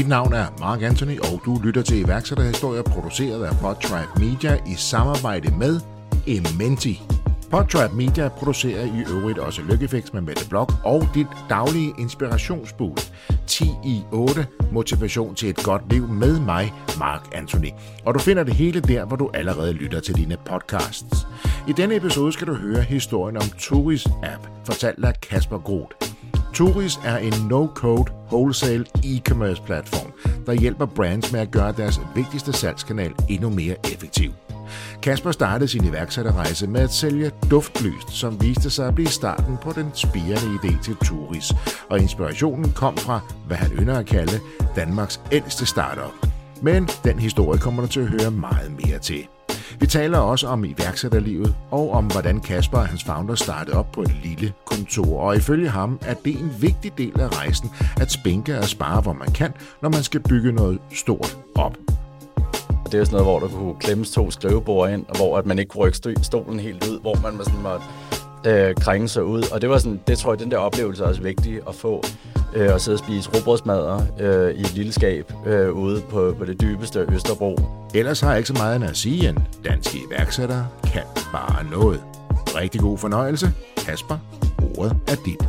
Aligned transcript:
Mit 0.00 0.08
navn 0.08 0.32
er 0.32 0.46
Mark 0.60 0.82
Anthony, 0.82 1.18
og 1.18 1.42
du 1.44 1.60
lytter 1.64 1.82
til 1.82 1.98
iværksætterhistorier 1.98 2.82
produceret 2.82 3.44
af 3.44 3.56
Podtribe 3.60 4.08
Media 4.16 4.58
i 4.66 4.74
samarbejde 4.76 5.54
med 5.58 5.80
Ementi. 6.26 7.02
Podtrap 7.50 7.92
Media 7.92 8.28
producerer 8.28 8.84
i 8.84 9.04
øvrigt 9.10 9.38
også 9.38 9.62
Lykkefix 9.62 10.12
med 10.12 10.20
Mette 10.20 10.48
Blok 10.48 10.72
og 10.84 11.08
dit 11.14 11.26
daglige 11.50 11.94
inspirationsboost. 11.98 13.12
10 13.46 13.64
i 13.84 14.02
8 14.12 14.46
motivation 14.72 15.34
til 15.34 15.48
et 15.48 15.62
godt 15.64 15.92
liv 15.92 16.08
med 16.08 16.40
mig, 16.40 16.72
Mark 16.98 17.28
Anthony. 17.32 17.70
Og 18.04 18.14
du 18.14 18.18
finder 18.18 18.44
det 18.44 18.54
hele 18.54 18.80
der, 18.80 19.04
hvor 19.04 19.16
du 19.16 19.30
allerede 19.34 19.72
lytter 19.72 20.00
til 20.00 20.14
dine 20.14 20.36
podcasts. 20.44 21.26
I 21.68 21.72
denne 21.72 21.96
episode 21.96 22.32
skal 22.32 22.46
du 22.46 22.54
høre 22.54 22.82
historien 22.82 23.36
om 23.36 23.48
Turis 23.58 24.06
app, 24.06 24.48
fortalt 24.64 25.04
af 25.04 25.20
Kasper 25.20 25.58
Groth. 25.58 26.09
Turis 26.54 27.00
er 27.04 27.16
en 27.16 27.32
no-code 27.48 28.12
wholesale 28.30 28.84
e-commerce 29.04 29.62
platform, 29.66 30.12
der 30.46 30.52
hjælper 30.52 30.86
brands 30.86 31.32
med 31.32 31.40
at 31.40 31.50
gøre 31.50 31.72
deres 31.72 32.00
vigtigste 32.14 32.52
salgskanal 32.52 33.12
endnu 33.28 33.50
mere 33.50 33.76
effektiv. 33.92 34.32
Kasper 35.02 35.32
startede 35.32 35.68
sin 35.68 35.84
iværksætterrejse 35.84 36.66
med 36.66 36.80
at 36.80 36.92
sælge 36.92 37.30
duftlyst, 37.50 38.10
som 38.10 38.42
viste 38.42 38.70
sig 38.70 38.88
at 38.88 38.94
blive 38.94 39.08
starten 39.08 39.56
på 39.62 39.72
den 39.72 39.90
spirende 39.94 40.58
idé 40.62 40.82
til 40.82 40.96
Turis, 41.04 41.52
og 41.90 41.98
inspirationen 41.98 42.72
kom 42.72 42.96
fra, 42.96 43.20
hvad 43.46 43.56
han 43.56 43.70
ynder 43.70 43.98
at 43.98 44.06
kalde 44.06 44.40
Danmarks 44.76 45.20
ældste 45.32 45.66
startup. 45.66 46.26
Men 46.62 46.88
den 47.04 47.18
historie 47.18 47.60
kommer 47.60 47.82
du 47.82 47.88
til 47.88 48.00
at 48.00 48.06
høre 48.06 48.30
meget 48.30 48.72
mere 48.86 48.98
til. 48.98 49.26
Vi 49.80 49.86
taler 49.86 50.18
også 50.18 50.46
om 50.46 50.64
iværksætterlivet 50.64 51.54
og 51.70 51.90
om, 51.92 52.06
hvordan 52.06 52.40
Kasper 52.40 52.78
og 52.78 52.86
hans 52.86 53.04
founder 53.04 53.34
startede 53.34 53.76
op 53.76 53.92
på 53.92 54.02
et 54.02 54.14
lille 54.24 54.52
kontor. 54.66 55.20
Og 55.20 55.36
ifølge 55.36 55.68
ham 55.68 55.98
er 56.02 56.14
det 56.14 56.40
en 56.40 56.52
vigtig 56.60 56.98
del 56.98 57.20
af 57.20 57.36
rejsen 57.38 57.70
at 58.00 58.12
spænke 58.12 58.58
og 58.58 58.64
spare, 58.64 59.00
hvor 59.00 59.12
man 59.12 59.32
kan, 59.32 59.52
når 59.82 59.88
man 59.88 60.02
skal 60.02 60.20
bygge 60.20 60.52
noget 60.52 60.78
stort 60.92 61.38
op. 61.54 61.76
Det 62.92 63.00
er 63.00 63.04
sådan 63.04 63.10
noget, 63.10 63.26
hvor 63.26 63.38
der 63.38 63.48
kunne 63.48 63.74
klemmes 63.80 64.10
to 64.10 64.30
skrivebord 64.30 64.90
ind, 64.90 65.06
og 65.08 65.16
hvor 65.16 65.38
at 65.38 65.46
man 65.46 65.58
ikke 65.58 65.68
kunne 65.68 65.84
rykke 65.84 66.14
stolen 66.22 66.60
helt 66.60 66.88
ud, 66.88 67.00
hvor 67.00 67.14
man 67.14 67.44
sådan 67.44 67.62
måtte 67.62 67.84
øh, 68.46 68.74
krænkelser 68.74 69.22
ud. 69.22 69.42
Og 69.52 69.60
det 69.60 69.70
var 69.70 69.78
sådan, 69.78 70.00
det 70.06 70.18
tror 70.18 70.32
jeg, 70.32 70.40
den 70.40 70.50
der 70.50 70.58
oplevelse 70.58 71.04
er 71.04 71.08
også 71.08 71.22
vigtig 71.22 71.60
at 71.68 71.74
få. 71.74 72.04
Øh, 72.54 72.74
at 72.74 72.80
sidde 72.80 72.94
og 72.94 72.98
spise 72.98 73.30
råbrødsmadder 73.30 74.00
øh, 74.20 74.54
i 74.54 74.60
et 74.60 74.74
lille 74.74 74.92
skab 74.92 75.32
øh, 75.46 75.72
ude 75.72 76.02
på, 76.10 76.34
på 76.38 76.44
det 76.44 76.60
dybeste 76.60 77.06
Østerbro. 77.12 77.58
Ellers 77.94 78.20
har 78.20 78.28
jeg 78.28 78.38
ikke 78.38 78.48
så 78.48 78.54
meget 78.54 78.82
at 78.82 78.96
sige, 78.96 79.28
end 79.28 79.38
danske 79.64 79.98
iværksættere 80.08 80.66
kan 80.84 81.02
bare 81.32 81.64
noget. 81.70 82.02
Rigtig 82.56 82.80
god 82.80 82.98
fornøjelse. 82.98 83.52
Kasper, 83.76 84.18
ordet 84.78 84.96
er 85.08 85.16
dit. 85.24 85.48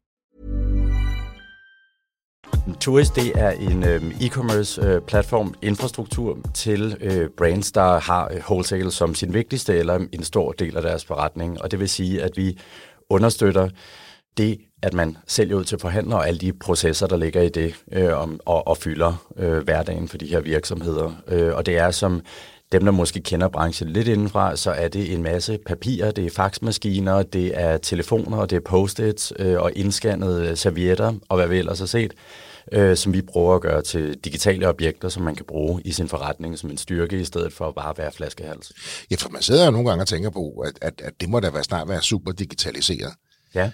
Øhm, 2.67 2.75
Tourist, 2.75 3.15
det 3.15 3.31
er 3.35 3.51
en 3.51 3.83
øh, 3.83 4.01
e-commerce 4.01 4.85
øh, 4.85 5.01
platform 5.01 5.53
infrastruktur 5.61 6.37
til 6.53 6.97
øh, 7.01 7.29
brands, 7.37 7.71
der 7.71 7.99
har 7.99 8.31
øh, 8.33 8.37
wholesale 8.49 8.91
som 8.91 9.15
sin 9.15 9.33
vigtigste 9.33 9.77
eller 9.77 9.99
en 10.11 10.23
stor 10.23 10.51
del 10.51 10.77
af 10.77 10.81
deres 10.81 11.05
forretning. 11.05 11.61
Og 11.61 11.71
det 11.71 11.79
vil 11.79 11.89
sige, 11.89 12.23
at 12.23 12.31
vi 12.37 12.59
understøtter 13.09 13.69
det, 14.37 14.57
at 14.81 14.93
man 14.93 15.17
sælger 15.27 15.55
ud 15.55 15.63
til 15.63 15.79
forhandlere 15.79 16.19
og 16.19 16.27
alle 16.27 16.39
de 16.39 16.53
processer, 16.53 17.07
der 17.07 17.17
ligger 17.17 17.41
i 17.41 17.49
det, 17.49 17.75
øh, 17.91 18.21
om, 18.21 18.39
og, 18.45 18.67
og 18.67 18.77
fylder 18.77 19.27
øh, 19.37 19.57
hverdagen 19.57 20.07
for 20.07 20.17
de 20.17 20.27
her 20.27 20.39
virksomheder. 20.39 21.11
Øh, 21.27 21.55
og 21.55 21.65
det 21.65 21.77
er 21.77 21.91
som 21.91 22.21
dem, 22.71 22.85
der 22.85 22.91
måske 22.91 23.21
kender 23.21 23.47
branchen 23.47 23.89
lidt 23.89 24.07
indenfra, 24.07 24.55
så 24.55 24.71
er 24.71 24.87
det 24.87 25.13
en 25.13 25.23
masse 25.23 25.59
papirer, 25.65 26.11
det 26.11 26.25
er 26.25 26.29
faxmaskiner, 26.29 27.23
det 27.23 27.51
er 27.53 27.77
telefoner, 27.77 28.45
det 28.45 28.55
er 28.55 28.59
post-its 28.59 29.33
øh, 29.39 29.59
og 29.61 29.71
indskannede 29.75 30.49
øh, 30.49 30.57
servietter 30.57 31.13
og 31.29 31.37
hvad 31.37 31.47
vi 31.47 31.57
ellers 31.57 31.79
har 31.79 31.85
set, 31.85 32.13
øh, 32.71 32.97
som 32.97 33.13
vi 33.13 33.21
prøver 33.21 33.55
at 33.55 33.61
gøre 33.61 33.81
til 33.81 34.17
digitale 34.17 34.67
objekter, 34.67 35.09
som 35.09 35.23
man 35.23 35.35
kan 35.35 35.45
bruge 35.45 35.81
i 35.85 35.91
sin 35.91 36.07
forretning 36.07 36.59
som 36.59 36.69
en 36.69 36.77
styrke, 36.77 37.19
i 37.19 37.25
stedet 37.25 37.53
for 37.53 37.67
at 37.67 37.75
bare 37.75 37.93
være 37.97 38.11
flaskehals. 38.11 38.71
Ja, 39.11 39.15
for 39.15 39.29
man 39.29 39.41
sidder 39.41 39.65
jo 39.65 39.71
nogle 39.71 39.89
gange 39.89 40.03
og 40.03 40.07
tænker 40.07 40.29
på, 40.29 40.49
at, 40.49 40.73
at, 40.81 41.01
at 41.03 41.13
det 41.21 41.29
må 41.29 41.39
da 41.39 41.49
være 41.49 41.63
snart 41.63 41.89
være 41.89 42.01
super 42.01 42.31
digitaliseret. 42.31 43.13
Ja. 43.55 43.71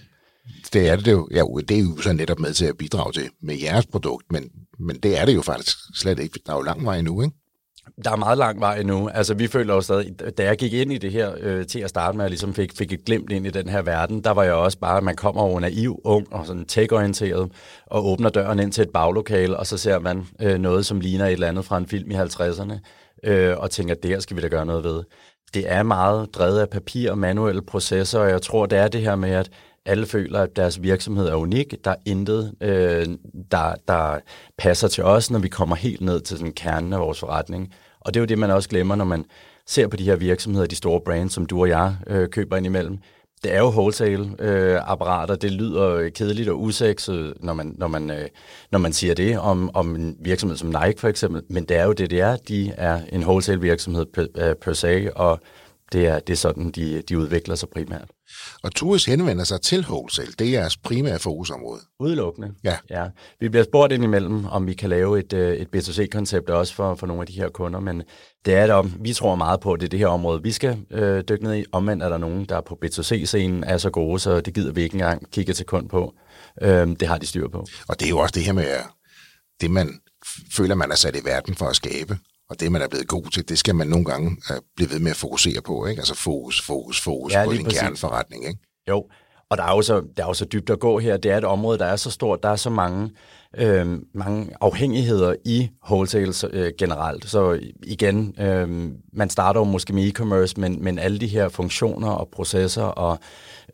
Det 0.73 0.89
er 0.89 0.95
det 0.95 1.11
jo, 1.11 1.27
ja, 1.31 1.43
det 1.67 1.77
er 1.77 1.81
jo 1.81 2.01
så 2.01 2.13
netop 2.13 2.39
med 2.39 2.53
til 2.53 2.65
at 2.65 2.77
bidrage 2.77 3.13
til 3.13 3.29
med 3.41 3.55
jeres 3.55 3.85
produkt, 3.85 4.31
men, 4.31 4.49
men 4.79 4.99
det 4.99 5.17
er 5.17 5.25
det 5.25 5.35
jo 5.35 5.41
faktisk 5.41 5.77
slet 5.95 6.19
ikke. 6.19 6.39
Der 6.45 6.51
er 6.51 6.57
jo 6.57 6.61
lang 6.61 6.85
vej 6.85 6.97
endnu, 6.97 7.21
ikke? 7.21 7.35
Der 8.03 8.11
er 8.11 8.15
meget 8.15 8.37
lang 8.37 8.59
vej 8.59 8.79
endnu. 8.79 9.09
Altså, 9.09 9.33
vi 9.33 9.47
føler 9.47 9.73
jo 9.73 9.81
stadig, 9.81 10.37
da 10.37 10.43
jeg 10.43 10.57
gik 10.57 10.73
ind 10.73 10.91
i 10.91 10.97
det 10.97 11.11
her 11.11 11.33
øh, 11.39 11.67
til 11.67 11.79
at 11.79 11.89
starte 11.89 12.17
med, 12.17 12.25
og 12.25 12.29
ligesom 12.29 12.53
fik, 12.53 12.77
fik 12.77 12.93
et 12.93 13.05
glimt 13.05 13.31
ind 13.31 13.47
i 13.47 13.49
den 13.49 13.69
her 13.69 13.81
verden, 13.81 14.23
der 14.23 14.31
var 14.31 14.43
jeg 14.43 14.53
også 14.53 14.79
bare, 14.79 14.97
at 14.97 15.03
man 15.03 15.15
kommer 15.15 15.41
over 15.41 15.59
naiv, 15.59 16.01
ung 16.03 16.33
og 16.33 16.45
sådan 16.45 16.65
tech-orienteret, 16.65 17.51
og 17.85 18.05
åbner 18.05 18.29
døren 18.29 18.59
ind 18.59 18.71
til 18.71 18.81
et 18.81 18.89
baglokale, 18.89 19.57
og 19.57 19.67
så 19.67 19.77
ser 19.77 19.99
man 19.99 20.27
øh, 20.41 20.57
noget, 20.57 20.85
som 20.85 20.99
ligner 20.99 21.25
et 21.25 21.31
eller 21.31 21.47
andet 21.47 21.65
fra 21.65 21.77
en 21.77 21.87
film 21.87 22.11
i 22.11 22.15
50'erne, 22.15 22.73
øh, 23.23 23.57
og 23.57 23.71
tænker, 23.71 23.95
der 23.95 24.19
skal 24.19 24.37
vi 24.37 24.41
da 24.41 24.47
gøre 24.47 24.65
noget 24.65 24.83
ved. 24.83 25.03
Det 25.53 25.71
er 25.71 25.83
meget 25.83 26.35
drevet 26.35 26.59
af 26.59 26.69
papir 26.69 27.11
og 27.11 27.17
manuelle 27.17 27.61
processer, 27.61 28.19
og 28.19 28.29
jeg 28.29 28.41
tror, 28.41 28.65
det 28.65 28.77
er 28.77 28.87
det 28.87 29.01
her 29.01 29.15
med, 29.15 29.31
at 29.31 29.49
alle 29.87 30.05
føler, 30.05 30.39
at 30.39 30.55
deres 30.55 30.83
virksomhed 30.83 31.27
er 31.27 31.35
unik. 31.35 31.75
Der 31.83 31.91
er 31.91 31.95
intet, 32.05 32.53
øh, 32.61 33.05
der, 33.51 33.73
der 33.87 34.19
passer 34.57 34.87
til 34.87 35.03
os, 35.03 35.31
når 35.31 35.39
vi 35.39 35.47
kommer 35.47 35.75
helt 35.75 36.01
ned 36.01 36.21
til 36.21 36.39
den 36.39 36.53
kernen 36.53 36.93
af 36.93 36.99
vores 36.99 37.19
forretning. 37.19 37.73
Og 37.99 38.13
det 38.13 38.19
er 38.19 38.21
jo 38.21 38.25
det, 38.25 38.39
man 38.39 38.51
også 38.51 38.69
glemmer, 38.69 38.95
når 38.95 39.05
man 39.05 39.25
ser 39.67 39.87
på 39.87 39.97
de 39.97 40.03
her 40.03 40.15
virksomheder, 40.15 40.65
de 40.67 40.75
store 40.75 41.01
brands, 41.05 41.33
som 41.33 41.45
du 41.45 41.61
og 41.61 41.69
jeg 41.69 41.95
øh, 42.07 42.29
køber 42.29 42.57
ind 42.57 42.65
imellem. 42.65 42.97
Det 43.43 43.53
er 43.53 43.59
jo 43.59 43.69
wholesale-apparater. 43.69 45.33
Øh, 45.33 45.41
det 45.41 45.51
lyder 45.51 46.09
kedeligt 46.09 46.49
og 46.49 46.61
usekset, 46.61 47.33
når 47.39 47.53
man, 47.53 47.75
når 47.77 47.87
man, 47.87 48.11
øh, 48.11 48.27
når 48.71 48.79
man 48.79 48.93
siger 48.93 49.13
det 49.13 49.39
om, 49.39 49.71
om 49.73 49.95
en 49.95 50.17
virksomhed 50.19 50.57
som 50.57 50.69
Nike 50.69 50.99
for 50.99 51.07
eksempel. 51.07 51.41
Men 51.49 51.63
det 51.63 51.77
er 51.77 51.85
jo 51.85 51.93
det, 51.93 52.09
det 52.09 52.21
er. 52.21 52.35
De 52.35 52.71
er 52.77 52.99
en 53.11 53.23
wholesale-virksomhed 53.23 54.05
per, 54.05 54.25
øh, 54.37 54.55
per 54.55 54.73
se, 54.73 55.09
og 55.17 55.39
det 55.91 56.07
er, 56.07 56.19
det 56.19 56.33
er 56.33 56.37
sådan, 56.37 56.71
de, 56.71 57.01
de 57.09 57.17
udvikler 57.17 57.55
sig 57.55 57.69
primært. 57.69 58.09
Og 58.63 58.75
Tours 58.75 59.05
henvender 59.05 59.43
sig 59.43 59.61
til 59.61 59.85
wholesale. 59.89 60.31
Det 60.39 60.47
er 60.47 60.51
jeres 60.51 60.77
primære 60.77 61.19
fokusområde. 61.19 61.81
Udelukkende. 61.99 62.53
Ja. 62.63 62.77
ja. 62.89 63.05
Vi 63.39 63.49
bliver 63.49 63.63
spurgt 63.63 63.93
indimellem, 63.93 64.45
om 64.45 64.67
vi 64.67 64.73
kan 64.73 64.89
lave 64.89 65.19
et, 65.19 65.33
øh, 65.33 65.53
et 65.53 65.67
B2C-koncept 65.75 66.49
også 66.49 66.73
for, 66.73 66.95
for 66.95 67.07
nogle 67.07 67.21
af 67.21 67.27
de 67.27 67.33
her 67.33 67.49
kunder, 67.49 67.79
men 67.79 68.03
det 68.45 68.53
er 68.53 68.67
der, 68.67 68.81
vi 69.01 69.13
tror 69.13 69.35
meget 69.35 69.59
på, 69.59 69.73
at 69.73 69.79
det 69.79 69.85
er 69.85 69.89
det 69.89 69.99
her 69.99 70.07
område, 70.07 70.43
vi 70.43 70.51
skal 70.51 70.77
øh, 70.91 71.23
dykke 71.29 71.43
ned 71.43 71.55
i. 71.55 71.65
Omvendt 71.71 72.03
er 72.03 72.09
der 72.09 72.17
nogen, 72.17 72.45
der 72.45 72.61
på 72.61 72.79
B2C-scenen 72.85 73.63
er 73.63 73.77
så 73.77 73.89
gode, 73.89 74.19
så 74.19 74.41
det 74.41 74.53
gider 74.53 74.71
vi 74.71 74.81
ikke 74.81 74.95
engang 74.95 75.31
kigge 75.31 75.53
til 75.53 75.65
kund 75.65 75.89
på. 75.89 76.13
Øh, 76.61 76.87
det 76.87 77.07
har 77.07 77.17
de 77.17 77.25
styr 77.25 77.47
på. 77.47 77.65
Og 77.87 77.99
det 77.99 78.05
er 78.05 78.09
jo 78.09 78.17
også 78.17 78.33
det 78.35 78.43
her 78.43 78.53
med, 78.53 78.65
det 79.61 79.71
man 79.71 79.99
føler, 80.57 80.75
man 80.75 80.91
er 80.91 80.95
sat 80.95 81.15
i 81.15 81.25
verden 81.25 81.55
for 81.55 81.65
at 81.65 81.75
skabe. 81.75 82.17
Og 82.49 82.59
det, 82.59 82.71
man 82.71 82.81
er 82.81 82.87
blevet 82.87 83.07
god 83.07 83.23
til, 83.23 83.49
det 83.49 83.57
skal 83.59 83.75
man 83.75 83.87
nogle 83.87 84.05
gange 84.05 84.27
uh, 84.49 84.57
blive 84.75 84.89
ved 84.91 84.99
med 84.99 85.11
at 85.11 85.17
fokusere 85.17 85.61
på. 85.61 85.85
Ikke? 85.85 85.99
Altså 85.99 86.15
fokus, 86.15 86.61
fokus, 86.61 87.01
fokus 87.01 87.33
ja, 87.33 87.45
på 87.45 87.53
din 87.53 87.63
præcis. 87.63 87.79
kerneforretning. 87.79 88.47
Ikke? 88.47 88.59
Jo, 88.89 89.05
og 89.49 89.57
der 89.57 89.63
er, 89.63 89.75
jo 89.75 89.81
så, 89.81 90.01
der 90.17 90.23
er 90.23 90.27
jo 90.27 90.33
så 90.33 90.45
dybt 90.45 90.69
at 90.69 90.79
gå 90.79 90.99
her. 90.99 91.17
Det 91.17 91.31
er 91.31 91.37
et 91.37 91.43
område, 91.43 91.77
der 91.77 91.85
er 91.85 91.95
så 91.95 92.11
stort. 92.11 92.43
Der 92.43 92.49
er 92.49 92.55
så 92.55 92.69
mange, 92.69 93.11
øh, 93.57 93.97
mange 94.13 94.49
afhængigheder 94.61 95.35
i 95.45 95.69
wholesale 95.89 96.33
øh, 96.51 96.71
generelt. 96.79 97.29
Så 97.29 97.59
igen, 97.83 98.35
øh, 98.39 98.91
man 99.13 99.29
starter 99.29 99.59
jo 99.59 99.63
måske 99.63 99.93
med 99.93 100.11
e-commerce, 100.11 100.53
men, 100.57 100.83
men 100.83 100.99
alle 100.99 101.19
de 101.19 101.27
her 101.27 101.49
funktioner 101.49 102.09
og 102.09 102.29
processer 102.31 102.83
og, 102.83 103.17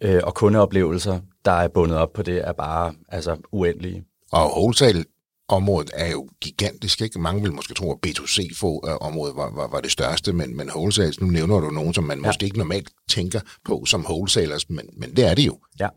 øh, 0.01 0.21
og 0.23 0.33
kundeoplevelser, 0.33 1.19
der 1.45 1.51
er 1.51 1.67
bundet 1.67 1.97
op 1.97 2.13
på 2.13 2.21
det, 2.21 2.47
er 2.47 2.53
bare 2.53 2.93
altså, 3.07 3.37
uendelige. 3.51 4.03
Og 4.31 4.51
wholesale 4.57 5.03
området 5.47 5.91
er 5.93 6.11
jo 6.11 6.29
gigantisk. 6.41 7.01
Ikke? 7.01 7.19
Mange 7.19 7.41
vil 7.41 7.53
måske 7.53 7.73
tro, 7.73 7.91
at 7.91 7.97
B2C-området 8.07 9.35
var, 9.35 9.51
var, 9.55 9.67
var 9.67 9.81
det 9.81 9.91
største, 9.91 10.33
men, 10.33 10.57
men 10.57 10.69
wholesale, 10.69 11.13
nu 11.19 11.27
nævner 11.27 11.59
du 11.59 11.69
nogen, 11.69 11.93
som 11.93 12.03
man 12.03 12.19
ja. 12.19 12.27
måske 12.27 12.45
ikke 12.45 12.57
normalt 12.57 12.89
tænker 13.09 13.39
på 13.65 13.85
som 13.85 14.05
wholesalers, 14.05 14.69
men, 14.69 14.89
men 14.97 15.15
det 15.15 15.25
er 15.25 15.33
det 15.33 15.47
jo. 15.47 15.57
Ja. 15.79 15.87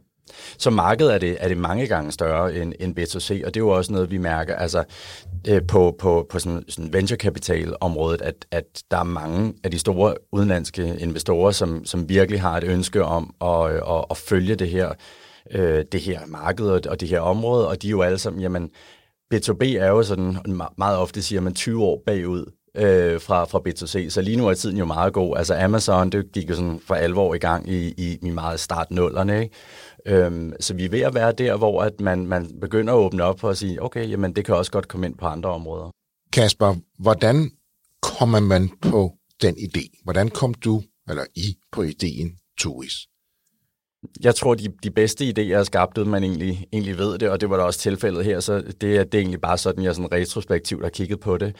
Så 0.58 0.70
markedet 0.70 1.14
er 1.14 1.18
det, 1.18 1.36
er 1.40 1.48
det 1.48 1.58
mange 1.58 1.86
gange 1.86 2.12
større 2.12 2.56
end, 2.56 2.72
end 2.80 2.98
B2C, 2.98 3.46
og 3.46 3.54
det 3.54 3.60
er 3.60 3.64
jo 3.64 3.68
også 3.68 3.92
noget, 3.92 4.10
vi 4.10 4.18
mærker 4.18 4.56
altså, 4.56 4.84
øh, 5.48 5.62
på, 5.68 5.96
på, 5.98 6.26
på 6.30 6.38
sådan, 6.38 6.64
sådan 6.68 6.92
venture 6.92 7.18
capital 7.18 7.76
området, 7.80 8.22
at, 8.22 8.46
at 8.50 8.64
der 8.90 8.98
er 8.98 9.04
mange 9.04 9.54
af 9.64 9.70
de 9.70 9.78
store 9.78 10.14
udenlandske 10.32 10.96
investorer, 10.98 11.50
som, 11.50 11.84
som 11.84 12.08
virkelig 12.08 12.40
har 12.40 12.56
et 12.56 12.64
ønske 12.64 13.04
om 13.04 13.34
at, 13.40 13.70
at, 13.70 14.04
at 14.10 14.16
følge 14.16 14.54
det 14.54 14.68
her 14.68 14.92
øh, 15.50 15.84
det 15.92 16.00
her 16.00 16.20
marked 16.26 16.66
og, 16.66 16.80
og 16.88 17.00
det 17.00 17.08
her 17.08 17.20
område, 17.20 17.68
og 17.68 17.82
de 17.82 17.86
er 17.86 17.90
jo 17.90 18.02
alle 18.02 18.18
sammen, 18.18 18.42
jamen, 18.42 18.70
B2B 19.34 19.64
er 19.64 19.88
jo 19.88 20.02
sådan, 20.02 20.38
meget 20.78 20.98
ofte 20.98 21.22
siger 21.22 21.40
man 21.40 21.54
20 21.54 21.84
år 21.84 22.02
bagud 22.06 22.52
øh, 22.76 23.20
fra, 23.20 23.44
fra 23.44 23.60
B2C, 23.68 24.10
så 24.10 24.20
lige 24.20 24.36
nu 24.36 24.48
er 24.48 24.54
tiden 24.54 24.76
jo 24.76 24.84
meget 24.84 25.12
god. 25.12 25.36
Altså 25.36 25.54
Amazon, 25.54 26.10
det 26.10 26.32
gik 26.32 26.50
jo 26.50 26.54
sådan 26.54 26.80
for 26.86 26.94
alvor 26.94 27.34
i 27.34 27.38
gang 27.38 27.68
i, 27.68 27.88
i, 27.88 28.18
i 28.22 28.30
meget 28.30 28.60
start 28.60 28.90
nullerne, 28.90 29.42
ikke? 29.42 29.54
Øhm, 30.06 30.52
så 30.60 30.74
vi 30.74 30.84
er 30.84 30.90
ved 30.90 31.00
at 31.00 31.14
være 31.14 31.32
der, 31.32 31.56
hvor 31.56 31.82
at 31.82 32.00
man, 32.00 32.26
man 32.26 32.60
begynder 32.60 32.92
at 32.92 32.96
åbne 32.96 33.22
op 33.24 33.40
for 33.40 33.48
at 33.50 33.58
sige, 33.58 33.82
okay, 33.82 34.10
jamen 34.10 34.36
det 34.36 34.44
kan 34.44 34.54
også 34.54 34.72
godt 34.72 34.88
komme 34.88 35.06
ind 35.06 35.18
på 35.18 35.26
andre 35.26 35.50
områder. 35.50 35.90
Kasper, 36.32 36.74
hvordan 36.98 37.50
kommer 38.02 38.40
man 38.40 38.70
på 38.82 39.12
den 39.42 39.54
idé? 39.54 40.02
Hvordan 40.04 40.28
kom 40.28 40.54
du, 40.54 40.82
eller 41.08 41.24
I, 41.34 41.54
på 41.72 41.82
ideen 41.82 42.36
Turis? 42.58 42.92
Jeg 44.22 44.34
tror, 44.34 44.54
de, 44.54 44.68
de 44.82 44.90
bedste 44.90 45.24
idéer 45.24 45.54
er 45.54 45.62
skabt, 45.62 45.98
uden 45.98 46.10
man 46.10 46.24
egentlig, 46.24 46.66
egentlig 46.72 46.98
ved 46.98 47.18
det, 47.18 47.30
og 47.30 47.40
det 47.40 47.50
var 47.50 47.56
da 47.56 47.62
også 47.62 47.80
tilfældet 47.80 48.24
her, 48.24 48.40
så 48.40 48.54
det, 48.56 48.80
det 48.80 48.90
er 48.90 49.18
egentlig 49.18 49.40
bare 49.40 49.58
sådan, 49.58 49.84
jeg 49.84 49.94
sådan 49.94 50.12
retrospektivt 50.12 50.82
har 50.82 50.90
kigget 50.90 51.20
på 51.20 51.38
det. 51.38 51.56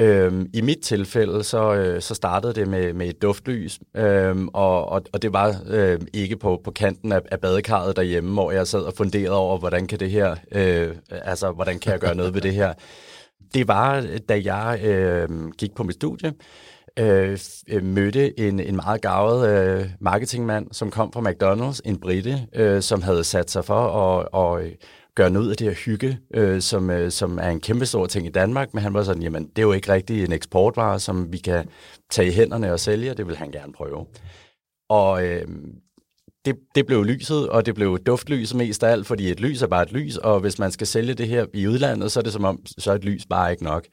Øhm, 0.00 0.50
I 0.54 0.60
mit 0.60 0.78
tilfælde, 0.82 1.42
så, 1.44 1.74
øh, 1.74 2.02
så 2.02 2.14
startede 2.14 2.52
det 2.52 2.68
med, 2.68 2.92
med 2.92 3.08
et 3.08 3.22
duftlys, 3.22 3.80
øhm, 3.96 4.48
og, 4.48 4.88
og, 4.88 5.02
og 5.12 5.22
det 5.22 5.32
var 5.32 5.56
øh, 5.66 6.00
ikke 6.12 6.36
på, 6.36 6.60
på 6.64 6.70
kanten 6.70 7.12
af, 7.12 7.20
af 7.30 7.40
badekarret 7.40 7.96
derhjemme, 7.96 8.32
hvor 8.32 8.52
jeg 8.52 8.66
sad 8.66 8.80
og 8.80 8.94
funderede 8.96 9.36
over, 9.36 9.58
hvordan 9.58 9.86
kan 9.86 10.00
det 10.00 10.10
her, 10.10 10.36
øh, 10.52 10.96
altså 11.10 11.52
hvordan 11.52 11.78
kan 11.78 11.92
jeg 11.92 12.00
gøre 12.00 12.14
noget 12.14 12.34
ved 12.34 12.40
det 12.40 12.54
her. 12.54 12.72
Det 13.54 13.68
var, 13.68 14.06
da 14.28 14.40
jeg 14.44 14.80
øh, 14.84 15.50
gik 15.58 15.74
på 15.74 15.82
mit 15.82 15.94
studie, 15.94 16.32
Øh, 16.98 17.38
øh, 17.68 17.82
mødte 17.82 18.40
en, 18.40 18.60
en 18.60 18.76
meget 18.76 19.02
gavet 19.02 19.48
øh, 19.48 19.90
marketingmand, 20.00 20.66
som 20.72 20.90
kom 20.90 21.12
fra 21.12 21.20
McDonald's, 21.20 21.80
en 21.84 22.00
brite, 22.00 22.46
øh, 22.54 22.82
som 22.82 23.02
havde 23.02 23.24
sat 23.24 23.50
sig 23.50 23.64
for 23.64 23.80
at, 23.80 24.28
og, 24.32 24.64
øh, 24.64 24.72
gøre 25.14 25.30
noget 25.30 25.50
af 25.50 25.56
det 25.56 25.66
her 25.66 25.74
hygge, 25.74 26.18
øh, 26.34 26.60
som, 26.60 26.90
øh, 26.90 27.10
som 27.10 27.38
er 27.38 27.48
en 27.48 27.60
kæmpe 27.60 27.86
stor 27.86 28.06
ting 28.06 28.26
i 28.26 28.30
Danmark, 28.30 28.74
men 28.74 28.82
han 28.82 28.94
var 28.94 29.02
sådan, 29.02 29.22
jamen 29.22 29.46
det 29.48 29.58
er 29.58 29.62
jo 29.62 29.72
ikke 29.72 29.92
rigtig 29.92 30.24
en 30.24 30.32
eksportvare, 30.32 31.00
som 31.00 31.32
vi 31.32 31.38
kan 31.38 31.68
tage 32.10 32.28
i 32.28 32.32
hænderne 32.32 32.72
og 32.72 32.80
sælge, 32.80 33.14
det 33.14 33.26
vil 33.26 33.36
han 33.36 33.50
gerne 33.50 33.72
prøve. 33.72 34.06
Og 34.88 35.26
øh, 35.26 35.48
det, 36.44 36.56
det 36.74 36.86
blev 36.86 37.04
lyset, 37.04 37.48
og 37.48 37.66
det 37.66 37.74
blev 37.74 37.98
duftlys 37.98 38.54
mest 38.54 38.82
af 38.82 38.92
alt, 38.92 39.06
fordi 39.06 39.30
et 39.30 39.40
lys 39.40 39.62
er 39.62 39.66
bare 39.66 39.82
et 39.82 39.92
lys, 39.92 40.16
og 40.16 40.40
hvis 40.40 40.58
man 40.58 40.70
skal 40.70 40.86
sælge 40.86 41.14
det 41.14 41.28
her 41.28 41.46
i 41.54 41.66
udlandet, 41.66 42.12
så 42.12 42.20
er 42.20 42.24
det 42.24 42.32
som 42.32 42.44
om, 42.44 42.60
så 42.78 42.90
er 42.90 42.94
et 42.94 43.04
lys 43.04 43.26
bare 43.26 43.50
ikke 43.50 43.64
nok. 43.64 43.84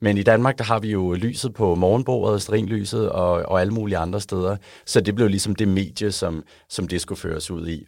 Men 0.00 0.18
i 0.18 0.22
Danmark, 0.22 0.58
der 0.58 0.64
har 0.64 0.78
vi 0.78 0.90
jo 0.90 1.12
lyset 1.12 1.54
på 1.54 1.74
morgenbordet, 1.74 2.42
strinlyset 2.42 3.10
og, 3.10 3.30
og 3.30 3.60
alle 3.60 3.72
mulige 3.72 3.98
andre 3.98 4.20
steder, 4.20 4.56
så 4.86 5.00
det 5.00 5.14
blev 5.14 5.28
ligesom 5.28 5.54
det 5.54 5.68
medie, 5.68 6.12
som, 6.12 6.42
som 6.68 6.88
det 6.88 7.00
skulle 7.00 7.20
føres 7.20 7.50
ud 7.50 7.68
i. 7.68 7.86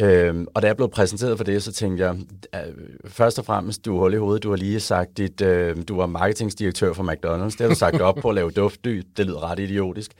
Øhm, 0.00 0.46
og 0.54 0.62
da 0.62 0.66
jeg 0.66 0.76
blev 0.76 0.88
præsenteret 0.88 1.36
for 1.36 1.44
det, 1.44 1.62
så 1.62 1.72
tænkte 1.72 2.04
jeg, 2.04 2.16
øh, 2.54 2.60
først 3.06 3.38
og 3.38 3.44
fremmest, 3.44 3.84
du 3.84 3.96
er 3.96 4.00
hul 4.00 4.14
i 4.14 4.16
hovedet, 4.16 4.42
du 4.42 4.50
har 4.50 4.56
lige 4.56 4.80
sagt, 4.80 5.18
dit, 5.18 5.40
øh, 5.40 5.76
du 5.88 5.96
var 5.96 6.06
marketingdirektør 6.06 6.92
for 6.92 7.02
McDonald's. 7.02 7.50
Det 7.50 7.60
har 7.60 7.68
du 7.68 7.74
sagt 7.74 8.00
op 8.00 8.16
på 8.22 8.28
at 8.28 8.34
lave 8.34 8.50
duftdy. 8.50 9.02
Det 9.16 9.26
lyder 9.26 9.50
ret 9.50 9.58
idiotisk. 9.58 10.12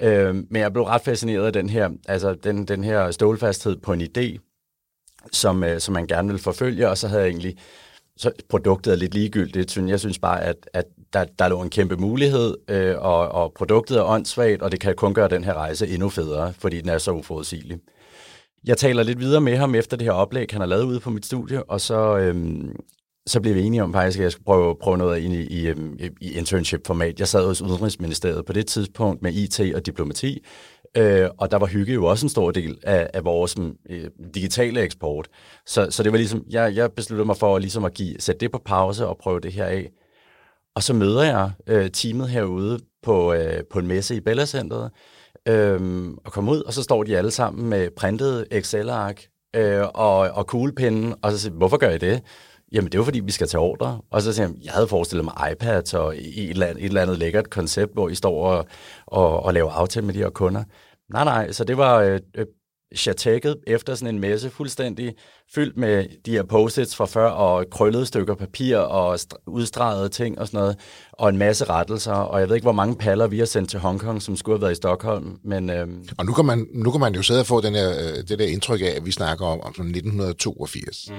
Øh, 0.00 0.34
men 0.34 0.62
jeg 0.62 0.72
blev 0.72 0.84
ret 0.84 1.02
fascineret 1.02 1.46
af 1.46 1.52
den 1.52 1.68
her, 1.68 1.90
altså 2.08 2.34
den, 2.34 2.64
den 2.64 2.84
her 2.84 3.10
stålfasthed 3.10 3.76
på 3.76 3.92
en 3.92 4.02
idé, 4.02 4.38
som, 5.32 5.64
øh, 5.64 5.80
som 5.80 5.94
man 5.94 6.06
gerne 6.06 6.28
vil 6.28 6.38
forfølge, 6.38 6.88
og 6.88 6.98
så 6.98 7.08
havde 7.08 7.22
jeg 7.22 7.30
egentlig 7.30 7.56
så 8.18 8.32
produktet 8.48 8.92
er 8.92 8.96
lidt 8.96 9.14
ligegyldigt. 9.14 9.76
Jeg 9.76 10.00
synes 10.00 10.18
bare, 10.18 10.44
at, 10.44 10.70
at 10.72 10.84
der, 11.12 11.24
der 11.38 11.48
lå 11.48 11.62
en 11.62 11.70
kæmpe 11.70 11.96
mulighed, 11.96 12.56
øh, 12.68 12.94
og, 12.98 13.28
og 13.28 13.52
produktet 13.52 13.98
er 13.98 14.02
åndssvagt, 14.02 14.62
og 14.62 14.72
det 14.72 14.80
kan 14.80 14.94
kun 14.94 15.14
gøre 15.14 15.28
den 15.28 15.44
her 15.44 15.54
rejse 15.54 15.88
endnu 15.88 16.08
federe, 16.08 16.52
fordi 16.58 16.80
den 16.80 16.88
er 16.88 16.98
så 16.98 17.12
uforudsigelig. 17.12 17.78
Jeg 18.66 18.76
taler 18.76 19.02
lidt 19.02 19.20
videre 19.20 19.40
med 19.40 19.56
ham 19.56 19.74
efter 19.74 19.96
det 19.96 20.04
her 20.04 20.12
oplæg, 20.12 20.48
han 20.50 20.60
har 20.60 20.66
lavet 20.66 20.84
ude 20.84 21.00
på 21.00 21.10
mit 21.10 21.26
studie, 21.26 21.64
og 21.64 21.80
så, 21.80 22.18
øhm, 22.18 22.76
så 23.28 23.40
blev 23.40 23.54
vi 23.54 23.62
enige 23.62 23.82
om 23.82 23.92
faktisk, 23.92 24.18
at 24.18 24.22
jeg 24.22 24.32
skulle 24.32 24.44
prøve, 24.44 24.76
prøve 24.80 24.98
noget 24.98 25.18
ind 25.18 25.34
i, 25.34 25.42
i, 25.42 25.66
øhm, 25.66 25.98
i 26.20 26.32
internship-format. 26.32 27.20
Jeg 27.20 27.28
sad 27.28 27.46
hos 27.46 27.62
Udenrigsministeriet 27.62 28.44
på 28.44 28.52
det 28.52 28.66
tidspunkt 28.66 29.22
med 29.22 29.32
IT 29.32 29.74
og 29.74 29.86
diplomati, 29.86 30.44
øh, 30.96 31.28
og 31.38 31.50
der 31.50 31.56
var 31.56 31.66
hygge 31.66 31.92
jo 31.92 32.04
også 32.04 32.26
en 32.26 32.30
stor 32.30 32.50
del 32.50 32.78
af, 32.82 33.10
af 33.14 33.24
vores 33.24 33.56
øh, 33.90 34.04
digitale 34.34 34.80
eksport. 34.80 35.28
Så, 35.66 35.86
så 35.90 36.02
det 36.02 36.12
var 36.12 36.18
ligesom, 36.18 36.44
jeg, 36.50 36.74
jeg 36.74 36.92
besluttede 36.92 37.26
mig 37.26 37.36
for 37.36 37.56
at, 37.56 37.62
ligesom 37.62 37.84
at 37.84 37.94
give, 37.94 38.16
sætte 38.18 38.40
det 38.40 38.52
på 38.52 38.62
pause 38.64 39.06
og 39.06 39.18
prøve 39.18 39.40
det 39.40 39.52
her 39.52 39.64
af. 39.64 39.90
Og 40.74 40.82
så 40.82 40.94
møder 40.94 41.22
jeg 41.22 41.50
øh, 41.66 41.90
teamet 41.90 42.28
herude 42.28 42.78
på, 43.02 43.32
øh, 43.32 43.60
på 43.70 43.78
en 43.78 43.86
messe 43.86 44.16
i 44.16 44.20
Bella 44.20 44.46
Centeret, 44.46 44.90
øhm, 45.48 46.18
og 46.24 46.32
kommer 46.32 46.52
ud, 46.52 46.62
og 46.62 46.72
så 46.72 46.82
står 46.82 47.02
de 47.02 47.18
alle 47.18 47.30
sammen 47.30 47.68
med 47.68 47.88
printet 47.96 48.46
Excel-ark 48.50 49.22
øh, 49.56 49.82
og, 49.94 50.18
og 50.18 50.46
kuglepinden, 50.46 51.14
og 51.22 51.32
så 51.32 51.38
siger 51.38 51.52
hvorfor 51.52 51.76
gør 51.76 51.90
I 51.90 51.98
det? 51.98 52.22
Jamen, 52.72 52.92
det 52.92 52.98
jo 52.98 53.04
fordi, 53.04 53.20
vi 53.20 53.32
skal 53.32 53.48
tage 53.48 53.60
ordre. 53.60 54.00
Og 54.10 54.22
så 54.22 54.32
siger 54.32 54.48
jeg, 54.48 54.56
jeg 54.64 54.72
havde 54.72 54.88
forestillet 54.88 55.24
mig 55.24 55.52
iPads 55.52 55.94
og 55.94 56.16
et 56.16 56.50
eller 56.50 56.66
andet, 56.66 56.84
et 56.84 56.88
eller 56.88 57.02
andet 57.02 57.18
lækkert 57.18 57.50
koncept, 57.50 57.92
hvor 57.92 58.08
I 58.08 58.14
står 58.14 58.44
og, 58.44 58.66
og, 59.06 59.42
og 59.42 59.54
laver 59.54 59.70
aftale 59.70 60.06
med 60.06 60.14
de 60.14 60.18
her 60.18 60.30
kunder. 60.30 60.64
Nej, 61.12 61.24
nej, 61.24 61.52
så 61.52 61.64
det 61.64 61.76
var 61.76 62.00
øh, 62.00 62.20
øh 62.34 62.46
chatækket 62.96 63.56
efter 63.66 63.94
sådan 63.94 64.14
en 64.14 64.20
messe, 64.20 64.50
fuldstændig 64.50 65.14
fyldt 65.54 65.76
med 65.76 66.06
de 66.26 66.30
her 66.30 66.42
post-its 66.42 66.96
fra 66.96 67.06
før, 67.06 67.28
og 67.30 67.66
krøllede 67.70 68.06
stykker 68.06 68.34
papir, 68.34 68.76
og 68.76 69.18
udstregede 69.46 70.08
ting 70.08 70.38
og 70.38 70.46
sådan 70.46 70.60
noget, 70.60 70.76
og 71.12 71.28
en 71.28 71.38
masse 71.38 71.64
rettelser, 71.64 72.12
og 72.12 72.40
jeg 72.40 72.48
ved 72.48 72.56
ikke, 72.56 72.64
hvor 72.64 72.72
mange 72.72 72.96
paller 72.96 73.26
vi 73.26 73.38
har 73.38 73.46
sendt 73.46 73.70
til 73.70 73.78
Hongkong, 73.78 74.22
som 74.22 74.36
skulle 74.36 74.56
have 74.56 74.62
været 74.62 74.72
i 74.72 74.74
Stockholm, 74.74 75.38
men... 75.44 75.70
Øhm... 75.70 76.08
Og 76.18 76.26
nu 76.26 76.32
kan, 76.32 76.44
man, 76.44 76.66
nu 76.74 76.90
kan 76.90 77.00
man 77.00 77.14
jo 77.14 77.22
sidde 77.22 77.40
og 77.40 77.46
få 77.46 77.60
den 77.60 77.74
her, 77.74 77.90
øh, 77.90 78.28
det 78.28 78.38
der 78.38 78.46
indtryk 78.46 78.80
af, 78.80 78.92
at 78.96 79.06
vi 79.06 79.12
snakker 79.12 79.46
om, 79.46 79.60
om 79.60 79.68
1982. 79.68 81.10
Mm. 81.10 81.16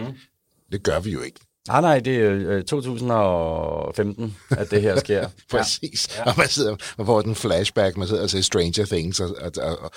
Det 0.71 0.83
gør 0.83 0.99
vi 0.99 1.11
jo 1.11 1.21
ikke. 1.21 1.39
Nej, 1.69 1.81
nej, 1.81 1.99
det 1.99 2.17
er 2.17 2.61
2015, 2.61 4.37
at 4.49 4.71
det 4.71 4.81
her 4.81 4.99
sker. 4.99 5.27
Præcis. 5.51 6.17
Ja. 6.17 6.23
Og 6.23 6.33
man 6.37 6.47
sidder 6.47 6.75
og 6.97 7.05
får 7.05 7.21
den 7.21 7.35
flashback, 7.35 7.97
man 7.97 8.07
sidder 8.07 8.23
og 8.23 8.29
ser 8.29 8.41
Stranger 8.41 8.85
Things, 8.85 9.19
og, 9.19 9.29
og, 9.41 9.51
og, 9.61 9.77
og, 9.83 9.91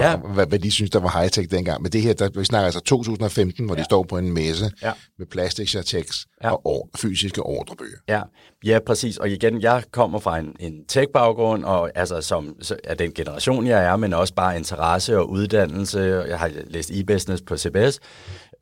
ja. 0.00 0.12
og 0.12 0.32
hvad, 0.32 0.46
hvad 0.46 0.58
de 0.58 0.70
synes, 0.70 0.90
der 0.90 0.98
var 0.98 1.08
high-tech 1.08 1.50
dengang. 1.50 1.82
Men 1.82 1.92
det 1.92 2.02
her, 2.02 2.12
der, 2.12 2.28
vi 2.38 2.44
snakker 2.44 2.64
altså 2.64 2.80
2015, 2.80 3.66
hvor 3.66 3.74
ja. 3.74 3.80
de 3.80 3.84
står 3.84 4.02
på 4.02 4.18
en 4.18 4.32
messe 4.32 4.70
ja. 4.82 4.92
med 5.18 5.26
plastic 5.26 5.76
tekst 5.84 6.26
ja. 6.44 6.50
og 6.50 6.60
or, 6.64 6.88
fysiske 6.96 7.42
ordrebøger. 7.42 7.98
Ja. 8.08 8.22
ja, 8.64 8.78
præcis. 8.86 9.16
Og 9.16 9.30
igen, 9.30 9.62
jeg 9.62 9.82
kommer 9.92 10.18
fra 10.18 10.38
en, 10.38 10.56
en 10.60 10.84
tech-baggrund, 10.88 11.64
og 11.64 11.90
altså 11.94 12.20
som 12.20 12.56
er 12.84 12.94
den 12.94 13.12
generation, 13.12 13.66
jeg 13.66 13.84
er, 13.84 13.96
men 13.96 14.12
også 14.12 14.34
bare 14.34 14.56
interesse 14.56 15.18
og 15.18 15.30
uddannelse. 15.30 16.24
Jeg 16.28 16.38
har 16.38 16.50
læst 16.66 16.90
e-business 16.90 17.44
på 17.46 17.56
CBS, 17.56 18.00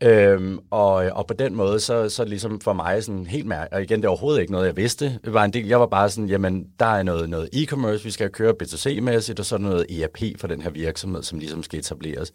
Øhm, 0.00 0.58
og, 0.70 0.92
og 0.92 1.26
på 1.26 1.34
den 1.34 1.54
måde, 1.54 1.80
så, 1.80 2.08
så 2.08 2.24
ligesom 2.24 2.60
for 2.60 2.72
mig 2.72 3.04
sådan 3.04 3.26
helt 3.26 3.46
mærke, 3.46 3.72
og 3.72 3.82
igen, 3.82 3.98
det 3.98 4.04
er 4.04 4.08
overhovedet 4.08 4.40
ikke 4.40 4.52
noget, 4.52 4.66
jeg 4.66 4.76
vidste. 4.76 5.18
Det 5.24 5.32
var 5.32 5.44
en 5.44 5.52
del, 5.52 5.66
jeg 5.66 5.80
var 5.80 5.86
bare 5.86 6.10
sådan, 6.10 6.28
jamen, 6.28 6.66
der 6.80 6.86
er 6.86 7.02
noget, 7.02 7.30
noget 7.30 7.48
e-commerce, 7.54 8.04
vi 8.04 8.10
skal 8.10 8.30
køre 8.30 8.54
B2C-mæssigt, 8.62 9.38
og 9.38 9.44
så 9.44 9.54
er 9.54 9.58
der 9.58 9.68
noget 9.68 10.02
ERP 10.02 10.40
for 10.40 10.46
den 10.46 10.62
her 10.62 10.70
virksomhed, 10.70 11.22
som 11.22 11.38
ligesom 11.38 11.62
skal 11.62 11.78
etableres. 11.78 12.32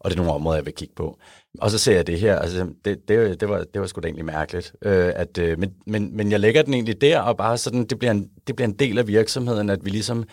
Og 0.00 0.10
det 0.10 0.16
er 0.16 0.22
nogle 0.22 0.32
områder, 0.32 0.58
jeg 0.58 0.66
vil 0.66 0.74
kigge 0.74 0.94
på. 0.94 1.18
Og 1.60 1.70
så 1.70 1.78
ser 1.78 1.94
jeg 1.94 2.06
det 2.06 2.20
her, 2.20 2.38
altså 2.38 2.66
det, 2.84 3.08
det, 3.08 3.40
det, 3.40 3.48
var, 3.48 3.64
det 3.74 3.80
var 3.80 3.86
sgu 3.86 4.00
da 4.00 4.06
egentlig 4.06 4.24
mærkeligt. 4.24 4.72
Øh, 4.82 5.12
at, 5.16 5.38
øh, 5.38 5.58
men, 5.58 5.74
men, 5.86 6.16
men 6.16 6.30
jeg 6.30 6.40
lægger 6.40 6.62
den 6.62 6.74
egentlig 6.74 7.00
der, 7.00 7.20
og 7.20 7.36
bare 7.36 7.58
sådan, 7.58 7.84
det 7.84 7.98
bliver 7.98 8.12
en, 8.12 8.30
det 8.46 8.56
bliver 8.56 8.68
en 8.68 8.78
del 8.78 8.98
af 8.98 9.08
virksomheden, 9.08 9.70
at 9.70 9.84
vi 9.84 9.90
ligesom 9.90 10.24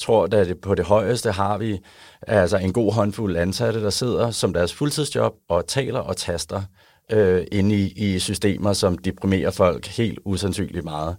tror, 0.00 0.34
at 0.34 0.60
på 0.62 0.74
det 0.74 0.84
højeste 0.84 1.32
har 1.32 1.58
vi 1.58 1.78
altså 2.22 2.56
en 2.56 2.72
god 2.72 2.92
håndfuld 2.92 3.36
ansatte, 3.36 3.82
der 3.82 3.90
sidder 3.90 4.30
som 4.30 4.52
deres 4.52 4.74
fuldtidsjob 4.74 5.34
og 5.48 5.66
taler 5.66 6.00
og 6.00 6.16
taster 6.16 6.62
øh, 7.12 7.46
inde 7.52 7.76
i, 7.76 7.92
i 7.96 8.18
systemer, 8.18 8.72
som 8.72 8.98
deprimerer 8.98 9.50
folk 9.50 9.86
helt 9.86 10.18
usandsynligt 10.24 10.84
meget. 10.84 11.16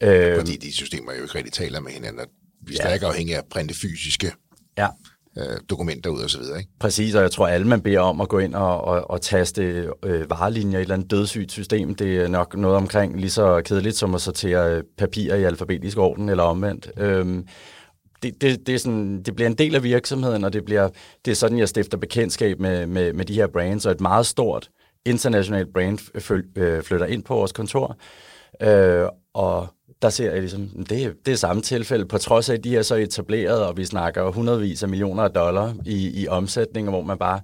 Øh, 0.00 0.38
Fordi 0.38 0.56
de 0.56 0.72
systemer 0.74 1.12
jo 1.12 1.22
ikke 1.22 1.34
rigtig 1.34 1.52
taler 1.52 1.80
med 1.80 1.92
hinanden. 1.92 2.20
Vi 2.66 2.74
er 2.74 2.78
ja. 2.82 2.88
stærkt 2.88 3.04
afhængige 3.04 3.36
af 3.36 3.38
at 3.38 3.46
printe 3.50 3.74
fysiske 3.74 4.32
ja. 4.78 4.88
øh, 5.38 5.60
dokumenter 5.70 6.10
ud 6.10 6.20
og 6.20 6.30
så 6.30 6.38
videre. 6.38 6.58
Ikke? 6.58 6.70
Præcis, 6.80 7.14
og 7.14 7.22
jeg 7.22 7.30
tror, 7.30 7.46
alle 7.46 7.66
man 7.66 7.80
beder 7.80 8.00
om 8.00 8.20
at 8.20 8.28
gå 8.28 8.38
ind 8.38 8.54
og, 8.54 8.80
og, 8.84 9.10
og 9.10 9.20
taste 9.20 9.90
øh, 10.04 10.30
varelinjer 10.30 10.78
i 10.78 10.80
et 10.80 10.84
eller 10.84 10.94
andet 10.94 11.10
dødssygt 11.10 11.52
system, 11.52 11.94
det 11.94 12.16
er 12.16 12.28
nok 12.28 12.56
noget 12.56 12.76
omkring 12.76 13.20
lige 13.20 13.30
så 13.30 13.62
kedeligt 13.64 13.96
som 13.96 14.14
at 14.14 14.20
sortere 14.20 14.82
papirer 14.98 15.36
i 15.36 15.44
alfabetisk 15.44 15.98
orden 15.98 16.28
eller 16.28 16.42
omvendt. 16.42 16.90
Øh, 16.96 17.42
det, 18.30 18.40
det, 18.40 18.66
det, 18.66 18.74
er 18.74 18.78
sådan, 18.78 19.22
det 19.22 19.34
bliver 19.36 19.48
en 19.48 19.54
del 19.54 19.74
af 19.74 19.82
virksomheden, 19.82 20.44
og 20.44 20.52
det, 20.52 20.64
bliver, 20.64 20.88
det 21.24 21.30
er 21.30 21.34
sådan, 21.34 21.58
jeg 21.58 21.68
stifter 21.68 21.98
bekendtskab 21.98 22.60
med, 22.60 22.86
med, 22.86 23.12
med 23.12 23.24
de 23.24 23.34
her 23.34 23.46
brands, 23.46 23.86
og 23.86 23.92
et 23.92 24.00
meget 24.00 24.26
stort 24.26 24.70
internationalt 25.04 25.72
brand 25.72 25.98
øh, 26.56 26.82
flytter 26.82 27.06
ind 27.06 27.22
på 27.22 27.34
vores 27.34 27.52
kontor, 27.52 27.96
øh, 28.62 29.08
og 29.34 29.66
der 30.02 30.10
ser 30.10 30.30
jeg 30.30 30.40
ligesom, 30.40 30.68
det, 30.88 31.14
det 31.26 31.32
er 31.32 31.36
samme 31.36 31.62
tilfælde, 31.62 32.06
på 32.06 32.18
trods 32.18 32.48
af, 32.50 32.54
at 32.54 32.64
de 32.64 32.76
er 32.76 32.82
så 32.82 32.94
etableret, 32.94 33.64
og 33.64 33.76
vi 33.76 33.84
snakker 33.84 34.30
hundredvis 34.30 34.82
af 34.82 34.88
millioner 34.88 35.22
af 35.22 35.30
dollar 35.30 35.74
i, 35.86 36.22
i 36.22 36.28
omsætning, 36.28 36.88
hvor 36.88 37.02
man 37.02 37.18
bare, 37.18 37.40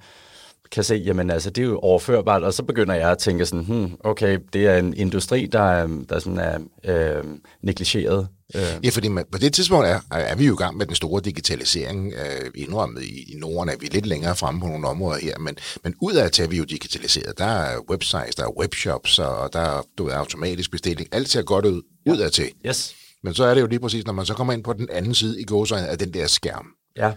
kan 0.73 0.85
se, 0.85 0.95
jamen 0.95 1.31
altså, 1.31 1.51
det 1.51 1.63
er 1.63 1.69
jo 1.69 1.79
overførbart, 1.79 2.43
og 2.43 2.53
så 2.53 2.63
begynder 2.63 2.95
jeg 2.95 3.11
at 3.11 3.19
tænke 3.19 3.47
sådan, 3.47 3.65
hmm, 3.65 3.97
okay, 4.05 4.39
det 4.53 4.67
er 4.67 4.79
en 4.79 4.95
industri, 4.95 5.47
der, 5.47 5.87
der 6.09 6.19
sådan 6.19 6.39
er 6.39 6.59
øh, 6.85 7.25
negligeret. 7.63 8.29
Øh. 8.55 8.85
Ja, 8.85 8.91
fordi 8.91 9.09
man, 9.09 9.25
på 9.33 9.39
det 9.39 9.53
tidspunkt 9.53 9.87
er, 9.87 10.01
er 10.11 10.35
vi 10.37 10.47
jo 10.47 10.55
i 10.55 10.57
gang 10.57 10.77
med 10.77 10.87
den 10.87 10.95
store 10.95 11.21
digitalisering. 11.21 12.13
Øh, 12.13 12.51
indrømmet 12.55 13.03
i, 13.03 13.33
i 13.33 13.37
Norden 13.37 13.69
er 13.69 13.77
vi 13.81 13.87
lidt 13.87 14.07
længere 14.07 14.37
fremme 14.37 14.61
på 14.61 14.67
nogle 14.67 14.89
områder 14.89 15.21
her, 15.21 15.39
men, 15.39 15.57
men 15.85 15.95
udad 16.01 16.31
til 16.31 16.45
er 16.45 16.49
vi 16.49 16.57
jo 16.57 16.65
digitaliseret. 16.65 17.39
Der 17.39 17.45
er 17.45 17.79
websites, 17.91 18.35
der 18.35 18.45
er 18.45 18.59
webshops, 18.59 19.19
og 19.19 19.53
der 19.53 19.61
er, 19.61 19.83
du 19.99 20.05
ved, 20.05 20.13
automatisk 20.13 20.71
bestilling. 20.71 21.09
Alt 21.13 21.29
ser 21.29 21.43
godt 21.43 21.65
ud 21.65 21.83
udad 22.07 22.31
til. 22.31 22.51
Yes. 22.67 22.95
Men 23.25 23.35
så 23.35 23.45
er 23.45 23.55
det 23.55 23.61
jo 23.61 23.67
lige 23.67 23.81
præcis, 23.81 24.05
når 24.05 24.13
man 24.13 24.27
så 24.27 24.35
kommer 24.35 24.53
ind 24.53 24.65
på 24.65 24.73
den 24.73 24.89
anden 24.91 25.15
side 25.15 25.41
i 25.41 25.45
gåsøjne 25.45 25.89
af 25.89 25.99
den 25.99 26.15
der 26.15 26.27
skærm. 26.27 26.67
Ja 26.97 27.13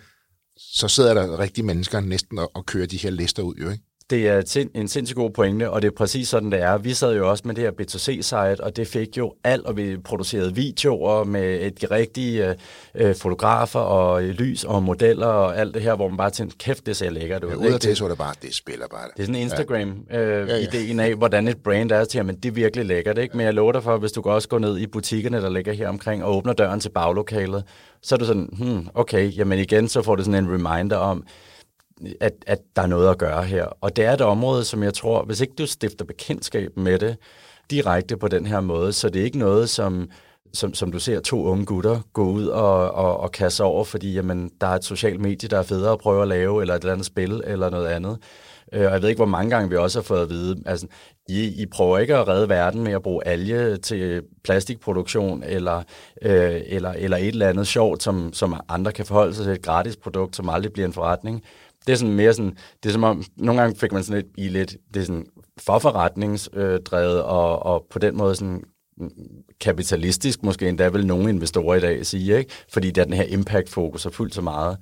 så 0.58 0.88
sidder 0.88 1.14
der 1.14 1.40
rigtig 1.40 1.66
mennesker 1.66 2.00
næsten 2.00 2.40
og, 2.40 2.52
og 2.56 2.66
kører 2.66 2.88
de 2.88 2.98
her 2.98 3.10
lister 3.10 3.44
ud, 3.44 3.56
jo 3.56 3.70
ikke? 3.70 3.84
Det 4.10 4.28
er 4.28 4.68
en 4.74 4.88
sindssygt 4.88 5.16
god 5.16 5.30
pointe, 5.30 5.70
og 5.70 5.82
det 5.82 5.88
er 5.88 5.96
præcis 5.98 6.28
sådan, 6.28 6.52
det 6.52 6.62
er. 6.62 6.78
Vi 6.78 6.94
sad 6.94 7.16
jo 7.16 7.30
også 7.30 7.44
med 7.48 7.56
det 7.56 7.64
her 7.64 7.72
B2C-site, 7.72 8.64
og 8.64 8.76
det 8.76 8.88
fik 8.88 9.18
jo 9.18 9.34
alt, 9.44 9.66
og 9.66 9.78
vi 9.78 9.98
producerede 9.98 10.56
videoer 10.56 11.24
med 11.24 11.60
et 11.62 11.92
rigtige 11.92 12.50
øh, 12.50 12.56
øh, 12.96 13.16
fotografer 13.16 13.80
og 13.80 14.24
lys 14.24 14.64
og 14.64 14.84
modeller 14.84 15.28
og 15.28 15.58
alt 15.58 15.74
det 15.74 15.82
her, 15.82 15.96
hvor 15.96 16.08
man 16.08 16.18
bare 16.18 16.30
tænkte, 16.30 16.58
kæft, 16.58 16.86
det 16.86 16.96
ser 16.96 17.10
lækkert 17.10 17.44
ud. 17.44 17.50
Ja, 17.50 17.56
ud 17.56 17.74
af 17.74 17.80
det, 17.80 17.98
så 17.98 18.08
det 18.08 18.18
bare, 18.18 18.34
det 18.42 18.56
spiller 18.56 18.88
bare. 18.88 19.08
Det 19.18 19.20
er 19.20 19.26
sådan 19.26 19.36
en 19.36 19.48
Instagram-idéen 19.48 20.18
øh, 20.18 20.50
ja, 20.50 21.04
ja. 21.04 21.10
af, 21.10 21.16
hvordan 21.16 21.48
et 21.48 21.58
brand 21.64 21.92
er 21.92 22.06
til, 22.06 22.26
men 22.26 22.36
det 22.36 22.50
er 22.50 22.54
virkelig 22.54 22.86
lækkert, 22.86 23.18
ikke? 23.18 23.38
Men 23.38 23.46
jeg 23.46 23.54
lover 23.54 23.72
dig 23.72 23.84
for, 23.84 23.98
hvis 23.98 24.12
du 24.12 24.22
kan 24.22 24.32
også 24.32 24.48
gå 24.48 24.58
ned 24.58 24.78
i 24.78 24.88
butikkerne, 24.88 25.42
der 25.42 25.50
ligger 25.50 25.74
her 25.74 25.90
omkring, 25.90 26.24
og 26.24 26.38
åbner 26.38 26.54
døren 26.54 26.80
til 26.80 26.90
baglokalet, 26.90 27.64
så 28.02 28.16
er 28.16 28.20
du 28.20 28.26
sådan, 28.26 28.50
hmm, 28.52 28.88
okay, 28.94 29.38
jamen 29.38 29.60
igen, 29.60 29.88
så 29.88 30.02
får 30.02 30.16
du 30.16 30.24
sådan 30.24 30.44
en 30.44 30.54
reminder 30.54 30.98
om, 30.98 31.26
at, 32.22 32.34
at 32.48 32.60
der 32.76 32.82
er 32.82 32.88
noget 32.88 33.10
at 33.10 33.18
gøre 33.18 33.44
her. 33.44 33.66
Og 33.82 33.96
det 33.96 34.06
er 34.06 34.14
et 34.14 34.22
område, 34.22 34.64
som 34.64 34.84
jeg 34.84 34.94
tror, 34.94 35.24
hvis 35.24 35.42
ikke 35.42 35.54
du 35.58 35.66
stifter 35.66 36.06
bekendtskab 36.06 36.78
med 36.78 37.00
det 37.00 37.18
direkte 37.70 38.18
på 38.18 38.28
den 38.28 38.46
her 38.46 38.60
måde, 38.60 38.94
så 38.94 39.10
det 39.10 39.20
er 39.20 39.26
ikke 39.26 39.38
noget, 39.40 39.70
som, 39.70 40.10
som, 40.54 40.74
som 40.74 40.92
du 40.92 41.00
ser 41.00 41.20
to 41.20 41.44
unge 41.44 41.66
gutter 41.66 42.00
gå 42.14 42.26
ud 42.26 42.48
og, 42.48 42.92
og, 42.92 43.20
og 43.20 43.32
kaste 43.32 43.64
over, 43.64 43.84
fordi 43.84 44.14
jamen, 44.14 44.52
der 44.62 44.68
er 44.68 44.76
et 44.76 44.86
socialt 44.86 45.22
medie, 45.22 45.50
der 45.50 45.58
er 45.58 45.64
federe 45.64 45.92
at 45.92 46.00
prøve 46.00 46.22
at 46.22 46.28
lave, 46.28 46.62
eller 46.62 46.76
et 46.76 46.82
eller 46.82 46.94
andet 46.94 47.06
spil, 47.06 47.42
eller 47.46 47.70
noget 47.70 47.88
andet. 47.88 48.18
Øh, 48.74 48.86
og 48.86 48.94
jeg 48.94 49.02
ved 49.02 49.10
ikke, 49.10 49.20
hvor 49.20 49.26
mange 49.26 49.50
gange 49.50 49.70
vi 49.70 49.76
også 49.76 50.00
har 50.00 50.04
fået 50.04 50.22
at 50.22 50.30
vide, 50.30 50.64
altså, 50.66 50.88
I, 51.30 51.62
I 51.62 51.66
prøver 51.66 51.98
ikke 51.98 52.16
at 52.16 52.28
redde 52.28 52.50
verden 52.50 52.84
med 52.84 52.92
at 52.92 53.02
bruge 53.04 53.28
alge 53.28 53.78
til 53.78 54.24
plastikproduktion, 54.44 55.44
eller, 55.44 55.84
øh, 56.22 56.62
eller, 56.66 56.92
eller 56.92 57.18
et 57.18 57.28
eller 57.28 57.50
andet 57.50 57.68
sjovt, 57.68 58.04
som, 58.04 58.34
som 58.34 58.56
andre 58.70 58.92
kan 58.92 59.06
forholde 59.06 59.34
sig 59.34 59.46
til, 59.46 59.54
et 59.54 59.62
gratis 59.62 59.96
produkt, 59.96 60.36
som 60.36 60.50
aldrig 60.50 60.74
bliver 60.74 60.88
en 60.88 60.94
forretning. 60.94 61.44
Det 61.88 61.94
er 61.94 61.98
sådan 61.98 62.16
mere 62.16 62.34
sådan, 62.34 62.58
det 62.84 62.90
er 62.90 62.94
som 62.94 63.04
om, 63.04 63.24
nogle 63.38 63.62
gange 63.62 63.80
fik 63.80 63.92
man 63.92 64.04
sådan 64.04 64.22
lidt 64.22 64.34
i 64.38 64.48
lidt, 64.48 64.78
det 64.94 65.02
er 65.02 65.06
sådan 65.06 65.26
for 65.60 65.80
forretningsdrevet, 65.80 67.18
øh, 67.18 67.26
og, 67.26 67.66
og 67.66 67.86
på 67.90 68.00
den 68.00 68.18
måde 68.18 68.36
sådan 68.36 68.64
kapitalistisk 69.62 70.44
måske 70.44 70.70
endda 70.70 70.90
vil 70.90 71.08
nogle 71.08 71.30
investorer 71.30 71.76
i 71.76 71.80
dag 71.80 72.06
sige, 72.06 72.38
ikke? 72.38 72.52
fordi 72.74 72.92
der 72.92 73.02
er 73.02 73.06
den 73.06 73.14
her 73.14 73.24
impact-fokus 73.24 74.06
er 74.06 74.10
fuldt 74.10 74.36
så 74.36 74.42
meget. 74.42 74.78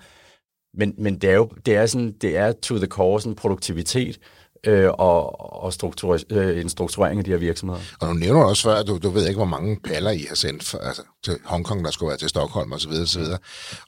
Men, 0.73 0.93
men 0.97 1.17
det 1.17 1.29
er 1.29 1.35
jo 1.35 1.49
det 1.65 1.75
er 1.75 1.85
sådan, 1.85 2.11
det 2.11 2.37
er 2.37 2.51
to 2.51 2.77
the 2.77 2.87
core 2.87 3.21
sådan 3.21 3.35
produktivitet, 3.35 4.19
øh, 4.67 4.89
og, 4.89 5.39
og 5.63 5.73
struktur, 5.73 6.19
øh, 6.29 6.61
en 6.61 6.69
strukturering 6.69 7.19
af 7.19 7.25
de 7.25 7.31
her 7.31 7.37
virksomheder. 7.37 7.81
Og 7.99 8.07
du 8.07 8.13
nævner 8.13 8.43
også 8.43 8.63
før, 8.63 8.75
at 8.75 8.87
du, 8.87 8.97
du 8.97 9.09
ved 9.09 9.27
ikke, 9.27 9.37
hvor 9.37 9.45
mange 9.45 9.79
paller 9.83 10.11
I 10.11 10.25
har 10.29 10.35
sendt 10.35 10.63
for, 10.63 10.77
altså, 10.77 11.01
til 11.23 11.37
Hongkong, 11.45 11.85
der 11.85 11.91
skulle 11.91 12.09
være 12.09 12.17
til 12.17 12.29
Stockholm 12.29 12.73
osv. 12.73 12.91
osv. 12.91 13.21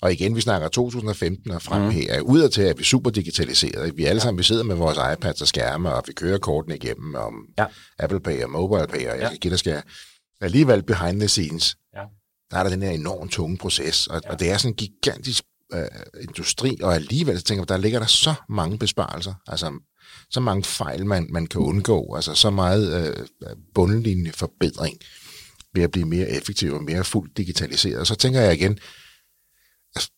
Og 0.02 0.14
igen, 0.14 0.36
vi 0.36 0.42
snakker 0.42 0.68
2015 0.68 1.52
og 1.52 1.62
frem 1.62 1.82
mm. 1.82 1.90
her. 1.90 2.22
Udad 2.22 2.50
til, 2.50 2.62
at 2.62 2.78
vi 2.78 2.82
er 2.82 2.86
super 2.86 3.10
digitaliseret. 3.10 3.98
Vi 3.98 4.06
alle 4.06 4.22
sammen 4.22 4.38
vi 4.38 4.44
sidder 4.44 4.64
med 4.64 4.76
vores 4.76 4.98
iPads 5.14 5.42
og 5.42 5.48
skærme, 5.48 5.94
og 5.94 6.04
vi 6.08 6.14
kører 6.14 6.38
kortene 6.38 6.76
igennem 6.76 7.16
om 7.16 7.34
ja. 7.58 7.66
Apple 8.00 8.20
Pay 8.20 8.44
og 8.44 8.50
Mobile 8.50 8.88
Pay, 8.88 9.08
og 9.08 9.16
jeg 9.16 9.20
ja. 9.20 9.30
kan 9.30 9.38
give 9.38 9.52
dig 9.52 9.60
skal 9.60 9.82
alligevel 10.42 10.84
behind 10.84 11.20
the 11.20 11.28
scenes. 11.28 11.76
Ja. 11.96 12.02
Der 12.52 12.58
er 12.58 12.64
der 12.64 12.70
den 12.70 12.82
her 12.82 12.92
enormt 12.92 13.32
tunge 13.32 13.58
proces, 13.58 14.08
og, 14.08 14.22
ja. 14.26 14.32
og 14.32 14.40
det 14.40 14.52
er 14.52 14.58
sådan 14.58 14.72
en 14.72 14.76
gigantisk 14.76 15.44
øh, 15.74 15.88
industri, 16.22 16.78
og 16.84 16.96
alligevel 16.96 17.38
så 17.38 17.44
tænker 17.44 17.62
jeg, 17.62 17.70
der 17.70 17.78
ligger 17.78 18.00
der 18.00 18.06
så 18.06 18.34
mange 18.50 18.78
besparelser. 18.78 19.34
Altså, 19.48 19.72
så 20.30 20.40
mange 20.40 20.64
fejl, 20.64 21.06
man, 21.06 21.28
man 21.30 21.48
kan 21.48 21.62
undgå, 21.62 22.16
altså 22.16 22.34
så 22.34 22.50
meget 22.50 23.08
øh, 23.08 23.26
bundlinje 23.74 24.32
forbedring 24.32 25.00
ved 25.74 25.84
at 25.84 25.92
blive 25.92 26.08
mere 26.08 26.30
effektiv 26.30 26.74
og 26.74 26.84
mere 26.84 27.04
fuldt 27.04 27.38
digitaliseret. 27.38 28.00
Og 28.00 28.08
så 28.08 28.16
tænker 28.16 28.42
jeg 28.42 28.54
igen, 28.54 28.80
altså, 29.96 30.12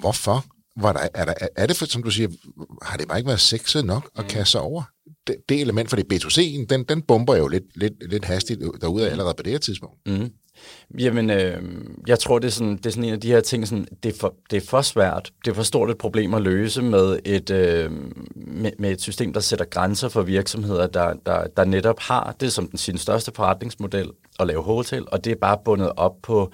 hvorfor? 0.00 0.44
Var 0.76 0.92
der, 0.92 1.08
er, 1.14 1.24
der, 1.24 1.34
er 1.56 1.66
det, 1.66 1.76
for, 1.76 1.86
som 1.86 2.02
du 2.02 2.10
siger, 2.10 2.28
har 2.82 2.96
det 2.96 3.08
bare 3.08 3.18
ikke 3.18 3.28
været 3.28 3.40
sexet 3.40 3.84
nok 3.84 4.10
at 4.16 4.24
mm. 4.24 4.28
kaste 4.28 4.50
sig 4.50 4.60
over? 4.60 4.82
Det, 5.26 5.36
det 5.48 5.60
element, 5.60 5.90
for 5.90 5.96
det 5.96 6.12
B2C'en, 6.12 6.66
den, 6.66 6.84
den 6.84 7.02
bomber 7.02 7.36
jo 7.36 7.48
lidt, 7.48 7.64
lidt, 7.74 8.10
lidt 8.10 8.24
hastigt 8.24 8.60
derude 8.80 9.10
allerede 9.10 9.34
på 9.36 9.42
det 9.42 9.52
her 9.52 9.58
tidspunkt. 9.58 9.98
Mm. 10.06 10.30
Jamen, 10.98 11.30
øh, 11.30 11.62
jeg 12.06 12.18
tror, 12.18 12.38
det 12.38 12.46
er, 12.46 12.52
sådan, 12.52 12.76
det 12.76 12.86
er 12.86 12.90
sådan 12.90 13.04
en 13.04 13.12
af 13.12 13.20
de 13.20 13.28
her 13.28 13.40
ting, 13.40 13.68
sådan, 13.68 13.86
det, 14.02 14.14
er 14.14 14.18
for, 14.20 14.34
det 14.50 14.56
er 14.56 14.66
for 14.66 14.82
svært, 14.82 15.32
det 15.44 15.50
er 15.50 15.54
for 15.54 15.62
stort 15.62 15.90
et 15.90 15.98
problem 15.98 16.34
at 16.34 16.42
løse 16.42 16.82
med 16.82 17.18
et, 17.24 17.50
øh, 17.50 17.90
med, 18.36 18.72
med 18.78 18.90
et 18.90 19.00
system, 19.00 19.32
der 19.32 19.40
sætter 19.40 19.64
grænser 19.64 20.08
for 20.08 20.22
virksomheder, 20.22 20.86
der, 20.86 21.14
der, 21.26 21.46
der 21.56 21.64
netop 21.64 22.00
har 22.00 22.36
det 22.40 22.52
som 22.52 22.68
den, 22.68 22.78
sin 22.78 22.98
største 22.98 23.32
forretningsmodel 23.34 24.10
at 24.40 24.46
lave 24.46 24.62
hotel, 24.62 25.04
og 25.12 25.24
det 25.24 25.30
er 25.30 25.36
bare 25.40 25.58
bundet 25.64 25.92
op 25.96 26.14
på 26.22 26.52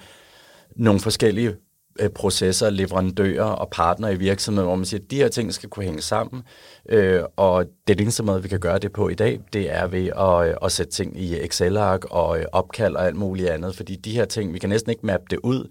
nogle 0.75 0.99
forskellige 0.99 1.55
Øh, 1.99 2.09
processer, 2.09 2.69
leverandører 2.69 3.43
og 3.43 3.69
partnere 3.71 4.13
i 4.13 4.17
virksomheden, 4.17 4.67
hvor 4.67 4.75
man 4.75 4.85
siger, 4.85 5.01
at 5.03 5.11
de 5.11 5.15
her 5.15 5.27
ting 5.27 5.53
skal 5.53 5.69
kunne 5.69 5.85
hænge 5.85 6.01
sammen. 6.01 6.43
Øh, 6.89 7.21
og 7.35 7.65
det 7.87 8.01
eneste 8.01 8.23
måde, 8.23 8.43
vi 8.43 8.47
kan 8.47 8.59
gøre 8.59 8.79
det 8.79 8.91
på 8.91 9.09
i 9.09 9.13
dag, 9.13 9.39
det 9.53 9.75
er 9.75 9.87
ved 9.87 10.07
at, 10.17 10.49
øh, 10.49 10.55
at 10.65 10.71
sætte 10.71 10.91
ting 10.91 11.21
i 11.21 11.39
Excel-ark 11.39 12.05
og 12.09 12.39
øh, 12.39 12.45
opkald 12.51 12.95
og 12.95 13.05
alt 13.05 13.15
muligt 13.15 13.49
andet, 13.49 13.75
fordi 13.75 13.95
de 13.95 14.11
her 14.11 14.25
ting, 14.25 14.53
vi 14.53 14.59
kan 14.59 14.69
næsten 14.69 14.89
ikke 14.89 15.05
mappe 15.05 15.25
det 15.29 15.39
ud. 15.43 15.67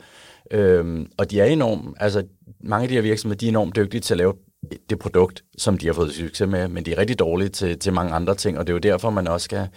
Øh, 0.51 1.07
og 1.19 1.31
de 1.31 1.41
er 1.41 1.45
enormt, 1.45 1.97
altså 2.01 2.23
mange 2.61 2.83
af 2.83 2.89
de 2.89 2.95
her 2.95 3.03
virksomheder, 3.03 3.39
de 3.39 3.47
er 3.47 3.51
enormt 3.51 3.77
dygtige 3.77 4.01
til 4.01 4.15
at 4.15 4.19
lave 4.19 4.35
det 4.91 4.99
produkt, 4.99 5.45
som 5.59 5.79
de 5.79 5.87
har 5.87 5.93
fået 5.93 6.13
succes 6.13 6.49
med, 6.49 6.69
men 6.69 6.85
de 6.85 6.93
er 6.93 6.99
rigtig 6.99 7.19
dårlige 7.19 7.49
til, 7.49 7.79
til 7.79 7.93
mange 7.93 8.13
andre 8.13 8.35
ting, 8.35 8.59
og 8.59 8.67
det 8.67 8.73
er 8.73 8.75
jo 8.75 8.93
derfor, 8.93 9.11
man 9.11 9.29
også 9.29 9.45
skal 9.45 9.69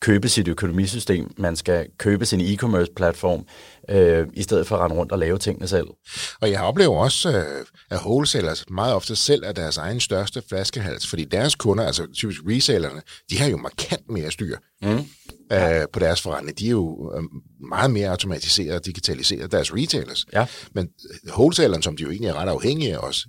købe 0.00 0.28
sit 0.28 0.48
økonomisystem, 0.48 1.30
man 1.38 1.56
skal 1.56 1.86
købe 1.98 2.26
sin 2.26 2.40
e-commerce 2.40 2.92
platform, 2.96 3.46
øh, 3.90 4.26
i 4.34 4.42
stedet 4.42 4.66
for 4.66 4.76
at 4.76 4.82
rende 4.82 4.96
rundt 4.96 5.12
og 5.12 5.18
lave 5.18 5.38
tingene 5.38 5.68
selv. 5.68 5.86
Og 6.40 6.50
jeg 6.50 6.60
oplever 6.60 6.96
også, 6.96 7.28
øh, 7.28 7.66
at 7.90 7.98
wholesalers 7.98 8.64
meget 8.70 8.94
ofte 8.94 9.16
selv 9.16 9.42
er 9.44 9.52
deres 9.52 9.76
egen 9.76 10.00
største 10.00 10.42
flaskehals, 10.48 11.06
fordi 11.06 11.24
deres 11.24 11.54
kunder, 11.54 11.84
altså 11.84 12.06
typisk 12.14 12.40
resellerne, 12.48 13.02
de 13.30 13.38
har 13.38 13.48
jo 13.48 13.56
markant 13.56 14.10
mere 14.10 14.30
styr 14.30 14.56
mm. 14.82 14.88
øh, 15.52 15.86
på 15.92 16.00
deres 16.00 16.22
forretning. 16.22 16.58
De 16.58 16.66
er 16.66 16.70
jo 16.70 17.12
øh, 17.16 17.22
meget 17.68 17.90
mere 17.90 18.08
automatiseret 18.08 18.74
og 18.74 18.86
digitaliseret, 18.86 19.52
deres 19.52 19.74
retailers. 19.74 20.26
Ja. 20.32 20.46
Men 20.74 20.88
wholesalerne, 21.28 21.82
som 21.82 21.96
de 21.96 22.02
jo 22.02 22.10
egentlig 22.10 22.28
er 22.28 22.34
ret 22.34 22.48
afhængige 22.48 22.94
af 22.94 22.98
os, 22.98 23.26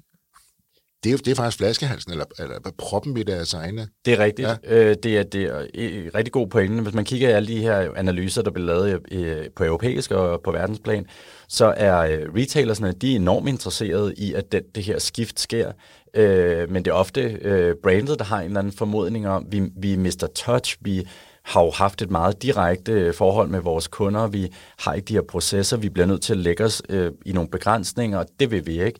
det 1.03 1.13
er, 1.13 1.17
det 1.17 1.27
er 1.27 1.35
faktisk 1.35 1.57
flaskehalsen, 1.57 2.11
eller, 2.11 2.25
eller 2.39 2.59
proppen 2.77 3.17
i 3.17 3.23
deres 3.23 3.53
egne. 3.53 3.87
Det 4.05 4.13
er 4.13 4.19
rigtigt. 4.19 4.47
Ja. 4.47 4.55
Øh, 4.63 4.95
det, 5.03 5.17
er, 5.17 5.23
det 5.23 5.43
er 5.43 5.65
et 5.73 6.15
rigtig 6.15 6.31
god 6.31 6.47
pointe. 6.47 6.83
Hvis 6.83 6.93
man 6.93 7.05
kigger 7.05 7.29
i 7.29 7.31
alle 7.31 7.47
de 7.47 7.61
her 7.61 7.89
analyser, 7.95 8.41
der 8.41 8.51
bliver 8.51 8.67
lavet 8.67 8.99
i, 9.11 9.49
på 9.55 9.63
europæisk 9.63 10.11
og 10.11 10.41
på 10.43 10.51
verdensplan, 10.51 11.05
så 11.47 11.73
er 11.77 11.97
øh, 11.97 12.33
retailersne 12.35 12.91
de 12.91 13.11
er 13.11 13.15
enormt 13.15 13.49
interesserede 13.49 14.13
i, 14.17 14.33
at 14.33 14.51
det, 14.51 14.75
det 14.75 14.83
her 14.83 14.99
skift 14.99 15.39
sker. 15.39 15.71
Øh, 16.13 16.71
men 16.71 16.85
det 16.85 16.91
er 16.91 16.95
ofte 16.95 17.21
øh, 17.21 17.75
brandet, 17.83 18.19
der 18.19 18.25
har 18.25 18.39
en 18.39 18.45
eller 18.45 18.59
anden 18.59 18.73
formodning 18.73 19.27
om, 19.27 19.45
vi, 19.49 19.61
vi 19.77 19.95
mister 19.95 20.27
touch, 20.27 20.77
vi 20.81 21.07
har 21.43 21.63
jo 21.63 21.71
haft 21.71 22.01
et 22.01 22.11
meget 22.11 22.43
direkte 22.43 23.13
forhold 23.13 23.49
med 23.49 23.59
vores 23.59 23.87
kunder. 23.87 24.27
Vi 24.27 24.53
har 24.79 24.93
ikke 24.93 25.05
de 25.05 25.13
her 25.13 25.21
processer. 25.21 25.77
Vi 25.77 25.89
bliver 25.89 26.05
nødt 26.05 26.21
til 26.21 26.33
at 26.33 26.39
lægge 26.39 26.63
os 26.63 26.81
øh, 26.89 27.11
i 27.25 27.31
nogle 27.31 27.49
begrænsninger, 27.49 28.17
og 28.19 28.25
det 28.39 28.51
vil 28.51 28.67
vi 28.67 28.83
ikke 28.83 28.99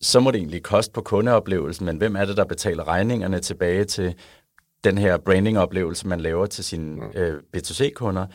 så 0.00 0.20
må 0.20 0.30
det 0.30 0.38
egentlig 0.38 0.62
koste 0.62 0.92
på 0.92 1.00
kundeoplevelsen, 1.00 1.86
men 1.86 1.96
hvem 1.96 2.16
er 2.16 2.24
det, 2.24 2.36
der 2.36 2.44
betaler 2.44 2.88
regningerne 2.88 3.40
tilbage 3.40 3.84
til 3.84 4.14
den 4.84 4.98
her 4.98 5.16
brandingoplevelse, 5.16 6.06
man 6.08 6.20
laver 6.20 6.46
til 6.46 6.64
sine 6.64 7.18
øh, 7.18 7.34
B2C-kunder? 7.56 8.26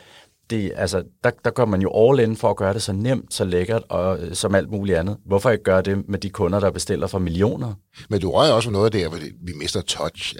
Det, 0.49 0.71
altså, 0.75 1.03
der, 1.23 1.31
der 1.45 1.51
går 1.51 1.65
man 1.65 1.81
jo 1.81 2.09
all 2.09 2.19
in 2.19 2.37
for 2.37 2.49
at 2.49 2.55
gøre 2.55 2.73
det 2.73 2.81
så 2.81 2.93
nemt, 2.93 3.33
så 3.33 3.45
lækkert 3.45 3.83
og 3.89 4.19
øh, 4.19 4.35
som 4.35 4.55
alt 4.55 4.71
muligt 4.71 4.97
andet. 4.97 5.17
Hvorfor 5.25 5.49
ikke 5.49 5.63
gøre 5.63 5.81
det 5.81 6.09
med 6.09 6.19
de 6.19 6.29
kunder, 6.29 6.59
der 6.59 6.71
bestiller 6.71 7.07
for 7.07 7.19
millioner? 7.19 7.73
Men 8.09 8.21
du 8.21 8.31
rører 8.31 8.51
også 8.51 8.69
noget 8.69 8.93
der, 8.93 9.09
hvor 9.09 9.17
vi 9.17 9.53
mister 9.59 9.81
touch. 9.81 10.35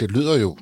Det 0.00 0.10
lyder 0.10 0.38
jo 0.38 0.56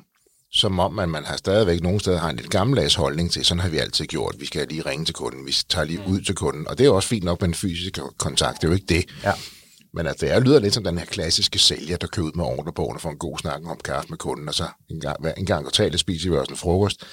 som 0.51 0.79
om, 0.79 0.99
at 0.99 1.09
man 1.09 1.25
har 1.25 1.37
stadigvæk 1.37 1.81
nogle 1.81 1.99
steder 1.99 2.17
har 2.17 2.29
en 2.29 2.35
lidt 2.35 2.49
gammeldags 2.49 2.95
holdning 2.95 3.31
til, 3.31 3.45
sådan 3.45 3.61
har 3.61 3.69
vi 3.69 3.77
altid 3.77 4.05
gjort, 4.05 4.35
vi 4.39 4.45
skal 4.45 4.67
lige 4.67 4.81
ringe 4.81 5.05
til 5.05 5.15
kunden, 5.15 5.45
vi 5.45 5.55
tager 5.69 5.85
lige 5.85 6.01
mm. 6.07 6.13
ud 6.13 6.21
til 6.21 6.35
kunden, 6.35 6.67
og 6.67 6.77
det 6.77 6.85
er 6.85 6.89
også 6.89 7.09
fint 7.09 7.23
nok 7.23 7.41
med 7.41 7.47
en 7.47 7.53
fysisk 7.53 7.99
kontakt, 8.17 8.61
det 8.61 8.63
er 8.63 8.67
jo 8.67 8.75
ikke 8.75 8.85
det. 8.89 9.05
Ja. 9.23 9.31
Men 9.93 10.07
altså, 10.07 10.25
det 10.25 10.43
lyder 10.43 10.59
lidt 10.59 10.73
som 10.73 10.83
den 10.83 10.97
her 10.97 11.05
klassiske 11.05 11.59
sælger, 11.59 11.97
der 11.97 12.07
kører 12.07 12.25
ud 12.25 12.31
med 12.35 12.45
ordrebogen 12.45 12.95
og 12.95 13.01
får 13.01 13.09
en 13.09 13.17
god 13.17 13.37
snak 13.37 13.61
om 13.65 13.79
kaffe 13.83 14.09
med 14.09 14.17
kunden, 14.17 14.47
og 14.47 14.53
så 14.53 14.63
en 14.89 14.99
gang, 14.99 15.17
en 15.37 15.45
gang 15.45 15.63
kvartalet 15.63 15.99
spiser 15.99 16.29
vi 16.29 16.37
også 16.37 16.51
en 16.51 16.57
frokost. 16.57 17.03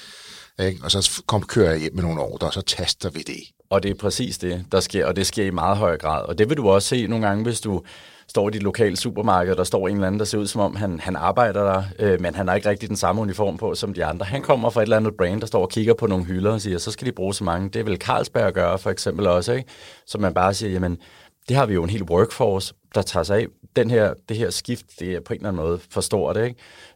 ikke? 0.59 0.79
og 0.83 0.91
så 0.91 1.23
kom, 1.27 1.43
kører 1.43 1.71
jeg 1.71 1.79
hjem 1.79 1.95
med 1.95 2.03
nogle 2.03 2.21
ordre, 2.21 2.47
og 2.47 2.53
så 2.53 2.61
taster 2.61 3.09
vi 3.09 3.19
det. 3.19 3.41
Og 3.69 3.83
det 3.83 3.91
er 3.91 3.95
præcis 3.95 4.37
det, 4.37 4.65
der 4.71 4.79
sker, 4.79 5.05
og 5.05 5.15
det 5.15 5.27
sker 5.27 5.45
i 5.45 5.49
meget 5.49 5.77
høj 5.77 5.97
grad. 5.97 6.25
Og 6.25 6.37
det 6.37 6.49
vil 6.49 6.57
du 6.57 6.69
også 6.69 6.87
se 6.87 7.07
nogle 7.07 7.27
gange, 7.27 7.43
hvis 7.43 7.61
du 7.61 7.81
står 8.27 8.49
i 8.49 8.51
dit 8.51 8.63
lokale 8.63 8.97
supermarked, 8.97 9.55
der 9.55 9.63
står 9.63 9.87
en 9.87 9.95
eller 9.95 10.07
anden, 10.07 10.19
der 10.19 10.25
ser 10.25 10.37
ud 10.37 10.47
som 10.47 10.61
om, 10.61 10.75
han, 10.75 10.99
han 10.99 11.15
arbejder 11.15 11.63
der, 11.63 11.83
øh, 11.99 12.21
men 12.21 12.35
han 12.35 12.47
har 12.47 12.55
ikke 12.55 12.69
rigtig 12.69 12.89
den 12.89 12.97
samme 12.97 13.21
uniform 13.21 13.57
på 13.57 13.75
som 13.75 13.93
de 13.93 14.05
andre. 14.05 14.25
Han 14.25 14.41
kommer 14.41 14.69
fra 14.69 14.81
et 14.81 14.85
eller 14.85 14.97
andet 14.97 15.13
brand, 15.17 15.41
der 15.41 15.47
står 15.47 15.61
og 15.61 15.69
kigger 15.69 15.93
på 15.93 16.07
nogle 16.07 16.25
hylder 16.25 16.51
og 16.51 16.61
siger, 16.61 16.77
så 16.77 16.91
skal 16.91 17.07
de 17.07 17.11
bruge 17.11 17.33
så 17.33 17.43
mange. 17.43 17.69
Det 17.69 17.85
vil 17.85 17.97
Carlsberg 17.97 18.53
gøre 18.53 18.79
for 18.79 18.89
eksempel 18.89 19.27
også, 19.27 19.53
ikke? 19.53 19.69
Så 20.07 20.17
man 20.17 20.33
bare 20.33 20.53
siger, 20.53 20.71
jamen, 20.71 20.97
det 21.47 21.55
har 21.55 21.65
vi 21.65 21.73
jo 21.73 21.83
en 21.83 21.89
hel 21.89 22.03
workforce, 22.03 22.73
der 22.95 23.01
tager 23.01 23.23
sig 23.23 23.37
af. 23.37 23.47
Den 23.75 23.89
her, 23.89 24.13
det 24.29 24.37
her 24.37 24.49
skift, 24.49 24.85
det 24.99 25.15
er 25.15 25.19
på 25.19 25.33
en 25.33 25.39
eller 25.39 25.49
anden 25.49 25.63
måde 25.63 25.79
for 25.89 26.01
stort, 26.01 26.37
ikke? 26.37 26.55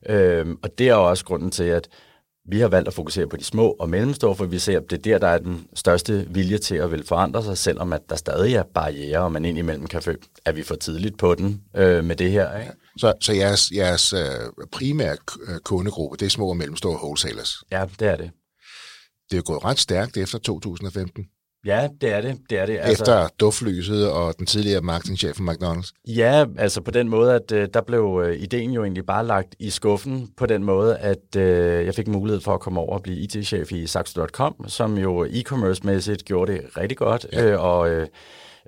Øhm, 0.10 0.58
og 0.64 0.78
det 0.78 0.90
er 0.90 0.94
jo 0.94 1.10
også 1.10 1.26
grunden 1.26 1.52
til, 1.52 1.64
at 1.64 1.90
vi 2.52 2.60
har 2.60 2.68
valgt 2.68 2.88
at 2.88 2.94
fokusere 2.94 3.28
på 3.28 3.38
de 3.38 3.44
små 3.44 3.76
og 3.80 3.90
mellemstore, 3.90 4.36
for 4.36 4.46
vi 4.46 4.60
ser, 4.60 4.80
at 4.80 4.90
det 4.90 4.98
er 4.98 5.02
der, 5.02 5.18
der 5.18 5.28
er 5.28 5.38
den 5.38 5.68
største 5.74 6.28
vilje 6.30 6.58
til 6.58 6.76
at 6.76 6.92
vil 6.92 7.06
forandre 7.06 7.44
sig, 7.44 7.58
selvom 7.58 7.94
at 7.94 8.02
der 8.10 8.16
stadig 8.16 8.56
er 8.56 8.64
barriere, 8.64 9.20
og 9.20 9.32
man 9.32 9.46
indimellem 9.46 9.88
kan 9.88 10.02
føle, 10.02 10.18
at 10.46 10.56
vi 10.56 10.64
for 10.64 10.76
tidligt 10.76 11.18
på 11.18 11.36
den 11.36 11.62
øh, 11.76 12.04
med 12.04 12.16
det 12.16 12.32
her. 12.32 12.60
Ikke? 12.60 12.72
Så, 12.98 13.14
så 13.22 13.34
jeres, 13.34 13.72
jeres 13.72 14.14
øh, 14.14 14.68
primære 14.72 15.18
øh, 15.48 15.60
kundegruppe, 15.60 16.18
det 16.18 16.26
er 16.26 16.30
små 16.30 16.50
og 16.50 16.58
mellemstore 16.58 16.96
wholesalers? 16.96 17.56
Ja, 17.72 17.86
det 18.00 18.08
er 18.08 18.16
det. 18.16 18.32
Det 19.32 19.38
er 19.38 19.42
gået 19.42 19.66
ret 19.66 19.80
stærkt 19.80 20.18
efter 20.18 20.38
2015. 20.38 21.26
Ja, 21.66 21.88
det 22.02 22.14
er 22.14 22.22
det. 22.22 22.38
det, 22.50 22.60
er 22.60 22.66
det. 22.66 22.78
Altså, 22.82 23.04
Efter 23.04 23.28
duftlyset 23.40 24.12
og 24.12 24.34
den 24.38 24.46
tidligere 24.46 24.82
marketingchef 24.82 25.36
for 25.36 25.44
McDonald's? 25.44 25.92
Ja, 26.08 26.46
altså 26.58 26.82
på 26.82 26.92
den 26.92 27.10
måde, 27.10 27.34
at 27.34 27.52
øh, 27.52 27.68
der 27.74 27.82
blev 27.82 28.22
øh, 28.26 28.36
ideen 28.36 28.72
jo 28.72 28.84
egentlig 28.84 29.06
bare 29.06 29.26
lagt 29.26 29.56
i 29.60 29.70
skuffen 29.70 30.30
på 30.38 30.46
den 30.46 30.64
måde, 30.64 30.98
at 30.98 31.36
øh, 31.38 31.86
jeg 31.86 31.96
fik 31.96 32.08
mulighed 32.08 32.42
for 32.42 32.54
at 32.54 32.60
komme 32.60 32.80
over 32.80 32.94
og 32.94 33.04
blive 33.04 33.18
IT-chef 33.18 33.72
i 33.72 33.88
Saxo.com, 33.88 34.56
som 34.68 34.98
jo 34.98 35.26
e-commerce-mæssigt 35.26 36.24
gjorde 36.26 36.54
det 36.54 36.62
rigtig 36.78 36.98
godt, 36.98 37.26
ja. 37.34 37.46
øh, 37.46 37.64
og... 37.64 37.90
Øh, 37.90 38.08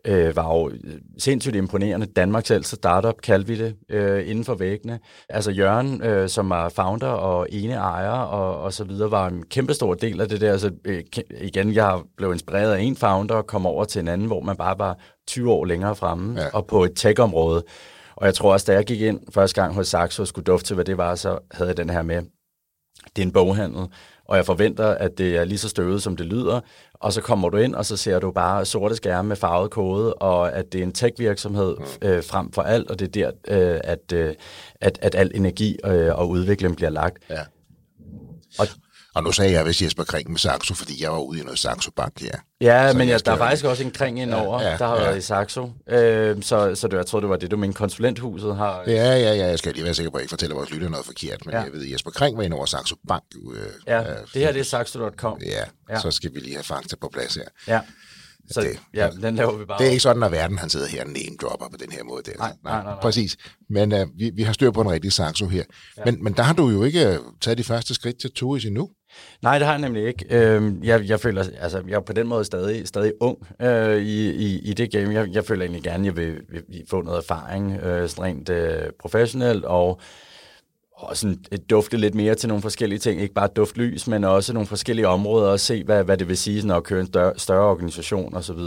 øh, 0.05 0.35
var 0.35 0.57
jo 0.57 0.71
sindssygt 1.17 1.55
imponerende. 1.55 2.05
Danmarks 2.05 2.51
ældste 2.51 2.75
startup, 2.75 3.21
kaldte 3.23 3.47
vi 3.47 3.57
det, 3.57 3.75
øh, 3.89 4.29
inden 4.29 4.45
for 4.45 4.55
væggene. 4.55 4.99
Altså 5.29 5.51
Jørgen, 5.51 6.03
øh, 6.03 6.29
som 6.29 6.49
var 6.49 6.69
founder 6.69 7.07
og 7.07 7.47
ene 7.49 7.73
ejer 7.73 8.09
og, 8.09 8.61
og 8.61 8.73
så 8.73 8.83
videre, 8.83 9.11
var 9.11 9.27
en 9.27 9.43
kæmpestor 9.45 9.93
del 9.93 10.21
af 10.21 10.29
det 10.29 10.41
der. 10.41 10.51
Altså, 10.51 10.71
øh, 10.85 11.03
igen, 11.41 11.73
jeg 11.73 11.99
blev 12.17 12.31
inspireret 12.31 12.73
af 12.73 12.81
en 12.81 12.95
founder 12.95 13.35
og 13.35 13.47
kom 13.47 13.65
over 13.65 13.83
til 13.83 13.99
en 13.99 14.07
anden, 14.07 14.27
hvor 14.27 14.41
man 14.41 14.55
bare 14.55 14.79
var 14.79 14.97
20 15.27 15.51
år 15.51 15.65
længere 15.65 15.95
fremme, 15.95 16.41
ja. 16.41 16.47
og 16.53 16.67
på 16.67 16.83
et 16.83 16.91
tech-område. 16.95 17.63
Og 18.15 18.25
jeg 18.25 18.33
tror 18.33 18.53
også, 18.53 18.65
da 18.65 18.73
jeg 18.73 18.85
gik 18.85 19.01
ind 19.01 19.19
første 19.33 19.61
gang 19.61 19.73
hos 19.73 19.87
Saxo 19.87 20.23
og 20.23 20.27
skulle 20.27 20.45
dufte 20.45 20.67
til, 20.67 20.73
hvad 20.73 20.85
det 20.85 20.97
var, 20.97 21.15
så 21.15 21.39
havde 21.51 21.69
jeg 21.69 21.77
den 21.77 21.89
her 21.89 22.01
med, 22.01 22.21
det 23.15 23.21
er 23.21 23.25
en 23.25 23.31
boghandel, 23.31 23.87
og 24.31 24.37
jeg 24.37 24.45
forventer, 24.45 24.85
at 24.85 25.17
det 25.17 25.37
er 25.37 25.43
lige 25.43 25.57
så 25.57 25.69
støvet, 25.69 26.03
som 26.03 26.15
det 26.15 26.25
lyder. 26.25 26.59
Og 26.93 27.13
så 27.13 27.21
kommer 27.21 27.49
du 27.49 27.57
ind, 27.57 27.75
og 27.75 27.85
så 27.85 27.97
ser 27.97 28.19
du 28.19 28.31
bare 28.31 28.65
sorte 28.65 28.95
skærme 28.95 29.27
med 29.27 29.35
farvet 29.35 29.71
kode, 29.71 30.13
og 30.13 30.53
at 30.53 30.73
det 30.73 30.79
er 30.79 30.83
en 30.83 30.91
tech-virksomhed 30.91 31.75
mm. 31.77 32.07
øh, 32.07 32.23
frem 32.23 32.51
for 32.51 32.61
alt, 32.61 32.91
og 32.91 32.99
det 32.99 33.07
er 33.17 33.31
der, 33.47 33.73
øh, 33.73 33.79
at, 33.83 34.13
øh, 34.13 34.33
at, 34.81 34.99
at 35.01 35.15
al 35.15 35.31
energi 35.35 35.77
øh, 35.85 36.19
og 36.19 36.29
udvikling 36.29 36.75
bliver 36.75 36.89
lagt. 36.89 37.17
Ja. 37.29 37.39
Og, 38.59 38.67
og 39.15 39.23
nu 39.23 39.31
sagde 39.31 39.51
jeg, 39.51 39.63
hvis 39.63 39.81
Jesper 39.81 40.03
Kring 40.03 40.29
med 40.29 40.37
Saxo, 40.37 40.73
fordi 40.73 41.03
jeg 41.03 41.11
var 41.11 41.19
ude 41.19 41.39
i 41.39 41.43
noget 41.43 41.59
Saxo 41.59 41.91
Bank, 41.95 42.21
ja. 42.21 42.27
Ja, 42.61 42.91
så 42.91 42.97
men 42.97 43.07
ja, 43.07 43.17
der 43.17 43.31
er 43.31 43.37
faktisk 43.37 43.65
også 43.65 43.83
en 43.83 43.91
kring 43.91 44.21
indover, 44.21 44.61
ja, 44.61 44.69
ja, 44.69 44.77
der 44.77 44.87
har 44.87 44.95
ja. 44.95 45.03
været 45.03 45.17
i 45.17 45.21
Saxo. 45.21 45.71
Øh, 45.89 46.41
så, 46.41 46.75
så 46.75 46.87
det, 46.87 46.97
jeg 46.97 47.05
tror, 47.05 47.19
det 47.19 47.29
var 47.29 47.35
det, 47.35 47.51
du 47.51 47.57
mente, 47.57 47.77
konsulenthuset 47.77 48.55
har... 48.55 48.83
Ja, 48.87 48.93
ja, 48.93 49.33
ja, 49.33 49.47
jeg 49.47 49.59
skal 49.59 49.73
lige 49.73 49.83
være 49.83 49.93
sikker 49.93 50.11
på, 50.11 50.17
at 50.17 50.19
jeg 50.19 50.23
ikke 50.23 50.29
fortæller 50.29 50.55
vores 50.55 50.71
lytter 50.71 50.89
noget 50.89 51.05
forkert, 51.05 51.45
men 51.45 51.53
ja. 51.53 51.61
jeg 51.61 51.73
ved, 51.73 51.85
Jesper 51.85 52.11
Kring 52.11 52.37
var 52.37 52.55
over 52.55 52.65
Saxo 52.65 52.95
Bank. 53.07 53.23
Øh, 53.53 53.61
ja, 53.87 53.99
øh, 53.99 54.17
det 54.33 54.41
her 54.41 54.51
det 54.51 54.59
er 54.59 54.63
saxo.com. 54.63 55.37
Ja, 55.45 55.63
ja, 55.89 55.99
så 55.99 56.11
skal 56.11 56.33
vi 56.33 56.39
lige 56.39 56.55
have 56.55 56.63
fakta 56.63 56.95
på 56.95 57.09
plads 57.13 57.35
her. 57.35 57.45
Ja. 57.67 57.79
Så 58.51 58.61
det, 58.61 58.79
ja, 58.93 59.09
den 59.21 59.35
laver 59.35 59.57
vi 59.57 59.65
bare. 59.65 59.77
Det 59.77 59.87
er 59.87 59.91
ikke 59.91 60.01
sådan, 60.01 60.23
at 60.23 60.31
verden 60.31 60.57
han 60.57 60.69
sidder 60.69 60.87
her 60.87 61.03
og 61.03 61.09
name-dropper 61.09 61.69
på 61.71 61.77
den 61.77 61.91
her 61.91 62.03
måde. 62.03 62.23
Der. 62.25 62.37
Nej, 62.37 62.53
nej, 62.63 62.73
nej, 62.73 62.83
nej. 62.83 63.01
Præcis. 63.01 63.37
Men 63.69 63.93
uh, 63.93 63.99
vi, 64.19 64.31
vi 64.35 64.43
har 64.43 64.53
styr 64.53 64.71
på 64.71 64.81
en 64.81 64.91
rigtig 64.91 65.13
saxo 65.13 65.47
her. 65.47 65.63
Ja. 65.97 66.05
Men, 66.05 66.23
men 66.23 66.33
der 66.33 66.43
har 66.43 66.53
du 66.53 66.69
jo 66.69 66.83
ikke 66.83 67.19
taget 67.41 67.57
de 67.57 67.63
første 67.63 67.93
skridt 67.93 68.19
til 68.19 68.31
Turis 68.31 68.65
endnu. 68.65 68.89
Nej, 69.41 69.57
det 69.57 69.67
har 69.67 69.73
jeg 69.73 69.81
nemlig 69.81 70.07
ikke. 70.07 70.25
Øhm, 70.29 70.83
jeg, 70.83 71.09
jeg 71.09 71.19
føler, 71.19 71.43
altså, 71.59 71.83
jeg 71.87 71.95
er 71.95 71.99
på 71.99 72.13
den 72.13 72.27
måde 72.27 72.45
stadig, 72.45 72.87
stadig 72.87 73.13
ung 73.19 73.37
øh, 73.61 73.97
i, 73.97 74.29
i, 74.29 74.59
i 74.59 74.73
det 74.73 74.91
game. 74.91 75.13
Jeg, 75.13 75.27
jeg 75.31 75.45
føler 75.45 75.61
egentlig 75.61 75.83
gerne, 75.83 75.99
at 75.99 76.05
jeg 76.05 76.15
vil, 76.15 76.41
vil, 76.49 76.63
vil 76.67 76.83
få 76.89 77.01
noget 77.01 77.17
erfaring, 77.17 77.71
øh, 77.83 78.03
rent 78.03 78.49
øh, 78.49 78.81
professionelt, 78.99 79.65
og, 79.65 79.99
og 80.93 81.17
sådan 81.17 81.37
øh, 81.51 81.59
dufte 81.69 81.97
lidt 81.97 82.15
mere 82.15 82.35
til 82.35 82.49
nogle 82.49 82.61
forskellige 82.61 82.99
ting. 82.99 83.21
Ikke 83.21 83.33
bare 83.33 83.47
duft 83.47 83.77
lys, 83.77 84.07
men 84.07 84.23
også 84.23 84.53
nogle 84.53 84.67
forskellige 84.67 85.07
områder, 85.07 85.51
og 85.51 85.59
se, 85.59 85.83
hvad, 85.83 86.03
hvad 86.03 86.17
det 86.17 86.27
vil 86.27 86.37
sige 86.37 86.61
sådan, 86.61 86.77
at 86.77 86.83
køre 86.83 86.99
en 87.01 87.07
større, 87.07 87.33
større 87.37 87.69
organisation 87.69 88.35
osv. 88.35 88.59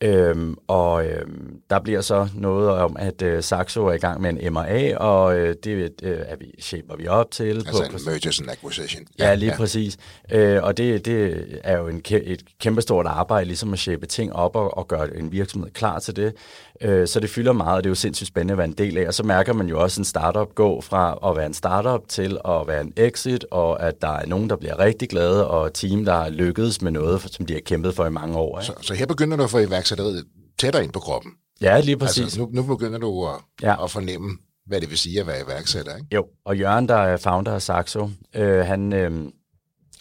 Øhm, 0.00 0.56
og 0.66 1.06
øhm, 1.06 1.60
der 1.70 1.80
bliver 1.80 2.00
så 2.00 2.28
noget 2.34 2.70
om, 2.70 2.96
at 2.98 3.22
øh, 3.22 3.42
Saxo 3.42 3.86
er 3.86 3.92
i 3.92 3.98
gang 3.98 4.20
med 4.20 4.30
en 4.30 4.52
MRA, 4.52 4.96
og 4.96 5.38
øh, 5.38 5.56
det 5.64 5.92
øh, 6.02 6.18
er 6.26 6.36
vi, 6.36 6.54
shaper 6.58 6.96
vi 6.96 7.06
op 7.06 7.30
til. 7.30 7.54
Altså 7.54 7.88
på, 7.90 7.96
en 7.96 8.04
mergers 8.06 8.40
and 8.40 8.50
acquisition. 8.50 9.06
Ja, 9.18 9.28
ja 9.28 9.34
lige 9.34 9.50
ja. 9.50 9.56
præcis. 9.56 9.96
Øh, 10.30 10.62
og 10.62 10.76
det, 10.76 11.04
det 11.04 11.44
er 11.64 11.78
jo 11.78 11.88
en, 11.88 12.02
et 12.10 12.42
kæmpestort 12.60 13.06
arbejde, 13.06 13.44
ligesom 13.44 13.72
at 13.72 13.78
shape 13.78 14.06
ting 14.06 14.32
op 14.32 14.56
og, 14.56 14.78
og 14.78 14.88
gøre 14.88 15.16
en 15.16 15.32
virksomhed 15.32 15.70
klar 15.70 15.98
til 15.98 16.16
det. 16.16 16.34
Øh, 16.80 17.08
så 17.08 17.20
det 17.20 17.30
fylder 17.30 17.52
meget, 17.52 17.76
og 17.76 17.84
det 17.84 17.88
er 17.88 17.90
jo 17.90 17.94
sindssygt 17.94 18.28
spændende 18.28 18.52
at 18.52 18.58
være 18.58 18.66
en 18.66 18.72
del 18.72 18.98
af. 18.98 19.06
Og 19.06 19.14
så 19.14 19.22
mærker 19.22 19.52
man 19.52 19.66
jo 19.68 19.80
også 19.82 20.00
en 20.00 20.04
startup 20.04 20.54
gå 20.54 20.80
fra 20.80 21.30
at 21.30 21.36
være 21.36 21.46
en 21.46 21.54
startup 21.54 22.08
til 22.08 22.38
at 22.44 22.66
være 22.66 22.80
en 22.80 22.92
exit, 22.96 23.44
og 23.50 23.82
at 23.82 24.02
der 24.02 24.08
er 24.08 24.26
nogen, 24.26 24.50
der 24.50 24.56
bliver 24.56 24.78
rigtig 24.78 25.08
glade, 25.08 25.48
og 25.48 25.74
team, 25.74 26.04
der 26.04 26.28
lykkedes 26.30 26.82
med 26.82 26.92
noget, 26.92 27.20
som 27.20 27.46
de 27.46 27.52
har 27.52 27.60
kæmpet 27.60 27.94
for 27.94 28.06
i 28.06 28.10
mange 28.10 28.38
år. 28.38 28.58
Ikke? 28.58 28.66
Så, 28.66 28.72
så 28.80 28.94
her 28.94 29.06
begynder 29.06 29.36
du 29.36 29.42
at 29.42 29.50
få 29.50 29.58
iværksætteriet 29.58 30.24
tættere 30.58 30.84
ind 30.84 30.92
på 30.92 31.00
kroppen. 31.00 31.32
Ja, 31.60 31.80
lige 31.80 31.96
præcis. 31.96 32.22
Altså, 32.22 32.40
nu, 32.40 32.48
nu 32.52 32.62
begynder 32.62 32.98
du 32.98 33.26
at, 33.26 33.34
ja. 33.62 33.84
at 33.84 33.90
fornemme, 33.90 34.38
hvad 34.66 34.80
det 34.80 34.90
vil 34.90 34.98
sige 34.98 35.20
at 35.20 35.26
være 35.26 35.42
iværksætter, 35.46 35.96
ikke? 35.96 36.06
Jo, 36.14 36.26
og 36.44 36.56
Jørgen, 36.58 36.88
der 36.88 36.94
er 36.94 37.16
founder 37.16 37.52
af 37.52 37.62
Saxo, 37.62 38.10
øh, 38.34 38.66
han, 38.66 38.92
øh, 38.92 39.10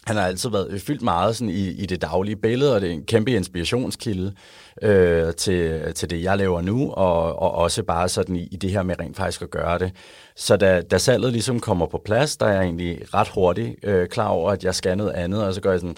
han 0.08 0.16
har 0.16 0.28
altid 0.28 0.50
været 0.50 0.82
fyldt 0.82 1.02
meget 1.02 1.36
sådan 1.36 1.50
i, 1.50 1.68
i 1.70 1.86
det 1.86 2.02
daglige 2.02 2.36
billede, 2.36 2.76
og 2.76 2.82
det 2.82 2.90
er 2.90 2.94
en 2.94 3.04
kæmpe 3.04 3.32
inspirationskilde 3.32 4.34
øh, 4.82 5.34
til, 5.34 5.94
til 5.94 6.10
det, 6.10 6.24
jeg 6.24 6.38
laver 6.38 6.62
nu, 6.62 6.92
og, 6.92 7.40
og 7.40 7.52
også 7.52 7.84
bare 7.84 8.10
sådan 8.10 8.36
i, 8.36 8.48
i 8.52 8.56
det 8.56 8.72
her 8.72 8.84
med 8.84 9.00
rent 9.00 9.18
faktisk 9.18 9.42
at 9.42 9.50
gøre 9.50 9.80
det. 9.80 9.92
Så 10.36 10.58
da, 10.58 10.82
da 10.82 10.98
salget 10.98 11.32
ligesom 11.32 11.60
kommer 11.60 11.86
på 11.86 12.02
plads, 12.06 12.38
der 12.38 12.46
er 12.46 12.54
jeg 12.54 12.64
egentlig 12.64 13.14
ret 13.14 13.28
hurtigt 13.28 13.76
øh, 13.84 14.08
klar 14.08 14.28
over, 14.28 14.52
at 14.52 14.64
jeg 14.64 14.76
skal 14.76 14.98
noget 14.98 15.12
andet, 15.12 15.44
og 15.44 15.54
så 15.54 15.62
gør 15.62 15.72
jeg 15.72 15.80
sådan, 15.80 15.98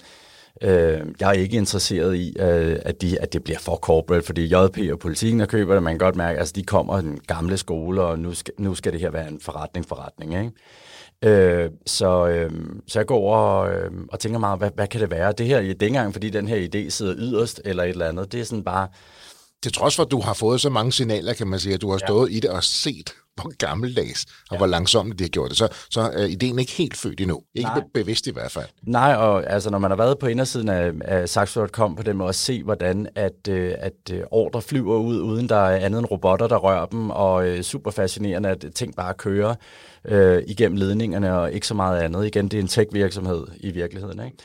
Øh, 0.62 1.00
jeg 1.20 1.28
er 1.28 1.32
ikke 1.32 1.56
interesseret 1.56 2.16
i, 2.16 2.36
øh, 2.38 2.78
at, 2.84 3.02
de, 3.02 3.20
at 3.20 3.32
det 3.32 3.44
bliver 3.44 3.58
for 3.58 3.76
corporate, 3.76 4.26
fordi 4.26 4.44
JP 4.44 4.92
og 4.92 4.98
politikken, 4.98 5.40
der 5.40 5.46
køber 5.46 5.74
det, 5.74 5.82
man 5.82 5.92
kan 5.92 5.98
godt 5.98 6.16
mærke, 6.16 6.38
altså 6.38 6.52
de 6.56 6.62
kommer 6.62 7.00
den 7.00 7.20
gamle 7.26 7.56
skole, 7.56 8.02
og 8.02 8.18
nu 8.18 8.34
skal, 8.34 8.54
nu 8.58 8.74
skal 8.74 8.92
det 8.92 9.00
her 9.00 9.10
være 9.10 9.28
en 9.28 9.40
forretning, 9.40 9.86
forretning, 9.86 10.34
ikke? 10.34 10.50
Øh, 11.24 11.70
så, 11.86 12.26
øh, 12.26 12.50
så 12.86 12.98
jeg 12.98 13.06
går 13.06 13.16
over 13.16 13.36
og, 13.36 13.72
øh, 13.72 13.90
og 14.08 14.20
tænker 14.20 14.38
meget, 14.38 14.58
hvad, 14.58 14.70
hvad 14.74 14.86
kan 14.86 15.00
det 15.00 15.10
være? 15.10 15.32
Det 15.32 15.46
her, 15.46 15.60
det 15.60 15.68
er 15.68 15.70
ikke 15.70 15.86
engang, 15.86 16.12
fordi 16.12 16.30
den 16.30 16.48
her 16.48 16.68
idé 16.68 16.90
sidder 16.90 17.14
yderst 17.16 17.60
eller 17.64 17.82
et 17.82 17.90
eller 17.90 18.08
andet. 18.08 18.32
Det 18.32 18.40
er 18.40 18.44
sådan 18.44 18.64
bare... 18.64 18.88
Til 19.62 19.72
trods 19.72 19.96
for, 19.96 20.02
at 20.02 20.10
du 20.10 20.20
har 20.20 20.34
fået 20.34 20.60
så 20.60 20.70
mange 20.70 20.92
signaler, 20.92 21.32
kan 21.34 21.46
man 21.46 21.58
sige, 21.58 21.74
at 21.74 21.80
du 21.80 21.90
har 21.90 21.98
stået 21.98 22.30
ja. 22.30 22.36
i 22.36 22.40
det 22.40 22.50
og 22.50 22.64
set, 22.64 23.14
hvor 23.34 23.56
gammeldags 23.58 24.24
og 24.24 24.32
ja. 24.52 24.56
hvor 24.56 24.66
langsomt 24.66 25.18
de 25.18 25.24
har 25.24 25.28
gjort 25.28 25.50
det, 25.50 25.58
så, 25.58 25.68
så 25.90 26.00
er 26.00 26.24
ideen 26.24 26.58
ikke 26.58 26.72
helt 26.72 26.96
født 26.96 27.20
endnu. 27.20 27.40
Ikke 27.54 27.70
Nej. 27.70 27.82
bevidst 27.94 28.26
i 28.26 28.30
hvert 28.30 28.50
fald. 28.50 28.66
Nej, 28.82 29.14
og 29.14 29.50
altså, 29.50 29.70
når 29.70 29.78
man 29.78 29.90
har 29.90 29.96
været 29.96 30.18
på 30.18 30.26
indersiden 30.26 30.68
af, 30.68 30.92
af 31.04 31.28
Saxo.com 31.28 31.96
på 31.96 32.02
den 32.02 32.16
måde 32.16 32.28
at 32.28 32.34
se, 32.34 32.62
hvordan 32.62 33.08
at, 33.14 33.48
øh, 33.48 33.74
at 33.78 34.12
øh, 34.12 34.22
ordre 34.30 34.62
flyver 34.62 34.96
ud, 34.96 35.20
uden 35.20 35.48
der 35.48 35.56
er 35.56 35.76
andet 35.76 35.98
end 35.98 36.10
robotter, 36.10 36.46
der 36.46 36.56
rører 36.56 36.86
dem, 36.86 37.10
og 37.10 37.48
øh, 37.48 37.62
super 37.62 37.90
fascinerende, 37.90 38.48
at 38.48 38.64
ting 38.74 38.96
bare 38.96 39.14
kører 39.14 39.54
øh, 40.04 40.42
igennem 40.46 40.76
ledningerne 40.76 41.38
og 41.38 41.52
ikke 41.52 41.66
så 41.66 41.74
meget 41.74 42.00
andet. 42.00 42.26
Igen, 42.26 42.48
det 42.48 42.58
er 42.58 42.62
en 42.62 42.68
tech-virksomhed 42.68 43.46
i 43.60 43.70
virkeligheden. 43.70 44.20
Ikke? 44.24 44.36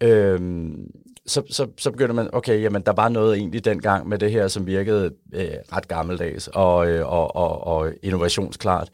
Øhm, 0.00 0.90
så, 1.28 1.42
så, 1.50 1.66
så 1.78 1.90
begynder 1.90 2.14
man, 2.14 2.28
okay, 2.32 2.62
jamen 2.62 2.82
der 2.82 2.92
var 2.92 3.08
noget 3.08 3.36
egentlig 3.36 3.64
dengang 3.64 4.08
med 4.08 4.18
det 4.18 4.30
her, 4.30 4.48
som 4.48 4.66
virkede 4.66 5.10
øh, 5.34 5.48
ret 5.72 5.88
gammeldags 5.88 6.48
og, 6.54 6.88
øh, 6.88 7.12
og, 7.12 7.36
og, 7.36 7.66
og 7.66 7.92
innovationsklart. 8.02 8.88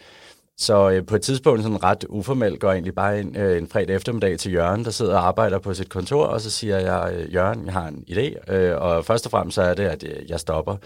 Så 0.56 0.90
øh, 0.90 1.06
på 1.06 1.16
et 1.16 1.22
tidspunkt, 1.22 1.62
sådan 1.62 1.84
ret 1.84 2.04
uformelt, 2.08 2.60
går 2.60 2.68
jeg 2.68 2.74
egentlig 2.74 2.94
bare 2.94 3.20
en, 3.20 3.36
øh, 3.36 3.58
en 3.58 3.68
fredag 3.68 3.96
eftermiddag 3.96 4.38
til 4.38 4.52
Jørgen, 4.52 4.84
der 4.84 4.90
sidder 4.90 5.14
og 5.14 5.26
arbejder 5.26 5.58
på 5.58 5.74
sit 5.74 5.88
kontor, 5.88 6.24
og 6.24 6.40
så 6.40 6.50
siger 6.50 6.78
jeg, 6.78 7.14
øh, 7.14 7.34
Jørgen, 7.34 7.66
jeg 7.66 7.72
har 7.72 7.88
en 7.88 8.04
idé, 8.10 8.54
øh, 8.54 8.82
og 8.82 9.04
først 9.04 9.26
og 9.26 9.30
fremmest 9.30 9.54
så 9.54 9.62
er 9.62 9.74
det, 9.74 9.84
at 9.84 10.04
øh, 10.04 10.30
jeg 10.30 10.40
stopper 10.40 10.76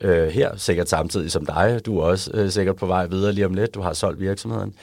øh, 0.00 0.28
her, 0.28 0.56
sikkert 0.56 0.88
samtidig 0.88 1.30
som 1.30 1.46
dig. 1.46 1.80
Du 1.86 1.98
er 1.98 2.04
også 2.04 2.30
øh, 2.34 2.50
sikkert 2.50 2.76
på 2.76 2.86
vej 2.86 3.06
videre 3.06 3.32
lige 3.32 3.46
om 3.46 3.54
lidt, 3.54 3.74
du 3.74 3.80
har 3.80 3.92
solgt 3.92 4.20
virksomheden. 4.20 4.74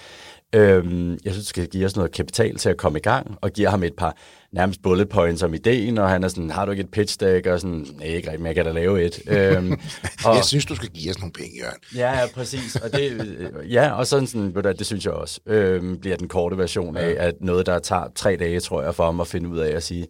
Øhm, 0.55 1.12
jeg 1.25 1.33
synes, 1.33 1.45
du 1.45 1.49
skal 1.49 1.67
give 1.67 1.85
os 1.85 1.95
noget 1.95 2.12
kapital 2.12 2.55
til 2.55 2.69
at 2.69 2.77
komme 2.77 2.99
i 2.99 3.01
gang, 3.01 3.38
og 3.41 3.51
giver 3.51 3.69
ham 3.69 3.83
et 3.83 3.93
par 3.93 4.17
nærmest 4.51 4.81
bullet 4.81 5.09
points 5.09 5.43
om 5.43 5.53
ideen, 5.53 5.97
og 5.97 6.09
han 6.09 6.23
er 6.23 6.27
sådan, 6.27 6.49
har 6.49 6.65
du 6.65 6.71
ikke 6.71 6.83
et 6.83 6.91
pitch 6.91 7.19
deck? 7.19 7.47
Og 7.47 7.59
sådan, 7.59 7.88
nej, 7.97 8.07
ikke 8.07 8.27
rigtigt, 8.27 8.41
men 8.41 8.47
jeg 8.47 8.55
kan 8.55 8.65
da 8.65 8.71
lave 8.71 9.03
et. 9.05 9.21
øhm, 9.27 9.79
og, 10.25 10.35
jeg 10.35 10.43
synes, 10.43 10.65
du 10.65 10.75
skal 10.75 10.89
give 10.89 11.09
os 11.09 11.19
nogle 11.19 11.33
penge, 11.33 11.51
Jørgen. 11.62 11.79
Ja, 11.95 12.19
ja, 12.19 12.27
præcis. 12.33 12.75
Og 12.75 12.91
det, 12.91 13.12
øh, 13.12 13.73
ja, 13.73 13.91
og 13.91 14.07
sådan, 14.07 14.27
sådan 14.27 14.55
ved 14.55 14.63
du, 14.63 14.71
det 14.71 14.85
synes 14.85 15.05
jeg 15.05 15.13
også, 15.13 15.39
øhm, 15.45 15.97
bliver 15.97 16.17
den 16.17 16.27
korte 16.27 16.57
version 16.57 16.97
af, 16.97 17.15
at 17.17 17.35
noget, 17.41 17.65
der 17.65 17.79
tager 17.79 18.07
tre 18.15 18.35
dage, 18.35 18.59
tror 18.59 18.81
jeg, 18.81 18.95
for 18.95 19.05
ham 19.05 19.19
at 19.19 19.27
finde 19.27 19.49
ud 19.49 19.57
af 19.57 19.75
at 19.75 19.83
sige, 19.83 20.07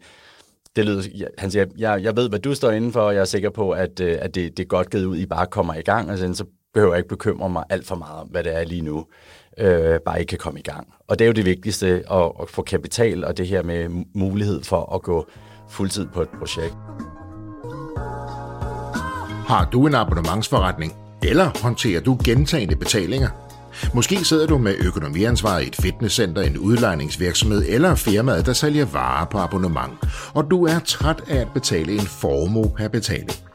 det 0.76 0.86
lyder, 0.86 1.28
han 1.38 1.52
siger, 1.52 1.66
jeg, 1.78 2.04
jeg 2.04 2.16
ved, 2.16 2.30
hvad 2.30 2.40
du 2.40 2.56
står 2.56 2.72
indenfor, 2.72 3.02
og 3.02 3.14
jeg 3.14 3.22
er 3.22 3.26
sikker 3.26 3.50
på, 3.50 3.72
at, 3.72 4.00
øh, 4.00 4.18
at 4.22 4.36
det, 4.36 4.58
det 4.58 4.64
er 4.64 4.68
godt 4.68 4.90
givet 4.90 5.06
ud, 5.06 5.18
I 5.18 5.26
bare 5.26 5.48
kommer 5.48 5.76
i 5.76 5.82
gang, 5.82 6.12
og 6.12 6.18
sådan, 6.18 6.36
så 6.36 6.46
behøver 6.74 6.94
jeg 6.94 7.00
ikke 7.00 7.10
bekymre 7.10 7.50
mig 7.50 7.64
alt 7.70 7.88
for 7.88 7.96
meget 7.96 8.20
om, 8.20 8.28
hvad 8.28 8.44
det 8.44 8.56
er 8.56 8.64
lige 8.64 8.82
nu. 8.82 9.06
Øh, 9.60 10.00
bare 10.06 10.20
ikke 10.20 10.30
kan 10.30 10.38
komme 10.38 10.60
i 10.60 10.64
gang. 10.64 10.88
Og 11.08 11.20
det 11.20 11.26
er 11.26 11.28
jo 11.28 11.34
det 11.34 11.46
vigtigste, 11.46 11.88
at, 12.12 12.32
at 12.42 12.50
få 12.50 12.62
kapital 12.62 13.24
og 13.24 13.38
det 13.38 13.48
her 13.48 13.64
med 13.64 14.06
mulighed 14.16 14.64
for 14.64 14.96
at 14.96 15.02
gå 15.02 15.28
fuldtid 15.70 16.08
på 16.14 16.22
et 16.22 16.30
projekt. 16.40 16.76
Har 19.48 19.70
du 19.72 19.88
en 19.88 19.96
abonnementsforretning, 19.96 20.94
eller 21.24 21.52
håndterer 21.64 22.02
du 22.02 22.18
gentagende 22.26 22.76
betalinger? 22.76 23.30
Måske 23.94 24.26
sidder 24.26 24.48
du 24.48 24.58
med 24.58 24.76
økonomiansvaret 24.80 25.64
i 25.64 25.68
et 25.68 25.76
fitnesscenter, 25.76 26.42
en 26.42 26.58
udlejningsvirksomhed 26.58 27.66
eller 27.68 27.96
firmaet, 27.96 28.46
der 28.46 28.54
sælger 28.54 28.86
varer 28.86 29.26
på 29.26 29.38
abonnement, 29.38 29.94
og 30.34 30.52
du 30.52 30.66
er 30.66 30.80
træt 30.80 31.24
af 31.28 31.38
at 31.38 31.48
betale 31.54 31.94
en 31.94 32.00
formue 32.00 32.72
per 32.78 32.88
betaling. 32.88 33.49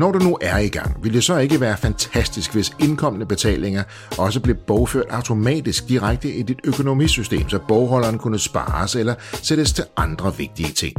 Når 0.00 0.12
du 0.12 0.18
nu 0.18 0.38
er 0.40 0.58
i 0.58 0.68
gang, 0.68 1.04
vil 1.04 1.14
det 1.14 1.24
så 1.24 1.36
ikke 1.36 1.60
være 1.60 1.76
fantastisk, 1.76 2.52
hvis 2.52 2.72
indkommende 2.78 3.26
betalinger 3.26 3.82
også 4.18 4.40
blev 4.40 4.56
bogført 4.66 5.04
automatisk 5.10 5.88
direkte 5.88 6.32
i 6.34 6.42
dit 6.42 6.58
økonomisystem, 6.64 7.48
så 7.48 7.58
bogholderen 7.68 8.18
kunne 8.18 8.38
spares 8.38 8.96
eller 8.96 9.14
sættes 9.32 9.72
til 9.72 9.84
andre 9.96 10.36
vigtige 10.36 10.72
ting. 10.72 10.94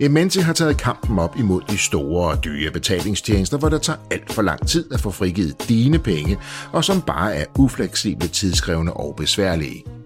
Ementi 0.00 0.40
har 0.40 0.52
taget 0.52 0.76
kampen 0.76 1.18
op 1.18 1.38
imod 1.38 1.62
de 1.70 1.78
store 1.78 2.30
og 2.30 2.44
dyre 2.44 2.70
betalingstjenester, 2.70 3.58
hvor 3.58 3.68
det 3.68 3.82
tager 3.82 3.98
alt 4.10 4.32
for 4.32 4.42
lang 4.42 4.66
tid 4.66 4.92
at 4.92 5.00
få 5.00 5.10
frigivet 5.10 5.68
dine 5.68 5.98
penge, 5.98 6.38
og 6.72 6.84
som 6.84 7.02
bare 7.02 7.34
er 7.34 7.44
ufleksible, 7.58 8.28
tidskrævende 8.28 8.92
og 8.92 9.14
besværlige. 9.16 10.03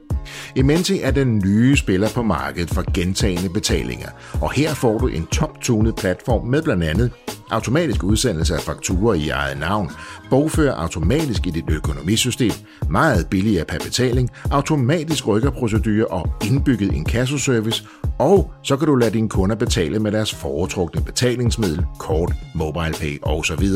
Ementi 0.57 1.01
er 1.01 1.11
den 1.11 1.39
nye 1.39 1.77
spiller 1.77 2.09
på 2.15 2.23
markedet 2.23 2.71
for 2.71 2.93
gentagende 2.95 3.49
betalinger, 3.49 4.09
og 4.41 4.53
her 4.53 4.75
får 4.75 4.99
du 4.99 5.07
en 5.07 5.27
top-tunet 5.27 5.97
platform 5.97 6.47
med 6.47 6.63
blandt 6.63 6.85
andet 6.85 7.11
automatisk 7.51 8.05
udsendelse 8.05 8.55
af 8.55 8.61
fakturer 8.61 9.15
i 9.15 9.29
eget 9.29 9.59
navn, 9.59 9.91
bogfører 10.31 10.75
automatisk 10.75 11.47
i 11.47 11.51
dit 11.51 11.65
økonomisystem, 11.71 12.53
meget 12.91 13.27
billigere 13.31 13.65
per 13.65 13.79
betaling, 13.79 14.31
automatisk 14.51 15.27
rykkerprocedurer 15.27 16.05
og 16.05 16.33
indbygget 16.45 16.93
inkassoservice, 16.95 17.85
og 18.19 18.53
så 18.63 18.77
kan 18.77 18.89
du 18.89 18.95
lade 18.95 19.11
dine 19.11 19.29
kunder 19.29 19.57
betale 19.57 19.99
med 19.99 20.13
deres 20.13 20.35
foretrukne 20.35 21.03
betalingsmiddel, 21.03 21.87
kort, 21.99 22.33
mobile 22.55 22.95
pay 23.01 23.19
osv. 23.23 23.69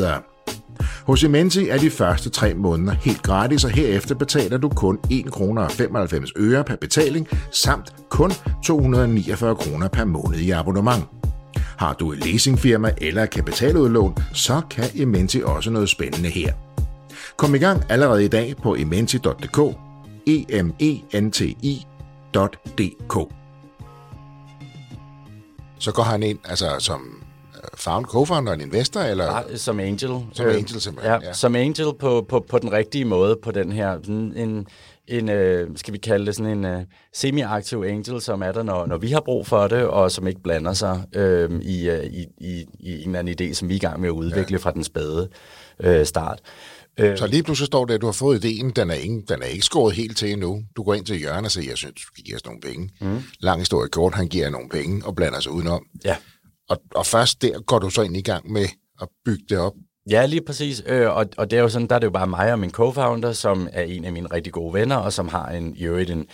Hos 0.80 1.22
Imenti 1.22 1.68
er 1.68 1.78
de 1.78 1.90
første 1.90 2.30
tre 2.30 2.54
måneder 2.54 2.92
helt 2.92 3.22
gratis, 3.22 3.64
og 3.64 3.70
herefter 3.70 4.14
betaler 4.14 4.58
du 4.58 4.68
kun 4.68 4.98
1 5.10 5.32
kr. 5.32 5.68
95 5.68 6.32
øre 6.38 6.64
per 6.64 6.76
betaling, 6.76 7.28
samt 7.50 7.92
kun 8.08 8.32
249 8.64 9.56
kroner 9.56 9.88
per 9.88 10.04
måned 10.04 10.38
i 10.38 10.50
abonnement. 10.50 11.04
Har 11.76 11.92
du 11.92 12.12
et 12.12 12.24
leasingfirma 12.24 12.90
eller 12.98 13.26
kapitaludlån, 13.26 14.16
så 14.32 14.60
kan 14.70 14.84
Imenti 14.94 15.42
også 15.44 15.70
noget 15.70 15.88
spændende 15.88 16.28
her. 16.28 16.52
Kom 17.36 17.54
i 17.54 17.58
gang 17.58 17.82
allerede 17.88 18.24
i 18.24 18.28
dag 18.28 18.54
på 18.62 18.74
ementi.dk, 18.74 19.58
e 20.26 20.62
m 20.62 20.72
e 20.78 21.20
n 21.20 21.30
t 21.30 21.40
i.dk. 21.40 23.14
Så 25.78 25.92
går 25.92 26.02
han 26.02 26.22
ind 26.22 26.38
altså 26.44 26.66
som 26.78 27.21
found, 27.74 28.06
co-founder, 28.06 28.52
en 28.52 28.60
investor? 28.60 29.00
Eller? 29.00 29.24
Ja, 29.24 29.56
som 29.56 29.80
angel. 29.80 30.10
Som 30.32 30.46
øh, 30.46 30.54
angel, 30.54 30.80
simpelthen. 30.80 31.12
Ja, 31.12 31.26
ja. 31.26 31.32
som 31.32 31.56
angel 31.56 31.86
på, 31.98 32.26
på, 32.28 32.44
på 32.48 32.58
den 32.58 32.72
rigtige 32.72 33.04
måde 33.04 33.38
på 33.42 33.50
den 33.50 33.72
her. 33.72 33.98
Sådan 34.02 34.32
en, 34.36 34.66
en 35.08 35.28
øh, 35.28 35.70
skal 35.76 35.92
vi 35.92 35.98
kalde 35.98 36.26
det 36.26 36.36
sådan 36.36 36.58
en 36.58 36.64
øh, 36.64 36.82
semi-aktiv 37.14 37.84
angel, 37.86 38.20
som 38.20 38.42
er 38.42 38.52
der, 38.52 38.62
når, 38.62 38.86
når 38.86 38.96
vi 38.96 39.10
har 39.10 39.20
brug 39.20 39.46
for 39.46 39.68
det, 39.68 39.82
og 39.84 40.10
som 40.10 40.26
ikke 40.26 40.42
blander 40.42 40.72
sig 40.72 41.04
øh, 41.14 41.50
i, 41.62 41.88
øh, 41.88 42.04
i, 42.04 42.26
i, 42.40 42.66
i 42.80 43.02
en 43.02 43.08
eller 43.08 43.18
anden 43.18 43.36
idé, 43.40 43.54
som 43.54 43.68
vi 43.68 43.74
er 43.74 43.76
i 43.76 43.80
gang 43.80 44.00
med 44.00 44.08
at 44.08 44.12
udvikle 44.12 44.56
ja. 44.56 44.64
fra 44.64 44.70
den 44.70 44.84
spæde 44.84 45.28
øh, 45.80 46.06
start. 46.06 46.40
Øh, 47.00 47.18
så 47.18 47.26
lige 47.26 47.42
pludselig 47.42 47.66
står 47.66 47.84
det, 47.84 47.94
at 47.94 48.00
du 48.00 48.06
har 48.06 48.12
fået 48.12 48.44
ideen, 48.44 48.70
den 48.70 48.90
er, 48.90 48.94
ingen, 48.94 49.24
den 49.28 49.42
er 49.42 49.46
ikke 49.46 49.64
skåret 49.64 49.94
helt 49.94 50.16
til 50.16 50.32
endnu. 50.32 50.62
Du 50.76 50.82
går 50.82 50.94
ind 50.94 51.06
til 51.06 51.22
Jørgen 51.22 51.44
og 51.44 51.50
siger, 51.50 51.70
jeg 51.70 51.76
synes, 51.76 51.94
du 51.94 52.02
skal 52.02 52.24
give 52.24 52.36
os 52.36 52.44
nogle 52.44 52.60
penge. 52.60 52.90
Mm. 53.00 53.22
Lang 53.40 53.60
historie 53.60 53.88
kort, 53.88 54.14
han 54.14 54.28
giver 54.28 54.50
nogle 54.50 54.68
penge 54.68 55.06
og 55.06 55.16
blander 55.16 55.40
sig 55.40 55.52
udenom. 55.52 55.86
Ja. 56.04 56.16
Og, 56.68 56.82
og 56.94 57.06
først 57.06 57.42
der 57.42 57.60
går 57.60 57.78
du 57.78 57.90
så 57.90 58.02
ind 58.02 58.16
i 58.16 58.22
gang 58.22 58.52
med 58.52 58.66
at 59.00 59.08
bygge 59.24 59.44
det 59.48 59.58
op. 59.58 59.72
Ja, 60.10 60.26
lige 60.26 60.42
præcis. 60.46 60.82
Øh, 60.86 61.16
og, 61.16 61.26
og 61.36 61.50
det 61.50 61.56
er 61.56 61.62
jo 61.62 61.68
sådan, 61.68 61.86
der 61.86 61.94
er 61.94 61.98
det 61.98 62.06
jo 62.06 62.10
bare 62.10 62.26
mig 62.26 62.52
og 62.52 62.58
min 62.58 62.70
co-founder, 62.70 63.32
som 63.32 63.68
er 63.72 63.82
en 63.82 64.04
af 64.04 64.12
mine 64.12 64.28
rigtig 64.32 64.52
gode 64.52 64.74
venner, 64.74 64.96
og 64.96 65.12
som 65.12 65.28
har 65.28 65.48
en, 65.48 65.76
i 65.76 65.84
øvrigt 65.84 66.10
en 66.10 66.26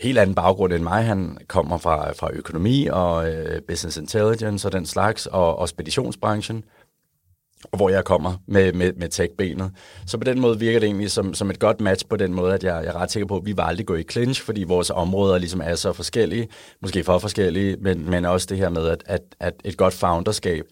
helt 0.00 0.18
anden 0.18 0.34
baggrund 0.34 0.72
end 0.72 0.82
mig. 0.82 1.04
Han 1.04 1.38
kommer 1.48 1.78
fra, 1.78 2.12
fra 2.12 2.30
økonomi 2.32 2.86
og 2.86 3.30
øh, 3.32 3.62
business 3.68 3.96
intelligence 3.96 4.68
og 4.68 4.72
den 4.72 4.86
slags, 4.86 5.26
og, 5.26 5.58
og 5.58 5.68
speditionsbranchen 5.68 6.64
og 7.64 7.76
hvor 7.76 7.88
jeg 7.88 8.04
kommer 8.04 8.34
med, 8.46 8.72
med, 8.72 8.92
med 8.92 9.08
tech-benet. 9.08 9.70
Så 10.06 10.18
på 10.18 10.24
den 10.24 10.40
måde 10.40 10.58
virker 10.58 10.80
det 10.80 10.86
egentlig 10.86 11.10
som, 11.10 11.34
som 11.34 11.50
et 11.50 11.58
godt 11.58 11.80
match 11.80 12.06
på 12.06 12.16
den 12.16 12.34
måde, 12.34 12.54
at 12.54 12.64
jeg, 12.64 12.84
jeg 12.84 12.90
er 12.90 12.96
ret 12.96 13.10
sikker 13.10 13.26
på, 13.26 13.36
at 13.36 13.46
vi 13.46 13.52
vil 13.52 13.62
aldrig 13.62 13.86
gå 13.86 13.94
i 13.94 14.02
clinch, 14.10 14.42
fordi 14.42 14.64
vores 14.64 14.90
områder 14.90 15.38
ligesom 15.38 15.60
er 15.64 15.74
så 15.74 15.92
forskellige, 15.92 16.48
måske 16.82 17.04
for 17.04 17.18
forskellige, 17.18 17.76
men, 17.80 18.10
men 18.10 18.24
også 18.24 18.46
det 18.50 18.58
her 18.58 18.68
med, 18.68 18.88
at, 18.88 19.02
at, 19.06 19.20
at 19.40 19.54
et 19.64 19.76
godt 19.76 19.94
founderskab 19.94 20.64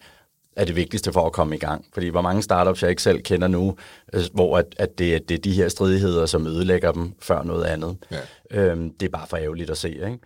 er 0.55 0.65
det 0.65 0.75
vigtigste 0.75 1.13
for 1.13 1.25
at 1.25 1.31
komme 1.31 1.55
i 1.55 1.59
gang. 1.59 1.85
Fordi 1.93 2.07
hvor 2.07 2.21
mange 2.21 2.43
startups 2.43 2.81
jeg 2.81 2.89
ikke 2.89 3.01
selv 3.01 3.21
kender 3.21 3.47
nu, 3.47 3.75
øh, 4.13 4.21
hvor 4.33 4.57
at, 4.57 4.65
at 4.77 4.99
det, 4.99 5.29
det 5.29 5.35
er 5.35 5.41
de 5.41 5.51
her 5.51 5.67
stridigheder, 5.67 6.25
som 6.25 6.47
ødelægger 6.47 6.91
dem 6.91 7.13
før 7.21 7.43
noget 7.43 7.65
andet. 7.65 7.97
Ja. 8.11 8.17
Øhm, 8.51 8.93
det 8.99 9.05
er 9.05 9.09
bare 9.09 9.27
for 9.27 9.37
ærgerligt 9.37 9.69
at 9.69 9.77
se. 9.77 9.89
Ikke? 9.89 10.19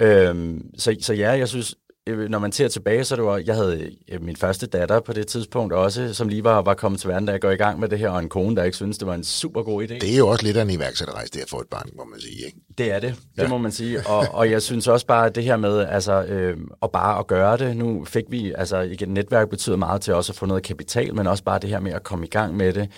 Øhm, 0.00 0.70
så, 0.78 0.96
så 1.00 1.14
ja, 1.14 1.30
jeg 1.30 1.48
synes, 1.48 1.74
når 2.16 2.38
man 2.38 2.52
ser 2.52 2.68
tilbage, 2.68 3.04
så 3.04 3.16
det 3.16 3.24
var, 3.24 3.42
jeg 3.46 3.54
havde 3.54 3.90
øh, 4.08 4.22
min 4.22 4.36
første 4.36 4.66
datter 4.66 5.00
på 5.00 5.12
det 5.12 5.26
tidspunkt 5.26 5.72
også, 5.72 6.14
som 6.14 6.28
lige 6.28 6.44
var, 6.44 6.62
var 6.62 6.74
kommet 6.74 7.00
til 7.00 7.08
verden, 7.08 7.26
da 7.26 7.32
jeg 7.32 7.40
går 7.40 7.50
i 7.50 7.56
gang 7.56 7.80
med 7.80 7.88
det 7.88 7.98
her, 7.98 8.10
og 8.10 8.20
en 8.20 8.28
kone, 8.28 8.56
der 8.56 8.64
ikke 8.64 8.76
synes 8.76 8.98
det 8.98 9.06
var 9.06 9.14
en 9.14 9.24
super 9.24 9.62
god 9.62 9.82
idé. 9.82 9.94
Det 9.94 10.12
er 10.12 10.18
jo 10.18 10.28
også 10.28 10.44
lidt 10.44 10.56
af 10.56 10.62
en 10.62 10.70
iværksætterrejse, 10.70 11.32
det 11.32 11.40
at 11.40 11.50
få 11.50 11.60
et 11.60 11.68
barn, 11.70 11.88
må 11.96 12.04
man 12.04 12.20
sige. 12.20 12.46
Ikke? 12.46 12.58
Det 12.78 12.92
er 12.92 13.00
det, 13.00 13.14
det 13.36 13.42
ja. 13.42 13.48
må 13.48 13.58
man 13.58 13.72
sige. 13.72 14.06
Og, 14.06 14.26
og 14.30 14.50
jeg 14.50 14.62
synes 14.62 14.88
også 14.88 15.06
bare, 15.06 15.26
at 15.26 15.34
det 15.34 15.44
her 15.44 15.56
med 15.56 15.78
altså, 15.80 16.22
øh, 16.22 16.56
at 16.82 16.90
bare 16.92 17.18
at 17.18 17.26
gøre 17.26 17.56
det, 17.56 17.76
nu 17.76 18.04
fik 18.04 18.24
vi, 18.28 18.52
altså 18.56 18.78
igen, 18.80 19.08
netværk 19.08 19.48
betyder 19.48 19.76
meget 19.76 20.00
til 20.00 20.14
også 20.14 20.32
at 20.32 20.36
få 20.36 20.46
noget 20.46 20.62
kapital, 20.62 21.14
men 21.14 21.26
også 21.26 21.44
bare 21.44 21.58
det 21.58 21.70
her 21.70 21.80
med 21.80 21.92
at 21.92 22.02
komme 22.02 22.26
i 22.26 22.28
gang 22.30 22.56
med 22.56 22.72
det, 22.72 22.90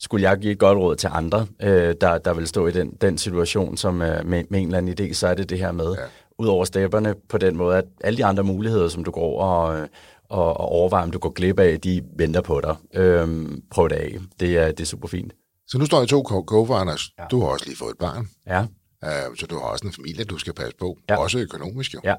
skulle 0.00 0.28
jeg 0.30 0.38
give 0.38 0.52
et 0.52 0.58
godt 0.58 0.78
råd 0.78 0.96
til 0.96 1.08
andre, 1.12 1.46
øh, 1.62 1.94
der, 2.00 2.18
der 2.18 2.34
vil 2.34 2.46
stå 2.46 2.66
i 2.66 2.70
den, 2.70 2.90
den 3.00 3.18
situation 3.18 3.76
som 3.76 4.02
øh, 4.02 4.26
med, 4.26 4.44
med 4.50 4.60
en 4.60 4.66
eller 4.66 4.78
anden 4.78 4.96
idé, 5.00 5.12
så 5.12 5.26
er 5.26 5.34
det 5.34 5.50
det 5.50 5.58
her 5.58 5.72
med 5.72 5.94
ja 5.98 6.04
ud 6.38 6.46
over 6.46 6.64
stepperne 6.64 7.14
på 7.28 7.38
den 7.38 7.56
måde, 7.56 7.76
at 7.76 7.84
alle 8.00 8.16
de 8.16 8.24
andre 8.24 8.44
muligheder, 8.44 8.88
som 8.88 9.04
du 9.04 9.10
går 9.10 9.40
og, 9.40 9.88
og, 10.28 10.56
og 10.56 10.68
overvejer, 10.68 11.04
om 11.04 11.10
du 11.10 11.18
går 11.18 11.30
glip 11.30 11.58
af, 11.58 11.80
de 11.80 12.02
venter 12.16 12.40
på 12.40 12.60
dig. 12.60 12.76
Øhm, 12.94 13.62
prøv 13.70 13.88
det 13.88 13.96
af. 13.96 14.18
Det 14.40 14.58
er, 14.58 14.66
det 14.68 14.80
er 14.80 14.84
super 14.84 15.08
fint. 15.08 15.32
Så 15.66 15.78
nu 15.78 15.84
står 15.86 16.02
I 16.02 16.06
to 16.06 16.22
co-founders. 16.22 17.14
Ja. 17.18 17.24
Du 17.30 17.40
har 17.40 17.48
også 17.48 17.66
lige 17.66 17.76
fået 17.76 17.90
et 17.90 17.98
barn. 17.98 18.28
Ja. 18.46 18.66
Uh, 19.02 19.36
så 19.36 19.46
du 19.46 19.54
har 19.54 19.62
også 19.62 19.86
en 19.86 19.92
familie, 19.92 20.24
du 20.24 20.38
skal 20.38 20.54
passe 20.54 20.76
på. 20.78 20.98
Ja. 21.08 21.16
Også 21.16 21.38
økonomisk 21.38 21.94
jo. 21.94 22.00
Ja. 22.04 22.14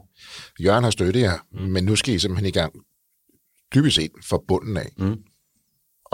Jørgen 0.60 0.84
har 0.84 0.92
støttet 0.92 1.22
jer, 1.22 1.38
mm. 1.52 1.62
men 1.62 1.84
nu 1.84 1.96
skal 1.96 2.14
I 2.14 2.20
simpelthen 2.20 2.48
i 2.48 2.52
gang 2.52 2.74
dybest 3.76 3.96
set 3.96 4.12
fra 4.30 4.40
bunden 4.48 4.78
af. 4.78 4.90
Mm 4.98 5.18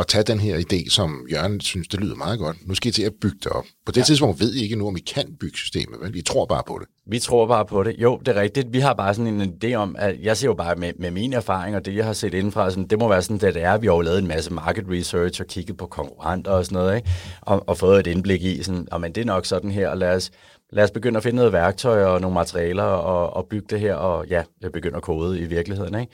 at 0.01 0.07
tage 0.07 0.23
den 0.23 0.39
her 0.39 0.57
idé, 0.57 0.89
som 0.89 1.25
Jørgen 1.31 1.61
synes, 1.61 1.87
det 1.87 1.99
lyder 1.99 2.15
meget 2.15 2.39
godt. 2.39 2.67
Nu 2.67 2.75
skal 2.75 2.89
I 2.89 2.91
til 2.91 3.03
at 3.03 3.13
bygge 3.21 3.37
det 3.43 3.51
op. 3.51 3.65
På 3.85 3.91
det 3.91 3.97
ja. 3.97 4.03
tidspunkt 4.03 4.39
ved 4.39 4.53
I 4.53 4.63
ikke 4.63 4.75
nu, 4.75 4.87
om 4.87 4.97
I 4.97 4.99
kan 4.99 5.35
bygge 5.39 5.57
systemet, 5.57 5.99
vel? 6.01 6.15
I 6.15 6.21
tror 6.21 6.45
bare 6.45 6.63
på 6.67 6.77
det. 6.79 6.87
Vi 7.05 7.19
tror 7.19 7.47
bare 7.47 7.65
på 7.65 7.83
det. 7.83 7.95
Jo, 7.97 8.17
det 8.17 8.27
er 8.27 8.41
rigtigt. 8.41 8.73
Vi 8.73 8.79
har 8.79 8.93
bare 8.93 9.13
sådan 9.13 9.41
en 9.41 9.53
idé 9.63 9.73
om, 9.73 9.95
at 9.99 10.15
jeg 10.21 10.37
ser 10.37 10.47
jo 10.47 10.53
bare 10.53 10.75
med, 10.75 10.93
med 10.99 11.11
mine 11.11 11.35
erfaringer, 11.35 11.79
det 11.79 11.95
jeg 11.95 12.05
har 12.05 12.13
set 12.13 12.33
indenfra, 12.33 12.69
sådan, 12.69 12.87
det 12.87 12.99
må 12.99 13.09
være 13.09 13.21
sådan, 13.21 13.37
det, 13.37 13.53
det 13.53 13.63
er. 13.63 13.77
Vi 13.77 13.87
har 13.87 13.93
jo 13.93 14.01
lavet 14.01 14.19
en 14.19 14.27
masse 14.27 14.53
market 14.53 14.85
research 14.89 15.41
og 15.41 15.47
kigget 15.47 15.77
på 15.77 15.85
konkurrenter 15.85 16.51
og 16.51 16.65
sådan 16.65 16.75
noget, 16.75 16.95
ikke? 16.95 17.09
Og, 17.41 17.69
og 17.69 17.77
fået 17.77 17.99
et 17.99 18.07
indblik 18.07 18.43
i, 18.43 18.63
sådan, 18.63 18.87
og 18.91 19.01
men 19.01 19.15
det 19.15 19.21
er 19.21 19.25
nok 19.25 19.45
sådan 19.45 19.71
her, 19.71 19.89
og 19.89 19.97
lad 19.97 20.15
os, 20.15 20.31
lad 20.71 20.83
os 20.83 20.91
begynde 20.91 21.17
at 21.17 21.23
finde 21.23 21.35
noget 21.35 21.53
værktøj 21.53 22.03
og 22.03 22.21
nogle 22.21 22.33
materialer 22.33 22.83
og, 22.83 23.33
og 23.33 23.47
bygge 23.47 23.67
det 23.69 23.79
her, 23.79 23.95
og 23.95 24.27
ja, 24.27 24.43
begynde 24.73 24.95
at 24.95 25.03
kode 25.03 25.39
i 25.39 25.45
virkeligheden, 25.45 25.99
ikke? 25.99 26.11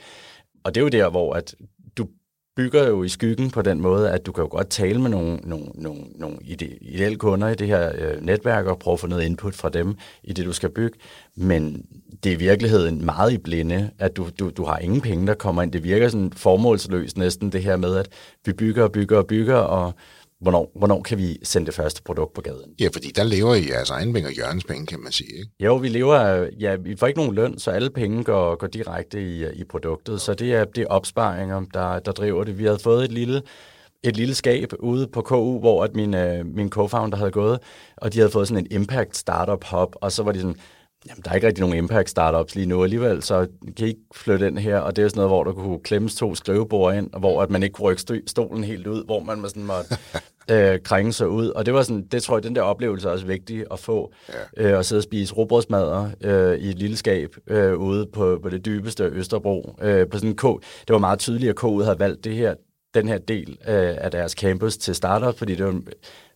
Og 0.64 0.74
det 0.74 0.80
er 0.80 0.84
jo 0.84 0.88
der, 0.88 1.10
hvor 1.10 1.32
at 1.34 1.54
bygger 2.58 2.88
jo 2.88 3.02
i 3.02 3.08
skyggen 3.08 3.50
på 3.50 3.62
den 3.62 3.80
måde, 3.80 4.10
at 4.10 4.26
du 4.26 4.32
kan 4.32 4.44
jo 4.44 4.48
godt 4.50 4.70
tale 4.70 5.00
med 5.00 5.10
nogle, 5.10 5.36
nogle, 5.36 5.66
nogle, 5.74 6.00
nogle 6.14 6.36
ideelle 6.80 7.16
kunder 7.18 7.48
i 7.48 7.54
det 7.54 7.66
her 7.66 7.92
øh, 7.98 8.22
netværk 8.26 8.66
og 8.66 8.78
prøve 8.78 8.92
at 8.92 9.00
få 9.00 9.06
noget 9.06 9.24
input 9.24 9.54
fra 9.54 9.68
dem 9.68 9.94
i 10.24 10.32
det, 10.32 10.46
du 10.46 10.52
skal 10.52 10.70
bygge. 10.70 10.98
Men 11.36 11.86
det 12.24 12.32
er 12.32 12.36
i 12.36 12.38
virkeligheden 12.38 13.04
meget 13.04 13.32
i 13.32 13.38
blinde, 13.38 13.90
at 13.98 14.16
du, 14.16 14.28
du, 14.38 14.50
du 14.50 14.64
har 14.64 14.78
ingen 14.78 15.00
penge, 15.00 15.26
der 15.26 15.34
kommer 15.34 15.62
ind. 15.62 15.72
Det 15.72 15.84
virker 15.84 16.08
sådan 16.08 16.32
formålsløst 16.32 17.18
næsten 17.18 17.52
det 17.52 17.62
her 17.62 17.76
med, 17.76 17.96
at 17.96 18.08
vi 18.46 18.52
bygger 18.52 18.82
og 18.82 18.92
bygger 18.92 19.18
og 19.18 19.26
bygger, 19.26 19.56
og 19.56 19.94
hvornår, 20.40 20.72
hvornår 20.74 21.02
kan 21.02 21.18
vi 21.18 21.38
sende 21.42 21.66
det 21.66 21.74
første 21.74 22.02
produkt 22.02 22.32
på 22.32 22.40
gaden? 22.40 22.74
Ja, 22.80 22.88
fordi 22.92 23.08
der 23.08 23.22
lever 23.22 23.54
I 23.54 23.68
jeres 23.70 23.90
egen 23.90 24.12
penge 24.12 24.28
og 24.28 24.36
Jørgens 24.36 24.64
penge, 24.64 24.86
kan 24.86 25.00
man 25.00 25.12
sige. 25.12 25.38
Ikke? 25.38 25.50
Jo, 25.60 25.76
vi 25.76 25.88
lever 25.88 26.48
ja, 26.60 26.76
vi 26.76 26.96
får 26.96 27.06
ikke 27.06 27.20
nogen 27.20 27.34
løn, 27.34 27.58
så 27.58 27.70
alle 27.70 27.90
penge 27.90 28.24
går, 28.24 28.54
går 28.54 28.66
direkte 28.66 29.22
i, 29.22 29.46
i 29.52 29.64
produktet. 29.64 30.20
Så 30.20 30.34
det 30.34 30.54
er, 30.54 30.64
det 30.64 30.82
er 30.82 30.86
opsparinger, 30.86 31.62
der, 31.74 31.98
der 31.98 32.12
driver 32.12 32.44
det. 32.44 32.58
Vi 32.58 32.64
havde 32.64 32.78
fået 32.78 33.04
et 33.04 33.12
lille, 33.12 33.42
et 34.02 34.16
lille 34.16 34.34
skab 34.34 34.72
ude 34.78 35.06
på 35.06 35.22
KU, 35.22 35.58
hvor 35.58 35.84
at 35.84 35.94
min, 35.94 36.14
øh, 36.14 36.46
min 36.46 36.72
co-founder 36.74 37.16
havde 37.16 37.30
gået, 37.30 37.58
og 37.96 38.12
de 38.12 38.18
havde 38.18 38.30
fået 38.30 38.48
sådan 38.48 38.64
en 38.64 38.80
impact 38.80 39.16
startup 39.16 39.64
hub, 39.64 39.96
og 40.00 40.12
så 40.12 40.22
var 40.22 40.32
de 40.32 40.40
sådan, 40.40 40.56
jamen 41.06 41.22
der 41.24 41.30
er 41.30 41.34
ikke 41.34 41.46
rigtig 41.46 41.60
nogen 41.60 41.76
impact 41.76 42.10
startups 42.10 42.54
lige 42.54 42.66
nu 42.66 42.82
alligevel, 42.82 43.22
så 43.22 43.46
kan 43.76 43.86
I 43.86 43.88
ikke 43.88 44.00
flytte 44.14 44.46
ind 44.46 44.58
her, 44.58 44.78
og 44.78 44.96
det 44.96 45.04
er 45.04 45.08
sådan 45.08 45.18
noget, 45.18 45.30
hvor 45.30 45.44
der 45.44 45.52
kunne 45.52 45.78
klemmes 45.78 46.14
to 46.14 46.34
skrivebord 46.34 46.94
ind, 46.94 47.10
og 47.12 47.20
hvor 47.20 47.42
at 47.42 47.50
man 47.50 47.62
ikke 47.62 47.72
kunne 47.72 47.84
rykke 47.88 48.22
stolen 48.26 48.64
helt 48.64 48.86
ud, 48.86 49.04
hvor 49.04 49.20
man 49.20 49.48
sådan 49.48 49.64
måtte 49.64 49.96
øh, 50.52 50.78
krænge 50.82 51.12
sig 51.12 51.28
ud, 51.28 51.48
og 51.48 51.66
det 51.66 51.74
var 51.74 51.82
sådan, 51.82 52.06
det 52.06 52.22
tror 52.22 52.36
jeg, 52.36 52.42
den 52.42 52.54
der 52.54 52.62
oplevelse 52.62 53.08
er 53.08 53.12
også 53.12 53.26
vigtig 53.26 53.64
at 53.70 53.78
få, 53.78 54.12
ja. 54.56 54.70
øh, 54.72 54.78
at 54.78 54.86
sidde 54.86 55.00
og 55.00 55.04
spise 55.04 55.34
robrødsmadder 55.34 56.10
øh, 56.20 56.58
i 56.58 56.68
et 56.68 56.78
lille 56.78 56.96
skab 56.96 57.36
øh, 57.46 57.78
ude 57.78 58.06
på, 58.06 58.38
på 58.42 58.48
det 58.48 58.64
dybeste 58.64 59.04
Østerbro, 59.04 59.76
øh, 59.82 60.08
på 60.08 60.18
sådan 60.18 60.30
en 60.30 60.36
K. 60.36 60.42
Det 60.42 60.88
var 60.88 60.98
meget 60.98 61.18
tydeligt, 61.18 61.50
at 61.50 61.56
KU 61.56 61.82
havde 61.82 61.98
valgt 61.98 62.24
det 62.24 62.34
her, 62.34 62.54
den 62.94 63.08
her 63.08 63.18
del 63.18 63.50
øh, 63.50 63.94
af 63.98 64.10
deres 64.10 64.32
campus 64.32 64.76
til 64.76 64.94
startup, 64.94 65.38
fordi 65.38 65.54
det 65.54 65.66
var 65.66 65.80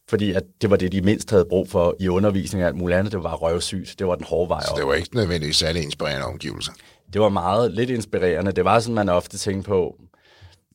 fordi 0.09 0.33
at 0.33 0.43
det 0.62 0.71
var 0.71 0.77
det, 0.77 0.93
de 0.93 1.01
mindst 1.01 1.31
havde 1.31 1.45
brug 1.45 1.69
for 1.69 1.97
i 2.01 2.09
undervisning 2.09 2.65
og 2.65 2.69
alt 2.69 2.77
muligt 2.77 2.99
andet. 2.99 3.12
Det 3.12 3.23
var 3.23 3.35
røvsygt. 3.35 3.95
Det 3.99 4.07
var 4.07 4.15
den 4.15 4.25
hårde 4.25 4.49
vej 4.49 4.62
Så 4.62 4.75
det 4.77 4.87
var 4.87 4.95
ikke 4.95 5.17
nødvendigvis 5.17 5.57
særlig 5.57 5.83
inspirerende 5.83 6.27
omgivelser? 6.27 6.73
Det 7.12 7.21
var 7.21 7.29
meget 7.29 7.73
lidt 7.73 7.91
inspirerende. 7.91 8.53
Det 8.53 8.65
var 8.65 8.81
sådan, 8.81 8.95
man 8.95 9.09
ofte 9.09 9.38
tænkte 9.38 9.69
på, 9.69 9.97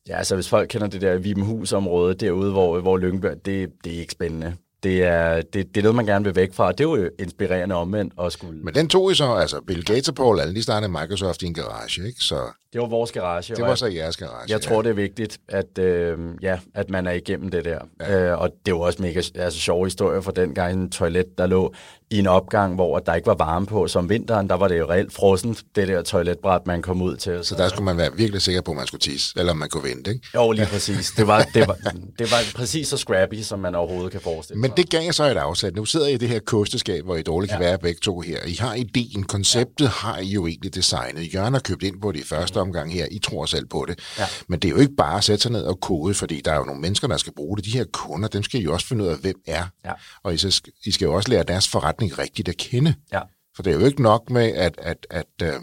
ja, 0.08 0.16
altså 0.16 0.34
hvis 0.34 0.48
folk 0.48 0.68
kender 0.68 0.86
det 0.86 1.00
der 1.00 1.18
Vibenhus-område 1.18 2.14
derude, 2.14 2.52
hvor, 2.52 2.80
hvor 2.80 2.98
Lyngby, 2.98 3.26
det, 3.44 3.68
det 3.84 3.94
er 3.94 4.00
ikke 4.00 4.12
spændende 4.12 4.56
det 4.82 5.04
er, 5.04 5.34
det, 5.40 5.54
det 5.54 5.76
er 5.76 5.82
noget, 5.82 5.96
man 5.96 6.06
gerne 6.06 6.24
vil 6.24 6.36
væk 6.36 6.54
fra, 6.54 6.72
det 6.72 6.80
er 6.80 6.84
jo 6.84 7.10
inspirerende 7.18 7.74
omvendt 7.74 8.14
at 8.20 8.32
skulle... 8.32 8.62
Men 8.62 8.74
den 8.74 8.88
tog 8.88 9.12
I 9.12 9.14
så, 9.14 9.34
altså 9.34 9.60
Bill 9.66 9.84
Gates 9.84 10.08
og 10.08 10.14
Paul 10.14 10.40
Allen, 10.40 10.56
de 10.56 10.62
startede 10.62 10.92
Microsoft 10.92 11.42
i 11.42 11.46
en 11.46 11.54
garage, 11.54 12.06
ikke? 12.06 12.20
Så 12.20 12.40
det 12.72 12.80
var 12.80 12.86
vores 12.86 13.12
garage. 13.12 13.54
Det 13.54 13.64
var 13.64 13.74
så 13.74 13.86
jeres 13.86 14.16
garage. 14.16 14.44
Jeg 14.48 14.60
tror, 14.60 14.82
det 14.82 14.90
er 14.90 14.94
vigtigt, 14.94 15.38
at, 15.48 15.78
øh, 15.78 16.18
ja, 16.42 16.58
at 16.74 16.90
man 16.90 17.06
er 17.06 17.12
igennem 17.12 17.50
det 17.50 17.64
der. 17.64 17.78
Ja. 18.00 18.20
Øh, 18.20 18.40
og 18.40 18.50
det 18.66 18.74
var 18.74 18.80
også 18.80 19.02
mega 19.02 19.22
altså, 19.34 19.60
sjov 19.60 19.84
historie 19.84 20.22
for 20.22 20.30
den 20.30 20.54
gang 20.54 20.72
en 20.72 20.90
toilet, 20.90 21.38
der 21.38 21.46
lå 21.46 21.74
i 22.10 22.18
en 22.18 22.26
opgang, 22.26 22.74
hvor 22.74 22.98
der 22.98 23.14
ikke 23.14 23.26
var 23.26 23.34
varme 23.34 23.66
på. 23.66 23.88
Som 23.88 24.08
vinteren, 24.08 24.48
der 24.48 24.54
var 24.54 24.68
det 24.68 24.78
jo 24.78 24.90
reelt 24.90 25.12
frossent, 25.12 25.62
det 25.76 25.88
der 25.88 26.02
toiletbræt, 26.02 26.66
man 26.66 26.82
kom 26.82 27.02
ud 27.02 27.16
til. 27.16 27.40
Så 27.42 27.54
der 27.54 27.68
skulle 27.68 27.84
man 27.84 27.96
være 27.96 28.10
virkelig 28.16 28.42
sikker 28.42 28.60
på, 28.60 28.70
at 28.70 28.76
man 28.76 28.86
skulle 28.86 29.00
tisse, 29.00 29.38
eller 29.38 29.54
man 29.54 29.68
kunne 29.68 29.82
vente, 29.82 30.10
ikke? 30.10 30.28
Jo, 30.34 30.52
lige 30.52 30.66
præcis. 30.66 31.10
Det 31.10 31.26
var, 31.26 31.42
det 31.54 31.68
var, 31.68 31.76
det 32.18 32.30
var 32.30 32.38
præcis 32.54 32.88
så 32.88 32.96
scrappy, 32.96 33.40
som 33.42 33.58
man 33.58 33.74
overhovedet 33.74 34.12
kan 34.12 34.20
forestille 34.20 34.60
Men 34.60 34.70
det 34.76 34.90
gav 34.90 35.12
så 35.12 35.24
et 35.24 35.36
afsæt. 35.36 35.76
Nu 35.76 35.84
sidder 35.84 36.06
I 36.06 36.12
i 36.12 36.16
det 36.16 36.28
her 36.28 36.38
kosteskab, 36.38 37.04
hvor 37.04 37.16
I 37.16 37.22
dårligt 37.22 37.52
kan 37.52 37.60
ja. 37.60 37.68
være 37.68 37.78
begge 37.78 38.00
to 38.00 38.20
her. 38.20 38.38
I 38.46 38.56
har 38.60 38.74
ideen, 38.74 39.22
konceptet 39.22 39.84
ja. 39.84 39.90
har 39.90 40.18
I 40.18 40.26
jo 40.26 40.46
egentlig 40.46 40.74
designet. 40.74 41.34
Jørgen 41.34 41.52
har 41.52 41.60
købt 41.60 41.82
ind 41.82 42.00
på 42.00 42.12
det 42.12 42.18
i 42.18 42.24
første 42.58 42.68
omgang 42.68 42.92
her. 42.92 43.06
I 43.10 43.18
tror 43.18 43.46
selv 43.46 43.66
på 43.66 43.86
det. 43.88 43.98
Ja. 44.18 44.24
Men 44.48 44.58
det 44.58 44.68
er 44.68 44.72
jo 44.72 44.78
ikke 44.78 44.96
bare 44.96 45.16
at 45.16 45.24
sætte 45.24 45.42
sig 45.42 45.52
ned 45.52 45.62
og 45.62 45.80
kode, 45.80 46.14
fordi 46.14 46.40
der 46.44 46.52
er 46.52 46.56
jo 46.56 46.64
nogle 46.64 46.80
mennesker, 46.80 47.08
der 47.08 47.16
skal 47.16 47.32
bruge 47.36 47.56
det. 47.56 47.64
De 47.64 47.70
her 47.70 47.84
kunder, 47.92 48.28
dem 48.28 48.42
skal 48.42 48.60
I 48.60 48.64
jo 48.64 48.72
også 48.72 48.86
finde 48.86 49.04
ud 49.04 49.08
af, 49.08 49.16
hvem 49.16 49.40
er. 49.46 49.66
Ja. 49.84 49.92
Og 50.22 50.34
I, 50.34 50.36
så, 50.36 50.62
I 50.86 50.90
skal 50.90 51.06
jo 51.06 51.14
også 51.14 51.28
lære 51.28 51.42
deres 51.42 51.68
forretning 51.68 52.18
rigtigt 52.18 52.48
at 52.48 52.56
kende. 52.56 52.94
Ja. 53.12 53.20
For 53.56 53.62
det 53.62 53.72
er 53.72 53.78
jo 53.80 53.86
ikke 53.86 54.02
nok 54.02 54.30
med, 54.30 54.52
at, 54.52 54.74
at, 54.78 55.06
at, 55.10 55.26
at, 55.40 55.54
øh, 55.54 55.60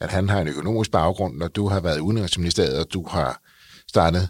at 0.00 0.10
han 0.10 0.28
har 0.28 0.40
en 0.40 0.48
økonomisk 0.48 0.90
baggrund, 0.90 1.36
når 1.36 1.48
du 1.48 1.68
har 1.68 1.80
været 1.80 1.98
udenrigsministeriet, 1.98 2.78
og 2.78 2.86
du 2.92 3.06
har 3.08 3.40
startet 3.88 4.28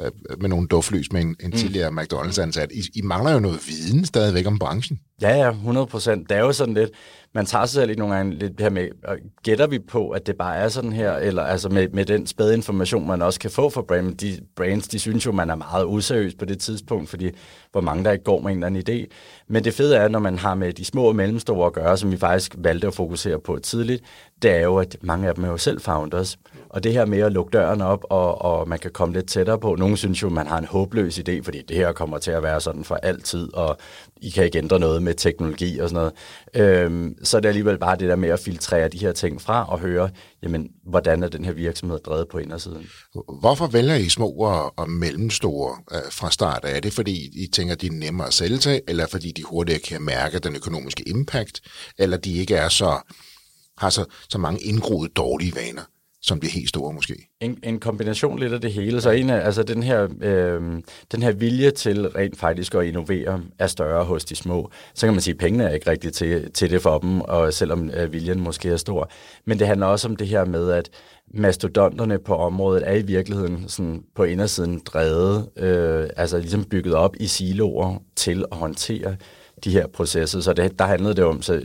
øh, 0.00 0.10
med 0.40 0.48
nogle 0.48 0.68
duftlys 0.68 1.12
med 1.12 1.20
en, 1.20 1.36
en 1.40 1.50
mm. 1.50 1.52
tidligere 1.52 1.90
McDonald's-ansat. 1.90 2.68
I, 2.74 2.82
I 2.94 3.02
mangler 3.02 3.32
jo 3.32 3.38
noget 3.38 3.60
viden 3.68 4.04
stadigvæk 4.04 4.46
om 4.46 4.58
branchen. 4.58 5.00
Ja, 5.20 5.36
ja, 5.36 5.50
100 5.50 5.86
procent. 5.86 6.28
Det 6.28 6.36
er 6.36 6.40
jo 6.40 6.52
sådan 6.52 6.74
lidt, 6.74 6.90
man 7.34 7.46
tager 7.46 7.66
sig 7.66 7.74
selv 7.74 7.86
lidt 7.86 7.98
nogle 7.98 8.14
gange 8.14 8.34
lidt 8.34 8.60
her 8.60 8.70
med, 8.70 8.88
og 9.04 9.16
gætter 9.42 9.66
vi 9.66 9.78
på, 9.78 10.10
at 10.10 10.26
det 10.26 10.36
bare 10.36 10.56
er 10.56 10.68
sådan 10.68 10.92
her, 10.92 11.12
eller 11.12 11.42
altså 11.42 11.68
med, 11.68 11.88
med 11.88 12.04
den 12.04 12.26
spæde 12.26 12.54
information, 12.54 13.06
man 13.06 13.22
også 13.22 13.40
kan 13.40 13.50
få 13.50 13.70
fra 13.70 13.82
brand, 13.82 14.16
de 14.16 14.38
brands, 14.56 14.88
de 14.88 14.98
synes 14.98 15.26
jo, 15.26 15.32
man 15.32 15.50
er 15.50 15.54
meget 15.54 15.84
useriøs 15.84 16.34
på 16.34 16.44
det 16.44 16.58
tidspunkt, 16.58 17.08
fordi 17.08 17.30
hvor 17.72 17.80
mange 17.80 18.04
der 18.04 18.12
ikke 18.12 18.24
går 18.24 18.40
med 18.40 18.52
en 18.52 18.64
eller 18.64 18.66
anden 18.66 18.84
idé. 18.88 19.06
Men 19.48 19.64
det 19.64 19.74
fede 19.74 19.96
er, 19.96 20.08
når 20.08 20.18
man 20.18 20.38
har 20.38 20.54
med 20.54 20.72
de 20.72 20.84
små 20.84 21.04
og 21.04 21.16
mellemstore 21.16 21.66
at 21.66 21.72
gøre, 21.72 21.96
som 21.96 22.12
vi 22.12 22.16
faktisk 22.16 22.54
valgte 22.58 22.86
at 22.86 22.94
fokusere 22.94 23.40
på 23.40 23.58
tidligt, 23.58 24.04
det 24.42 24.50
er 24.50 24.60
jo, 24.60 24.76
at 24.76 24.96
mange 25.02 25.28
af 25.28 25.34
dem 25.34 25.44
er 25.44 25.48
jo 25.48 25.56
selv 25.56 25.80
founders. 25.80 26.38
Og 26.72 26.84
det 26.84 26.92
her 26.92 27.06
med 27.06 27.18
at 27.18 27.32
lukke 27.32 27.50
døren 27.50 27.80
op, 27.80 28.04
og, 28.10 28.42
og 28.42 28.68
man 28.68 28.78
kan 28.78 28.90
komme 28.90 29.14
lidt 29.14 29.26
tættere 29.26 29.58
på. 29.58 29.74
Nogle 29.74 29.96
synes 29.96 30.22
jo, 30.22 30.28
man 30.28 30.46
har 30.46 30.58
en 30.58 30.64
håbløs 30.64 31.18
idé, 31.18 31.42
fordi 31.42 31.62
det 31.68 31.76
her 31.76 31.92
kommer 31.92 32.18
til 32.18 32.30
at 32.30 32.42
være 32.42 32.60
sådan 32.60 32.84
for 32.84 32.94
altid, 32.94 33.54
og 33.54 33.76
I 34.22 34.30
kan 34.30 34.44
ikke 34.44 34.58
ændre 34.58 34.78
noget 34.78 35.02
med 35.02 35.14
teknologi 35.14 35.78
og 35.78 35.88
sådan 35.88 36.12
noget. 36.54 36.76
Øhm, 36.84 37.24
så 37.24 37.36
er 37.36 37.40
det 37.40 37.48
alligevel 37.48 37.78
bare 37.78 37.96
det 37.96 38.08
der 38.08 38.16
med 38.16 38.28
at 38.28 38.40
filtrere 38.40 38.88
de 38.88 38.98
her 38.98 39.12
ting 39.12 39.40
fra 39.40 39.64
og 39.72 39.78
høre, 39.78 40.10
jamen, 40.42 40.68
hvordan 40.86 41.22
er 41.22 41.28
den 41.28 41.44
her 41.44 41.52
virksomhed 41.52 41.98
drevet 41.98 42.28
på 42.28 42.38
indersiden. 42.38 42.86
Hvorfor 43.40 43.66
vælger 43.66 43.94
I 43.94 44.08
små 44.08 44.28
og, 44.28 44.78
og 44.78 44.90
mellemstore 44.90 45.76
øh, 45.92 46.12
fra 46.12 46.30
start? 46.30 46.60
Er 46.64 46.80
det 46.80 46.92
fordi, 46.92 47.44
I 47.44 47.46
tænker, 47.52 47.74
de 47.74 47.86
er 47.86 47.92
nemmere 47.92 48.26
at 48.26 48.34
sælge 48.34 48.58
til, 48.58 48.80
eller 48.88 49.06
fordi 49.06 49.32
de 49.36 49.42
hurtigere 49.42 49.80
kan 49.80 50.02
mærke 50.02 50.38
den 50.38 50.56
økonomiske 50.56 51.08
impact, 51.08 51.60
eller 51.98 52.16
de 52.16 52.32
ikke 52.32 52.54
er 52.54 52.68
så 52.68 52.98
har 53.78 53.90
så, 53.90 54.04
så 54.28 54.38
mange 54.38 54.60
indgroede 54.60 55.08
dårlige 55.08 55.54
vaner? 55.54 55.82
Som 56.22 56.40
bliver 56.40 56.52
helt 56.52 56.68
store 56.68 56.92
måske. 56.92 57.28
En, 57.40 57.58
en 57.62 57.80
kombination 57.80 58.38
lidt 58.38 58.52
af 58.52 58.60
det 58.60 58.72
hele. 58.72 59.00
Så 59.00 59.10
en 59.10 59.30
af, 59.30 59.46
altså 59.46 59.62
den 59.62 59.82
her, 59.82 60.08
øh, 60.20 60.82
den 61.12 61.22
her 61.22 61.32
vilje 61.32 61.70
til 61.70 62.08
rent 62.08 62.38
faktisk 62.38 62.74
at 62.74 62.84
innovere 62.84 63.42
er 63.58 63.66
større 63.66 64.04
hos 64.04 64.24
de 64.24 64.36
små. 64.36 64.70
Så 64.94 65.06
kan 65.06 65.14
man 65.14 65.20
sige, 65.20 65.34
at 65.34 65.38
pengene 65.38 65.64
er 65.64 65.70
ikke 65.70 65.90
rigtigt 65.90 66.14
til, 66.14 66.52
til 66.52 66.70
det 66.70 66.82
for 66.82 66.98
dem, 66.98 67.20
og 67.20 67.52
selvom 67.52 67.90
øh, 67.90 68.12
viljen 68.12 68.40
måske 68.40 68.68
er 68.68 68.76
stor. 68.76 69.10
Men 69.44 69.58
det 69.58 69.66
handler 69.66 69.86
også 69.86 70.08
om 70.08 70.16
det 70.16 70.28
her 70.28 70.44
med, 70.44 70.70
at 70.70 70.90
mastodonterne 71.34 72.18
på 72.18 72.36
området 72.36 72.88
er 72.88 72.94
i 72.94 73.02
virkeligheden 73.02 73.68
sådan 73.68 74.02
på 74.14 74.24
indersiden 74.24 74.82
drevet, 74.86 75.48
øh, 75.56 76.08
altså 76.16 76.38
ligesom 76.38 76.64
bygget 76.64 76.94
op 76.94 77.16
i 77.20 77.26
siloer 77.26 78.02
til 78.16 78.44
at 78.52 78.58
håndtere 78.58 79.16
de 79.64 79.70
her 79.70 79.86
processer. 79.86 80.40
Så 80.40 80.52
det, 80.52 80.78
der 80.78 80.84
handlede 80.84 81.14
det 81.14 81.24
om 81.24 81.42
så, 81.42 81.62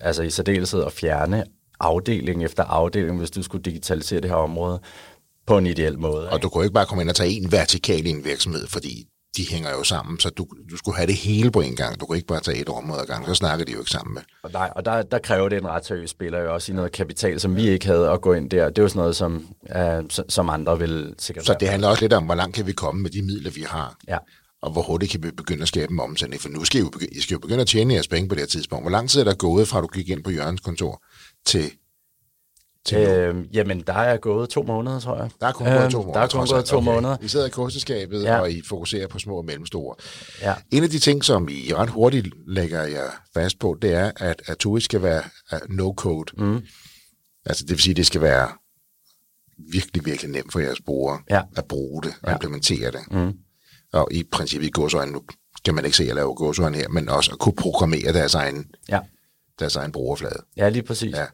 altså 0.00 0.22
i 0.22 0.30
særdeleshed 0.30 0.84
at 0.84 0.92
fjerne 0.92 1.44
afdeling 1.80 2.44
efter 2.44 2.64
afdeling, 2.64 3.18
hvis 3.18 3.30
du 3.30 3.42
skulle 3.42 3.62
digitalisere 3.62 4.20
det 4.20 4.30
her 4.30 4.36
område 4.36 4.80
på 5.46 5.58
en 5.58 5.66
ideel 5.66 5.98
måde. 5.98 6.30
Og 6.30 6.42
du 6.42 6.48
kunne 6.48 6.64
ikke 6.64 6.74
bare 6.74 6.86
komme 6.86 7.02
ind 7.02 7.10
og 7.10 7.16
tage 7.16 7.30
en 7.30 7.52
vertikal 7.52 8.06
i 8.06 8.10
en 8.10 8.24
virksomhed, 8.24 8.66
fordi 8.66 9.06
de 9.36 9.46
hænger 9.50 9.70
jo 9.70 9.84
sammen, 9.84 10.20
så 10.20 10.30
du, 10.30 10.46
du 10.70 10.76
skulle 10.76 10.96
have 10.96 11.06
det 11.06 11.14
hele 11.14 11.50
på 11.50 11.60
en 11.60 11.76
gang. 11.76 12.00
Du 12.00 12.06
kunne 12.06 12.18
ikke 12.18 12.28
bare 12.28 12.40
tage 12.40 12.60
et 12.60 12.68
område 12.68 13.00
ad 13.00 13.06
gang, 13.06 13.26
så 13.26 13.34
snakker 13.34 13.64
de 13.64 13.72
jo 13.72 13.78
ikke 13.78 13.90
sammen 13.90 14.14
med. 14.14 14.22
Og, 14.42 14.50
nej, 14.52 14.70
og 14.76 14.84
der, 14.84 15.02
der 15.02 15.18
kræver 15.18 15.48
det 15.48 15.58
en 15.58 15.68
ret 15.68 15.86
seriøs 15.86 16.10
spiller 16.10 16.38
jo 16.42 16.54
også 16.54 16.72
i 16.72 16.74
noget 16.74 16.92
kapital, 16.92 17.40
som 17.40 17.56
vi 17.56 17.68
ikke 17.68 17.86
havde 17.86 18.10
at 18.10 18.20
gå 18.20 18.32
ind 18.32 18.50
der. 18.50 18.68
Det 18.68 18.78
er 18.78 18.82
jo 18.82 18.88
sådan 18.88 19.00
noget, 19.00 19.16
som, 19.16 19.46
uh, 19.76 20.24
som 20.28 20.48
andre 20.48 20.78
vil 20.78 21.14
sikkert 21.18 21.46
Så 21.46 21.56
det 21.60 21.68
handler 21.68 21.88
også 21.88 22.02
lidt 22.02 22.12
om, 22.12 22.24
hvor 22.24 22.34
langt 22.34 22.54
kan 22.56 22.66
vi 22.66 22.72
komme 22.72 23.02
med 23.02 23.10
de 23.10 23.22
midler, 23.22 23.50
vi 23.50 23.64
har. 23.68 23.96
Ja. 24.08 24.18
Og 24.62 24.70
hvor 24.70 24.82
hurtigt 24.82 25.12
kan 25.12 25.22
vi 25.22 25.30
begynde 25.30 25.62
at 25.62 25.68
skabe 25.68 25.92
en 25.92 26.00
omsætning? 26.00 26.42
For 26.42 26.48
nu 26.48 26.64
skal 26.64 26.80
I 26.80 26.82
jo 26.84 26.90
begynde, 26.90 27.12
I 27.12 27.20
skal 27.20 27.34
jo 27.34 27.38
begynde 27.38 27.60
at 27.60 27.66
tjene 27.66 27.94
jeres 27.94 28.08
penge 28.08 28.28
på 28.28 28.34
det 28.34 28.42
her 28.42 28.46
tidspunkt. 28.46 28.84
Hvor 28.84 28.90
lang 28.90 29.10
tid 29.10 29.20
er 29.20 29.24
der 29.24 29.34
gået 29.34 29.68
fra, 29.68 29.80
du 29.80 29.86
gik 29.86 30.08
ind 30.08 30.24
på 30.24 30.30
Jørgens 30.30 30.60
kontor, 30.60 31.02
til 31.48 31.70
til 32.84 32.98
øh, 32.98 33.44
jamen, 33.52 33.80
der 33.80 33.92
er 33.92 34.16
gået 34.16 34.48
to 34.48 34.62
måneder, 34.62 35.00
tror 35.00 35.16
jeg. 35.16 35.30
Der 35.40 35.46
er 35.46 35.52
kun 35.52 35.66
gået 35.66 35.82
øhm, 35.82 35.90
to 35.90 35.98
måneder. 35.98 36.12
Der 36.12 36.20
er 36.20 36.28
kun 36.28 36.46
gået 36.46 36.64
to 36.64 36.76
okay. 36.76 36.84
måneder. 36.84 37.16
I 37.20 37.28
sidder 37.28 37.46
i 37.46 37.50
kosteskabet, 37.50 38.22
ja. 38.22 38.40
og 38.40 38.50
I 38.50 38.62
fokuserer 38.68 39.06
på 39.06 39.18
små 39.18 39.36
og 39.36 39.44
mellemstore. 39.44 39.94
Ja. 40.42 40.54
En 40.70 40.82
af 40.82 40.90
de 40.90 40.98
ting, 40.98 41.24
som 41.24 41.48
I 41.48 41.74
ret 41.74 41.90
hurtigt 41.90 42.28
lægger 42.46 42.82
jer 42.82 43.10
fast 43.34 43.58
på, 43.58 43.78
det 43.82 43.94
er, 43.94 44.12
at, 44.16 44.42
at 44.46 44.58
TUI 44.58 44.80
skal 44.80 45.02
være 45.02 45.22
uh, 45.52 45.58
no-code. 45.58 46.44
Mm. 46.44 46.60
Altså, 47.46 47.64
det 47.64 47.70
vil 47.70 47.80
sige, 47.80 47.92
at 47.92 47.96
det 47.96 48.06
skal 48.06 48.20
være 48.20 48.48
virkelig, 49.72 50.04
virkelig 50.04 50.30
nemt 50.30 50.52
for 50.52 50.60
jeres 50.60 50.80
brugere 50.80 51.20
ja. 51.30 51.42
at 51.56 51.64
bruge 51.64 52.02
det 52.02 52.12
og 52.22 52.28
ja. 52.28 52.34
implementere 52.34 52.90
det. 52.90 53.00
Mm. 53.10 53.32
Og 53.92 54.08
i 54.10 54.24
princippet 54.32 54.66
i 54.66 54.70
godsøjne, 54.70 55.12
nu 55.12 55.22
kan 55.64 55.74
man 55.74 55.84
ikke 55.84 55.96
se 55.96 56.08
at 56.08 56.14
lave 56.14 56.34
godsøjne 56.34 56.76
her, 56.76 56.88
men 56.88 57.08
også 57.08 57.32
at 57.32 57.38
kunne 57.38 57.56
programmere 57.56 58.12
deres 58.12 58.34
egen 58.34 58.66
ja 58.88 58.98
deres 59.58 59.76
egen 59.76 59.92
brugerflade. 59.92 60.42
Ja, 60.56 60.68
lige 60.68 60.82
præcis. 60.82 61.16
Ja. 61.16 61.26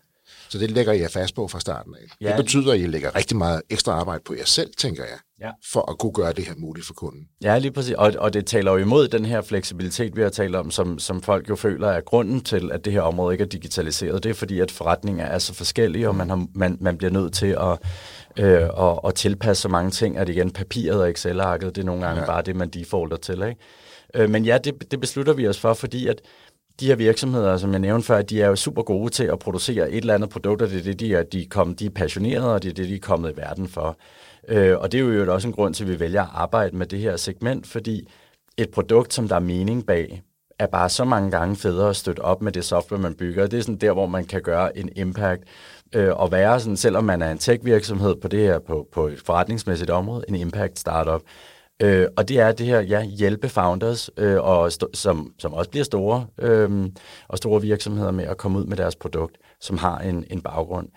Så 0.49 0.59
det 0.59 0.71
lægger 0.71 0.93
jeg 0.93 1.11
fast 1.11 1.35
på 1.35 1.49
fra 1.49 1.61
starten 1.61 1.95
af. 1.95 2.01
Ja, 2.21 2.29
det 2.29 2.37
betyder, 2.37 2.73
at 2.73 2.81
I 2.81 2.87
lægger 2.87 3.17
rigtig 3.17 3.37
meget 3.37 3.63
ekstra 3.71 3.93
arbejde 3.93 4.23
på 4.27 4.35
jer 4.35 4.45
selv, 4.45 4.71
tænker 4.79 5.03
jeg, 5.03 5.19
ja. 5.41 5.51
for 5.73 5.91
at 5.91 5.99
kunne 5.99 6.13
gøre 6.13 6.33
det 6.33 6.45
her 6.47 6.55
muligt 6.59 6.87
for 6.87 6.95
kunden. 6.95 7.29
Ja, 7.43 7.59
lige 7.59 7.73
præcis. 7.73 7.95
Og, 7.95 8.13
og 8.19 8.33
det 8.33 8.47
taler 8.47 8.73
jo 8.73 8.79
imod 8.79 9.09
den 9.09 9.25
her 9.25 9.43
fleksibilitet, 9.43 10.17
vi 10.17 10.23
har 10.23 10.29
talt 10.29 10.57
om, 10.57 10.71
som, 10.71 10.99
som 10.99 11.23
folk 11.23 11.49
jo 11.49 11.57
føler 11.57 11.89
er 11.89 12.01
grunden 12.01 12.41
til, 12.41 12.73
at 12.73 12.85
det 12.85 12.93
her 12.93 13.01
område 13.01 13.35
ikke 13.35 13.45
er 13.45 13.49
digitaliseret. 13.49 14.23
Det 14.23 14.31
er 14.31 14.35
fordi, 14.35 14.61
at 14.61 14.71
forretninger 14.71 15.25
er 15.25 15.39
så 15.39 15.55
forskellige, 15.55 16.09
og 16.09 16.15
man, 16.15 16.29
har, 16.31 16.47
man, 16.55 16.79
man 16.81 16.97
bliver 16.97 17.11
nødt 17.11 17.35
til 17.35 17.57
at, 17.61 17.79
øh, 18.45 18.63
at, 18.63 18.99
at 19.07 19.15
tilpasse 19.15 19.63
så 19.63 19.69
mange 19.69 19.91
ting, 19.91 20.19
at 20.19 20.29
igen 20.29 20.51
papiret 20.51 21.01
og 21.01 21.11
Excel-arket, 21.11 21.77
det 21.77 21.83
er 21.83 21.87
nogle 21.87 22.07
gange 22.07 22.21
ja. 22.21 22.27
bare 22.27 22.43
det, 22.43 22.57
man 22.57 22.69
defaulter 22.69 23.17
til. 23.17 23.43
Ikke? 23.43 23.57
Øh, 24.15 24.31
men 24.31 24.45
ja, 24.45 24.59
det, 24.59 24.91
det 24.91 25.01
beslutter 25.01 25.33
vi 25.33 25.49
os 25.49 25.61
for, 25.61 25.75
fordi 25.75 26.07
at 26.07 26.21
de 26.81 26.87
her 26.87 26.97
virksomheder, 26.97 27.57
som 27.57 27.71
jeg 27.71 27.81
nævnte 27.81 28.07
før, 28.07 28.23
de 28.23 28.43
er 28.43 28.49
jo 28.49 28.57
super 28.57 28.83
gode 28.83 29.11
til 29.11 29.25
at 29.25 29.39
producere 29.39 29.91
et 29.91 29.97
eller 29.97 30.15
andet 30.15 30.31
produkt, 30.31 30.63
og 30.63 30.71
det 30.71 30.79
er 30.79 30.83
det, 30.83 31.01
de 31.01 31.15
er, 31.15 31.23
de 31.23 31.43
er, 31.43 31.47
kommet, 31.51 31.81
de 31.81 31.87
er 31.87 31.91
passionerede, 31.91 32.55
og 32.55 32.63
det 32.63 32.71
er 32.71 32.75
det, 32.75 32.89
de 32.89 32.95
er 32.95 33.01
kommet 33.01 33.33
i 33.33 33.37
verden 33.37 33.69
for. 33.69 33.99
Øh, 34.49 34.79
og 34.79 34.93
det 34.93 35.01
er 35.01 35.05
jo 35.05 35.33
også 35.33 35.49
en 35.49 35.55
grund 35.55 35.75
til, 35.75 35.85
at 35.85 35.91
vi 35.91 36.01
vælger 36.01 36.23
at 36.23 36.29
arbejde 36.33 36.77
med 36.77 36.87
det 36.87 36.99
her 36.99 37.17
segment, 37.17 37.67
fordi 37.67 38.09
et 38.57 38.71
produkt, 38.71 39.15
som 39.15 39.29
der 39.29 39.37
er 39.37 39.41
mening 39.41 39.87
bag, 39.87 40.23
er 40.59 40.67
bare 40.67 40.89
så 40.89 41.05
mange 41.05 41.31
gange 41.31 41.57
federe 41.57 41.89
at 41.89 41.97
støtte 41.97 42.21
op 42.21 42.43
med 42.43 42.53
det 42.53 42.65
software, 42.65 43.01
man 43.01 43.15
bygger. 43.15 43.47
Det 43.47 43.59
er 43.59 43.63
sådan 43.63 43.77
der, 43.77 43.93
hvor 43.93 44.07
man 44.07 44.25
kan 44.25 44.43
gøre 44.43 44.79
en 44.79 44.89
impact 44.97 45.43
øh, 45.95 46.17
og 46.17 46.33
være 46.33 46.61
sådan, 46.61 46.77
selvom 46.77 47.05
man 47.05 47.23
er 47.23 47.31
en 47.31 47.39
tech-virksomhed 47.39 48.15
på 48.21 48.29
det 48.29 48.41
her, 48.41 48.59
på, 48.59 48.89
på 48.93 49.07
et 49.07 49.21
forretningsmæssigt 49.27 49.91
område, 49.91 50.25
en 50.29 50.35
impact 50.35 50.79
startup. 50.79 51.23
Øh, 51.83 52.07
og 52.17 52.29
det 52.29 52.41
er 52.41 52.53
det 52.53 52.67
her, 52.67 52.81
ja, 52.81 53.05
hjælpe 53.05 53.49
founders, 53.49 54.11
øh, 54.17 54.45
og 54.45 54.73
som, 54.95 55.33
som 55.39 55.55
også 55.55 55.71
bliver 55.71 55.85
store, 55.85 56.27
øh, 56.39 56.87
og 57.29 57.39
store 57.39 57.63
virksomheder 57.63 58.11
med 58.11 58.25
at 58.25 58.37
komme 58.37 58.59
ud 58.59 58.65
med 58.65 58.77
deres 58.77 58.97
produkt, 58.97 59.37
som 59.61 59.79
har 59.79 59.99
en, 59.99 60.25
en 60.31 60.41
baggrund. 60.41 60.89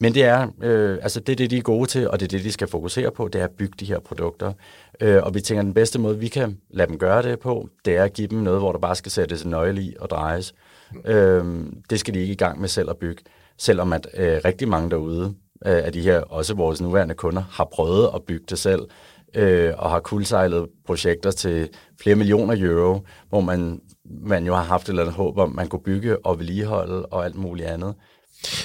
Men 0.00 0.14
det 0.14 0.24
er, 0.24 0.48
øh, 0.62 0.98
altså 1.02 1.20
det 1.20 1.32
er 1.32 1.36
det, 1.36 1.50
de 1.50 1.56
er 1.56 1.62
gode 1.62 1.86
til, 1.86 2.10
og 2.10 2.20
det 2.20 2.26
er 2.26 2.38
det, 2.38 2.44
de 2.44 2.52
skal 2.52 2.68
fokusere 2.68 3.10
på, 3.10 3.28
det 3.28 3.40
er 3.40 3.44
at 3.44 3.50
bygge 3.50 3.74
de 3.80 3.84
her 3.84 3.98
produkter. 3.98 4.52
Øh, 5.00 5.22
og 5.22 5.34
vi 5.34 5.40
tænker, 5.40 5.60
at 5.60 5.64
den 5.64 5.74
bedste 5.74 5.98
måde, 5.98 6.18
vi 6.18 6.28
kan 6.28 6.58
lade 6.70 6.88
dem 6.88 6.98
gøre 6.98 7.22
det 7.22 7.38
på, 7.38 7.68
det 7.84 7.96
er 7.96 8.04
at 8.04 8.12
give 8.12 8.28
dem 8.28 8.38
noget, 8.38 8.60
hvor 8.60 8.72
der 8.72 8.78
bare 8.78 8.94
skal 8.94 9.12
sættes 9.12 9.42
en 9.42 9.50
nøgle 9.50 9.82
i 9.82 9.94
og 10.00 10.10
drejes. 10.10 10.54
Øh, 11.04 11.44
det 11.90 12.00
skal 12.00 12.14
de 12.14 12.20
ikke 12.20 12.32
i 12.32 12.36
gang 12.36 12.60
med 12.60 12.68
selv 12.68 12.90
at 12.90 12.96
bygge, 12.96 13.22
selvom 13.58 13.92
at 13.92 14.06
øh, 14.14 14.40
rigtig 14.44 14.68
mange 14.68 14.90
derude 14.90 15.34
øh, 15.66 15.84
af 15.84 15.92
de 15.92 16.00
her, 16.00 16.20
også 16.20 16.54
vores 16.54 16.80
nuværende 16.80 17.14
kunder, 17.14 17.42
har 17.50 17.68
prøvet 17.72 18.10
at 18.14 18.22
bygge 18.22 18.44
det 18.50 18.58
selv, 18.58 18.80
øh, 19.34 19.72
og 19.78 19.90
har 19.90 20.00
kuldsejlet 20.00 20.68
projekter 20.86 21.30
til 21.30 21.68
flere 22.00 22.16
millioner 22.16 22.54
euro, 22.58 23.06
hvor 23.28 23.40
man, 23.40 23.80
man 24.26 24.46
jo 24.46 24.54
har 24.54 24.62
haft 24.62 24.84
et 24.84 24.88
eller 24.88 25.02
andet 25.02 25.16
håb 25.16 25.38
om, 25.38 25.54
man 25.54 25.68
kunne 25.68 25.82
bygge 25.84 26.26
og 26.26 26.38
vedligeholde 26.38 27.06
og 27.06 27.24
alt 27.24 27.34
muligt 27.34 27.68
andet. 27.68 27.94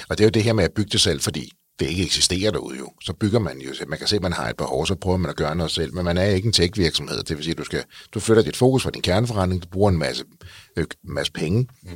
Og 0.08 0.18
det 0.18 0.20
er 0.20 0.24
jo 0.24 0.30
det 0.30 0.42
her 0.42 0.52
med 0.52 0.64
at 0.64 0.72
bygge 0.72 0.90
det 0.90 1.00
selv, 1.00 1.20
fordi 1.20 1.50
det 1.78 1.86
ikke 1.86 2.02
eksisterer 2.02 2.50
derude 2.50 2.78
jo. 2.78 2.92
Så 3.02 3.12
bygger 3.12 3.38
man 3.38 3.58
jo, 3.58 3.70
man 3.88 3.98
kan 3.98 4.08
se, 4.08 4.16
at 4.16 4.22
man 4.22 4.32
har 4.32 4.48
et 4.48 4.56
behov, 4.56 4.86
så 4.86 4.94
prøver 4.94 5.16
man 5.16 5.30
at 5.30 5.36
gøre 5.36 5.56
noget 5.56 5.72
selv, 5.72 5.94
men 5.94 6.04
man 6.04 6.18
er 6.18 6.24
ikke 6.24 6.46
en 6.46 6.52
tech-virksomhed. 6.52 7.22
Det 7.22 7.36
vil 7.36 7.44
sige, 7.44 7.52
at 7.52 7.58
du, 7.58 7.64
skal, 7.64 7.84
du 8.14 8.20
flytter 8.20 8.42
dit 8.42 8.56
fokus 8.56 8.82
fra 8.82 8.90
din 8.90 9.02
kerneforretning, 9.02 9.62
du 9.62 9.68
bruger 9.68 9.90
en 9.90 9.98
masse, 9.98 10.24
øh, 10.76 10.84
masse 11.04 11.32
penge 11.32 11.68
mm. 11.82 11.90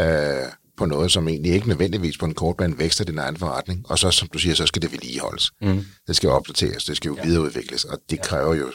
øh, 0.00 0.46
på 0.80 0.86
noget, 0.86 1.12
som 1.12 1.28
egentlig 1.28 1.52
ikke 1.52 1.68
nødvendigvis 1.68 2.18
på 2.18 2.26
en 2.26 2.34
kort 2.34 2.56
bane 2.56 2.78
vækster 2.78 3.04
din 3.04 3.18
egen 3.18 3.36
forretning, 3.36 3.90
og 3.90 3.98
så, 3.98 4.10
som 4.10 4.28
du 4.28 4.38
siger, 4.38 4.54
så 4.54 4.66
skal 4.66 4.82
det 4.82 4.92
vedligeholdes. 4.92 5.50
Mm. 5.62 5.84
Det 6.06 6.16
skal 6.16 6.28
opdateres, 6.28 6.84
det 6.84 6.96
skal 6.96 7.08
jo 7.08 7.16
ja. 7.16 7.24
videreudvikles, 7.26 7.84
og 7.84 7.98
det 8.10 8.16
ja. 8.16 8.22
kræver 8.22 8.54
jo 8.54 8.72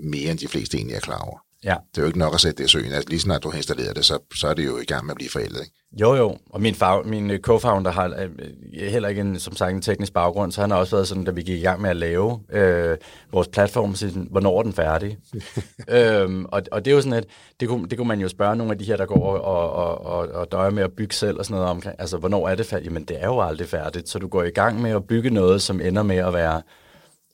mere, 0.00 0.30
end 0.30 0.38
de 0.38 0.48
fleste 0.48 0.76
egentlig 0.76 0.96
er 0.96 1.00
klar 1.00 1.18
over. 1.18 1.38
Ja. 1.64 1.76
Det 1.90 1.98
er 1.98 2.02
jo 2.02 2.06
ikke 2.06 2.18
nok 2.18 2.34
at 2.34 2.40
sætte 2.40 2.58
det 2.58 2.64
i 2.64 2.72
søen. 2.72 2.92
Altså, 2.92 3.08
lige 3.08 3.20
snart 3.20 3.42
du 3.42 3.50
har 3.50 3.56
installeret 3.56 3.96
det, 3.96 4.04
så, 4.04 4.18
så 4.34 4.48
er 4.48 4.54
det 4.54 4.66
jo 4.66 4.78
i 4.78 4.84
gang 4.84 5.06
med 5.06 5.12
at 5.12 5.16
blive 5.16 5.30
forældet. 5.30 5.60
Ikke? 5.60 5.72
Jo, 6.00 6.14
jo. 6.14 6.36
Og 6.50 6.60
min, 6.60 6.74
fag, 6.74 7.06
min 7.06 7.30
øh, 7.30 7.38
co-founder 7.48 7.90
har 7.90 8.04
øh, 8.18 8.90
heller 8.90 9.08
ikke 9.08 9.20
en, 9.20 9.38
som 9.38 9.56
sagt 9.56 9.72
en 9.72 9.82
teknisk 9.82 10.12
baggrund, 10.12 10.52
så 10.52 10.60
han 10.60 10.70
har 10.70 10.78
også 10.78 10.96
været 10.96 11.08
sådan, 11.08 11.24
da 11.24 11.30
vi 11.30 11.42
gik 11.42 11.58
i 11.58 11.62
gang 11.62 11.80
med 11.80 11.90
at 11.90 11.96
lave 11.96 12.40
øh, 12.52 12.96
vores 13.32 13.48
platform, 13.48 13.94
så 13.94 14.08
sådan, 14.08 14.28
hvornår 14.30 14.58
er 14.58 14.62
den 14.62 14.72
færdig? 14.72 15.18
øhm, 15.88 16.44
og, 16.44 16.62
og 16.72 16.84
det 16.84 16.90
er 16.90 16.94
jo 16.94 17.00
sådan, 17.00 17.18
at 17.18 17.24
det 17.60 17.68
kunne, 17.68 17.88
det 17.88 17.98
kunne 17.98 18.08
man 18.08 18.20
jo 18.20 18.28
spørge 18.28 18.56
nogle 18.56 18.72
af 18.72 18.78
de 18.78 18.84
her, 18.84 18.96
der 18.96 19.06
går 19.06 19.38
og, 19.38 19.74
og, 19.74 20.06
og, 20.06 20.28
og 20.28 20.52
døjer 20.52 20.70
med 20.70 20.82
at 20.82 20.92
bygge 20.92 21.14
selv 21.14 21.38
og 21.38 21.44
sådan 21.44 21.54
noget 21.54 21.70
omkring. 21.70 21.96
Altså, 21.98 22.16
hvornår 22.16 22.48
er 22.48 22.54
det 22.54 22.66
færdigt? 22.66 22.86
Jamen, 22.86 23.04
det 23.04 23.16
er 23.22 23.26
jo 23.26 23.40
aldrig 23.40 23.68
færdigt. 23.68 24.08
Så 24.08 24.18
du 24.18 24.28
går 24.28 24.42
i 24.42 24.50
gang 24.50 24.82
med 24.82 24.90
at 24.90 25.04
bygge 25.04 25.30
noget, 25.30 25.62
som 25.62 25.80
ender 25.80 26.02
med 26.02 26.16
at 26.16 26.32
være 26.32 26.62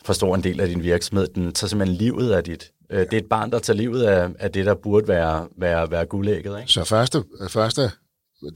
for 0.04 0.12
stor 0.12 0.34
en 0.34 0.42
del 0.42 0.60
af 0.60 0.68
din 0.68 0.82
virksomhed. 0.82 1.26
Den 1.26 1.52
tager 1.52 1.68
simpelthen 1.68 1.96
livet 1.96 2.32
af 2.32 2.44
dit, 2.44 2.70
Øh, 2.92 3.00
det 3.00 3.12
er 3.12 3.18
et 3.18 3.28
barn, 3.30 3.50
der 3.50 3.58
tager 3.58 3.76
livet 3.76 4.02
af, 4.02 4.28
af 4.38 4.52
det, 4.52 4.66
der 4.66 4.74
burde 4.74 5.08
være, 5.08 5.48
være, 5.58 5.90
være 5.90 6.06
guldægget. 6.06 6.60
Ikke? 6.60 6.72
Så 6.72 6.84
første, 6.84 7.24
første 7.48 7.90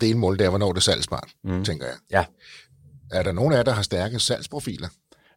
delmål, 0.00 0.38
det 0.38 0.44
er, 0.46 0.48
hvornår 0.48 0.72
det 0.72 0.78
er 0.78 0.82
salgsbart, 0.82 1.28
mm. 1.44 1.64
tænker 1.64 1.86
jeg. 1.86 1.94
Ja. 2.10 2.24
Er 3.18 3.22
der 3.22 3.32
nogen 3.32 3.52
af 3.52 3.56
jer, 3.56 3.62
der 3.62 3.72
har 3.72 3.82
stærke 3.82 4.18
salgsprofiler? 4.18 4.88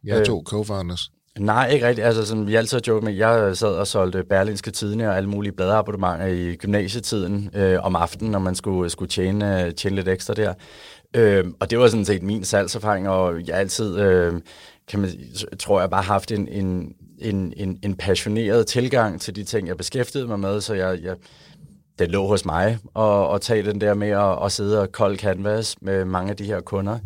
Jeg 0.04 0.18
øh, 0.18 0.26
to 0.26 0.44
co-founders. 0.48 1.10
Nej, 1.38 1.68
ikke 1.68 1.86
rigtigt. 1.86 2.06
Altså, 2.06 2.26
som 2.26 2.46
vi 2.46 2.54
altid 2.54 2.76
har 2.76 2.82
joket 2.88 3.04
med, 3.04 3.12
jeg 3.12 3.56
sad 3.56 3.68
og 3.68 3.86
solgte 3.86 4.24
Berlinske 4.24 4.70
Tidene 4.70 5.08
og 5.08 5.16
alle 5.16 5.28
mulige 5.28 5.52
bladabonnementer 5.52 6.26
i 6.26 6.56
gymnasietiden 6.56 7.50
øh, 7.54 7.84
om 7.84 7.96
aftenen, 7.96 8.32
når 8.32 8.38
man 8.38 8.54
skulle, 8.54 8.90
skulle 8.90 9.08
tjene, 9.08 9.72
tjene 9.72 9.96
lidt 9.96 10.08
ekstra 10.08 10.34
der. 10.34 10.54
Øh, 11.16 11.44
og 11.60 11.70
det 11.70 11.78
var 11.78 11.88
sådan 11.88 12.04
set 12.04 12.22
min 12.22 12.44
salgserfaring, 12.44 13.08
og 13.08 13.46
jeg 13.46 13.56
altid, 13.56 13.98
øh, 13.98 14.40
kan 14.88 15.00
man, 15.00 15.10
tror 15.58 15.80
jeg, 15.80 15.90
bare 15.90 16.02
haft 16.02 16.32
en, 16.32 16.48
en, 16.48 16.92
en, 17.20 17.52
en, 17.56 17.78
en 17.82 17.94
passioneret 17.96 18.66
tilgang 18.66 19.20
til 19.20 19.36
de 19.36 19.44
ting, 19.44 19.68
jeg 19.68 19.76
beskæftigede 19.76 20.28
mig 20.28 20.40
med, 20.40 20.60
så 20.60 20.74
jeg, 20.74 20.98
jeg, 21.02 21.16
det 21.98 22.10
lå 22.10 22.26
hos 22.26 22.44
mig 22.44 22.78
at, 22.96 23.34
at 23.34 23.40
tage 23.40 23.62
den 23.62 23.80
der 23.80 23.94
med 23.94 24.08
at, 24.08 24.44
at 24.44 24.52
sidde 24.52 24.80
og 24.80 24.92
kold 24.92 25.18
canvas 25.18 25.76
med 25.80 26.04
mange 26.04 26.30
af 26.30 26.36
de 26.36 26.44
her 26.44 26.60
kunder, 26.60 26.98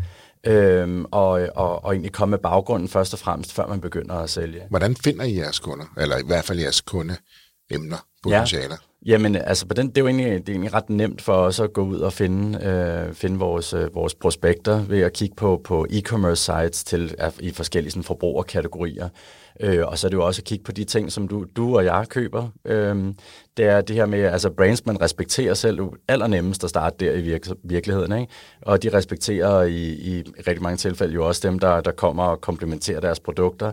øhm, 0.46 1.04
og, 1.10 1.48
og, 1.54 1.84
og 1.84 1.92
egentlig 1.92 2.12
komme 2.12 2.30
med 2.30 2.38
baggrunden 2.38 2.88
først 2.88 3.12
og 3.12 3.18
fremmest, 3.18 3.52
før 3.52 3.66
man 3.66 3.80
begynder 3.80 4.14
at 4.14 4.30
sælge. 4.30 4.62
Hvordan 4.70 4.96
finder 4.96 5.24
I 5.24 5.36
jeres 5.36 5.58
kunder, 5.58 5.84
eller 5.98 6.18
i 6.18 6.26
hvert 6.26 6.44
fald 6.44 6.58
jeres 6.58 6.80
kundeemner, 6.80 8.06
potentialer? 8.22 8.68
Ja. 8.70 8.94
Jamen, 9.06 9.36
altså, 9.36 9.66
på 9.66 9.74
den, 9.74 9.88
det, 9.88 9.98
er 9.98 10.00
jo 10.00 10.06
egentlig, 10.06 10.26
det 10.26 10.48
er 10.48 10.52
egentlig 10.52 10.74
ret 10.74 10.90
nemt 10.90 11.22
for 11.22 11.32
os 11.32 11.60
at 11.60 11.72
gå 11.72 11.84
ud 11.84 11.98
og 11.98 12.12
finde, 12.12 12.64
øh, 12.64 13.14
finde 13.14 13.38
vores, 13.38 13.72
øh, 13.72 13.94
vores 13.94 14.14
prospekter 14.14 14.82
ved 14.82 15.00
at 15.00 15.12
kigge 15.12 15.34
på, 15.36 15.60
på 15.64 15.86
e-commerce 15.90 16.34
sites 16.34 16.84
til, 16.84 17.14
i 17.40 17.50
forskellige 17.50 17.90
sådan, 17.90 18.04
forbrugerkategorier. 18.04 19.08
Øh, 19.60 19.86
og 19.86 19.98
så 19.98 20.06
er 20.06 20.08
det 20.08 20.16
jo 20.16 20.26
også 20.26 20.40
at 20.40 20.44
kigge 20.44 20.64
på 20.64 20.72
de 20.72 20.84
ting, 20.84 21.12
som 21.12 21.28
du, 21.28 21.44
du 21.56 21.76
og 21.76 21.84
jeg 21.84 22.06
køber. 22.08 22.48
Øh, 22.64 23.14
det 23.56 23.64
er 23.64 23.80
det 23.80 23.96
her 23.96 24.06
med, 24.06 24.18
altså 24.18 24.50
brands, 24.50 24.86
man 24.86 25.00
respekterer 25.00 25.54
selv 25.54 25.80
allernemmest 26.08 26.64
at 26.64 26.70
starte 26.70 27.04
der 27.04 27.12
i 27.12 27.20
virke, 27.20 27.54
virkeligheden. 27.64 28.20
Ikke? 28.20 28.32
Og 28.62 28.82
de 28.82 28.88
respekterer 28.88 29.62
i, 29.62 29.92
i 29.92 30.22
rigtig 30.46 30.62
mange 30.62 30.76
tilfælde 30.76 31.14
jo 31.14 31.26
også 31.26 31.48
dem, 31.48 31.58
der, 31.58 31.80
der 31.80 31.92
kommer 31.92 32.24
og 32.24 32.40
komplementerer 32.40 33.00
deres 33.00 33.20
produkter. 33.20 33.72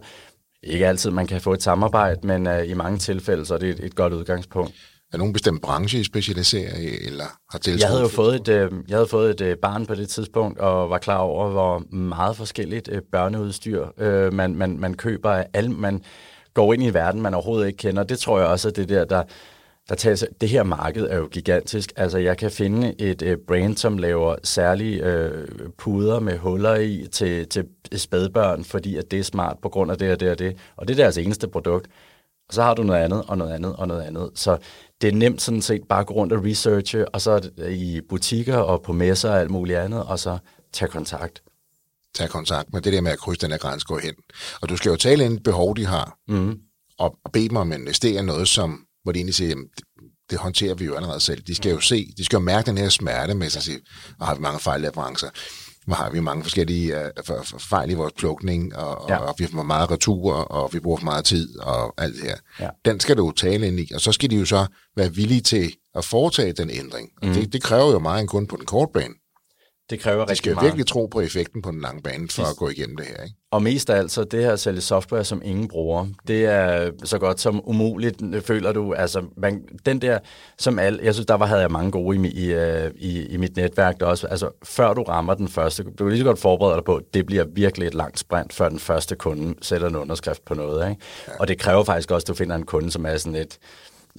Ikke 0.63 0.87
altid 0.87 1.11
man 1.11 1.27
kan 1.27 1.41
få 1.41 1.53
et 1.53 1.63
samarbejde, 1.63 2.27
men 2.27 2.47
uh, 2.47 2.69
i 2.69 2.73
mange 2.73 2.97
tilfælde 2.97 3.45
så 3.45 3.53
er 3.53 3.57
det 3.57 3.69
et, 3.69 3.85
et 3.85 3.95
godt 3.95 4.13
udgangspunkt. 4.13 4.73
Er 5.13 5.17
nogen 5.17 5.33
bestemt 5.33 5.61
branche, 5.61 5.99
I 5.99 6.03
specialiserer 6.03 6.77
i, 6.77 7.07
eller 7.07 7.25
har 7.49 7.59
tiltrådt? 7.59 7.81
Jeg 7.81 7.89
havde 7.89 8.01
jo 8.01 8.07
fået 8.07 8.35
et, 8.35 8.47
øh, 8.47 8.71
jeg 8.87 8.97
havde 8.97 9.07
fået 9.07 9.29
et 9.29 9.41
øh, 9.41 9.57
barn 9.57 9.85
på 9.85 9.95
det 9.95 10.09
tidspunkt, 10.09 10.59
og 10.59 10.89
var 10.89 10.97
klar 10.97 11.17
over, 11.17 11.49
hvor 11.49 11.95
meget 11.95 12.37
forskelligt 12.37 12.89
øh, 12.91 13.01
børneudstyr 13.11 13.87
øh, 13.97 14.33
man, 14.33 14.55
man, 14.55 14.79
man 14.79 14.93
køber 14.93 15.31
af 15.31 15.47
alle, 15.53 15.69
man 15.69 16.03
går 16.53 16.73
ind 16.73 16.83
i 16.83 16.87
en 16.87 16.93
verden, 16.93 17.21
man 17.21 17.33
overhovedet 17.33 17.67
ikke 17.67 17.77
kender. 17.77 18.03
Det 18.03 18.19
tror 18.19 18.39
jeg 18.39 18.47
også 18.47 18.67
er 18.67 18.71
det 18.71 18.89
der, 18.89 19.05
der, 19.05 19.23
der 19.89 19.95
tager, 19.95 20.25
det 20.41 20.49
her 20.49 20.63
marked 20.63 21.03
er 21.09 21.17
jo 21.17 21.27
gigantisk. 21.31 21.93
Altså, 21.95 22.17
jeg 22.17 22.37
kan 22.37 22.51
finde 22.51 23.01
et 23.01 23.21
øh, 23.21 23.37
brand, 23.47 23.77
som 23.77 23.97
laver 23.97 24.35
særlige 24.43 25.05
øh, 25.05 25.47
puder 25.77 26.19
med 26.19 26.37
huller 26.37 26.75
i 26.75 27.07
til, 27.11 27.47
til 27.47 27.65
spædbørn, 27.95 28.63
fordi 28.63 28.97
at 28.97 29.11
det 29.11 29.19
er 29.19 29.23
smart 29.23 29.57
på 29.61 29.69
grund 29.69 29.91
af 29.91 29.97
det 29.97 30.11
og 30.11 30.19
det 30.19 30.31
og 30.31 30.39
det. 30.39 30.57
Og 30.77 30.87
det 30.87 30.99
er 30.99 31.03
deres 31.03 31.17
eneste 31.17 31.47
produkt. 31.47 31.87
Og 32.49 32.55
så 32.55 32.61
har 32.61 32.73
du 32.73 32.83
noget 32.83 32.99
andet, 32.99 33.23
og 33.27 33.37
noget 33.37 33.53
andet, 33.53 33.75
og 33.75 33.87
noget 33.87 34.01
andet. 34.01 34.29
Så 34.35 34.57
det 35.01 35.07
er 35.07 35.11
nemt 35.11 35.41
sådan 35.41 35.61
set 35.61 35.81
bare 35.89 35.99
at 35.99 36.07
gå 36.07 36.13
rundt 36.13 36.33
og 36.33 36.45
researche, 36.45 37.09
og 37.09 37.21
så 37.21 37.49
i 37.69 38.01
butikker 38.09 38.57
og 38.57 38.81
på 38.81 38.93
messer 38.93 39.29
og 39.29 39.39
alt 39.39 39.51
muligt 39.51 39.79
andet, 39.79 40.03
og 40.03 40.19
så 40.19 40.37
tage 40.73 40.91
kontakt. 40.91 41.43
Tage 42.15 42.29
kontakt, 42.29 42.73
men 42.73 42.83
det 42.83 42.93
der 42.93 43.01
med 43.01 43.11
at 43.11 43.19
krydse 43.19 43.41
den 43.41 43.51
her 43.51 43.57
grænse 43.57 43.85
går 43.85 43.99
hen. 43.99 44.13
Og 44.61 44.69
du 44.69 44.77
skal 44.77 44.89
jo 44.89 44.95
tale 44.95 45.25
ind 45.25 45.39
behov, 45.39 45.75
de 45.75 45.85
har, 45.85 46.17
mm. 46.27 46.59
og, 46.99 47.15
og 47.23 47.31
bede 47.31 47.49
dem 47.49 47.57
om 47.57 47.71
at 47.71 47.79
investere 47.79 48.23
noget, 48.23 48.47
som, 48.47 48.85
hvor 49.03 49.11
de 49.11 49.19
egentlig 49.19 49.35
siger, 49.35 49.49
jamen, 49.49 49.67
det, 50.29 50.39
håndterer 50.39 50.73
vi 50.73 50.85
jo 50.85 50.95
allerede 50.95 51.19
selv. 51.19 51.41
De 51.41 51.55
skal 51.55 51.71
jo 51.71 51.79
se, 51.79 52.13
de 52.17 52.25
skal 52.25 52.37
jo 52.37 52.43
mærke 52.43 52.65
den 52.65 52.77
her 52.77 52.89
smerte 52.89 53.33
med 53.33 53.49
sig, 53.49 53.59
og 53.59 53.63
sige, 53.63 53.79
har 54.21 54.35
vi 54.35 54.41
mange 54.41 54.59
fejlleverancer 54.59 55.29
hvor 55.29 55.70
har 55.95 56.09
vi 56.09 56.19
mange 56.19 56.43
forskellige 56.43 56.95
uh, 57.29 57.59
fejl 57.59 57.91
i 57.91 57.93
vores 57.93 58.13
plukning, 58.17 58.75
og, 58.75 59.09
ja. 59.09 59.17
og 59.17 59.35
vi 59.37 59.47
har 59.53 59.63
meget 59.63 59.91
retur, 59.91 60.33
og 60.33 60.73
vi 60.73 60.79
bruger 60.79 60.97
for 60.97 61.05
meget 61.05 61.25
tid, 61.25 61.59
og 61.59 61.93
alt 61.97 62.15
det 62.15 62.23
her. 62.23 62.35
Ja. 62.59 62.69
Den 62.85 62.99
skal 62.99 63.17
du 63.17 63.31
tale 63.31 63.67
ind 63.67 63.79
i, 63.79 63.91
og 63.95 64.01
så 64.01 64.11
skal 64.11 64.29
de 64.29 64.35
jo 64.35 64.45
så 64.45 64.65
være 64.95 65.13
villige 65.13 65.41
til 65.41 65.73
at 65.95 66.05
foretage 66.05 66.53
den 66.53 66.69
ændring. 66.69 67.09
mm. 67.23 67.33
det, 67.33 67.53
det 67.53 67.63
kræver 67.63 67.91
jo 67.91 67.99
meget 67.99 68.21
en 68.21 68.27
kunde 68.27 68.47
på 68.47 68.55
den 68.55 68.65
korte 68.65 68.91
bane. 68.93 69.13
Det 69.91 69.99
kræver 69.99 70.17
meget. 70.17 70.29
De 70.29 70.35
skal 70.35 70.57
virkelig 70.61 70.87
tro 70.87 71.05
på 71.05 71.21
effekten 71.21 71.61
på 71.61 71.71
den 71.71 71.81
lange 71.81 72.01
bane 72.01 72.27
for 72.29 72.43
at 72.43 72.55
gå 72.55 72.69
igennem 72.69 72.97
det 72.97 73.05
her. 73.05 73.23
Ikke? 73.23 73.35
Og 73.51 73.63
mest 73.63 73.89
af 73.89 73.97
alt, 73.97 74.11
så 74.11 74.23
det 74.23 74.43
her 74.43 74.53
at 74.53 74.59
sælge 74.59 74.81
software, 74.81 75.23
som 75.23 75.41
ingen 75.45 75.67
bruger, 75.67 76.07
det 76.27 76.45
er 76.45 76.91
så 77.03 77.17
godt 77.17 77.39
som 77.41 77.61
umuligt, 77.69 78.21
føler 78.45 78.71
du. 78.71 78.93
Altså, 78.93 79.23
man, 79.37 79.63
den 79.85 80.01
der, 80.01 80.19
som 80.57 80.79
al, 80.79 80.99
jeg 81.03 81.13
synes, 81.13 81.25
der 81.25 81.33
var, 81.33 81.45
havde 81.45 81.61
jeg 81.61 81.71
mange 81.71 81.91
gode 81.91 82.17
i, 82.17 82.31
i, 82.31 82.53
øh, 82.53 82.91
i, 82.95 83.25
i 83.25 83.37
mit 83.37 83.55
netværk 83.55 83.99
der 83.99 84.05
også. 84.05 84.27
Altså, 84.27 84.49
før 84.63 84.93
du 84.93 85.03
rammer 85.03 85.33
den 85.33 85.47
første, 85.47 85.83
du 85.83 86.03
kan 86.03 86.09
lige 86.09 86.19
så 86.19 86.25
godt 86.25 86.39
forberede 86.39 86.75
dig 86.75 86.83
på, 86.83 86.95
at 86.95 87.03
det 87.13 87.25
bliver 87.25 87.45
virkelig 87.53 87.87
et 87.87 87.93
langt 87.93 88.19
sprint, 88.19 88.53
før 88.53 88.69
den 88.69 88.79
første 88.79 89.15
kunde 89.15 89.55
sætter 89.61 89.87
en 89.87 89.95
underskrift 89.95 90.45
på 90.45 90.53
noget. 90.53 90.89
Ikke? 90.89 91.01
Ja. 91.27 91.33
Og 91.39 91.47
det 91.47 91.59
kræver 91.59 91.83
faktisk 91.83 92.11
også, 92.11 92.23
at 92.23 92.27
du 92.27 92.33
finder 92.33 92.55
en 92.55 92.65
kunde, 92.65 92.91
som 92.91 93.05
er 93.05 93.17
sådan 93.17 93.35
et, 93.35 93.57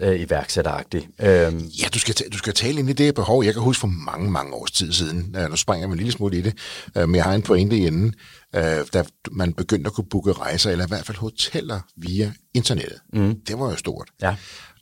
øh, 0.00 0.20
iværksætteragtig. 0.20 1.08
Øhm. 1.20 1.58
Ja, 1.58 1.88
du 1.94 1.98
skal, 1.98 2.14
du 2.32 2.38
skal 2.38 2.54
tale 2.54 2.78
ind 2.78 2.90
i 2.90 2.92
det 2.92 3.14
behov. 3.14 3.44
Jeg 3.44 3.52
kan 3.52 3.62
huske 3.62 3.80
for 3.80 3.86
mange, 3.86 4.30
mange 4.30 4.54
års 4.54 4.72
tid 4.72 4.92
siden, 4.92 5.36
øh, 5.38 5.50
nu 5.50 5.56
springer 5.56 5.86
jeg 5.86 5.92
en 5.92 5.98
lille 5.98 6.12
smule 6.12 6.38
i 6.38 6.40
det, 6.40 6.54
øh, 6.96 7.08
men 7.08 7.14
jeg 7.14 7.24
har 7.24 7.32
en 7.34 7.42
pointe 7.42 7.76
i 7.76 7.86
enden, 7.86 8.14
øh, 8.54 8.62
da 8.92 9.04
man 9.30 9.52
begyndte 9.52 9.88
at 9.88 9.94
kunne 9.94 10.06
booke 10.10 10.32
rejser, 10.32 10.70
eller 10.70 10.84
i 10.84 10.88
hvert 10.88 11.06
fald 11.06 11.18
hoteller 11.18 11.80
via 11.96 12.32
internettet. 12.54 12.98
Mm. 13.12 13.34
Det 13.48 13.58
var 13.58 13.70
jo 13.70 13.76
stort. 13.76 14.08
Ja. 14.22 14.36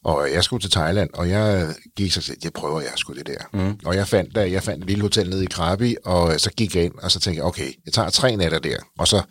Og 0.04 0.32
jeg 0.32 0.44
skulle 0.44 0.62
til 0.62 0.70
Thailand, 0.70 1.10
og 1.14 1.30
jeg 1.30 1.74
gik 1.96 2.12
så 2.12 2.34
jeg 2.44 2.52
prøver 2.52 2.80
jeg 2.80 2.90
sgu 2.96 3.12
det 3.12 3.26
der. 3.26 3.38
Mm. 3.52 3.78
Og 3.84 3.96
jeg 3.96 4.08
fandt, 4.08 4.34
der, 4.34 4.42
jeg 4.42 4.62
fandt 4.62 4.84
et 4.84 4.90
lille 4.90 5.02
hotel 5.02 5.30
nede 5.30 5.44
i 5.44 5.46
Krabi, 5.46 5.96
og 6.04 6.40
så 6.40 6.50
gik 6.50 6.76
jeg 6.76 6.84
ind, 6.84 6.94
og 7.02 7.10
så 7.10 7.20
tænkte 7.20 7.38
jeg, 7.38 7.44
okay, 7.44 7.72
jeg 7.84 7.92
tager 7.92 8.10
tre 8.10 8.36
nætter 8.36 8.58
der, 8.58 8.76
og 8.98 9.08
så, 9.08 9.22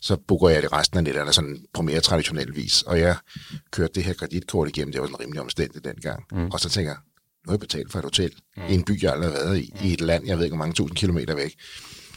så 0.00 0.16
booker 0.28 0.48
jeg 0.48 0.62
det 0.62 0.72
resten 0.72 0.98
af 0.98 1.04
netterne 1.04 1.32
sådan 1.32 1.64
på 1.74 1.82
mere 1.82 2.00
traditionel 2.00 2.56
vis. 2.56 2.82
Og 2.82 3.00
jeg 3.00 3.16
kørte 3.70 3.92
det 3.94 4.04
her 4.04 4.12
kreditkort 4.12 4.68
igennem, 4.68 4.92
det 4.92 5.00
var 5.00 5.06
sådan 5.06 5.20
rimelig 5.20 5.40
omstændigt 5.40 5.84
dengang. 5.84 6.24
Mm. 6.32 6.50
Og 6.50 6.60
så 6.60 6.68
tænker 6.68 6.90
jeg, 6.90 6.98
nu 7.46 7.50
har 7.50 7.52
jeg 7.52 7.60
betalt 7.60 7.92
for 7.92 7.98
et 7.98 8.04
hotel 8.04 8.32
mm. 8.56 8.62
i 8.68 8.74
en 8.74 8.84
by, 8.84 9.02
jeg 9.02 9.12
aldrig 9.12 9.30
har 9.30 9.38
været 9.38 9.58
i, 9.58 9.72
mm. 9.74 9.86
i 9.86 9.92
et 9.92 10.00
land, 10.00 10.26
jeg 10.26 10.38
ved 10.38 10.44
ikke, 10.44 10.56
hvor 10.56 10.64
mange 10.64 10.74
tusind 10.74 10.96
kilometer 10.96 11.34
væk. 11.34 11.54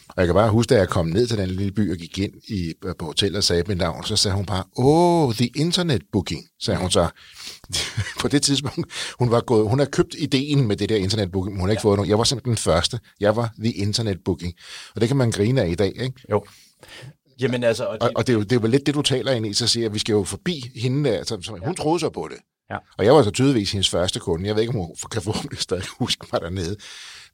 Og 0.07 0.15
jeg 0.17 0.25
kan 0.25 0.35
bare 0.35 0.49
huske, 0.49 0.69
da 0.69 0.79
jeg 0.79 0.89
kom 0.89 1.05
ned 1.05 1.27
til 1.27 1.37
den 1.37 1.49
lille 1.49 1.71
by 1.71 1.91
og 1.91 1.97
gik 1.97 2.19
ind 2.19 2.33
i, 2.47 2.73
på 2.99 3.05
hotellet 3.05 3.37
og 3.37 3.43
sagde 3.43 3.63
mit 3.67 3.77
navn, 3.77 4.03
så 4.03 4.15
sagde 4.15 4.35
hun 4.35 4.45
bare, 4.45 4.63
oh, 4.77 5.33
the 5.33 5.47
internet 5.47 6.01
booking, 6.11 6.45
sagde 6.59 6.79
hun 6.79 6.91
så. 6.91 7.09
på 8.21 8.27
det 8.27 8.41
tidspunkt, 8.41 8.91
hun 9.19 9.31
var 9.31 9.41
gået, 9.41 9.69
hun 9.69 9.79
har 9.79 9.85
købt 9.85 10.15
ideen 10.17 10.67
med 10.67 10.75
det 10.75 10.89
der 10.89 10.95
internet 10.95 11.31
booking, 11.31 11.59
hun 11.59 11.69
har 11.69 11.71
ikke 11.71 11.81
ja. 11.81 11.89
fået 11.89 11.97
nogen. 11.97 12.09
Jeg 12.09 12.17
var 12.17 12.23
simpelthen 12.23 12.51
den 12.51 12.57
første. 12.57 12.99
Jeg 13.19 13.35
var 13.35 13.53
the 13.59 13.71
internet 13.71 14.17
booking. 14.25 14.53
Og 14.95 15.01
det 15.01 15.07
kan 15.07 15.17
man 15.17 15.31
grine 15.31 15.61
af 15.61 15.69
i 15.69 15.75
dag, 15.75 15.93
ikke? 16.01 16.13
Jo. 16.31 16.45
Jamen 17.41 17.63
altså... 17.63 17.85
Og 17.85 17.93
det, 17.93 18.01
og, 18.01 18.11
og 18.15 18.27
det, 18.27 18.33
er 18.33 18.37
jo, 18.37 18.43
det 18.43 18.51
er 18.51 18.59
jo 18.61 18.67
lidt 18.67 18.85
det, 18.85 18.95
du 18.95 19.01
taler 19.01 19.31
ind 19.31 19.45
i, 19.45 19.53
så 19.53 19.67
siger 19.67 19.85
at 19.85 19.93
vi 19.93 19.99
skal 19.99 20.13
jo 20.13 20.23
forbi 20.23 20.71
hende 20.75 21.09
der. 21.09 21.23
Så, 21.23 21.37
så, 21.41 21.57
ja. 21.61 21.65
Hun 21.65 21.75
troede 21.75 21.99
så 21.99 22.09
på 22.09 22.27
det. 22.31 22.37
Ja. 22.71 22.77
Og 22.97 23.05
jeg 23.05 23.13
var 23.13 23.23
så 23.23 23.31
tydeligvis 23.31 23.71
hendes 23.71 23.89
første 23.89 24.19
kunde. 24.19 24.47
Jeg 24.47 24.55
ved 24.55 24.61
ikke, 24.61 24.73
om 24.73 24.79
hun 24.79 24.95
kan 25.11 25.21
forhåbentlig 25.21 25.59
stadig 25.59 25.83
huske 25.99 26.27
mig 26.33 26.41
dernede. 26.41 26.75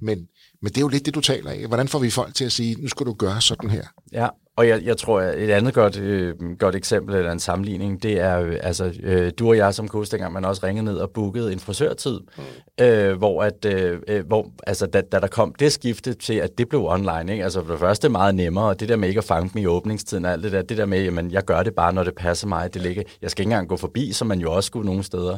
Men, 0.02 0.28
men 0.62 0.70
det 0.70 0.78
er 0.78 0.82
jo 0.82 0.88
lidt 0.88 1.06
det, 1.06 1.16
du 1.16 1.22
taler 1.22 1.52
af. 1.52 1.68
Hvordan 1.68 1.88
får 1.88 2.00
vi 2.00 2.10
folk 2.10 2.36
til 2.36 2.46
at 2.46 2.52
sige, 2.52 2.82
nu 2.82 2.88
skal 2.88 3.06
du 3.06 3.14
gøre 3.14 3.42
sådan 3.42 3.70
her? 3.70 3.84
Ja, 4.12 4.28
og 4.58 4.68
jeg, 4.68 4.82
jeg 4.84 4.98
tror, 4.98 5.20
at 5.20 5.40
et 5.40 5.50
andet 5.50 5.74
godt, 5.74 6.00
øh, 6.00 6.36
godt 6.60 6.76
eksempel 6.76 7.16
eller 7.16 7.32
en 7.32 7.40
sammenligning, 7.40 8.04
det 8.04 8.20
er 8.20 8.40
øh, 8.40 8.58
altså 8.64 8.94
øh, 9.04 9.32
du 9.40 9.48
og 9.50 9.58
jeg 9.58 9.74
som 9.74 9.88
coach, 9.88 10.12
dengang 10.12 10.34
man 10.34 10.46
også 10.46 10.66
ringede 10.66 10.86
ned 10.86 10.98
og 10.98 11.10
bookede 11.10 11.54
en 11.54 11.60
frisørtid, 11.60 12.20
mm. 12.38 12.86
øh, 12.86 13.18
hvor, 13.18 13.44
at, 13.44 13.66
øh, 13.66 14.00
øh, 14.08 14.28
hvor 14.28 14.52
altså, 14.68 14.86
da, 14.86 15.02
da 15.02 15.20
der 15.20 15.28
kom 15.28 15.54
det 15.60 15.72
skifte 15.72 16.14
til, 16.14 16.34
at 16.34 16.58
det 16.58 16.70
blev 16.70 16.86
online, 16.86 17.32
ikke? 17.32 17.44
altså 17.44 17.64
for 17.64 17.72
det 17.72 17.80
første 17.80 18.10
meget 18.10 18.36
nemmere, 18.36 18.66
og 18.66 18.80
det 18.80 18.90
der 18.90 18.96
med 18.96 19.08
ikke 19.08 19.18
at 19.18 19.24
fange 19.24 19.50
dem 19.54 19.62
i 19.62 19.66
åbningstiden, 19.66 20.26
alt 20.26 20.44
det 20.44 20.52
der, 20.52 20.62
det 20.62 20.78
der 20.78 20.86
med, 20.86 21.04
jamen 21.04 21.32
jeg 21.32 21.46
gør 21.46 21.64
det 21.64 21.76
bare, 21.76 21.94
når 21.94 22.04
det 22.04 22.16
passer 22.16 22.48
mig, 22.48 22.74
det 22.74 22.82
ligger, 22.82 23.04
jeg 23.22 23.32
skal 23.32 23.42
ikke 23.42 23.52
engang 23.52 23.70
gå 23.70 23.78
forbi, 23.78 24.12
som 24.12 24.28
man 24.28 24.40
jo 24.40 24.52
også 24.52 24.68
skulle 24.68 24.86
nogle 24.86 25.04
steder. 25.04 25.38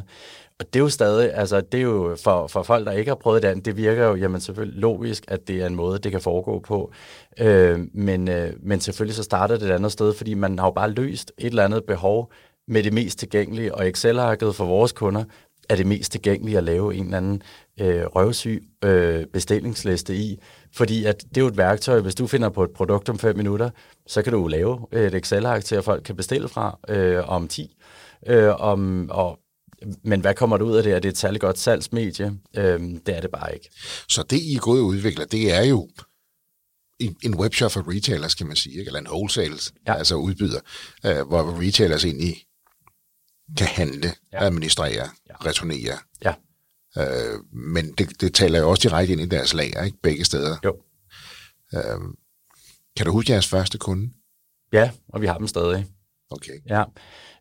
Og 0.60 0.66
det 0.66 0.76
er 0.76 0.84
jo 0.84 0.88
stadig, 0.88 1.34
altså 1.34 1.60
det 1.60 1.78
er 1.78 1.84
jo 1.84 2.16
for, 2.24 2.46
for 2.46 2.62
folk, 2.62 2.86
der 2.86 2.92
ikke 2.92 3.10
har 3.10 3.16
prøvet 3.16 3.42
det 3.42 3.64
det 3.64 3.76
virker 3.76 4.06
jo 4.06 4.14
jamen 4.14 4.40
selvfølgelig 4.40 4.80
logisk, 4.80 5.24
at 5.28 5.48
det 5.48 5.62
er 5.62 5.66
en 5.66 5.74
måde, 5.74 5.98
det 5.98 6.12
kan 6.12 6.20
foregå 6.20 6.58
på. 6.58 6.92
Øh, 7.38 7.80
men, 7.94 8.28
øh, 8.28 8.52
men 8.62 8.80
selvfølgelig 8.80 9.16
så 9.16 9.22
starter 9.22 9.56
det 9.56 9.70
et 9.70 9.74
andet 9.74 9.92
sted, 9.92 10.14
fordi 10.14 10.34
man 10.34 10.58
har 10.58 10.66
jo 10.66 10.70
bare 10.70 10.90
løst 10.90 11.32
et 11.38 11.46
eller 11.46 11.64
andet 11.64 11.84
behov 11.84 12.32
med 12.68 12.82
det 12.82 12.92
mest 12.92 13.18
tilgængelige, 13.18 13.74
og 13.74 13.88
Excel-arket 13.88 14.54
for 14.54 14.64
vores 14.64 14.92
kunder 14.92 15.24
er 15.68 15.76
det 15.76 15.86
mest 15.86 16.12
tilgængelige 16.12 16.58
at 16.58 16.64
lave 16.64 16.94
en 16.94 17.04
eller 17.04 17.16
anden 17.16 17.42
øh, 17.80 18.02
røvsyg 18.04 18.62
øh, 18.84 19.26
bestillingsliste 19.26 20.14
i, 20.14 20.38
fordi 20.76 21.04
at 21.04 21.24
det 21.28 21.36
er 21.36 21.40
jo 21.40 21.46
et 21.46 21.56
værktøj, 21.56 22.00
hvis 22.00 22.14
du 22.14 22.26
finder 22.26 22.48
på 22.48 22.64
et 22.64 22.70
produkt 22.70 23.08
om 23.08 23.18
5 23.18 23.36
minutter, 23.36 23.70
så 24.06 24.22
kan 24.22 24.32
du 24.32 24.46
lave 24.46 24.86
et 24.92 25.14
Excel-ark 25.14 25.64
til, 25.64 25.76
at 25.76 25.84
folk 25.84 26.02
kan 26.02 26.16
bestille 26.16 26.48
fra 26.48 26.78
øh, 26.88 27.28
om 27.28 27.48
10. 27.48 27.76
Øh, 28.26 28.60
om, 28.60 29.10
og 29.10 29.38
men 30.02 30.20
hvad 30.20 30.34
kommer 30.34 30.56
der 30.56 30.64
ud 30.64 30.76
af 30.76 30.82
det? 30.82 30.92
Er 30.92 30.98
det 30.98 31.08
et 31.08 31.18
særligt 31.18 31.40
godt 31.40 31.58
salgsmedie? 31.58 32.38
Øhm, 32.56 33.00
det 33.00 33.16
er 33.16 33.20
det 33.20 33.30
bare 33.30 33.54
ikke. 33.54 33.70
Så 34.08 34.22
det, 34.22 34.40
I 34.40 34.54
er 34.54 34.60
gået 34.60 34.80
udvikler, 34.80 35.24
det 35.24 35.52
er 35.52 35.62
jo 35.62 35.88
en, 36.98 37.16
en 37.22 37.34
webshop 37.34 37.72
for 37.72 37.94
retailers, 37.96 38.34
kan 38.34 38.46
man 38.46 38.56
sige, 38.56 38.78
ikke? 38.78 38.88
eller 38.88 39.00
en 39.00 39.08
wholesale, 39.08 39.58
ja. 39.86 39.94
altså 39.94 40.14
udbyder, 40.14 40.60
øh, 41.06 41.26
hvor 41.26 41.60
retailers 41.60 42.04
egentlig 42.04 42.36
kan 43.56 43.66
handle, 43.66 44.12
ja. 44.32 44.44
administrere, 44.44 45.08
ja. 45.28 45.34
returnere. 45.46 45.98
Ja. 46.24 46.34
Øh, 46.98 47.38
men 47.52 47.92
det, 47.92 48.20
det 48.20 48.34
taler 48.34 48.58
jo 48.58 48.70
også 48.70 48.88
direkte 48.88 49.12
ind 49.12 49.20
i 49.20 49.26
deres 49.26 49.54
lager, 49.54 49.84
ikke? 49.84 49.98
begge 50.02 50.24
steder. 50.24 50.56
Jo. 50.64 50.76
Øh, 51.74 52.00
kan 52.96 53.06
du 53.06 53.12
huske 53.12 53.32
jeres 53.32 53.46
første 53.46 53.78
kunde? 53.78 54.10
Ja, 54.72 54.90
og 55.08 55.20
vi 55.20 55.26
har 55.26 55.38
dem 55.38 55.46
stadig. 55.46 55.86
Okay. 56.30 56.60
Ja 56.68 56.84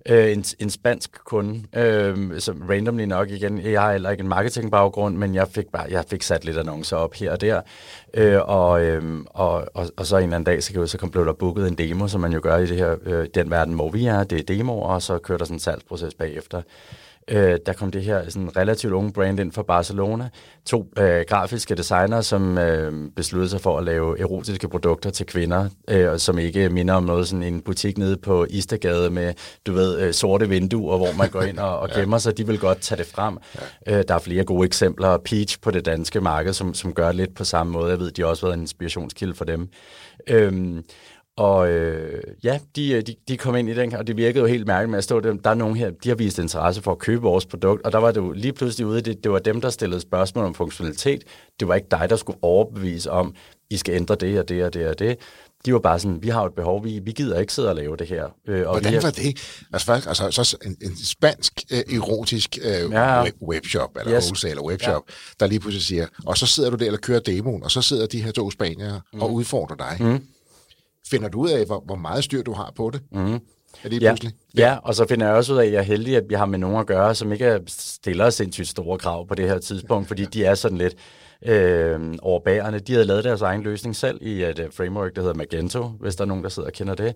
øh, 0.06 0.32
en, 0.32 0.44
en 0.60 0.70
spansk 0.70 1.24
kunde, 1.26 1.64
øh, 1.76 2.40
som 2.40 2.64
randomly 2.70 3.04
nok 3.04 3.30
igen, 3.30 3.62
jeg 3.62 3.82
har 3.82 3.92
heller 3.92 4.10
ikke 4.10 4.22
en 4.22 4.28
marketingbaggrund, 4.28 5.18
men 5.18 5.36
jeg 5.36 5.48
fik 5.48 5.66
bare, 5.74 5.86
jeg 5.90 6.06
fik 6.08 6.24
sat 6.24 6.46
lidt 6.46 6.58
annoncer 6.58 6.98
op 6.98 7.14
her 7.14 7.32
og 7.32 7.42
der, 7.42 7.62
øh, 8.14 8.40
og, 8.42 8.86
øh, 8.86 9.20
og, 9.26 9.68
og, 9.74 9.90
og, 9.98 10.06
så 10.06 10.18
en 10.18 10.24
eller 10.24 10.36
anden 10.36 10.54
dag, 10.54 10.64
så, 10.64 10.88
så 10.88 10.98
kom, 10.98 11.12
blev 11.12 11.26
der 11.26 11.34
booket 11.34 11.68
en 11.68 11.78
demo, 11.78 12.08
som 12.08 12.22
man 12.22 12.34
jo 12.34 12.40
gør 12.44 12.58
i 12.58 12.66
det 12.66 12.78
her, 12.78 12.96
øh, 13.06 13.28
den 13.34 13.50
verden, 13.50 13.74
hvor 13.74 13.90
vi 13.90 14.06
er, 14.06 14.24
det 14.24 14.40
er 14.40 14.44
demoer, 14.44 14.88
og 14.88 15.02
så 15.02 15.18
kører 15.18 15.38
der 15.38 15.46
sådan 15.46 15.56
en 15.56 15.60
salgsproces 15.60 16.14
bagefter 16.14 16.62
øh, 17.30 17.60
der 17.66 17.74
kom 17.74 17.92
det 17.92 18.04
her 18.04 18.30
sådan 18.30 18.58
relativt 18.58 18.94
unge 18.94 19.14
brand 19.14 19.40
ind 19.40 19.52
fra 19.52 19.64
Barcelona. 19.64 20.30
To 20.66 20.86
øh, 20.98 21.24
grafiske 21.28 21.76
designer, 21.76 22.22
som 22.22 22.58
øh, 22.58 22.94
besluttede 23.16 23.50
sig 23.50 23.62
for 23.62 23.78
at 23.78 23.84
lave 23.84 24.20
erotiske 24.20 24.70
produkter 24.70 25.10
til 25.10 25.26
kvinder, 25.26 25.70
øh, 25.90 26.20
som 26.20 26.40
ikke 26.40 26.70
minder 26.70 26.94
om 26.94 27.04
noget 27.04 27.28
sådan 27.28 27.44
en 27.44 27.62
butik 27.62 27.98
nede 27.98 28.18
på 28.18 28.46
Istergade 28.50 29.10
med, 29.10 29.34
du 29.68 29.74
ved, 29.74 30.00
øh, 30.00 30.14
sorte 30.14 30.50
vinduer, 30.50 30.98
hvor 30.98 31.14
man 31.18 31.30
går 31.30 31.42
ind 31.42 31.60
og, 31.60 31.80
og 31.80 31.90
gemmer 31.96 32.18
ja. 32.18 32.20
sig. 32.20 32.38
De 32.38 32.48
vil 32.48 32.60
godt 32.60 32.82
tage 32.82 32.98
det 32.98 33.06
frem. 33.06 33.38
Ja. 33.88 33.98
Øh, 33.98 34.04
der 34.08 34.16
er 34.16 34.20
flere 34.20 34.44
gode 34.44 34.66
eksempler. 34.66 35.18
Peach 35.18 35.62
på 35.62 35.72
det 35.72 35.86
danske 35.86 36.22
marked, 36.22 36.54
som, 36.54 36.74
som 36.74 36.94
gør 36.94 37.12
lidt 37.12 37.36
på 37.36 37.44
samme 37.44 37.74
måde. 37.74 37.90
Jeg 37.90 38.00
ved, 38.00 38.12
de 38.12 38.22
har 38.22 38.30
også 38.30 38.46
været 38.46 38.54
en 38.54 38.62
inspirationskilde 38.62 39.34
for 39.34 39.46
dem. 39.46 39.70
Øh, 40.28 40.84
og 41.40 41.70
øh, 41.70 42.24
ja, 42.44 42.60
de, 42.76 42.92
øh, 42.92 43.02
de, 43.02 43.16
de 43.28 43.38
kom 43.38 43.56
ind 43.56 43.70
i 43.70 43.74
den, 43.74 43.96
og 43.96 44.08
det 44.08 44.18
virkede 44.18 44.40
jo 44.40 44.46
helt 44.46 44.68
mærkeligt 44.68 44.90
med 44.90 44.98
at 44.98 45.04
stå 45.04 45.20
der. 45.20 45.34
Der 45.34 45.50
er 45.50 45.54
nogen 45.54 45.76
her, 45.76 45.92
de 46.04 46.10
har 46.10 46.16
vist 46.16 46.40
interesse 46.40 46.82
for 46.82 46.92
at 46.92 46.98
købe 46.98 47.22
vores 47.22 47.46
produkt, 47.46 47.86
og 47.86 47.92
der 47.92 47.98
var 47.98 48.12
det 48.12 48.22
jo 48.22 48.32
lige 48.32 48.54
pludselig 48.54 48.88
ude, 48.88 49.02
det, 49.02 49.24
det 49.24 49.32
var 49.32 49.40
dem, 49.40 49.62
der 49.62 49.70
stillede 49.70 50.02
spørgsmål 50.02 50.46
om 50.46 50.54
funktionalitet. 50.54 51.24
Det 51.60 51.68
var 51.68 51.76
ikke 51.76 51.88
dig, 51.92 52.08
der 52.10 52.16
skulle 52.16 52.40
overbevise 52.42 53.12
om, 53.12 53.36
I 53.70 53.78
skal 53.78 53.96
ændre 53.96 54.16
det 54.16 54.40
og 54.40 54.50
det 54.50 54.64
og 54.64 54.74
det 54.74 54.88
og 54.88 55.00
det. 55.00 55.18
De 55.66 55.74
var 55.74 55.80
bare 55.80 56.00
sådan, 56.00 56.24
vi 56.24 56.30
har 56.30 56.46
et 56.46 56.54
behov, 56.54 56.84
vi, 56.84 57.00
vi 57.04 57.12
gider 57.12 57.40
ikke 57.40 57.54
sidde 57.54 57.70
og 57.70 57.76
lave 57.76 57.98
det 57.98 58.08
her. 58.08 58.26
Øh, 58.48 58.68
og 58.68 58.80
Hvordan 58.80 59.04
var 59.04 59.12
det? 59.12 59.38
Altså, 59.74 59.86
faktisk, 59.86 60.10
altså 60.10 60.44
så 60.44 60.58
en, 60.66 60.78
en 60.82 60.98
spansk 61.06 61.54
øh, 61.72 61.96
erotisk 61.96 62.58
øh, 62.62 62.92
ja. 62.92 63.24
web, 63.24 63.34
webshop, 63.42 63.98
eller 64.00 64.16
yes. 64.16 64.26
wholesale 64.26 64.64
webshop, 64.64 65.04
ja. 65.10 65.14
der 65.40 65.48
lige 65.48 65.60
pludselig 65.60 65.84
siger, 65.84 66.08
og 66.26 66.38
så 66.38 66.46
sidder 66.46 66.70
du 66.70 66.76
der 66.76 66.92
og 66.92 67.00
kører 67.00 67.20
demoen, 67.20 67.64
og 67.64 67.72
så 67.72 67.82
sidder 67.82 68.08
de 68.08 68.22
her 68.22 68.32
to 68.32 68.52
spaniere 68.52 69.02
mm. 69.14 69.22
og 69.22 69.34
udfordrer 69.34 69.76
dig. 69.76 69.98
Mm 70.00 70.22
finder 71.12 71.30
du 71.30 71.42
ud 71.42 71.50
af, 71.50 71.66
hvor, 71.66 71.84
hvor 71.86 71.96
meget 71.96 72.24
styr 72.24 72.44
du 72.44 72.54
har 72.54 72.74
på 72.76 72.90
det. 72.90 73.02
Mm. 73.12 73.40
Er 73.84 73.90
det 73.90 74.02
ja. 74.02 74.16
Ja, 74.58 74.78
og 74.84 74.96
så 74.96 75.06
finder 75.08 75.28
jeg 75.28 75.36
også 75.36 75.54
ud 75.54 75.58
af, 75.58 75.66
at 75.66 75.72
jeg 75.72 75.80
er 75.80 75.84
heldig, 75.84 76.16
at 76.16 76.24
vi 76.30 76.36
har 76.36 76.46
med 76.46 76.60
nogen 76.60 76.78
at 76.78 76.86
gøre, 76.88 77.16
som 77.16 77.32
ikke 77.32 77.60
stiller 77.68 78.30
sindssygt 78.30 78.68
store 78.68 78.98
krav 78.98 79.28
på 79.28 79.36
det 79.36 79.50
her 79.50 79.60
tidspunkt, 79.60 80.08
fordi 80.08 80.26
de 80.26 80.46
er 80.46 80.56
sådan 80.56 80.78
lidt 80.78 80.96
øh, 81.46 82.16
overbærende. 82.22 82.80
De 82.80 82.94
havde 82.94 83.06
lavet 83.06 83.24
deres 83.24 83.42
egen 83.42 83.64
løsning 83.64 83.96
selv 83.96 84.18
i 84.22 84.44
et 84.44 84.60
uh, 84.60 84.66
framework, 84.74 85.16
der 85.16 85.22
hedder 85.22 85.36
Magento, 85.36 85.88
hvis 85.88 86.16
der 86.16 86.24
er 86.24 86.28
nogen, 86.28 86.44
der 86.44 86.50
sidder 86.50 86.68
og 86.68 86.74
kender 86.74 86.96
det. 86.96 87.16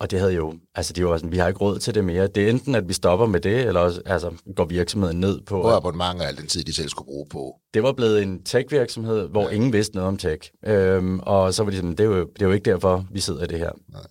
Og 0.00 0.10
det 0.10 0.18
havde 0.18 0.32
jo, 0.32 0.54
altså 0.74 0.92
de 0.92 1.04
var 1.04 1.16
sådan, 1.16 1.32
vi 1.32 1.36
har 1.36 1.48
ikke 1.48 1.60
råd 1.60 1.78
til 1.78 1.94
det 1.94 2.04
mere. 2.04 2.26
Det 2.26 2.44
er 2.44 2.50
enten, 2.50 2.74
at 2.74 2.88
vi 2.88 2.92
stopper 2.92 3.26
med 3.26 3.40
det, 3.40 3.66
eller 3.66 3.80
også, 3.80 4.02
altså, 4.06 4.30
går 4.56 4.64
virksomheden 4.64 5.20
ned 5.20 5.40
på... 5.40 5.60
Hvor 5.60 5.70
abonnement 5.70 6.20
og 6.20 6.28
al 6.28 6.36
den 6.36 6.46
tid, 6.46 6.64
de 6.64 6.74
selv 6.74 6.88
skulle 6.88 7.06
bruge 7.06 7.26
på. 7.30 7.54
Det 7.74 7.82
var 7.82 7.92
blevet 7.92 8.22
en 8.22 8.42
tech-virksomhed, 8.42 9.28
hvor 9.28 9.48
ja. 9.48 9.54
ingen 9.54 9.72
vidste 9.72 9.94
noget 9.94 10.08
om 10.08 10.16
tech. 10.16 10.50
Øhm, 10.66 11.20
og 11.20 11.54
så 11.54 11.64
var 11.64 11.70
de 11.70 11.76
sådan, 11.76 11.90
det 11.90 12.00
er, 12.00 12.04
jo, 12.04 12.20
det 12.20 12.42
er 12.42 12.46
jo 12.46 12.52
ikke 12.52 12.70
derfor, 12.70 13.06
vi 13.10 13.20
sidder 13.20 13.44
i 13.44 13.46
det 13.46 13.58
her. 13.58 13.70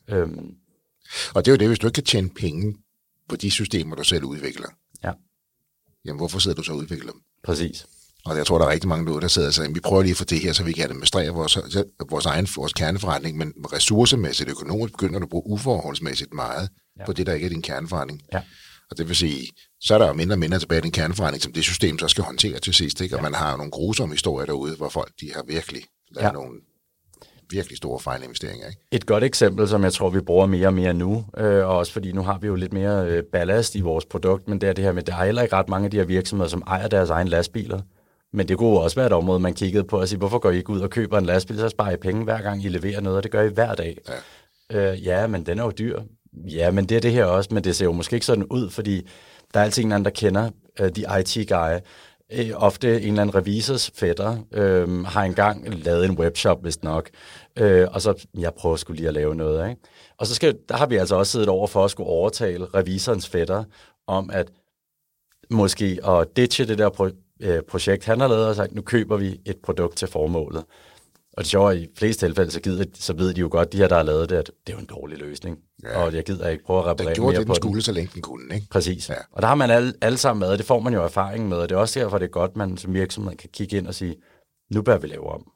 Øhm, 0.10 0.54
og 1.36 1.46
det 1.46 1.52
er 1.52 1.56
jo 1.56 1.58
det, 1.58 1.68
hvis 1.68 1.80
du 1.80 1.88
ikke 1.88 1.96
kan 1.96 2.04
tjene 2.04 2.30
penge 2.30 2.76
på 3.30 3.36
de 3.36 3.52
systemer, 3.52 3.96
du 3.96 4.04
selv 4.04 4.24
udvikler. 4.24 4.68
Ja. 5.04 5.12
Jamen, 6.06 6.20
hvorfor 6.20 6.40
sidder 6.40 6.56
du 6.56 6.64
så 6.64 6.72
og 6.72 6.78
udvikler 6.78 7.12
dem? 7.12 7.22
Præcis. 7.44 7.86
Og 8.26 8.38
jeg 8.38 8.46
tror, 8.46 8.58
der 8.58 8.66
er 8.66 8.70
rigtig 8.70 8.90
mange 8.90 9.06
derude, 9.06 9.22
der 9.22 9.28
sidder 9.28 9.48
og 9.48 9.54
siger, 9.54 9.74
vi 9.74 9.80
prøver 9.80 10.02
lige 10.02 10.12
at 10.12 10.18
få 10.18 10.24
det 10.24 10.40
her, 10.40 10.54
så 10.54 10.64
vi 10.64 10.72
kan 10.72 10.84
administrere 10.84 11.30
vores, 11.30 11.58
vores 12.10 12.26
egen 12.26 12.48
vores 12.56 12.74
kerneforretning, 12.74 13.38
men 13.38 13.54
ressourcemæssigt, 13.74 14.50
økonomisk 14.50 14.94
begynder 14.94 15.20
du 15.20 15.26
at 15.26 15.30
bruge 15.30 15.48
uforholdsmæssigt 15.48 16.34
meget 16.34 16.70
ja. 17.00 17.06
på 17.06 17.14
det, 17.14 17.28
der 17.28 17.34
ikke 17.34 17.46
er 17.46 17.50
din 17.50 17.62
kerneforretning. 17.62 18.22
Ja. 18.34 18.42
Og 18.92 18.98
det 18.98 19.08
vil 19.08 19.16
sige, 19.16 19.48
så 19.82 19.94
er 19.94 19.98
der 19.98 20.08
jo 20.08 20.14
mindre 20.14 20.34
og 20.34 20.40
mindre 20.40 20.60
tilbage 20.60 20.80
i 20.80 20.82
din 20.82 20.92
kerneforretning, 20.92 21.44
som 21.44 21.54
det 21.54 21.64
system 21.64 22.00
så 22.00 22.08
skal 22.08 22.24
håndtere 22.24 22.60
til 22.60 22.74
sidst. 22.74 23.02
Ikke? 23.02 23.16
Og 23.16 23.20
ja. 23.20 23.24
man 23.24 23.34
har 23.34 23.58
nogle 23.58 23.72
grusomme 23.72 24.14
historier 24.14 24.46
derude, 24.46 24.76
hvor 24.76 24.90
folk 24.90 25.12
de 25.22 25.32
har 25.36 25.44
virkelig 25.48 25.84
lavet 26.12 26.28
ja. 26.28 26.32
nogle 26.32 26.60
virkelig 27.50 27.78
store 27.78 28.00
fejlinvesteringer. 28.00 28.68
Ikke? 28.68 28.82
Et 28.92 29.06
godt 29.06 29.24
eksempel, 29.24 29.68
som 29.68 29.84
jeg 29.84 29.94
tror, 29.94 30.10
vi 30.10 30.22
bruger 30.22 30.46
mere 30.46 30.68
og 30.68 30.74
mere 30.74 30.94
nu, 30.94 31.26
øh, 31.38 31.68
og 31.68 31.78
også 31.78 31.94
fordi 31.94 32.12
nu 32.12 32.22
har 32.22 32.38
vi 32.40 32.48
jo 32.48 32.56
lidt 32.56 32.74
mere 32.74 33.08
øh, 33.08 33.24
ballast 33.32 33.76
i 33.76 33.82
vores 33.82 34.06
produkt, 34.06 34.48
men 34.48 34.62
det 34.62 34.70
er 34.70 34.74
det 34.74 34.84
her 34.84 34.92
med, 34.92 35.04
der 35.04 35.16
er 35.16 35.26
heller 35.26 35.42
ikke 35.42 35.56
ret 35.56 35.70
mange 35.70 35.86
af 35.86 35.92
de 35.92 35.98
her 35.98 36.04
virksomheder, 36.04 36.50
som 36.50 36.64
ejer 36.68 36.88
deres 36.88 37.10
egen 37.10 37.28
lastbiler. 37.28 37.82
Men 38.34 38.48
det 38.48 38.58
kunne 38.58 38.80
også 38.80 38.96
være 38.96 39.08
et 39.08 39.14
område, 39.14 39.40
man 39.40 39.54
kiggede 39.54 39.84
på 39.84 40.00
og 40.00 40.08
sige, 40.08 40.20
hvorfor 40.20 40.40
går 40.40 40.52
I 40.52 40.58
ikke 40.58 40.70
ud 40.70 40.82
og 40.82 40.90
køber 40.90 41.18
en 41.18 41.26
lastbil, 41.26 41.58
så 41.58 41.70
sparer 41.70 41.92
I 41.92 41.98
penge 41.98 42.24
hver 42.24 42.42
gang 42.42 42.64
I 42.64 42.68
leverer 42.68 43.02
noget, 43.02 43.18
og 43.18 43.24
det 43.24 43.32
gør 43.32 43.42
I 43.42 43.50
hver 43.50 43.76
dag. 43.76 43.98
Ja, 44.72 44.92
øh, 44.92 45.06
ja 45.06 45.28
men 45.28 45.46
den 45.46 45.60
er 45.60 45.64
jo 45.64 45.72
dyr. 45.80 46.02
Ja, 46.34 46.72
men 46.72 46.86
det 46.86 46.98
er 46.98 47.02
det 47.02 47.12
her 47.12 47.26
også, 47.26 47.50
men 47.54 47.64
det 47.64 47.76
ser 47.76 47.86
jo 47.86 47.92
måske 47.92 48.14
ikke 48.14 48.26
sådan 48.26 48.44
ud, 48.44 48.70
fordi 48.70 49.08
der 49.54 49.60
er 49.60 49.64
altid 49.64 49.84
en 49.84 49.92
anden, 49.92 50.06
der 50.06 50.12
kender 50.12 50.50
uh, 50.82 50.88
the 50.88 51.20
IT 51.20 51.50
guy, 51.50 51.80
øh, 52.32 52.52
ofte 52.56 53.02
en 53.02 53.08
eller 53.08 53.22
anden 53.22 53.36
revisors 53.36 53.92
fætter, 53.96 54.38
øh, 54.52 55.06
har 55.06 55.24
engang 55.24 55.84
lavet 55.84 56.06
en 56.06 56.18
webshop, 56.18 56.62
hvis 56.62 56.84
nok, 56.84 57.10
øh, 57.58 57.88
og 57.92 58.02
så, 58.02 58.28
jeg 58.38 58.54
prøver 58.54 58.76
skulle 58.76 58.98
lige 58.98 59.08
at 59.08 59.14
lave 59.14 59.36
noget, 59.36 59.70
ikke? 59.70 59.82
Og 60.18 60.28
så 60.28 60.36
skal, 60.36 60.58
der 60.70 60.78
har 60.78 60.86
vi 60.86 60.96
altså 60.96 61.16
også 61.16 61.32
siddet 61.32 61.50
over 61.50 61.68
for 61.68 61.86
at 61.86 61.92
skulle 61.92 62.10
overtale 62.10 62.66
revisorens 62.66 63.28
fætter 63.30 63.64
om, 64.08 64.30
at 64.34 64.52
måske 65.50 66.00
at 66.08 66.28
ditche 66.36 66.66
det 66.66 66.78
der 66.78 66.90
pro- 66.90 67.29
øh, 67.40 67.62
projekt, 67.62 68.06
han 68.06 68.20
har 68.20 68.28
lavet, 68.28 68.48
og 68.48 68.56
sagt, 68.56 68.76
nu 68.76 68.82
køber 68.82 69.18
vi 69.18 69.42
et 69.46 69.58
produkt 69.64 69.98
til 69.98 70.08
formålet. 70.08 70.64
Og 71.34 71.44
det 71.44 71.48
sjove 71.48 71.70
er, 71.70 71.80
i 71.80 71.88
fleste 71.98 72.28
tilfælde, 72.28 72.52
så, 72.52 72.62
gider, 72.62 72.86
så 72.94 73.14
ved 73.14 73.34
de 73.34 73.40
jo 73.40 73.48
godt, 73.52 73.74
de 73.74 73.78
her, 73.78 73.88
der 73.88 73.96
har 73.96 74.04
lavet 74.04 74.30
det, 74.30 74.36
at 74.36 74.52
det 74.68 74.74
er 74.74 74.78
jo 74.78 74.80
en 74.80 74.86
dårlig 74.86 75.18
løsning. 75.18 75.58
Ja. 75.84 76.04
Og 76.04 76.14
jeg 76.14 76.24
gider 76.24 76.50
ikke 76.50 76.64
prøve 76.64 76.80
at 76.80 76.86
reparere 76.86 77.10
Den 77.10 77.16
gjorde 77.16 77.32
mere 77.32 77.40
det, 77.40 77.48
på 77.48 77.54
den 77.54 77.62
skulle, 77.62 77.82
så 77.82 77.92
længe 77.92 78.12
den 78.14 78.22
kunne, 78.22 78.56
ikke? 78.56 78.68
Præcis. 78.72 79.10
Ja. 79.10 79.16
Og 79.32 79.42
der 79.42 79.48
har 79.48 79.56
man 79.56 79.72
alle, 79.72 79.94
alle 80.02 80.18
sammen 80.18 80.40
med, 80.40 80.48
og 80.48 80.58
det 80.58 80.66
får 80.66 80.80
man 80.80 80.94
jo 80.94 81.04
erfaring 81.04 81.50
med, 81.50 81.58
og 81.58 81.70
det 81.70 81.76
er 81.76 81.80
også 81.80 82.00
derfor, 82.00 82.18
det 82.18 82.26
er 82.26 82.30
godt, 82.30 82.56
man 82.56 82.78
som 82.78 82.94
virksomhed 82.94 83.36
kan 83.36 83.50
kigge 83.54 83.78
ind 83.78 83.88
og 83.88 83.96
sige, 83.96 84.16
nu 84.74 84.82
bør 84.82 84.98
vi 84.98 85.08
lave 85.08 85.32
om. 85.32 85.52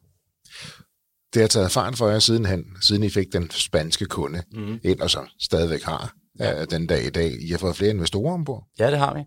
Det 1.33 1.41
har 1.41 1.47
taget 1.47 1.65
erfaring 1.65 1.97
for 1.97 2.09
jer 2.09 2.19
sidenhen, 2.19 2.65
siden 2.81 3.03
I 3.03 3.09
fik 3.09 3.33
den 3.33 3.49
spanske 3.51 4.05
kunde 4.05 4.43
mm. 4.51 4.79
ind, 4.83 5.01
og 5.01 5.09
så 5.09 5.19
stadigvæk 5.39 5.83
har 5.83 6.13
ja. 6.39 6.65
den 6.65 6.87
dag 6.87 7.05
i 7.05 7.09
dag. 7.09 7.31
I 7.41 7.51
har 7.51 7.57
fået 7.57 7.75
flere 7.75 7.91
investorer 7.91 8.33
ombord. 8.33 8.67
Ja, 8.79 8.91
det 8.91 8.99
har 8.99 9.13
vi. 9.13 9.23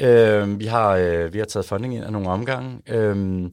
Øh, 0.00 0.60
vi, 0.60 0.66
har, 0.66 0.96
øh, 0.96 1.32
vi 1.32 1.38
har 1.38 1.46
taget 1.46 1.66
funding 1.66 1.94
ind 1.94 2.04
af 2.04 2.12
nogle 2.12 2.28
omgange. 2.28 2.80
Øh, 2.88 3.44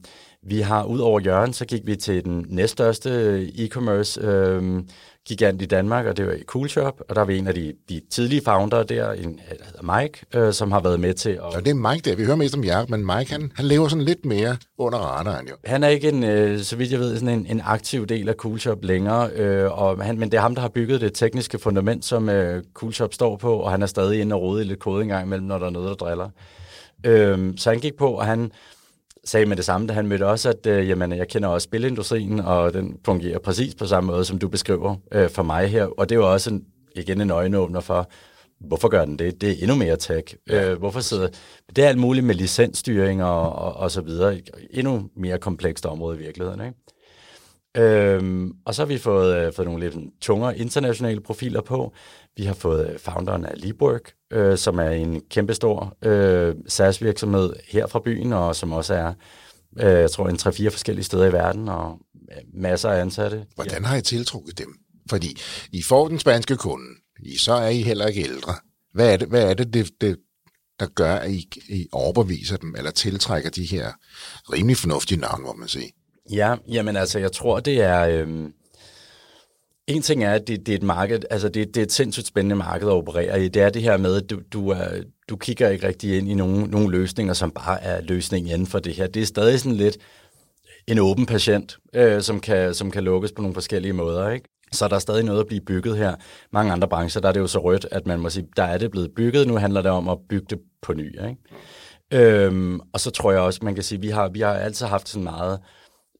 vi 0.42 0.60
har, 0.60 0.84
ud 0.84 0.98
over 0.98 1.20
Jørgen, 1.20 1.52
så 1.52 1.66
gik 1.66 1.86
vi 1.86 1.96
til 1.96 2.24
den 2.24 2.46
næststørste 2.48 3.10
øh, 3.10 3.48
e-commerce 3.48 4.26
øh, 4.26 4.82
gigant 5.26 5.62
i 5.62 5.66
Danmark, 5.66 6.06
og 6.06 6.16
det 6.16 6.26
var 6.26 6.36
Cool 6.46 6.68
Shop, 6.68 7.00
og 7.08 7.14
der 7.14 7.20
er 7.20 7.24
vi 7.24 7.38
en 7.38 7.46
af 7.46 7.54
de, 7.54 7.72
de 7.88 8.00
tidlige 8.10 8.42
founder 8.44 8.82
der, 8.82 9.12
en, 9.12 9.36
der 9.36 9.64
hedder 9.64 10.00
Mike, 10.00 10.26
øh, 10.34 10.52
som 10.52 10.72
har 10.72 10.80
været 10.80 11.00
med 11.00 11.14
til 11.14 11.30
at... 11.30 11.40
Og 11.40 11.64
det 11.64 11.70
er 11.70 11.74
Mike 11.74 12.10
der. 12.10 12.16
Vi 12.16 12.24
hører 12.24 12.36
mest 12.36 12.54
om 12.54 12.64
jer, 12.64 12.86
men 12.88 13.06
Mike, 13.06 13.32
han, 13.32 13.52
han 13.56 13.64
lever 13.64 13.88
sådan 13.88 14.04
lidt 14.04 14.24
mere 14.24 14.56
under 14.78 14.98
radaren 14.98 15.48
jo. 15.48 15.54
Han 15.64 15.84
er 15.84 15.88
ikke 15.88 16.08
en, 16.08 16.24
øh, 16.24 16.60
så 16.60 16.76
vidt 16.76 16.92
jeg 16.92 17.00
ved, 17.00 17.18
sådan 17.18 17.38
en, 17.38 17.46
en 17.46 17.62
aktiv 17.64 18.06
del 18.06 18.28
af 18.28 18.34
Cool 18.34 18.58
Shop 18.58 18.84
længere, 18.84 19.30
øh, 19.30 19.82
og 19.82 20.04
han, 20.04 20.18
men 20.18 20.30
det 20.30 20.36
er 20.36 20.42
ham, 20.42 20.54
der 20.54 20.62
har 20.62 20.68
bygget 20.68 21.00
det 21.00 21.14
tekniske 21.14 21.58
fundament, 21.58 22.04
som 22.04 22.28
øh, 22.28 22.62
Cool 22.74 22.92
Shop 22.92 23.14
står 23.14 23.36
på, 23.36 23.54
og 23.54 23.70
han 23.70 23.82
er 23.82 23.86
stadig 23.86 24.20
inde 24.20 24.36
og 24.36 24.42
rode 24.42 24.62
i 24.62 24.64
lidt 24.64 24.78
kode 24.78 25.02
en 25.02 25.08
gang 25.08 25.26
imellem, 25.26 25.46
når 25.46 25.58
der 25.58 25.66
er 25.66 25.70
noget, 25.70 25.88
der 25.88 25.94
driller. 25.94 26.28
Øh, 27.06 27.52
så 27.56 27.70
han 27.70 27.78
gik 27.78 27.96
på, 27.96 28.08
og 28.08 28.26
han 28.26 28.52
sagde 29.26 29.46
med 29.46 29.56
det 29.56 29.64
samme, 29.64 29.86
da 29.86 29.92
han 29.92 30.06
mødte 30.06 30.26
også, 30.26 30.48
at 30.48 30.66
øh, 30.66 30.88
jamen, 30.88 31.12
jeg 31.12 31.28
kender 31.28 31.48
også 31.48 31.64
spilindustrien, 31.64 32.40
og 32.40 32.74
den 32.74 32.98
fungerer 33.04 33.38
præcis 33.38 33.74
på 33.74 33.86
samme 33.86 34.06
måde, 34.12 34.24
som 34.24 34.38
du 34.38 34.48
beskriver 34.48 34.96
øh, 35.12 35.30
for 35.30 35.42
mig 35.42 35.68
her. 35.68 35.84
Og 35.84 36.08
det 36.08 36.14
jo 36.14 36.32
også 36.32 36.50
en, 36.50 36.64
igen 36.96 37.20
en 37.20 37.30
øjenåbner 37.30 37.80
for, 37.80 38.10
hvorfor 38.60 38.88
gør 38.88 39.04
den 39.04 39.18
det? 39.18 39.40
Det 39.40 39.50
er 39.50 39.54
endnu 39.60 39.76
mere 39.76 39.96
tech. 39.96 40.34
Ja. 40.48 40.70
Øh, 40.70 40.78
hvorfor 40.78 41.00
sidder... 41.00 41.28
Det 41.76 41.84
er 41.84 41.88
alt 41.88 41.98
muligt 41.98 42.26
med 42.26 42.34
licensstyring 42.34 43.24
og, 43.24 43.52
og, 43.52 43.76
og 43.76 43.90
så 43.90 44.00
videre. 44.00 44.40
Endnu 44.70 45.08
mere 45.16 45.38
komplekst 45.38 45.86
område 45.86 46.16
i 46.16 46.20
virkeligheden, 46.20 46.60
ikke? 46.60 46.74
Øhm, 47.76 48.52
og 48.64 48.74
så 48.74 48.82
har 48.82 48.86
vi 48.86 48.98
fået, 48.98 49.36
øh, 49.36 49.52
fået 49.52 49.68
nogle 49.68 49.80
lidt 49.80 49.96
tungere 50.20 50.58
internationale 50.58 51.20
profiler 51.20 51.60
på. 51.60 51.92
Vi 52.36 52.44
har 52.44 52.54
fået 52.54 52.90
øh, 52.90 52.98
founderen 52.98 53.44
af 53.44 53.52
Liebwork, 53.56 54.12
øh, 54.32 54.58
som 54.58 54.78
er 54.78 54.90
en 54.90 55.20
kæmpestor 55.30 55.96
øh, 56.02 56.54
SaaS-virksomhed 56.68 57.52
her 57.68 57.86
fra 57.86 58.00
byen, 58.04 58.32
og 58.32 58.56
som 58.56 58.72
også 58.72 58.94
er, 58.94 59.12
øh, 59.78 60.00
jeg 60.00 60.10
tror, 60.10 60.28
en 60.28 60.36
3-4 60.36 60.68
forskellige 60.68 61.04
steder 61.04 61.26
i 61.26 61.32
verden, 61.32 61.68
og 61.68 61.98
masser 62.54 62.90
af 62.90 63.00
ansatte. 63.00 63.46
Hvordan 63.54 63.84
har 63.84 63.96
I 63.96 64.02
tiltrukket 64.02 64.58
dem? 64.58 64.74
Fordi 65.10 65.40
I 65.72 65.82
får 65.82 66.08
den 66.08 66.18
spanske 66.18 66.56
kunde, 66.56 66.86
I, 67.22 67.38
så 67.38 67.52
er 67.52 67.68
I 67.68 67.82
heller 67.82 68.06
ikke 68.06 68.20
ældre. 68.20 68.54
Hvad 68.94 69.12
er 69.12 69.16
det, 69.16 69.28
hvad 69.28 69.50
er 69.50 69.54
det, 69.54 69.74
det, 69.74 69.90
det 70.00 70.16
der 70.80 70.86
gør, 70.86 71.14
at 71.14 71.30
I, 71.30 71.48
I 71.68 71.86
overbeviser 71.92 72.56
dem, 72.56 72.74
eller 72.76 72.90
tiltrækker 72.90 73.50
de 73.50 73.64
her 73.64 73.92
rimelig 74.52 74.76
fornuftige 74.76 75.20
navne, 75.20 75.44
må 75.44 75.52
man 75.52 75.68
sige? 75.68 75.92
Ja, 76.30 76.56
jamen 76.68 76.96
altså, 76.96 77.18
jeg 77.18 77.32
tror, 77.32 77.60
det 77.60 77.82
er... 77.82 78.00
Øh, 78.00 78.48
en 79.86 80.02
ting 80.02 80.24
er, 80.24 80.32
at 80.32 80.48
det, 80.48 80.66
det 80.66 80.72
er 80.72 80.76
et 80.76 80.82
marked, 80.82 81.20
altså 81.30 81.48
det, 81.48 81.74
det 81.74 81.76
er 81.76 81.84
et 81.84 81.92
sindssygt 81.92 82.26
spændende 82.26 82.56
marked 82.56 82.88
at 82.88 82.92
operere 82.92 83.44
i. 83.44 83.48
Det 83.48 83.62
er 83.62 83.68
det 83.68 83.82
her 83.82 83.96
med, 83.96 84.16
at 84.16 84.30
du, 84.30 84.40
du, 84.52 84.68
er, 84.68 84.88
du 85.28 85.36
kigger 85.36 85.68
ikke 85.68 85.86
rigtig 85.86 86.18
ind 86.18 86.28
i 86.28 86.34
nogle, 86.34 86.66
nogle 86.66 86.90
løsninger, 86.90 87.34
som 87.34 87.50
bare 87.50 87.82
er 87.82 88.00
løsningen 88.00 88.52
inden 88.52 88.66
for 88.66 88.78
det 88.78 88.94
her. 88.94 89.06
Det 89.06 89.22
er 89.22 89.26
stadig 89.26 89.60
sådan 89.60 89.76
lidt 89.76 89.98
en 90.86 90.98
åben 90.98 91.26
patient, 91.26 91.78
øh, 91.94 92.22
som, 92.22 92.40
kan, 92.40 92.74
som 92.74 92.90
kan 92.90 93.04
lukkes 93.04 93.32
på 93.32 93.42
nogle 93.42 93.54
forskellige 93.54 93.92
måder. 93.92 94.30
Ikke? 94.30 94.48
Så 94.72 94.88
der 94.88 94.94
er 94.94 94.98
stadig 94.98 95.24
noget 95.24 95.40
at 95.40 95.46
blive 95.46 95.60
bygget 95.60 95.96
her. 95.96 96.14
Mange 96.52 96.72
andre 96.72 96.88
brancher, 96.88 97.20
der 97.20 97.28
er 97.28 97.32
det 97.32 97.40
jo 97.40 97.46
så 97.46 97.58
rødt, 97.58 97.86
at 97.90 98.06
man 98.06 98.20
må 98.20 98.30
sige, 98.30 98.48
der 98.56 98.62
er 98.62 98.78
det 98.78 98.90
blevet 98.90 99.10
bygget, 99.16 99.46
nu 99.48 99.56
handler 99.56 99.82
det 99.82 99.90
om 99.90 100.08
at 100.08 100.18
bygge 100.28 100.46
det 100.50 100.58
på 100.82 100.92
ny. 100.92 101.12
Ikke? 101.28 101.36
Øhm, 102.12 102.80
og 102.92 103.00
så 103.00 103.10
tror 103.10 103.32
jeg 103.32 103.40
også, 103.40 103.60
man 103.62 103.74
kan 103.74 103.84
sige, 103.84 104.00
vi 104.00 104.08
har, 104.08 104.28
vi 104.28 104.40
har 104.40 104.54
altid 104.54 104.86
haft 104.86 105.08
sådan 105.08 105.24
meget 105.24 105.60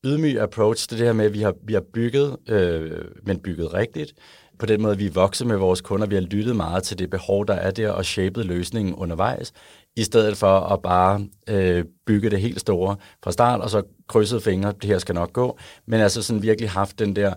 ydmyg 0.05 0.41
approach 0.41 0.89
til 0.89 0.99
det 0.99 1.07
her 1.07 1.13
med, 1.13 1.25
at 1.25 1.33
vi 1.33 1.43
har, 1.43 1.55
vi 1.65 1.73
har 1.73 1.83
bygget, 1.95 2.37
øh, 2.49 3.05
men 3.23 3.39
bygget 3.39 3.75
rigtigt. 3.75 4.15
På 4.59 4.67
den 4.67 4.83
måde, 4.83 4.99
vi 4.99 5.07
er 5.07 5.11
vokset 5.11 5.47
med 5.47 5.57
vores 5.57 5.81
kunder. 5.81 6.07
Vi 6.07 6.15
har 6.15 6.23
lyttet 6.23 6.57
meget 6.57 6.83
til 6.83 6.99
det 6.99 7.11
behov, 7.11 7.47
der 7.47 7.55
er 7.55 7.71
der, 7.71 7.91
og 7.91 8.05
shapet 8.05 8.47
løsningen 8.47 8.95
undervejs, 8.95 9.53
i 9.97 10.03
stedet 10.03 10.37
for 10.37 10.61
at 10.61 10.83
bare 10.83 11.27
øh, 11.49 11.85
bygge 12.07 12.31
det 12.31 12.41
helt 12.41 12.61
store 12.61 12.97
fra 13.25 13.33
start, 13.33 13.61
og 13.61 13.71
så 13.71 13.83
krydset 14.09 14.43
fingre, 14.43 14.73
det 14.83 14.85
her 14.85 14.99
skal 14.99 15.15
nok 15.15 15.33
gå. 15.33 15.59
Men 15.87 16.01
altså 16.01 16.23
sådan 16.23 16.43
virkelig 16.43 16.71
haft 16.71 16.99
den 16.99 17.17
der, 17.17 17.35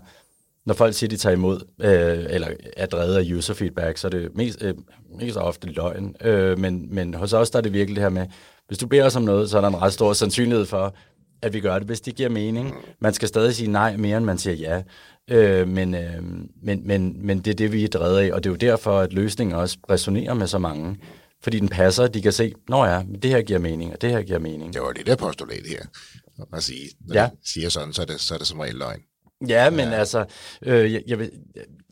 når 0.66 0.74
folk 0.74 0.94
siger, 0.94 1.08
de 1.08 1.16
tager 1.16 1.36
imod, 1.36 1.60
øh, 1.80 2.26
eller 2.34 2.48
er 2.76 2.86
drevet 2.86 3.14
af 3.14 3.32
user 3.36 3.54
feedback, 3.54 3.98
så 3.98 4.06
er 4.06 4.10
det 4.10 4.30
mest, 4.34 4.62
øh, 4.62 4.74
mest 5.18 5.36
ofte 5.36 5.66
løgn. 5.68 6.14
Øh, 6.20 6.58
men, 6.58 6.94
men 6.94 7.14
hos 7.14 7.32
os 7.32 7.50
der 7.50 7.58
er 7.58 7.62
det 7.62 7.72
virkelig 7.72 7.96
det 7.96 8.02
her 8.02 8.10
med, 8.10 8.26
hvis 8.68 8.78
du 8.78 8.86
beder 8.86 9.04
os 9.06 9.16
om 9.16 9.22
noget, 9.22 9.50
så 9.50 9.56
er 9.56 9.60
der 9.60 9.68
en 9.68 9.82
ret 9.82 9.92
stor 9.92 10.12
sandsynlighed 10.12 10.66
for, 10.66 10.94
at 11.42 11.52
vi 11.52 11.60
gør 11.60 11.78
det, 11.78 11.86
hvis 11.86 12.00
det 12.00 12.14
giver 12.14 12.28
mening. 12.28 12.74
Man 13.00 13.14
skal 13.14 13.28
stadig 13.28 13.54
sige 13.54 13.70
nej 13.70 13.96
mere, 13.96 14.16
end 14.16 14.24
man 14.26 14.38
siger 14.38 14.54
ja. 14.56 14.82
Øh, 15.30 15.68
men, 15.68 15.94
øh, 15.94 16.22
men, 16.62 16.86
men, 16.86 17.26
men 17.26 17.38
det 17.38 17.50
er 17.50 17.54
det, 17.54 17.72
vi 17.72 17.84
er 17.84 17.88
drevet 17.88 18.18
af, 18.18 18.32
og 18.32 18.44
det 18.44 18.50
er 18.50 18.52
jo 18.52 18.56
derfor, 18.56 18.98
at 19.00 19.12
løsningen 19.12 19.56
også 19.56 19.78
resonerer 19.90 20.34
med 20.34 20.46
så 20.46 20.58
mange. 20.58 20.96
Fordi 21.42 21.58
den 21.60 21.68
passer, 21.68 22.06
de 22.06 22.22
kan 22.22 22.32
se, 22.32 22.54
nå 22.68 22.84
ja, 22.84 23.02
det 23.22 23.30
her 23.30 23.42
giver 23.42 23.58
mening, 23.58 23.92
og 23.92 24.02
det 24.02 24.10
her 24.10 24.22
giver 24.22 24.38
mening. 24.38 24.74
Det 24.74 24.82
var 24.82 24.92
det 24.92 25.06
der 25.06 25.16
postulat 25.16 25.66
her. 25.66 25.82
At 26.52 26.62
sige, 26.62 26.88
når 27.00 27.14
Ja. 27.14 27.28
siger 27.44 27.68
sådan, 27.68 27.92
så 27.92 28.02
er, 28.02 28.06
det, 28.06 28.20
så 28.20 28.34
er 28.34 28.38
det 28.38 28.46
som 28.46 28.60
regel 28.60 28.74
løgn. 28.74 29.00
Ja, 29.48 29.70
men 29.70 29.80
ja. 29.88 29.90
altså, 29.90 30.24
øh, 30.62 30.92
jeg, 30.92 31.02
jeg 31.06 31.28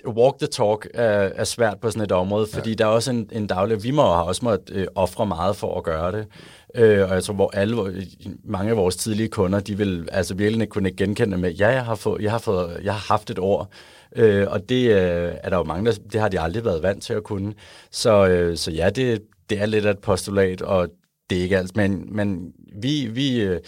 walk 0.06 0.38
the 0.38 0.46
talk 0.46 0.88
er, 0.94 1.30
er 1.34 1.44
svært 1.44 1.80
på 1.80 1.90
sådan 1.90 2.02
et 2.02 2.12
område, 2.12 2.46
fordi 2.52 2.70
ja. 2.70 2.74
der 2.74 2.84
er 2.84 2.88
også 2.88 3.10
en, 3.10 3.30
en 3.32 3.46
daglig, 3.46 3.84
vi 3.84 3.90
må 3.90 4.02
har 4.02 4.22
også 4.22 4.44
måtte 4.44 4.74
øh, 4.74 4.86
ofre 4.94 5.26
meget 5.26 5.56
for 5.56 5.78
at 5.78 5.84
gøre 5.84 6.12
det. 6.12 6.26
Øh, 6.74 7.08
og 7.08 7.14
jeg 7.14 7.24
tror, 7.24 7.34
hvor 7.34 7.50
alle, 7.54 8.06
mange 8.44 8.70
af 8.70 8.76
vores 8.76 8.96
tidlige 8.96 9.28
kunder, 9.28 9.60
de 9.60 9.76
vil 9.76 10.08
altså 10.12 10.34
virkelig 10.34 10.62
ikke 10.62 10.70
kunne 10.70 10.90
genkende 10.90 11.36
med, 11.36 11.52
ja, 11.52 11.68
jeg 11.68 11.84
har, 11.84 11.94
fået, 11.94 12.22
jeg 12.22 12.30
har, 12.30 12.38
fået, 12.38 12.80
jeg 12.82 12.92
har 12.92 13.04
haft 13.08 13.30
et 13.30 13.38
ord, 13.38 13.70
øh, 14.16 14.46
og 14.50 14.68
det 14.68 14.90
øh, 14.90 15.32
er 15.42 15.50
der 15.50 15.56
jo 15.56 15.64
mange, 15.64 15.90
der, 15.90 15.96
det 16.12 16.20
har 16.20 16.28
de 16.28 16.40
aldrig 16.40 16.64
været 16.64 16.82
vant 16.82 17.02
til 17.02 17.12
at 17.12 17.22
kunne. 17.22 17.54
Så, 17.90 18.28
øh, 18.28 18.56
så 18.56 18.70
ja, 18.70 18.90
det, 18.90 19.22
det 19.50 19.60
er 19.60 19.66
lidt 19.66 19.86
af 19.86 19.90
et 19.90 19.98
postulat, 19.98 20.62
og 20.62 20.88
det 21.30 21.38
er 21.38 21.42
ikke 21.42 21.58
alt, 21.58 21.76
men, 21.76 22.16
men 22.16 22.52
vi, 22.82 23.06
vi 23.06 23.40
øh, 23.40 23.60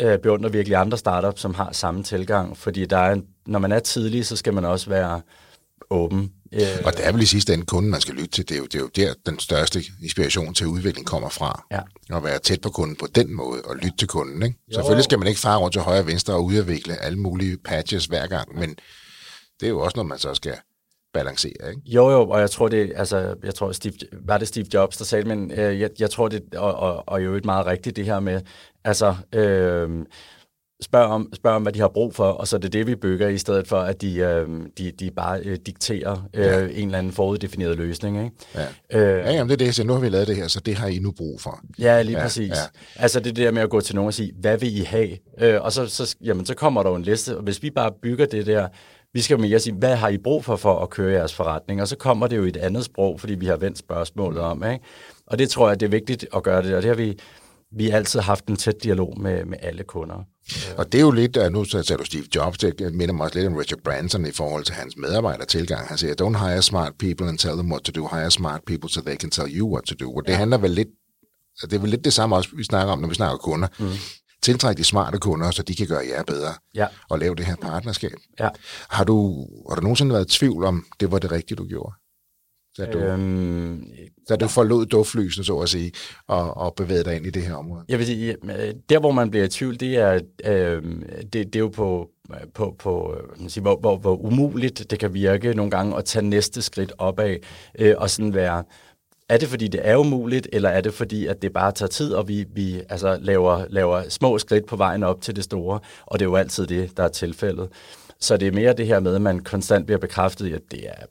øh, 0.00 0.18
beundrer 0.18 0.50
virkelig 0.50 0.76
andre 0.76 0.98
startups, 0.98 1.40
som 1.40 1.54
har 1.54 1.72
samme 1.72 2.02
tilgang, 2.02 2.56
fordi 2.56 2.86
der 2.86 2.98
er 2.98 3.12
en, 3.12 3.24
når 3.46 3.58
man 3.58 3.72
er 3.72 3.78
tidlig, 3.78 4.26
så 4.26 4.36
skal 4.36 4.54
man 4.54 4.64
også 4.64 4.90
være 4.90 5.20
åben. 5.90 6.32
Øh, 6.52 6.60
Og 6.84 6.92
det 6.92 7.06
er 7.06 7.12
vel 7.12 7.22
i 7.22 7.26
sidste 7.26 7.54
ende 7.54 7.66
kunden, 7.66 7.90
man 7.90 8.00
skal 8.00 8.14
lytte 8.14 8.30
til. 8.30 8.48
Det 8.48 8.54
er 8.54 8.58
jo, 8.58 8.64
det 8.64 8.74
er 8.74 8.78
jo 8.78 8.88
der, 8.96 9.14
den 9.26 9.38
største 9.38 9.82
inspiration 10.02 10.54
til 10.54 10.66
udvikling 10.66 11.06
kommer 11.06 11.28
fra. 11.28 11.64
Ja. 11.70 11.80
At 12.16 12.24
være 12.24 12.38
tæt 12.38 12.60
på 12.60 12.70
kunden 12.70 12.96
på 12.96 13.06
den 13.14 13.34
måde, 13.34 13.62
og 13.62 13.76
lytte 13.76 13.96
til 13.98 14.08
kunden. 14.08 14.42
Ikke? 14.42 14.58
Selvfølgelig 14.72 15.04
skal 15.04 15.18
man 15.18 15.28
ikke 15.28 15.40
fare 15.40 15.58
rundt 15.58 15.72
til 15.72 15.82
højre 15.82 16.00
og 16.00 16.06
venstre 16.06 16.34
og 16.34 16.44
udvikle 16.44 16.96
alle 16.96 17.18
mulige 17.18 17.56
patches 17.64 18.04
hver 18.04 18.26
gang, 18.26 18.58
men 18.58 18.70
det 19.60 19.66
er 19.66 19.70
jo 19.70 19.80
også 19.80 19.96
noget, 19.96 20.08
man 20.08 20.18
så 20.18 20.34
skal 20.34 20.54
balancere. 21.18 21.68
Ikke? 21.70 21.80
Jo, 21.86 22.10
jo, 22.10 22.28
og 22.28 22.40
jeg 22.40 22.50
tror 22.50 22.68
det, 22.68 22.92
altså, 22.96 23.34
jeg 23.44 23.54
tror 23.54 23.72
Steve, 23.72 23.94
var 24.12 24.38
det 24.38 24.48
Steve 24.48 24.66
Jobs, 24.74 24.96
der 24.96 25.04
sagde 25.04 25.28
men 25.28 25.52
øh, 25.52 25.80
jeg, 25.80 25.90
jeg 25.98 26.10
tror 26.10 26.28
det, 26.28 26.42
og, 26.56 26.74
og, 26.74 27.02
og 27.08 27.24
jo 27.24 27.34
et 27.34 27.44
meget 27.44 27.66
rigtigt 27.66 27.96
det 27.96 28.04
her 28.04 28.20
med, 28.20 28.40
altså, 28.84 29.14
øh, 29.34 29.88
spørg 30.82 31.06
om, 31.06 31.30
spørg 31.34 31.52
om, 31.52 31.62
hvad 31.62 31.72
de 31.72 31.80
har 31.80 31.88
brug 31.88 32.14
for, 32.14 32.24
og 32.24 32.48
så 32.48 32.56
er 32.56 32.60
det 32.60 32.72
det, 32.72 32.86
vi 32.86 32.94
bygger, 32.94 33.28
i 33.28 33.38
stedet 33.38 33.68
for, 33.68 33.76
at 33.76 34.00
de, 34.02 34.16
øh, 34.16 34.48
de, 34.78 34.90
de 34.90 35.10
bare 35.10 35.40
øh, 35.40 35.58
dikterer 35.66 36.28
øh, 36.34 36.44
Ja. 36.44 36.60
en 36.60 36.88
eller 36.88 36.98
anden 36.98 37.12
foruddefineret 37.12 37.76
løsning, 37.76 38.24
ikke? 38.24 38.36
Ja. 38.92 39.00
Øh, 39.00 39.18
Ja, 39.26 39.32
jamen 39.32 39.46
det 39.48 39.52
er 39.52 39.56
det, 39.56 39.64
jeg 39.64 39.74
siger. 39.74 39.86
Nu 39.86 39.92
har 39.92 40.00
vi 40.00 40.08
lavet 40.08 40.26
det 40.28 40.36
her, 40.36 40.48
så 40.48 40.60
det 40.60 40.74
har 40.74 40.88
I 40.88 40.98
nu 40.98 41.12
brug 41.12 41.40
for. 41.40 41.60
Ja, 41.78 42.02
lige 42.02 42.16
Ja, 42.16 42.22
præcis. 42.22 42.48
Ja. 42.50 42.54
Altså 43.02 43.20
det 43.20 43.36
der 43.36 43.50
med 43.50 43.62
at 43.62 43.70
gå 43.70 43.80
til 43.80 43.94
nogen 43.94 44.06
og 44.06 44.14
sige, 44.14 44.32
hvad 44.40 44.58
vil 44.58 44.76
I 44.78 44.80
have? 44.82 45.18
Øh, 45.40 45.62
og 45.62 45.72
så, 45.72 45.86
så, 45.86 46.16
jamen, 46.24 46.46
så 46.46 46.54
kommer 46.54 46.82
der 46.82 46.90
jo 46.90 46.96
en 46.96 47.02
liste, 47.02 47.36
og 47.36 47.42
hvis 47.42 47.62
vi 47.62 47.70
bare 47.70 47.92
bygger 48.02 48.26
det 48.26 48.46
der, 48.46 48.68
vi 49.18 49.22
skal 49.22 49.40
mere 49.40 49.60
sige, 49.60 49.74
hvad 49.74 49.96
har 49.96 50.08
I 50.08 50.18
brug 50.18 50.44
for 50.44 50.56
for 50.56 50.82
at 50.82 50.90
køre 50.90 51.12
jeres 51.12 51.34
forretning? 51.34 51.82
Og 51.82 51.88
så 51.88 51.96
kommer 51.96 52.26
det 52.26 52.36
jo 52.36 52.44
i 52.44 52.48
et 52.48 52.56
andet 52.56 52.84
sprog, 52.84 53.20
fordi 53.20 53.34
vi 53.34 53.46
har 53.46 53.56
vendt 53.56 53.78
spørgsmålet 53.78 54.40
om. 54.40 54.64
Ikke? 54.64 54.84
Og 55.26 55.38
det 55.38 55.50
tror 55.50 55.68
jeg, 55.68 55.80
det 55.80 55.86
er 55.86 55.90
vigtigt 55.90 56.26
at 56.36 56.42
gøre 56.42 56.62
det, 56.62 56.74
og 56.74 56.82
det 56.82 56.88
har 56.88 56.96
vi, 56.96 57.18
vi 57.76 57.88
har 57.88 57.96
altid 57.96 58.20
haft 58.20 58.46
en 58.46 58.56
tæt 58.56 58.82
dialog 58.82 59.20
med, 59.20 59.44
med 59.44 59.58
alle 59.62 59.82
kunder. 59.82 60.24
Og 60.76 60.92
det 60.92 60.98
er 60.98 61.02
jo 61.02 61.10
lidt, 61.10 61.36
uh, 61.36 61.52
nu 61.52 61.64
så 61.64 61.82
sagde 61.82 62.00
du 62.00 62.04
Steve 62.04 62.24
Jobs, 62.34 62.58
det 62.58 62.94
minder 62.94 63.14
mig 63.14 63.24
også 63.24 63.38
lidt 63.38 63.48
om 63.48 63.56
Richard 63.56 63.80
Branson 63.84 64.26
i 64.26 64.32
forhold 64.32 64.64
til 64.64 64.74
hans 64.74 64.96
medarbejdertilgang. 64.96 65.88
Han 65.88 65.98
siger, 65.98 66.14
don't 66.22 66.46
hire 66.46 66.62
smart 66.62 66.92
people 66.98 67.28
and 67.28 67.38
tell 67.38 67.54
them 67.54 67.72
what 67.72 67.82
to 67.82 67.92
do, 67.92 68.08
hire 68.16 68.30
smart 68.30 68.60
people 68.66 68.90
so 68.90 69.00
they 69.00 69.16
can 69.16 69.30
tell 69.30 69.58
you 69.58 69.72
what 69.72 69.84
to 69.84 69.94
do. 70.00 70.16
Og 70.16 70.22
det 70.26 70.36
handler 70.36 70.58
vel 70.58 70.70
lidt 70.70 70.88
det 71.62 71.72
er 71.72 71.78
vel 71.78 71.90
lidt 71.90 72.04
det 72.04 72.12
samme 72.12 72.36
også, 72.36 72.50
vi 72.56 72.64
snakker 72.64 72.92
om, 72.92 72.98
når 72.98 73.08
vi 73.08 73.14
snakker 73.14 73.36
kunder. 73.36 73.68
Mm. 73.78 73.86
Tiltræk 74.42 74.76
de 74.76 74.84
smarte 74.84 75.18
kunder, 75.18 75.50
så 75.50 75.62
de 75.62 75.74
kan 75.74 75.86
gøre 75.86 76.02
jer 76.16 76.22
bedre. 76.22 76.54
Ja. 76.74 76.86
Og 77.10 77.18
lave 77.18 77.34
det 77.34 77.46
her 77.46 77.56
partnerskab. 77.56 78.12
Ja. 78.40 78.48
Har 78.90 79.04
du, 79.04 79.46
har 79.68 79.76
du 79.76 79.82
nogensinde 79.82 80.14
været 80.14 80.34
i 80.34 80.38
tvivl 80.38 80.64
om, 80.64 80.84
det 81.00 81.12
var 81.12 81.18
det 81.18 81.32
rigtige, 81.32 81.56
du 81.56 81.64
gjorde? 81.64 81.94
Da 82.78 82.86
du, 82.86 82.98
øhm, 82.98 83.84
da 84.28 84.36
du 84.36 84.48
forlod 84.48 84.86
duftlysen, 84.86 85.44
så 85.44 85.58
at 85.58 85.68
sige, 85.68 85.92
og, 86.26 86.56
og 86.56 86.74
bevægede 86.74 87.04
dig 87.04 87.16
ind 87.16 87.26
i 87.26 87.30
det 87.30 87.42
her 87.42 87.54
område? 87.54 87.84
Jeg 87.88 87.98
vil 87.98 88.06
sige, 88.06 88.36
der 88.88 89.00
hvor 89.00 89.12
man 89.12 89.30
bliver 89.30 89.44
i 89.44 89.48
tvivl, 89.48 89.80
det 89.80 89.96
er, 89.96 90.20
øh, 90.44 90.82
det, 91.22 91.32
det 91.32 91.56
er 91.56 91.60
jo 91.60 91.68
på, 91.68 92.08
på, 92.54 92.74
på 92.78 93.14
man 93.40 93.50
siger, 93.50 93.62
hvor, 93.62 93.76
hvor, 93.80 93.96
hvor 93.96 94.16
umuligt 94.16 94.90
det 94.90 94.98
kan 94.98 95.14
virke 95.14 95.54
nogle 95.54 95.70
gange 95.70 95.96
at 95.96 96.04
tage 96.04 96.24
næste 96.24 96.62
skridt 96.62 96.92
opad, 96.98 97.36
øh, 97.78 97.94
og 97.98 98.10
sådan 98.10 98.34
være, 98.34 98.64
er 99.28 99.38
det 99.38 99.48
fordi 99.48 99.68
det 99.68 99.80
er 99.84 99.96
umuligt, 99.96 100.48
eller 100.52 100.68
er 100.68 100.80
det 100.80 100.94
fordi 100.94 101.26
at 101.26 101.42
det 101.42 101.52
bare 101.52 101.72
tager 101.72 101.88
tid, 101.88 102.12
og 102.12 102.28
vi, 102.28 102.44
vi 102.54 102.82
altså, 102.88 103.18
laver, 103.20 103.64
laver 103.68 104.08
små 104.08 104.38
skridt 104.38 104.66
på 104.66 104.76
vejen 104.76 105.02
op 105.02 105.20
til 105.20 105.36
det 105.36 105.44
store, 105.44 105.80
og 106.06 106.18
det 106.18 106.24
er 106.24 106.30
jo 106.30 106.36
altid 106.36 106.66
det, 106.66 106.96
der 106.96 107.02
er 107.04 107.08
tilfældet. 107.08 107.68
Så 108.20 108.36
det 108.36 108.48
er 108.48 108.52
mere 108.52 108.72
det 108.72 108.86
her 108.86 109.00
med, 109.00 109.14
at 109.14 109.22
man 109.22 109.38
konstant 109.38 109.86
bliver 109.86 109.98
bekræftet 109.98 110.46
i, 110.46 110.52
at 110.52 110.62
det 110.70 110.88
er 110.88 111.06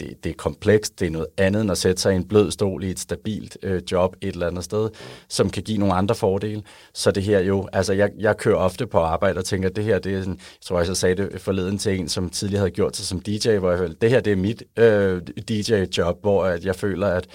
det, 0.00 0.24
det 0.24 0.30
er 0.30 0.34
komplekst, 0.34 1.00
det 1.00 1.06
er 1.06 1.10
noget 1.10 1.26
andet 1.36 1.62
end 1.62 1.70
at 1.70 1.78
sætte 1.78 2.02
sig 2.02 2.12
i 2.12 2.16
en 2.16 2.28
blød 2.28 2.50
stol 2.50 2.84
i 2.84 2.90
et 2.90 2.98
stabilt 2.98 3.58
øh, 3.62 3.82
job 3.92 4.16
et 4.20 4.32
eller 4.32 4.46
andet 4.46 4.64
sted, 4.64 4.90
som 5.28 5.50
kan 5.50 5.62
give 5.62 5.78
nogle 5.78 5.94
andre 5.94 6.14
fordele. 6.14 6.62
Så 6.94 7.10
det 7.10 7.22
her 7.22 7.40
jo, 7.40 7.68
altså 7.72 7.92
jeg, 7.92 8.10
jeg 8.18 8.36
kører 8.36 8.56
ofte 8.56 8.86
på 8.86 8.98
arbejde 8.98 9.38
og 9.38 9.44
tænker, 9.44 9.68
at 9.68 9.76
det 9.76 9.84
her, 9.84 9.98
det 9.98 10.14
er 10.14 10.18
sådan, 10.18 10.34
jeg 10.34 10.60
tror 10.62 10.78
jeg 10.78 10.86
så 10.86 10.94
sagde 10.94 11.14
det 11.14 11.40
forleden 11.40 11.78
til 11.78 12.00
en, 12.00 12.08
som 12.08 12.30
tidligere 12.30 12.60
havde 12.60 12.70
gjort 12.70 12.96
sig 12.96 13.06
som 13.06 13.20
DJ, 13.20 13.56
hvor 13.56 13.70
jeg 13.70 13.78
følte, 13.78 13.96
det 14.00 14.10
her 14.10 14.20
det 14.20 14.32
er 14.32 14.36
mit 14.36 14.62
øh, 14.78 15.22
DJ-job, 15.48 16.20
hvor 16.20 16.44
at 16.44 16.64
jeg 16.64 16.76
føler, 16.76 17.06
at 17.06 17.26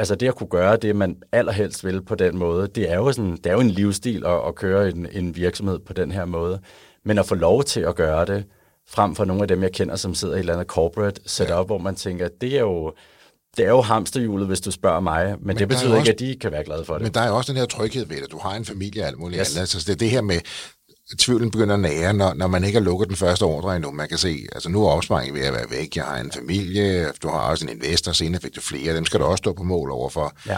altså 0.00 0.14
det 0.14 0.28
at 0.28 0.34
kunne 0.34 0.48
gøre 0.48 0.76
det, 0.76 0.96
man 0.96 1.16
allerhelst 1.32 1.84
vil 1.84 2.02
på 2.02 2.14
den 2.14 2.38
måde, 2.38 2.68
det 2.68 2.90
er 2.90 2.96
jo, 2.96 3.12
sådan, 3.12 3.36
det 3.36 3.46
er 3.46 3.52
jo 3.52 3.60
en 3.60 3.70
livsstil 3.70 4.26
at, 4.26 4.46
at 4.46 4.54
køre 4.54 4.88
en, 4.88 5.06
en 5.12 5.36
virksomhed 5.36 5.78
på 5.78 5.92
den 5.92 6.12
her 6.12 6.24
måde. 6.24 6.60
Men 7.04 7.18
at 7.18 7.26
få 7.26 7.34
lov 7.34 7.64
til 7.64 7.80
at 7.80 7.94
gøre 7.94 8.24
det, 8.24 8.44
frem 8.88 9.14
for 9.14 9.24
nogle 9.24 9.42
af 9.42 9.48
dem, 9.48 9.62
jeg 9.62 9.72
kender, 9.72 9.96
som 9.96 10.14
sidder 10.14 10.34
i 10.34 10.36
et 10.36 10.40
eller 10.40 10.52
andet 10.52 10.66
corporate 10.66 11.20
setup, 11.26 11.56
ja. 11.56 11.62
hvor 11.62 11.78
man 11.78 11.94
tænker, 11.94 12.28
det 12.40 12.56
er 12.56 12.60
jo, 12.60 12.92
det 13.56 13.64
er 13.64 13.68
jo 13.70 13.80
hamsterhjulet, 13.80 14.46
hvis 14.46 14.60
du 14.60 14.70
spørger 14.70 15.00
mig, 15.00 15.26
men, 15.26 15.46
men 15.46 15.56
det 15.56 15.68
betyder 15.68 15.88
også, 15.88 15.98
ikke, 15.98 16.10
at 16.10 16.18
de 16.18 16.36
kan 16.40 16.52
være 16.52 16.64
glade 16.64 16.84
for 16.84 16.94
det. 16.94 17.02
Men 17.02 17.14
der 17.14 17.20
er 17.20 17.30
også 17.30 17.52
den 17.52 17.58
her 17.58 17.66
tryghed 17.66 18.06
ved 18.06 18.16
det. 18.16 18.32
Du 18.32 18.38
har 18.38 18.56
en 18.56 18.64
familie 18.64 19.02
og 19.02 19.08
alt 19.08 19.18
muligt 19.18 19.40
yes. 19.40 19.56
andet. 19.56 19.60
Altså, 19.60 19.78
det 19.86 19.92
er 19.92 19.96
det 19.96 20.10
her 20.10 20.20
med, 20.20 20.40
tvivlen 21.18 21.50
begynder 21.50 21.74
at 21.74 21.80
nære, 21.80 22.12
når, 22.12 22.34
når 22.34 22.46
man 22.46 22.64
ikke 22.64 22.78
har 22.78 22.84
lukket 22.84 23.08
den 23.08 23.16
første 23.16 23.42
ordre 23.42 23.76
endnu. 23.76 23.90
Man 23.90 24.08
kan 24.08 24.18
se, 24.18 24.46
altså 24.52 24.68
nu 24.68 24.84
er 24.84 24.90
opsparingen 24.90 25.34
ved 25.34 25.42
at 25.44 25.52
være 25.52 25.70
væk. 25.70 25.96
Jeg 25.96 26.04
har 26.04 26.18
en 26.18 26.32
familie, 26.32 27.12
du 27.22 27.28
har 27.28 27.38
også 27.38 27.66
en 27.66 27.72
investor, 27.72 28.12
senere 28.12 28.40
fik 28.40 28.56
du 28.56 28.60
flere. 28.60 28.96
Dem 28.96 29.04
skal 29.04 29.20
du 29.20 29.24
også 29.24 29.36
stå 29.36 29.52
på 29.52 29.62
mål 29.62 29.90
overfor. 29.90 30.32
Ja. 30.46 30.56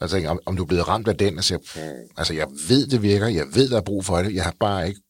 Altså, 0.00 0.24
om, 0.28 0.38
om 0.46 0.56
du 0.56 0.62
er 0.62 0.66
blevet 0.66 0.88
ramt 0.88 1.08
af 1.08 1.16
den 1.16 1.38
og 1.38 1.44
siger, 1.44 1.58
altså 2.16 2.34
jeg 2.34 2.46
ved, 2.68 2.86
det 2.86 3.02
virker, 3.02 3.26
jeg 3.26 3.46
ved, 3.54 3.70
der 3.70 3.76
er 3.76 3.80
brug 3.80 4.04
for 4.04 4.16
det, 4.16 4.34
jeg 4.34 4.44
har 4.44 4.54
bare 4.60 4.88
ikke 4.88 5.00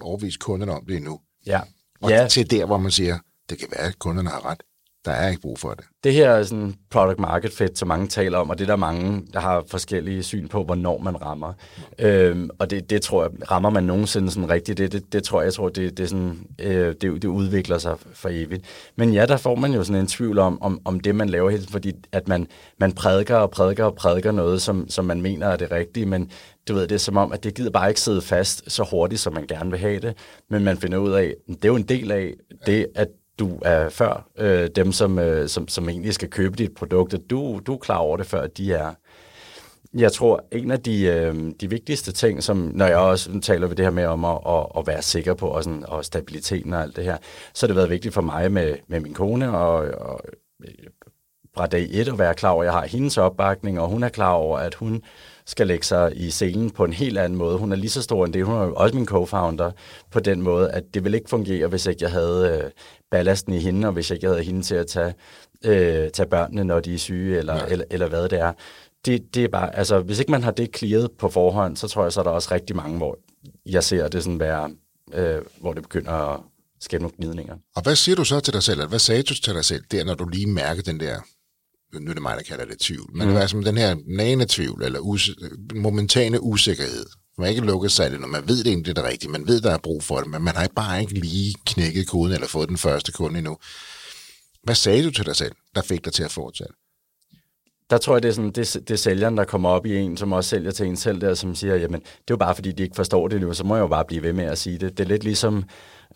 overvist 0.00 0.38
kunderne 0.38 0.72
om 0.72 0.84
det 0.88 0.96
endnu. 0.96 1.20
Ja. 1.46 1.60
Og 2.02 2.10
ja. 2.10 2.28
til 2.28 2.50
der, 2.50 2.64
hvor 2.64 2.78
man 2.78 2.90
siger, 2.90 3.18
det 3.50 3.58
kan 3.58 3.68
være, 3.76 3.86
at 3.86 3.98
kunderne 3.98 4.30
har 4.30 4.46
ret. 4.46 4.60
Der 5.04 5.10
er 5.10 5.28
ikke 5.28 5.40
brug 5.40 5.58
for 5.58 5.70
det. 5.70 5.84
Det 6.04 6.12
her 6.12 6.30
er 6.30 6.42
sådan 6.42 6.74
product 6.90 7.18
market 7.18 7.52
fit, 7.52 7.78
som 7.78 7.88
mange 7.88 8.08
taler 8.08 8.38
om, 8.38 8.50
og 8.50 8.58
det 8.58 8.64
er 8.64 8.68
der 8.68 8.76
mange, 8.76 9.22
der 9.32 9.40
har 9.40 9.64
forskellige 9.70 10.22
syn 10.22 10.48
på, 10.48 10.64
hvornår 10.64 10.98
man 10.98 11.22
rammer. 11.22 11.52
Øhm, 11.98 12.50
og 12.58 12.70
det, 12.70 12.90
det 12.90 13.02
tror 13.02 13.22
jeg, 13.22 13.50
rammer 13.50 13.70
man 13.70 13.84
nogensinde 13.84 14.30
sådan 14.30 14.50
rigtigt, 14.50 14.78
det, 14.78 14.92
det, 14.92 15.12
det 15.12 15.22
tror 15.22 15.40
jeg, 15.40 15.44
jeg 15.44 15.54
tror, 15.54 15.68
det, 15.68 15.98
det, 15.98 16.08
sådan, 16.08 16.46
øh, 16.58 16.94
det, 17.00 17.22
det 17.22 17.24
udvikler 17.24 17.78
sig 17.78 17.96
for 18.12 18.28
evigt. 18.32 18.64
Men 18.96 19.12
ja, 19.12 19.26
der 19.26 19.36
får 19.36 19.54
man 19.54 19.72
jo 19.72 19.84
sådan 19.84 20.00
en 20.00 20.06
tvivl 20.06 20.38
om, 20.38 20.62
om, 20.62 20.80
om 20.84 21.00
det, 21.00 21.14
man 21.14 21.28
laver, 21.28 21.50
helt, 21.50 21.70
fordi 21.70 21.92
at 22.12 22.28
man, 22.28 22.46
man 22.78 22.92
prædiker 22.92 23.36
og 23.36 23.50
prædiker 23.50 23.84
og 23.84 23.94
prædiker 23.94 24.32
noget, 24.32 24.62
som, 24.62 24.88
som 24.88 25.04
man 25.04 25.22
mener 25.22 25.46
er 25.46 25.56
det 25.56 25.70
rigtige, 25.70 26.06
men 26.06 26.30
du 26.68 26.74
ved, 26.74 26.82
det 26.82 26.94
er 26.94 26.98
som 26.98 27.16
om, 27.16 27.32
at 27.32 27.44
det 27.44 27.54
gider 27.54 27.70
bare 27.70 27.88
ikke 27.88 28.00
sidde 28.00 28.22
fast 28.22 28.72
så 28.72 28.86
hurtigt, 28.90 29.20
som 29.20 29.34
man 29.34 29.46
gerne 29.46 29.70
vil 29.70 29.78
have 29.78 30.00
det, 30.00 30.14
men 30.50 30.64
man 30.64 30.76
finder 30.76 30.98
ud 30.98 31.12
af, 31.12 31.34
det 31.48 31.64
er 31.64 31.68
jo 31.68 31.76
en 31.76 31.88
del 31.88 32.10
af 32.10 32.34
det, 32.66 32.86
at 32.94 33.08
du 33.38 33.58
er 33.62 33.88
før 33.88 34.28
øh, 34.38 34.68
dem, 34.76 34.92
som, 34.92 35.18
øh, 35.18 35.48
som, 35.48 35.68
som 35.68 35.88
egentlig 35.88 36.14
skal 36.14 36.30
købe 36.30 36.56
dit 36.56 36.74
produkt, 36.74 37.14
at 37.14 37.20
du, 37.30 37.60
du 37.66 37.74
er 37.74 37.78
klar 37.78 37.98
over 37.98 38.16
det, 38.16 38.26
før 38.26 38.46
de 38.46 38.72
er. 38.72 38.94
Jeg 39.94 40.12
tror, 40.12 40.44
en 40.52 40.70
af 40.70 40.80
de, 40.80 41.04
øh, 41.04 41.52
de 41.60 41.70
vigtigste 41.70 42.12
ting, 42.12 42.42
som 42.42 42.56
når 42.74 42.86
jeg 42.86 42.96
også 42.96 43.40
taler 43.40 43.66
ved 43.66 43.76
det 43.76 43.84
her 43.84 43.90
med 43.90 44.04
om 44.04 44.24
at, 44.24 44.38
at, 44.46 44.66
at 44.78 44.86
være 44.86 45.02
sikker 45.02 45.34
på, 45.34 45.46
og, 45.46 45.64
sådan, 45.64 45.84
og 45.88 46.04
stabiliteten 46.04 46.72
og 46.72 46.82
alt 46.82 46.96
det 46.96 47.04
her, 47.04 47.16
så 47.54 47.66
har 47.66 47.68
det 47.68 47.76
været 47.76 47.90
vigtigt 47.90 48.14
for 48.14 48.22
mig 48.22 48.52
med, 48.52 48.74
med 48.86 49.00
min 49.00 49.14
kone, 49.14 49.58
og, 49.58 49.74
og 50.00 50.20
fra 51.58 51.66
dag 51.66 51.88
et 51.90 52.08
at 52.08 52.18
være 52.18 52.34
klar 52.34 52.50
over, 52.50 52.62
at 52.62 52.66
jeg 52.66 52.72
har 52.72 52.86
hendes 52.86 53.18
opbakning, 53.18 53.80
og 53.80 53.88
hun 53.88 54.02
er 54.02 54.08
klar 54.08 54.32
over, 54.32 54.58
at 54.58 54.74
hun 54.74 55.02
skal 55.46 55.66
lægge 55.66 55.84
sig 55.84 56.12
i 56.16 56.30
scenen 56.30 56.70
på 56.70 56.84
en 56.84 56.92
helt 56.92 57.18
anden 57.18 57.38
måde. 57.38 57.58
Hun 57.58 57.72
er 57.72 57.76
lige 57.76 57.90
så 57.90 58.02
stor 58.02 58.24
end 58.24 58.32
det. 58.32 58.44
Hun 58.44 58.54
er 58.54 58.64
jo 58.64 58.74
også 58.74 58.96
min 58.96 59.08
co-founder 59.10 59.70
på 60.10 60.20
den 60.20 60.42
måde, 60.42 60.70
at 60.70 60.84
det 60.94 61.04
vil 61.04 61.14
ikke 61.14 61.30
fungere, 61.30 61.68
hvis 61.68 61.86
ikke 61.86 62.02
jeg 62.02 62.10
havde 62.10 62.60
øh, 62.64 62.70
ballasten 63.10 63.52
i 63.52 63.58
hende, 63.58 63.88
og 63.88 63.92
hvis 63.92 64.10
jeg 64.10 64.16
ikke 64.16 64.26
havde 64.26 64.42
hende 64.42 64.62
til 64.62 64.74
at 64.74 64.86
tage, 64.86 65.14
øh, 65.64 66.10
tage 66.10 66.28
børnene, 66.28 66.64
når 66.64 66.80
de 66.80 66.94
er 66.94 66.98
syge, 66.98 67.38
eller, 67.38 67.54
eller, 67.54 67.84
eller 67.90 68.08
hvad 68.08 68.28
det 68.28 68.40
er. 68.40 68.52
Det, 69.06 69.34
det 69.34 69.44
er 69.44 69.48
bare, 69.48 69.76
altså, 69.76 70.00
hvis 70.00 70.18
ikke 70.18 70.30
man 70.30 70.42
har 70.42 70.50
det 70.50 70.76
clearet 70.76 71.10
på 71.18 71.28
forhånd, 71.28 71.76
så 71.76 71.88
tror 71.88 72.02
jeg, 72.02 72.12
så 72.12 72.20
er 72.20 72.24
der 72.24 72.30
også 72.30 72.48
rigtig 72.54 72.76
mange, 72.76 72.96
hvor 72.96 73.18
jeg 73.66 73.84
ser 73.84 74.08
det 74.08 74.22
sådan 74.22 74.40
være, 74.40 74.70
øh, 75.14 75.42
hvor 75.60 75.72
det 75.72 75.82
begynder 75.82 76.12
at 76.12 76.40
skabe 76.80 77.02
nogle 77.02 77.16
gnidninger. 77.16 77.56
Og 77.76 77.82
hvad 77.82 77.96
siger 77.96 78.16
du 78.16 78.24
så 78.24 78.40
til 78.40 78.52
dig 78.52 78.62
selv? 78.62 78.88
Hvad 78.88 78.98
sagde 78.98 79.22
du 79.22 79.34
til 79.34 79.54
dig 79.54 79.64
selv, 79.64 79.82
der 79.90 80.04
når 80.04 80.14
du 80.14 80.28
lige 80.28 80.46
mærker 80.46 80.82
den 80.82 81.00
der 81.00 81.20
nu 81.92 82.10
er 82.10 82.14
det 82.14 82.22
mig, 82.22 82.36
der 82.36 82.42
kalder 82.42 82.64
det 82.64 82.78
tvivl, 82.78 83.10
men 83.14 83.28
mm. 83.28 83.34
det 83.34 83.42
er 83.42 83.46
som 83.46 83.64
den 83.64 83.76
her 83.76 83.96
nane 84.06 84.46
tvivl, 84.48 84.82
eller 84.82 85.00
us- 85.00 85.74
momentane 85.74 86.40
usikkerhed. 86.40 87.06
Man 87.38 87.44
har 87.44 87.50
ikke 87.50 87.66
lukket 87.66 87.92
sig 87.92 88.18
når 88.18 88.26
man 88.28 88.48
ved 88.48 88.58
det 88.58 88.66
egentlig, 88.66 88.96
det 88.96 89.02
er 89.02 89.08
rigtigt, 89.08 89.32
man 89.32 89.46
ved, 89.46 89.60
der 89.60 89.70
er 89.70 89.78
brug 89.78 90.02
for 90.02 90.18
det, 90.18 90.30
men 90.30 90.42
man 90.42 90.56
har 90.56 90.68
bare 90.76 91.00
ikke 91.00 91.14
lige 91.14 91.54
knækket 91.66 92.08
koden, 92.08 92.32
eller 92.32 92.46
fået 92.46 92.68
den 92.68 92.78
første 92.78 93.12
kunde 93.12 93.38
endnu. 93.38 93.56
Hvad 94.62 94.74
sagde 94.74 95.04
du 95.04 95.10
til 95.10 95.26
dig 95.26 95.36
selv, 95.36 95.52
der 95.74 95.82
fik 95.82 96.04
dig 96.04 96.12
til 96.12 96.22
at 96.22 96.30
fortsætte? 96.30 96.74
Der 97.90 97.98
tror 97.98 98.14
jeg, 98.14 98.22
det 98.22 98.28
er, 98.28 98.32
sådan, 98.32 98.50
det, 98.50 98.72
det 98.74 98.90
er 98.90 98.96
sælgeren, 98.96 99.36
der 99.36 99.44
kommer 99.44 99.68
op 99.68 99.86
i 99.86 99.96
en, 99.96 100.16
som 100.16 100.32
også 100.32 100.50
sælger 100.50 100.70
til 100.70 100.86
en 100.86 100.96
selv 100.96 101.20
der, 101.20 101.34
som 101.34 101.54
siger, 101.54 101.76
jamen, 101.76 102.00
det 102.00 102.06
er 102.08 102.30
jo 102.30 102.36
bare, 102.36 102.54
fordi 102.54 102.72
de 102.72 102.82
ikke 102.82 102.96
forstår 102.96 103.28
det 103.28 103.40
nu, 103.40 103.54
så 103.54 103.64
må 103.64 103.76
jeg 103.76 103.82
jo 103.82 103.86
bare 103.86 104.04
blive 104.04 104.22
ved 104.22 104.32
med 104.32 104.44
at 104.44 104.58
sige 104.58 104.78
det. 104.78 104.98
Det 104.98 105.04
er 105.04 105.08
lidt 105.08 105.24
ligesom, 105.24 105.64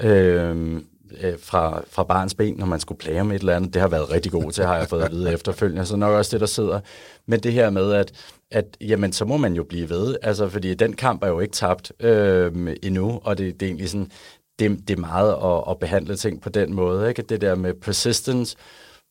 øh, 0.01 0.81
øh, 1.21 1.35
fra, 1.39 1.83
fra 1.91 2.05
barns 2.05 2.35
ben, 2.35 2.55
når 2.57 2.67
man 2.67 2.81
skulle 2.81 2.99
plage 2.99 3.25
med 3.25 3.37
et 3.37 3.41
eller 3.41 3.57
andet. 3.57 3.75
Det 3.75 3.81
har 3.81 3.89
været 3.89 4.11
rigtig 4.11 4.33
god 4.33 4.53
til, 4.53 4.65
har 4.65 4.77
jeg 4.77 4.89
fået 4.89 5.03
at 5.03 5.11
vide 5.11 5.33
efterfølgende. 5.33 5.87
Så 5.87 5.97
nok 5.97 6.15
også 6.15 6.31
det, 6.33 6.41
der 6.41 6.47
sidder. 6.47 6.81
Men 7.27 7.41
det 7.41 7.53
her 7.53 7.71
med, 7.71 7.93
at, 7.93 8.13
at 8.51 8.77
jamen, 8.81 9.13
så 9.13 9.25
må 9.25 9.37
man 9.37 9.55
jo 9.55 9.65
blive 9.65 9.91
ved. 9.91 10.17
Altså, 10.23 10.49
fordi 10.49 10.75
den 10.75 10.93
kamp 10.93 11.25
er 11.25 11.29
jo 11.29 11.41
ikke 11.41 11.53
tabt 11.55 11.93
øh, 12.01 12.77
endnu, 12.83 13.21
og 13.25 13.39
det, 13.39 13.61
det 13.61 13.67
er 13.67 13.71
egentlig 13.71 13.91
sådan, 13.91 14.11
det, 14.59 14.89
det 14.89 14.97
er 14.97 15.01
meget 15.01 15.33
at, 15.33 15.71
at 15.71 15.79
behandle 15.79 16.17
ting 16.17 16.41
på 16.41 16.49
den 16.49 16.75
måde. 16.75 17.09
Ikke? 17.09 17.23
Det 17.23 17.41
der 17.41 17.55
med 17.55 17.75
persistence, 17.75 18.57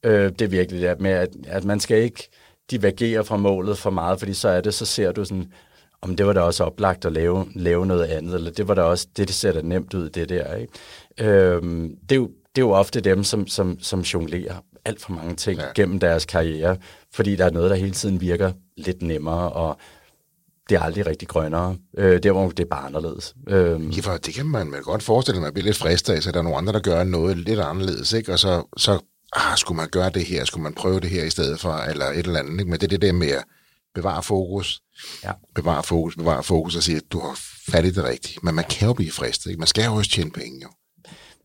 øh, 0.05 0.31
det 0.31 0.41
er 0.41 0.47
virkelig 0.47 0.81
det 0.81 1.01
med, 1.01 1.11
at, 1.11 1.29
at 1.47 1.63
man 1.63 1.79
skal 1.79 1.97
ikke 1.97 2.29
divergere 2.71 3.23
fra 3.23 3.37
målet 3.37 3.77
for 3.77 3.89
meget, 3.89 4.19
fordi 4.19 4.33
så 4.33 4.49
er 4.49 4.61
det, 4.61 4.73
så 4.73 4.85
ser 4.85 5.11
du 5.11 5.25
sådan, 5.25 5.51
om 6.01 6.15
det 6.15 6.25
var 6.25 6.33
da 6.33 6.41
også 6.41 6.63
oplagt 6.63 7.05
at 7.05 7.11
lave, 7.11 7.45
lave 7.55 7.85
noget 7.85 8.03
andet, 8.03 8.35
eller 8.35 8.51
det 8.51 8.67
var 8.67 8.73
da 8.73 8.81
også, 8.81 9.07
det, 9.17 9.27
det 9.27 9.35
ser 9.35 9.51
da 9.51 9.61
nemt 9.61 9.93
ud, 9.93 10.09
det 10.09 10.29
der. 10.29 10.55
Ikke? 10.55 10.73
Øhm, 11.21 11.95
det, 12.09 12.11
er 12.11 12.19
jo, 12.19 12.31
det 12.55 12.61
er 12.61 12.65
jo 12.65 12.71
ofte 12.71 13.01
dem, 13.01 13.23
som, 13.23 13.47
som, 13.47 13.79
som 13.79 13.99
jonglerer 13.99 14.55
alt 14.85 15.01
for 15.01 15.13
mange 15.13 15.35
ting 15.35 15.59
ja. 15.59 15.65
gennem 15.75 15.99
deres 15.99 16.25
karriere, 16.25 16.77
fordi 17.13 17.35
der 17.35 17.45
er 17.45 17.49
noget, 17.49 17.69
der 17.69 17.75
hele 17.75 17.91
tiden 17.91 18.21
virker 18.21 18.51
lidt 18.77 19.01
nemmere, 19.01 19.51
og 19.51 19.77
det 20.69 20.75
er 20.75 20.81
aldrig 20.81 21.05
rigtig 21.05 21.27
grønnere. 21.27 21.77
Øh, 21.97 22.23
der 22.23 22.31
hvor 22.31 22.49
det 22.49 22.59
er 22.59 22.69
bare 22.69 22.85
anderledes. 22.85 23.35
Øhm. 23.47 23.89
Ja, 23.89 24.01
for 24.01 24.17
det 24.17 24.33
kan 24.33 24.45
man 24.45 24.71
vel 24.71 24.81
godt 24.81 25.03
forestille 25.03 25.35
sig, 25.35 25.41
at 25.41 25.45
man 25.45 25.53
bliver 25.53 25.65
lidt 25.65 25.77
fristet 25.77 26.13
af, 26.13 26.23
så 26.23 26.31
der 26.31 26.39
er 26.39 26.43
nogle 26.43 26.57
andre, 26.57 26.73
der 26.73 26.79
gør 26.79 27.03
noget 27.03 27.37
lidt 27.37 27.59
anderledes, 27.59 28.13
ikke? 28.13 28.31
og 28.31 28.39
så, 28.39 28.63
så 28.77 28.99
ah, 29.35 29.57
skulle 29.57 29.75
man 29.75 29.89
gøre 29.89 30.09
det 30.09 30.25
her, 30.25 30.45
skulle 30.45 30.63
man 30.63 30.73
prøve 30.73 30.99
det 30.99 31.09
her 31.09 31.23
i 31.23 31.29
stedet 31.29 31.59
for, 31.59 31.73
eller 31.73 32.05
et 32.05 32.17
eller 32.17 32.39
andet. 32.39 32.59
Ikke? 32.59 32.71
Men 32.71 32.79
det 32.79 32.83
er 32.83 32.87
det 32.87 33.01
der 33.01 33.11
med 33.11 33.27
at 33.27 33.43
bevare 33.95 34.23
fokus, 34.23 34.81
ja. 35.23 35.31
bevare 35.55 35.83
fokus, 35.83 36.15
bevare 36.15 36.43
fokus, 36.43 36.75
og 36.75 36.83
sige, 36.83 36.97
at 36.97 37.03
du 37.11 37.19
har 37.19 37.39
fat 37.71 37.85
i 37.85 37.91
det 37.91 38.03
rigtigt. 38.03 38.43
Men 38.43 38.55
man 38.55 38.65
kan 38.69 38.87
jo 38.87 38.93
blive 38.93 39.11
fristet, 39.11 39.49
ikke? 39.49 39.59
man 39.59 39.67
skal 39.67 39.85
jo 39.85 39.93
også 39.93 40.11
tjene 40.11 40.31
penge 40.31 40.59
jo. 40.61 40.69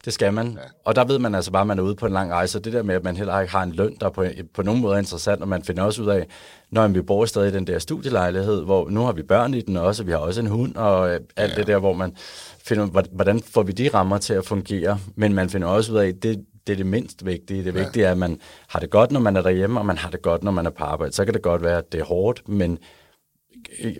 Det 0.06 0.14
skal 0.14 0.32
man. 0.32 0.46
Ja. 0.46 0.60
Og 0.84 0.96
der 0.96 1.04
ved 1.04 1.18
man 1.18 1.34
altså 1.34 1.50
bare, 1.52 1.60
at 1.60 1.66
man 1.66 1.78
er 1.78 1.82
ude 1.82 1.94
på 1.94 2.06
en 2.06 2.12
lang 2.12 2.32
rejse. 2.32 2.60
Det 2.60 2.72
der 2.72 2.82
med, 2.82 2.94
at 2.94 3.04
man 3.04 3.16
heller 3.16 3.40
ikke 3.40 3.52
har 3.52 3.62
en 3.62 3.72
løn, 3.72 3.96
der 4.00 4.10
på, 4.10 4.24
på 4.54 4.62
nogen 4.62 4.80
måde 4.80 4.94
er 4.94 4.98
interessant, 4.98 5.42
og 5.42 5.48
man 5.48 5.62
finder 5.62 5.82
også 5.82 6.02
ud 6.02 6.08
af, 6.08 6.26
når 6.70 6.88
vi 6.88 7.02
bor 7.02 7.24
stadig 7.24 7.48
i 7.48 7.52
den 7.52 7.66
der 7.66 7.78
studielejlighed, 7.78 8.64
hvor 8.64 8.88
nu 8.90 9.00
har 9.00 9.12
vi 9.12 9.22
børn 9.22 9.54
i 9.54 9.60
den 9.60 9.76
også, 9.76 10.04
vi 10.04 10.10
har 10.10 10.18
også 10.18 10.40
en 10.40 10.46
hund, 10.46 10.74
og 10.74 11.10
øh, 11.10 11.20
alt 11.36 11.52
ja. 11.52 11.56
det 11.56 11.66
der, 11.66 11.78
hvor 11.78 11.92
man 11.92 12.16
finder, 12.64 12.86
hvordan 13.12 13.40
får 13.40 13.62
vi 13.62 13.72
de 13.72 13.88
rammer 13.94 14.18
til 14.18 14.34
at 14.34 14.44
fungere? 14.44 14.98
Men 15.14 15.34
man 15.34 15.50
finder 15.50 15.68
også 15.68 15.92
ud 15.92 15.98
af, 15.98 16.08
at 16.08 16.22
det, 16.22 16.44
det 16.66 16.72
er 16.72 16.76
det 16.76 16.86
mindst 16.86 17.26
vigtige. 17.26 17.64
Det 17.64 17.74
vigtige 17.74 18.04
er, 18.04 18.10
at 18.10 18.18
man 18.18 18.40
har 18.68 18.80
det 18.80 18.90
godt, 18.90 19.12
når 19.12 19.20
man 19.20 19.36
er 19.36 19.42
derhjemme, 19.42 19.80
og 19.80 19.86
man 19.86 19.98
har 19.98 20.10
det 20.10 20.22
godt, 20.22 20.42
når 20.42 20.52
man 20.52 20.66
er 20.66 20.70
på 20.70 20.84
arbejde. 20.84 21.12
Så 21.12 21.24
kan 21.24 21.34
det 21.34 21.42
godt 21.42 21.64
være, 21.64 21.78
at 21.78 21.92
det 21.92 22.00
er 22.00 22.04
hårdt, 22.04 22.48
men 22.48 22.78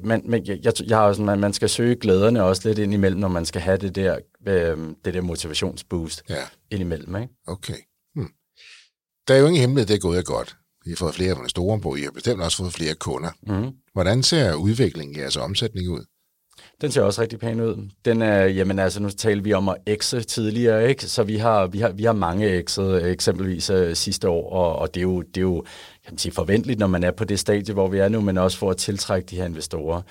man, 0.02 0.22
man, 0.24 0.46
jeg, 0.46 0.72
jeg 0.88 0.98
har 0.98 1.12
sådan, 1.12 1.26
man, 1.26 1.40
man 1.40 1.52
skal 1.52 1.68
søge 1.68 1.96
glæderne 1.96 2.42
også 2.42 2.68
lidt 2.68 2.78
ind 2.78 2.94
imellem, 2.94 3.20
når 3.20 3.28
man 3.28 3.44
skal 3.44 3.60
have 3.60 3.76
det 3.76 3.94
der, 3.94 4.18
øh, 4.48 4.78
det 5.04 5.14
der 5.14 5.20
motivationsboost 5.20 6.24
ja. 6.28 6.42
ind 6.70 6.80
imellem. 6.80 7.16
Ikke? 7.16 7.34
Okay. 7.46 7.78
Hmm. 8.14 8.30
Der 9.28 9.34
er 9.34 9.38
jo 9.38 9.46
ingen 9.46 9.60
hemmelighed, 9.60 9.86
det 9.86 9.94
er 9.94 10.08
gået 10.08 10.26
godt. 10.26 10.56
I 10.86 10.88
har 10.88 10.96
fået 10.96 11.14
flere 11.14 11.48
store 11.48 11.80
på, 11.80 11.94
I 11.94 12.00
har 12.00 12.10
bestemt 12.10 12.42
også 12.42 12.56
fået 12.56 12.72
flere 12.72 12.94
kunder. 12.94 13.30
Mm. 13.42 13.70
Hvordan 13.92 14.22
ser 14.22 14.54
udviklingen 14.54 15.16
i 15.16 15.18
jeres 15.18 15.36
omsætning 15.36 15.88
ud? 15.88 16.04
Den 16.80 16.90
ser 16.90 17.02
også 17.02 17.22
rigtig 17.22 17.38
pæn 17.38 17.60
ud. 17.60 17.88
Den 18.04 18.22
er, 18.22 18.44
jamen 18.44 18.78
altså, 18.78 19.02
nu 19.02 19.10
talte 19.10 19.44
vi 19.44 19.52
om 19.52 19.68
at 19.68 19.76
ekse 19.86 20.20
tidligere, 20.20 20.88
ikke? 20.88 21.06
Så 21.06 21.22
vi 21.22 21.36
har, 21.36 21.66
vi 21.66 21.78
har, 21.78 21.90
vi 21.90 22.04
har 22.04 22.12
mange 22.12 22.48
ekset, 22.48 23.10
eksempelvis 23.10 23.70
uh, 23.70 23.92
sidste 23.92 24.28
år, 24.28 24.50
og, 24.50 24.76
og 24.76 24.94
det, 24.94 25.00
er 25.00 25.02
jo, 25.02 25.22
det 25.22 25.36
er 25.36 25.42
jo 25.42 25.64
kan 26.04 26.12
man 26.12 26.18
sige, 26.18 26.32
forventeligt, 26.32 26.78
når 26.78 26.86
man 26.86 27.04
er 27.04 27.10
på 27.10 27.24
det 27.24 27.38
stadie, 27.38 27.74
hvor 27.74 27.88
vi 27.88 27.98
er 27.98 28.08
nu, 28.08 28.20
men 28.20 28.38
også 28.38 28.58
for 28.58 28.70
at 28.70 28.76
tiltrække 28.76 29.26
de 29.26 29.36
her 29.36 29.44
investorer, 29.44 30.02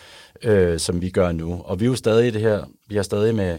øh, 0.43 0.79
som 0.79 1.01
vi 1.01 1.09
gør 1.09 1.31
nu. 1.31 1.61
Og 1.65 1.79
vi 1.79 1.85
er 1.85 1.89
jo 1.89 1.95
stadig 1.95 2.27
i 2.27 2.31
det 2.31 2.41
her, 2.41 2.63
vi 2.87 2.97
er 2.97 3.01
stadig 3.01 3.35
med 3.35 3.57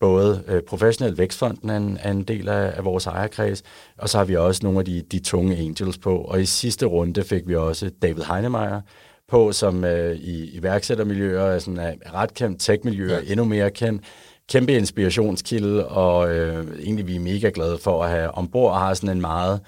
både 0.00 0.44
øh, 0.48 0.62
Professionel 0.62 1.18
Vækstfonden 1.18 1.70
er 1.70 1.76
en, 1.76 1.98
er 2.00 2.10
en 2.10 2.22
del 2.22 2.48
af, 2.48 2.72
af 2.76 2.84
vores 2.84 3.06
ejerkreds, 3.06 3.62
og 3.98 4.08
så 4.08 4.18
har 4.18 4.24
vi 4.24 4.36
også 4.36 4.60
nogle 4.62 4.78
af 4.78 4.84
de, 4.84 5.02
de 5.12 5.18
tunge 5.18 5.56
angels 5.56 5.98
på. 5.98 6.18
Og 6.18 6.40
i 6.40 6.46
sidste 6.46 6.86
runde 6.86 7.24
fik 7.24 7.48
vi 7.48 7.56
også 7.56 7.90
David 8.02 8.22
Heinemeier, 8.22 8.80
på, 9.28 9.52
som 9.52 9.84
øh, 9.84 10.16
i 10.16 10.56
iværksættermiljøer 10.56 11.42
er 11.42 11.58
sådan, 11.58 11.78
er 11.78 12.14
ret 12.14 12.34
kendt, 12.34 12.60
tech-miljøer 12.60 13.20
ja. 13.20 13.30
endnu 13.30 13.44
mere 13.44 13.70
kendt. 13.70 14.02
Kæmpe 14.48 14.72
inspirationskilde, 14.72 15.88
og 15.88 16.34
øh, 16.36 16.66
egentlig 16.82 17.06
vi 17.06 17.16
er 17.16 17.20
mega 17.20 17.50
glade 17.54 17.78
for 17.78 18.02
at 18.04 18.10
have 18.10 18.30
ombord 18.30 18.70
og 18.72 18.78
har 18.80 18.94
sådan 18.94 19.16
en 19.16 19.20
meget 19.20 19.60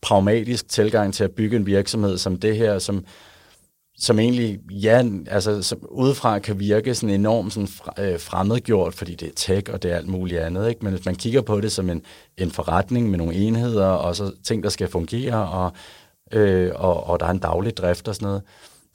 pragmatisk 0.00 0.68
tilgang 0.68 1.14
til 1.14 1.24
at 1.24 1.30
bygge 1.30 1.56
en 1.56 1.66
virksomhed 1.66 2.18
som 2.18 2.36
det 2.36 2.56
her, 2.56 2.78
som, 2.78 3.04
som 3.98 4.18
egentlig, 4.18 4.58
ja, 4.70 5.04
altså 5.26 5.62
som 5.62 5.78
udefra 5.90 6.38
kan 6.38 6.60
virke 6.60 6.94
sådan 6.94 7.14
enormt 7.14 7.52
sådan 7.52 7.68
øh, 7.98 8.20
fremmedgjort, 8.20 8.94
fordi 8.94 9.14
det 9.14 9.28
er 9.28 9.32
tech 9.36 9.72
og 9.72 9.82
det 9.82 9.92
er 9.92 9.96
alt 9.96 10.08
muligt 10.08 10.40
andet, 10.40 10.68
ikke? 10.68 10.84
men 10.84 10.92
hvis 10.94 11.04
man 11.04 11.14
kigger 11.14 11.40
på 11.40 11.60
det 11.60 11.72
som 11.72 11.90
en, 11.90 12.02
en 12.38 12.50
forretning 12.50 13.10
med 13.10 13.18
nogle 13.18 13.34
enheder, 13.34 13.86
og 13.86 14.16
så 14.16 14.32
ting, 14.44 14.62
der 14.62 14.68
skal 14.68 14.88
fungere, 14.88 15.48
og, 15.48 15.72
øh, 16.32 16.70
og, 16.74 17.06
og 17.06 17.20
der 17.20 17.26
er 17.26 17.30
en 17.30 17.38
daglig 17.38 17.76
drift 17.76 18.08
og 18.08 18.14
sådan 18.14 18.26
noget, 18.26 18.42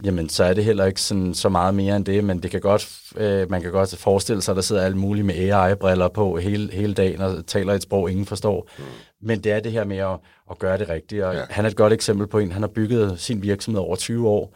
jamen 0.04 0.30
så 0.30 0.44
er 0.44 0.54
det 0.54 0.64
heller 0.64 0.86
ikke 0.86 1.02
sådan, 1.02 1.34
så 1.34 1.50
meget 1.50 1.76
mere 1.76 1.96
end 1.96 2.06
det, 2.06 2.24
men 2.24 2.44
det 2.44 2.52
kan 2.52 2.62
godt, 2.62 3.00
øh, 3.18 3.52
man 3.52 3.62
kan 3.62 3.72
godt 3.72 3.98
forestille 3.98 4.42
sig, 4.42 4.52
at 4.52 4.56
der 4.56 4.62
sidder 4.62 4.82
alle 4.82 4.98
mulige 4.98 5.24
med 5.24 5.36
AI-briller 5.36 6.08
på 6.08 6.38
hele, 6.38 6.72
hele 6.74 6.94
dagen 6.94 7.22
og 7.22 7.46
taler 7.46 7.74
et 7.74 7.82
sprog, 7.82 8.12
ingen 8.12 8.26
forstår. 8.26 8.70
Mm. 8.78 8.84
Men 9.22 9.44
det 9.44 9.52
er 9.52 9.60
det 9.60 9.72
her 9.72 9.84
med 9.84 9.98
at, 9.98 10.20
at 10.52 10.60
gøre 10.60 10.78
det 10.78 10.90
rigtigt. 10.90 11.24
Og 11.24 11.36
ja. 11.36 11.44
Han 11.50 11.66
er 11.66 11.70
et 11.70 11.76
godt 11.76 11.94
eksempel 11.94 12.28
på 12.28 12.40
en, 12.40 12.52
han 12.52 12.62
har 12.62 12.70
bygget 12.70 13.20
sin 13.20 13.42
virksomhed 13.42 13.82
over 13.82 13.96
20 13.96 14.28
år, 14.28 14.54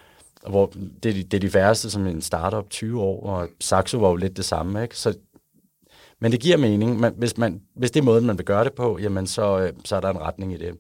hvor 0.50 0.74
det, 1.04 1.10
er 1.10 1.14
de, 1.14 1.24
det 1.24 1.34
er 1.34 1.39
de 1.39 1.50
færreste 1.50 1.89
som 1.89 2.08
en 2.08 2.22
startup 2.22 2.70
20 2.70 3.02
år, 3.02 3.26
og 3.26 3.48
Saxo 3.60 3.98
var 3.98 4.10
jo 4.10 4.16
lidt 4.16 4.38
det 4.38 4.46
samme. 4.46 4.84
Ikke? 4.84 4.98
Så, 4.98 5.14
men 6.20 6.32
det 6.32 6.39
giver 6.39 6.58
mening. 6.58 7.00
Man, 7.00 7.14
hvis, 7.18 7.38
man, 7.38 7.62
hvis 7.76 7.92
det 7.92 8.00
er 8.00 8.04
måden, 8.04 8.26
man 8.26 8.38
vil 8.38 8.46
gøre 8.46 8.64
det 8.64 8.74
på, 8.74 8.98
jamen 9.02 9.28
så, 9.28 9.60
øh, 9.60 9.74
så 9.86 9.96
er 9.96 10.00
der 10.00 10.10
en 10.10 10.22
retning 10.22 10.54
i 10.54 10.58
det. 10.58 10.74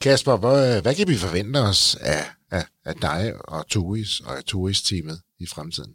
Kasper, 0.00 0.36
hvad, 0.36 0.82
hvad 0.82 0.94
kan 0.94 1.08
vi 1.08 1.16
forvente 1.16 1.56
os 1.56 1.96
af, 2.00 2.24
af, 2.50 2.66
af 2.84 2.94
dig 2.94 3.32
og 3.44 3.68
Toris 3.68 4.20
og 4.20 4.46
Turis-teamet 4.46 5.20
i 5.38 5.46
fremtiden? 5.46 5.94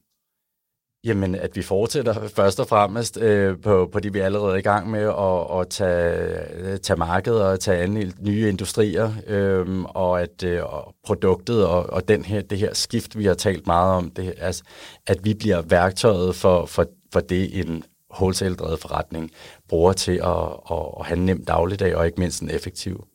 Jamen, 1.04 1.36
at 1.36 1.56
vi 1.56 1.62
fortsætter 1.62 2.28
først 2.28 2.60
og 2.60 2.68
fremmest 2.68 3.18
øh, 3.18 3.62
på, 3.62 3.90
på 3.92 4.00
det, 4.00 4.14
vi 4.14 4.20
er 4.20 4.26
allerede 4.26 4.60
i 4.60 4.62
gang 4.62 4.90
med, 4.90 5.00
at, 5.00 5.60
at 5.60 5.70
tage, 5.70 6.40
øh, 6.54 6.80
tage 6.80 6.98
markedet 6.98 7.44
og 7.44 7.60
tage 7.60 7.84
an 7.84 8.14
nye 8.20 8.50
industrier, 8.50 9.12
øh, 9.28 9.84
og 9.84 10.22
at 10.22 10.44
øh, 10.44 10.64
og 10.64 10.96
produktet 11.06 11.66
og, 11.66 11.90
og 11.90 12.08
den 12.08 12.26
her, 12.26 12.42
det 12.42 12.58
her 12.58 12.74
skift, 12.74 13.18
vi 13.18 13.26
har 13.26 13.34
talt 13.34 13.68
meget 13.68 13.94
om, 13.96 14.12
det, 14.12 14.34
altså, 14.38 14.64
at 15.08 15.20
vi 15.24 15.34
bliver 15.34 15.62
værktøjet 15.62 16.36
for, 16.36 16.66
for, 16.66 16.86
for 17.14 17.20
det, 17.20 17.60
en 17.60 17.84
wholesale-drevet 18.14 18.80
forretning 18.80 19.32
bruger 19.70 19.94
til 19.94 20.12
at, 20.24 20.48
at, 20.72 20.86
at 21.00 21.06
have 21.06 21.18
en 21.18 21.26
nem 21.26 21.46
dagligdag, 21.46 21.96
og 21.96 22.06
ikke 22.06 22.20
mindst 22.20 22.42
en 22.42 22.50
effektiv 22.50 23.06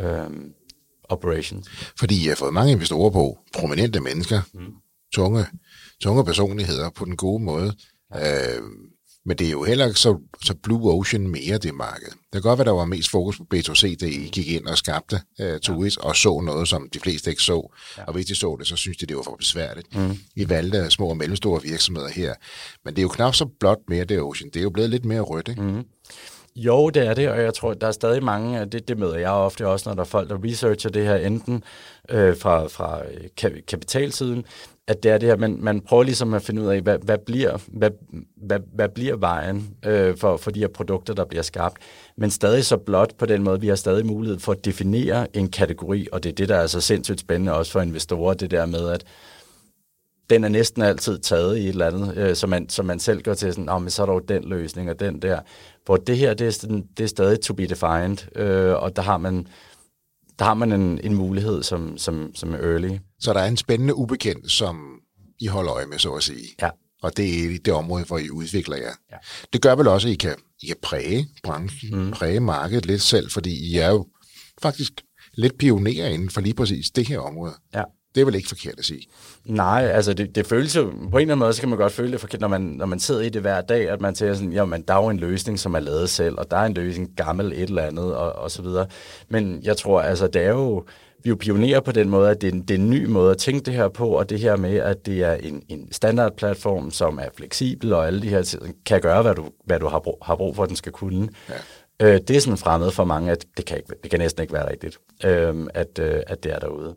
øh, 0.00 0.30
operation. 1.08 1.64
Fordi 1.98 2.24
jeg 2.24 2.30
har 2.30 2.36
fået 2.36 2.54
mange 2.54 2.72
investorer 2.72 3.10
på, 3.10 3.38
prominente 3.54 4.00
mennesker, 4.00 4.40
mm. 4.54 4.72
tunge, 5.14 5.46
tunge 6.02 6.24
personligheder 6.24 6.90
på 6.90 7.04
den 7.04 7.16
gode 7.16 7.44
måde. 7.44 7.74
Ja. 8.14 8.56
Øh, 8.56 8.62
men 9.28 9.38
det 9.38 9.46
er 9.46 9.50
jo 9.50 9.64
heller 9.64 9.86
ikke 9.86 10.00
så, 10.00 10.18
så 10.42 10.54
Blue 10.62 10.92
Ocean 10.92 11.28
mere, 11.28 11.58
det 11.58 11.74
marked. 11.74 12.08
Det 12.08 12.32
kan 12.32 12.42
godt 12.42 12.58
være, 12.58 12.64
der 12.64 12.72
var 12.72 12.84
mest 12.84 13.10
fokus 13.10 13.36
på 13.36 13.46
B2C, 13.54 13.96
da 13.96 14.06
I 14.06 14.28
gik 14.32 14.48
ind 14.48 14.66
og 14.66 14.78
skabte 14.78 15.20
uh, 15.40 15.58
Turis, 15.62 15.96
ja. 15.96 16.08
og 16.08 16.16
så 16.16 16.40
noget, 16.40 16.68
som 16.68 16.88
de 16.94 17.00
fleste 17.00 17.30
ikke 17.30 17.42
så. 17.42 17.74
Ja. 17.98 18.04
Og 18.04 18.12
hvis 18.12 18.26
de 18.26 18.34
så 18.34 18.56
det, 18.58 18.66
så 18.66 18.76
synes 18.76 18.96
de, 18.96 19.06
det 19.06 19.16
var 19.16 19.22
for 19.22 19.36
besværligt. 19.38 19.96
Mm. 19.96 20.18
I 20.36 20.48
valgte 20.48 20.90
små 20.90 21.08
og 21.08 21.16
mellemstore 21.16 21.62
virksomheder 21.62 22.08
her. 22.08 22.34
Men 22.84 22.94
det 22.94 22.98
er 22.98 23.02
jo 23.02 23.08
knap 23.08 23.34
så 23.34 23.46
blot 23.60 23.78
mere, 23.88 24.04
det 24.04 24.20
Ocean. 24.20 24.50
Det 24.50 24.60
er 24.60 24.62
jo 24.62 24.70
blevet 24.70 24.90
lidt 24.90 25.04
mere 25.04 25.20
rødt, 25.20 25.48
ikke? 25.48 25.62
Mm. 25.62 25.84
Jo, 26.56 26.90
det 26.90 27.06
er 27.06 27.14
det, 27.14 27.28
og 27.28 27.42
jeg 27.42 27.54
tror, 27.54 27.74
der 27.74 27.86
er 27.86 27.92
stadig 27.92 28.24
mange, 28.24 28.64
det, 28.64 28.88
det 28.88 28.98
møder 28.98 29.16
jeg 29.16 29.30
ofte 29.30 29.66
også, 29.68 29.88
når 29.88 29.94
der 29.94 30.02
er 30.02 30.06
folk, 30.06 30.28
der 30.28 30.44
researcher 30.44 30.90
det 30.90 31.04
her, 31.04 31.16
enten 31.16 31.64
øh, 32.08 32.36
fra, 32.36 32.66
fra 32.66 33.00
øh, 33.04 33.50
kapitalsiden, 33.68 34.44
at 34.86 35.02
det 35.02 35.10
er 35.10 35.18
det 35.18 35.28
her, 35.28 35.36
man, 35.36 35.56
man 35.60 35.80
prøver 35.80 36.02
ligesom 36.02 36.34
at 36.34 36.42
finde 36.42 36.62
ud 36.62 36.66
af, 36.66 36.80
hvad, 36.80 36.98
hvad, 36.98 37.18
bliver, 37.18 37.58
hvad, 37.66 37.90
hvad, 38.36 38.60
hvad 38.74 38.88
bliver 38.88 39.16
vejen 39.16 39.76
øh, 39.84 40.16
for, 40.16 40.36
for 40.36 40.50
de 40.50 40.60
her 40.60 40.68
produkter, 40.68 41.14
der 41.14 41.24
bliver 41.24 41.42
skabt, 41.42 41.76
men 42.16 42.30
stadig 42.30 42.64
så 42.64 42.76
blot 42.76 43.14
på 43.18 43.26
den 43.26 43.42
måde, 43.42 43.60
vi 43.60 43.68
har 43.68 43.76
stadig 43.76 44.06
mulighed 44.06 44.38
for 44.38 44.52
at 44.52 44.64
definere 44.64 45.36
en 45.36 45.48
kategori, 45.48 46.06
og 46.12 46.22
det 46.22 46.30
er 46.30 46.34
det, 46.34 46.48
der 46.48 46.56
er 46.56 46.66
så 46.66 46.80
sindssygt 46.80 47.20
spændende 47.20 47.52
også 47.52 47.72
for 47.72 47.80
investorer, 47.80 48.34
det 48.34 48.50
der 48.50 48.66
med, 48.66 48.88
at 48.88 49.04
den 50.30 50.44
er 50.44 50.48
næsten 50.48 50.82
altid 50.82 51.18
taget 51.18 51.58
i 51.58 51.62
et 51.62 51.68
eller 51.68 51.86
andet, 51.86 52.16
øh, 52.16 52.36
så, 52.36 52.46
man, 52.46 52.68
så 52.68 52.82
man 52.82 53.00
selv 53.00 53.22
går 53.22 53.34
til 53.34 53.52
sådan, 53.52 53.68
oh, 53.68 53.82
men 53.82 53.90
så 53.90 54.02
er 54.02 54.06
der 54.06 54.12
jo 54.12 54.18
den 54.18 54.44
løsning 54.44 54.90
og 54.90 55.00
den 55.00 55.22
der. 55.22 55.40
Hvor 55.84 55.96
det 55.96 56.16
her, 56.16 56.34
det 56.34 56.46
er, 56.46 56.50
sådan, 56.50 56.84
det 56.96 57.04
er 57.04 57.08
stadig 57.08 57.40
to 57.40 57.54
be 57.54 57.66
defined, 57.66 58.36
øh, 58.36 58.74
og 58.74 58.96
der 58.96 59.02
har 59.02 59.18
man, 59.18 59.46
der 60.38 60.44
har 60.44 60.54
man 60.54 60.72
en, 60.72 61.00
en 61.04 61.14
mulighed 61.14 61.62
som, 61.62 61.98
som, 61.98 62.30
som 62.34 62.54
er 62.54 62.58
early. 62.58 62.98
Så 63.20 63.32
der 63.32 63.40
er 63.40 63.48
en 63.48 63.56
spændende 63.56 63.94
ubekendt, 63.94 64.50
som 64.50 65.00
I 65.40 65.46
holder 65.46 65.74
øje 65.74 65.86
med, 65.86 65.98
så 65.98 66.12
at 66.12 66.22
sige. 66.22 66.48
Ja. 66.62 66.70
Og 67.02 67.16
det 67.16 67.44
er 67.44 67.58
det 67.64 67.72
område, 67.72 68.04
hvor 68.04 68.18
I 68.18 68.30
udvikler 68.30 68.76
jer. 68.76 68.94
Ja. 69.12 69.16
Det 69.52 69.62
gør 69.62 69.74
vel 69.74 69.88
også, 69.88 70.08
at 70.08 70.12
I 70.12 70.16
kan, 70.16 70.34
I 70.62 70.66
kan 70.66 70.76
præge 70.82 71.28
branchen, 71.42 72.04
mm. 72.04 72.10
præge 72.10 72.40
markedet 72.40 72.86
lidt 72.86 73.02
selv, 73.02 73.30
fordi 73.30 73.70
I 73.70 73.76
er 73.76 73.90
jo 73.90 74.06
faktisk 74.62 74.92
lidt 75.34 75.58
pionerer 75.58 76.08
inden 76.08 76.30
for 76.30 76.40
lige 76.40 76.54
præcis 76.54 76.90
det 76.90 77.08
her 77.08 77.18
område. 77.18 77.54
Ja. 77.74 77.82
Det 78.16 78.22
er 78.22 78.24
vel 78.24 78.34
ikke 78.34 78.48
forkert 78.48 78.74
at 78.78 78.84
sige? 78.84 79.06
Nej, 79.44 79.90
altså 79.92 80.14
det, 80.14 80.34
det 80.34 80.46
føles 80.46 80.76
jo, 80.76 80.82
på 80.82 80.90
en 80.90 81.00
eller 81.00 81.16
anden 81.20 81.38
måde, 81.38 81.52
så 81.52 81.60
kan 81.60 81.68
man 81.68 81.78
godt 81.78 81.92
føle 81.92 82.12
det 82.12 82.20
forkert, 82.20 82.40
når 82.40 82.48
man, 82.48 82.60
når 82.60 82.86
man 82.86 83.00
sidder 83.00 83.20
i 83.20 83.28
det 83.28 83.42
hver 83.42 83.60
dag, 83.60 83.90
at 83.90 84.00
man 84.00 84.14
tænker 84.14 84.34
sådan, 84.34 84.52
jamen 84.52 84.82
der 84.82 84.94
er 84.94 85.02
jo 85.02 85.08
en 85.08 85.16
løsning, 85.16 85.58
som 85.58 85.74
er 85.74 85.80
lavet 85.80 86.10
selv, 86.10 86.34
og 86.38 86.50
der 86.50 86.56
er 86.56 86.64
en 86.66 86.74
løsning 86.74 87.10
gammel 87.16 87.52
et 87.52 87.62
eller 87.62 87.82
andet, 87.82 88.14
og, 88.14 88.32
og 88.32 88.50
så 88.50 88.62
videre. 88.62 88.86
Men 89.28 89.60
jeg 89.62 89.76
tror, 89.76 90.00
altså 90.00 90.26
det 90.26 90.42
er 90.42 90.48
jo, 90.48 90.84
vi 91.22 91.28
er 91.28 91.32
jo 91.32 91.36
pionerer 91.40 91.80
på 91.80 91.92
den 91.92 92.08
måde, 92.08 92.30
at 92.30 92.40
det 92.40 92.48
er, 92.48 92.52
en, 92.52 92.62
det 92.62 92.70
er 92.70 92.78
en 92.78 92.90
ny 92.90 93.06
måde 93.06 93.30
at 93.30 93.38
tænke 93.38 93.64
det 93.64 93.74
her 93.74 93.88
på, 93.88 94.08
og 94.08 94.30
det 94.30 94.40
her 94.40 94.56
med, 94.56 94.76
at 94.76 95.06
det 95.06 95.22
er 95.22 95.34
en, 95.34 95.62
en 95.68 95.92
standardplatform, 95.92 96.90
som 96.90 97.18
er 97.18 97.28
fleksibel, 97.36 97.92
og 97.92 98.06
alle 98.06 98.22
de 98.22 98.28
her 98.28 98.42
ting, 98.42 98.76
kan 98.86 99.00
gøre, 99.00 99.22
hvad 99.22 99.34
du, 99.34 99.44
hvad 99.64 99.80
du 99.80 99.86
har, 99.86 99.98
brug, 99.98 100.18
har 100.22 100.36
brug 100.36 100.56
for, 100.56 100.62
at 100.62 100.68
den 100.68 100.76
skal 100.76 100.92
kunne. 100.92 101.28
Ja. 101.48 102.14
Øh, 102.14 102.20
det 102.28 102.36
er 102.36 102.40
sådan 102.40 102.58
fremmed 102.58 102.90
for 102.90 103.04
mange, 103.04 103.32
at 103.32 103.46
det 103.56 103.64
kan, 103.64 103.76
ikke, 103.76 103.92
det 104.02 104.10
kan 104.10 104.20
næsten 104.20 104.42
ikke 104.42 104.54
være 104.54 104.70
rigtigt, 104.70 104.98
øh, 105.24 105.66
at, 105.74 105.98
øh, 105.98 106.20
at 106.26 106.44
det 106.44 106.52
er 106.54 106.58
derude. 106.58 106.96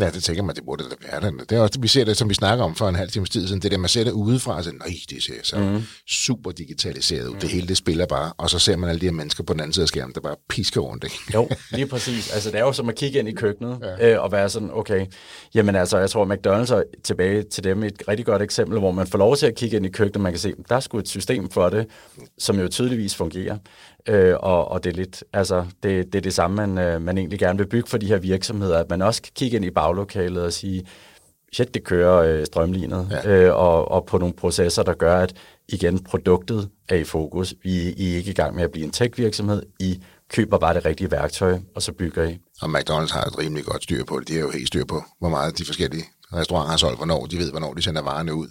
Ja, 0.00 0.10
det 0.10 0.22
tænker 0.24 0.42
man, 0.42 0.56
det 0.56 0.64
burde 0.64 0.84
da 0.84 0.94
være 1.10 1.30
det. 1.30 1.50
det 1.50 1.58
er 1.58 1.60
også, 1.60 1.80
vi 1.80 1.88
ser 1.88 2.04
det, 2.04 2.16
som 2.16 2.28
vi 2.28 2.34
snakker 2.34 2.64
om 2.64 2.74
for 2.74 2.88
en 2.88 2.94
halv 2.94 3.10
time 3.10 3.26
tid 3.26 3.46
siden, 3.46 3.62
det 3.62 3.70
der, 3.72 3.78
man 3.78 3.88
ser 3.88 4.04
det 4.04 4.12
udefra, 4.12 4.56
og 4.56 4.64
siger, 4.64 4.74
nej, 4.74 4.96
det 5.10 5.22
ser 5.22 5.34
så 5.42 5.58
mm. 5.58 5.82
super 6.08 6.50
digitaliseret 6.50 7.26
ud. 7.26 7.34
Mm. 7.34 7.40
Det 7.40 7.48
hele, 7.48 7.68
det 7.68 7.76
spiller 7.76 8.06
bare. 8.06 8.32
Og 8.36 8.50
så 8.50 8.58
ser 8.58 8.76
man 8.76 8.90
alle 8.90 9.00
de 9.00 9.06
her 9.06 9.12
mennesker 9.12 9.44
på 9.44 9.52
den 9.52 9.60
anden 9.60 9.72
side 9.72 9.84
af 9.84 9.88
skærmen, 9.88 10.14
der 10.14 10.20
bare 10.20 10.36
pisker 10.48 10.80
rundt. 10.80 11.04
Ikke? 11.04 11.16
Jo, 11.34 11.48
lige 11.72 11.86
præcis. 11.86 12.30
Altså, 12.30 12.50
det 12.50 12.58
er 12.58 12.64
jo 12.64 12.72
som 12.72 12.88
at 12.88 12.94
kigge 12.94 13.18
ind 13.18 13.28
i 13.28 13.32
køkkenet 13.32 13.78
ja. 14.00 14.12
øh, 14.12 14.22
og 14.22 14.32
være 14.32 14.48
sådan, 14.48 14.70
okay, 14.72 15.06
jamen 15.54 15.76
altså, 15.76 15.98
jeg 15.98 16.10
tror, 16.10 16.26
McDonald's 16.26 16.74
er 16.74 16.82
tilbage 17.04 17.42
til 17.42 17.64
dem 17.64 17.82
et 17.82 18.02
rigtig 18.08 18.26
godt 18.26 18.42
eksempel, 18.42 18.78
hvor 18.78 18.92
man 18.92 19.06
får 19.06 19.18
lov 19.18 19.36
til 19.36 19.46
at 19.46 19.54
kigge 19.54 19.76
ind 19.76 19.86
i 19.86 19.90
køkkenet, 19.90 20.22
man 20.22 20.32
kan 20.32 20.40
se, 20.40 20.52
der 20.68 20.76
er 20.76 20.80
sgu 20.80 20.98
et 20.98 21.08
system 21.08 21.50
for 21.50 21.68
det, 21.68 21.86
som 22.38 22.60
jo 22.60 22.68
tydeligvis 22.68 23.14
fungerer. 23.14 23.58
Øh, 24.08 24.34
og, 24.40 24.68
og 24.68 24.84
det 24.84 24.90
er 24.90 24.94
lidt, 24.94 25.24
altså, 25.32 25.66
det, 25.82 26.12
det 26.12 26.14
er 26.14 26.22
det 26.22 26.34
samme, 26.34 26.66
man, 26.66 26.78
øh, 26.78 27.02
man 27.02 27.18
egentlig 27.18 27.38
gerne 27.38 27.58
vil 27.58 27.66
bygge 27.66 27.88
for 27.88 27.98
de 27.98 28.06
her 28.06 28.18
virksomheder, 28.18 28.78
at 28.78 28.90
man 28.90 29.02
også 29.02 29.22
kan 29.22 29.32
kigge 29.34 29.56
ind 29.56 29.64
i 29.64 29.70
baglokalet 29.70 30.42
og 30.42 30.52
sige, 30.52 30.86
shit, 31.52 31.74
det 31.74 31.84
kører 31.84 32.16
øh, 32.16 32.46
strømlignet, 32.46 33.08
ja. 33.24 33.30
øh, 33.30 33.56
og, 33.56 33.90
og 33.90 34.06
på 34.06 34.18
nogle 34.18 34.34
processer, 34.34 34.82
der 34.82 34.94
gør, 34.94 35.16
at 35.16 35.34
igen, 35.68 36.04
produktet 36.04 36.70
er 36.88 36.96
i 36.96 37.04
fokus. 37.04 37.54
Vi 37.62 37.92
I 37.92 38.12
er 38.12 38.16
ikke 38.16 38.30
i 38.30 38.34
gang 38.34 38.54
med 38.54 38.64
at 38.64 38.70
blive 38.70 38.84
en 38.84 38.92
tech-virksomhed. 38.92 39.62
I 39.80 40.02
køber 40.28 40.58
bare 40.58 40.74
det 40.74 40.84
rigtige 40.84 41.10
værktøj, 41.10 41.58
og 41.74 41.82
så 41.82 41.92
bygger 41.92 42.24
I. 42.24 42.38
Og 42.62 42.68
McDonald's 42.68 43.12
har 43.12 43.24
et 43.24 43.38
rimelig 43.38 43.64
godt 43.64 43.82
styr 43.82 44.04
på 44.04 44.20
det. 44.20 44.28
De 44.28 44.32
har 44.32 44.40
jo 44.40 44.50
helt 44.50 44.66
styr 44.66 44.84
på, 44.84 45.02
hvor 45.18 45.28
meget 45.28 45.58
de 45.58 45.64
forskellige 45.64 46.04
restauranter 46.32 46.70
har 46.70 46.76
solgt, 46.76 46.98
hvornår 46.98 47.26
de 47.26 47.36
ved, 47.38 47.50
hvornår 47.50 47.74
de 47.74 47.82
sender 47.82 48.02
varerne 48.02 48.34
ud. 48.34 48.48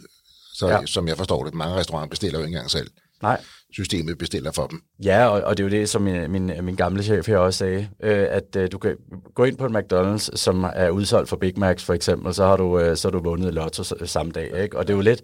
Så 0.54 0.68
ja. 0.68 0.86
som 0.86 1.08
jeg 1.08 1.18
forstår 1.18 1.44
det, 1.44 1.54
mange 1.54 1.76
restauranter 1.76 2.10
bestiller 2.10 2.40
jo 2.40 2.46
ikke 2.46 2.56
engang 2.56 2.72
selv. 2.72 2.88
Nej. 3.22 3.42
Systemet 3.74 4.18
bestiller 4.18 4.52
for 4.52 4.68
dem. 4.68 4.82
Ja, 5.04 5.28
og, 5.28 5.42
og 5.42 5.58
det 5.58 5.64
er 5.64 5.68
jo 5.68 5.72
det, 5.72 5.90
som 5.90 6.02
min, 6.02 6.32
min, 6.32 6.52
min 6.62 6.76
gamle 6.76 7.04
chef 7.04 7.28
her 7.28 7.38
også 7.38 7.58
sagde, 7.58 7.90
øh, 8.04 8.28
at 8.30 8.56
øh, 8.56 8.72
du 8.72 8.78
kan 8.78 8.98
gå 9.36 9.44
ind 9.44 9.58
på 9.58 9.66
en 9.66 9.76
McDonald's, 9.76 10.36
som 10.36 10.66
er 10.74 10.90
udsolgt 10.90 11.30
for 11.30 11.36
Big 11.36 11.60
Macs 11.60 11.84
for 11.84 11.94
eksempel, 11.94 12.34
så 12.34 12.46
har 12.46 12.58
du, 12.58 12.80
øh, 12.80 12.98
så 12.98 13.08
har 13.08 13.12
du 13.12 13.24
vundet 13.24 13.54
lotto 13.54 13.84
samme 14.06 14.32
dag. 14.32 14.62
Ikke? 14.64 14.78
Og 14.78 14.88
det 14.88 14.94
er 14.94 14.98
jo 14.98 15.02
lidt 15.02 15.22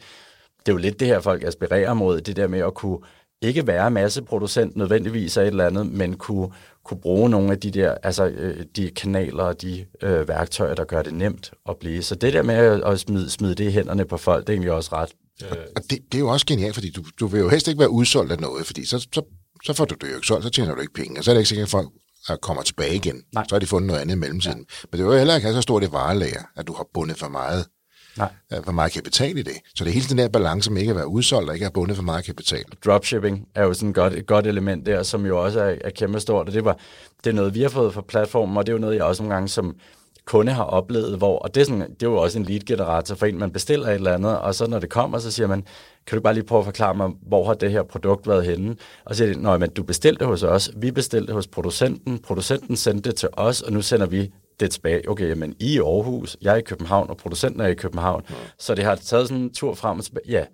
det, 0.65 0.71
er 0.71 0.73
jo 0.73 0.77
lidt 0.77 0.99
det 0.99 1.07
her, 1.07 1.19
folk 1.19 1.43
aspirerer 1.43 1.93
mod, 1.93 2.21
det 2.21 2.35
der 2.35 2.47
med 2.47 2.59
at 2.59 2.73
kunne 2.73 2.99
ikke 3.41 3.67
være 3.67 3.91
masseproducent 3.91 4.75
nødvendigvis 4.75 5.37
af 5.37 5.41
et 5.41 5.47
eller 5.47 5.65
andet, 5.65 5.91
men 5.91 6.13
kunne, 6.13 6.49
kunne 6.83 6.99
bruge 6.99 7.29
nogle 7.29 7.51
af 7.51 7.59
de 7.59 7.71
der, 7.71 7.95
altså 8.03 8.27
øh, 8.27 8.65
de 8.75 8.89
kanaler 8.89 9.43
og 9.43 9.61
de 9.61 9.85
øh, 10.01 10.27
værktøjer, 10.27 10.75
der 10.75 10.83
gør 10.83 11.01
det 11.01 11.13
nemt 11.13 11.51
at 11.69 11.77
blive. 11.77 12.03
Så 12.03 12.15
det 12.15 12.33
der 12.33 12.43
med 12.43 12.83
at 12.85 12.99
smide, 12.99 13.29
smide 13.29 13.55
det 13.55 13.63
i 13.63 13.71
hænderne 13.71 14.05
på 14.05 14.17
folk, 14.17 14.47
det 14.47 14.49
er 14.49 14.53
egentlig 14.53 14.71
også 14.71 14.89
ret... 14.93 15.09
Øh... 15.43 15.57
Og 15.75 15.81
det, 15.89 15.99
det 16.11 16.15
er 16.15 16.19
jo 16.19 16.27
også 16.27 16.45
genialt, 16.45 16.73
fordi 16.73 16.91
du, 16.91 17.03
du 17.19 17.27
vil 17.27 17.39
jo 17.39 17.49
helst 17.49 17.67
ikke 17.67 17.79
være 17.79 17.89
udsolgt 17.89 18.31
af 18.31 18.39
noget, 18.39 18.65
fordi 18.65 18.85
så, 18.85 18.99
så, 18.99 19.21
så 19.65 19.73
får 19.73 19.85
du 19.85 19.95
det 19.95 20.09
jo 20.09 20.15
ikke 20.15 20.27
solgt, 20.27 20.43
så 20.43 20.49
tjener 20.49 20.75
du 20.75 20.81
ikke 20.81 20.93
penge, 20.93 21.19
og 21.19 21.23
så 21.23 21.31
er 21.31 21.35
det 21.35 21.39
ikke 21.39 21.49
sikkert, 21.49 21.65
at 21.65 21.71
folk 21.71 21.89
kommer 22.41 22.63
tilbage 22.63 22.95
igen. 22.95 23.23
Nej. 23.33 23.45
Så 23.49 23.55
har 23.55 23.59
de 23.59 23.65
fundet 23.65 23.87
noget 23.87 24.01
andet 24.01 24.15
i 24.15 24.17
mellemtiden. 24.17 24.57
Ja. 24.57 24.87
Men 24.91 24.97
det 24.97 25.05
vil 25.05 25.11
jo 25.11 25.17
heller 25.17 25.35
ikke 25.35 25.45
have 25.47 25.55
så 25.55 25.61
stort 25.61 25.83
et 25.83 25.91
varelager, 25.91 26.41
at 26.55 26.67
du 26.67 26.73
har 26.73 26.87
bundet 26.93 27.17
for 27.17 27.27
meget 27.27 27.65
Nej. 28.17 28.29
for 28.63 28.71
meget 28.71 28.91
kapital 28.91 29.37
i 29.37 29.41
det. 29.41 29.53
Så 29.75 29.83
det 29.83 29.89
er 29.89 29.93
hele 29.93 30.05
den 30.09 30.17
der 30.17 30.27
balance 30.27 30.71
med 30.71 30.81
ikke 30.81 30.89
at 30.89 30.95
være 30.95 31.07
udsolgt 31.07 31.49
og 31.49 31.55
ikke 31.55 31.65
at 31.65 31.73
bundet 31.73 31.95
for 31.95 32.03
meget 32.03 32.25
kapital. 32.25 32.63
Dropshipping 32.85 33.47
er 33.55 33.63
jo 33.63 33.73
sådan 33.73 33.89
et 33.89 33.95
godt, 33.95 34.13
et 34.13 34.27
godt 34.27 34.47
element 34.47 34.85
der, 34.85 35.03
som 35.03 35.25
jo 35.25 35.43
også 35.43 35.59
er, 35.59 35.75
er 35.81 35.89
kæmpe 35.89 36.19
stort, 36.19 36.47
og 36.47 36.53
det, 36.53 36.65
var, 36.65 36.79
det 37.23 37.29
er 37.29 37.33
noget, 37.33 37.55
vi 37.55 37.61
har 37.61 37.69
fået 37.69 37.93
fra 37.93 38.01
platformen, 38.01 38.57
og 38.57 38.65
det 38.65 38.71
er 38.71 38.73
jo 38.73 38.79
noget, 38.79 38.95
jeg 38.95 39.03
også 39.03 39.23
nogle 39.23 39.33
gange 39.33 39.47
som 39.47 39.75
kunde 40.29 40.51
har 40.51 40.63
oplevet, 40.63 41.17
hvor, 41.17 41.39
og 41.39 41.55
det 41.55 41.61
er, 41.61 41.65
sådan, 41.65 41.81
det 41.81 42.03
er 42.03 42.09
jo 42.09 42.15
også 42.17 42.39
en 42.39 42.45
lead-generator 42.45 43.15
for 43.15 43.25
en, 43.25 43.37
man 43.37 43.51
bestiller 43.51 43.87
et 43.87 43.93
eller 43.93 44.13
andet, 44.13 44.39
og 44.39 44.55
så 44.55 44.67
når 44.67 44.79
det 44.79 44.89
kommer, 44.89 45.19
så 45.19 45.31
siger 45.31 45.47
man, 45.47 45.63
kan 46.07 46.17
du 46.17 46.21
bare 46.21 46.33
lige 46.33 46.43
prøve 46.43 46.59
at 46.59 46.65
forklare 46.65 46.95
mig, 46.95 47.09
hvor 47.27 47.45
har 47.45 47.53
det 47.53 47.71
her 47.71 47.83
produkt 47.83 48.27
været 48.27 48.45
henne? 48.45 48.75
Og 49.05 49.15
så 49.15 49.17
siger 49.17 49.33
de, 49.33 49.59
men 49.59 49.69
du 49.69 49.83
bestilte 49.83 50.19
det 50.19 50.27
hos 50.27 50.43
os, 50.43 50.71
vi 50.75 50.91
bestilte 50.91 51.33
hos 51.33 51.47
producenten, 51.47 52.19
producenten 52.19 52.75
sendte 52.75 53.09
det 53.09 53.17
til 53.17 53.29
os, 53.33 53.61
og 53.61 53.73
nu 53.73 53.81
sender 53.81 54.05
vi 54.05 54.31
det 54.59 54.71
tilbage. 54.71 55.09
Okay, 55.09 55.33
men 55.33 55.55
I 55.59 55.77
er 55.77 55.81
i 55.81 55.85
Aarhus, 55.85 56.37
jeg 56.41 56.53
er 56.53 56.57
i 56.57 56.61
København, 56.61 57.09
og 57.09 57.17
producenten 57.17 57.61
er 57.61 57.67
i 57.67 57.73
København. 57.73 58.23
Ja. 58.29 58.35
Så 58.59 58.75
det 58.75 58.83
har 58.83 58.95
taget 58.95 59.27
sådan 59.27 59.43
en 59.43 59.53
tur 59.53 59.73
frem 59.73 59.97
og 59.97 60.03
tilbage. 60.05 60.25
Ja, 60.27 60.45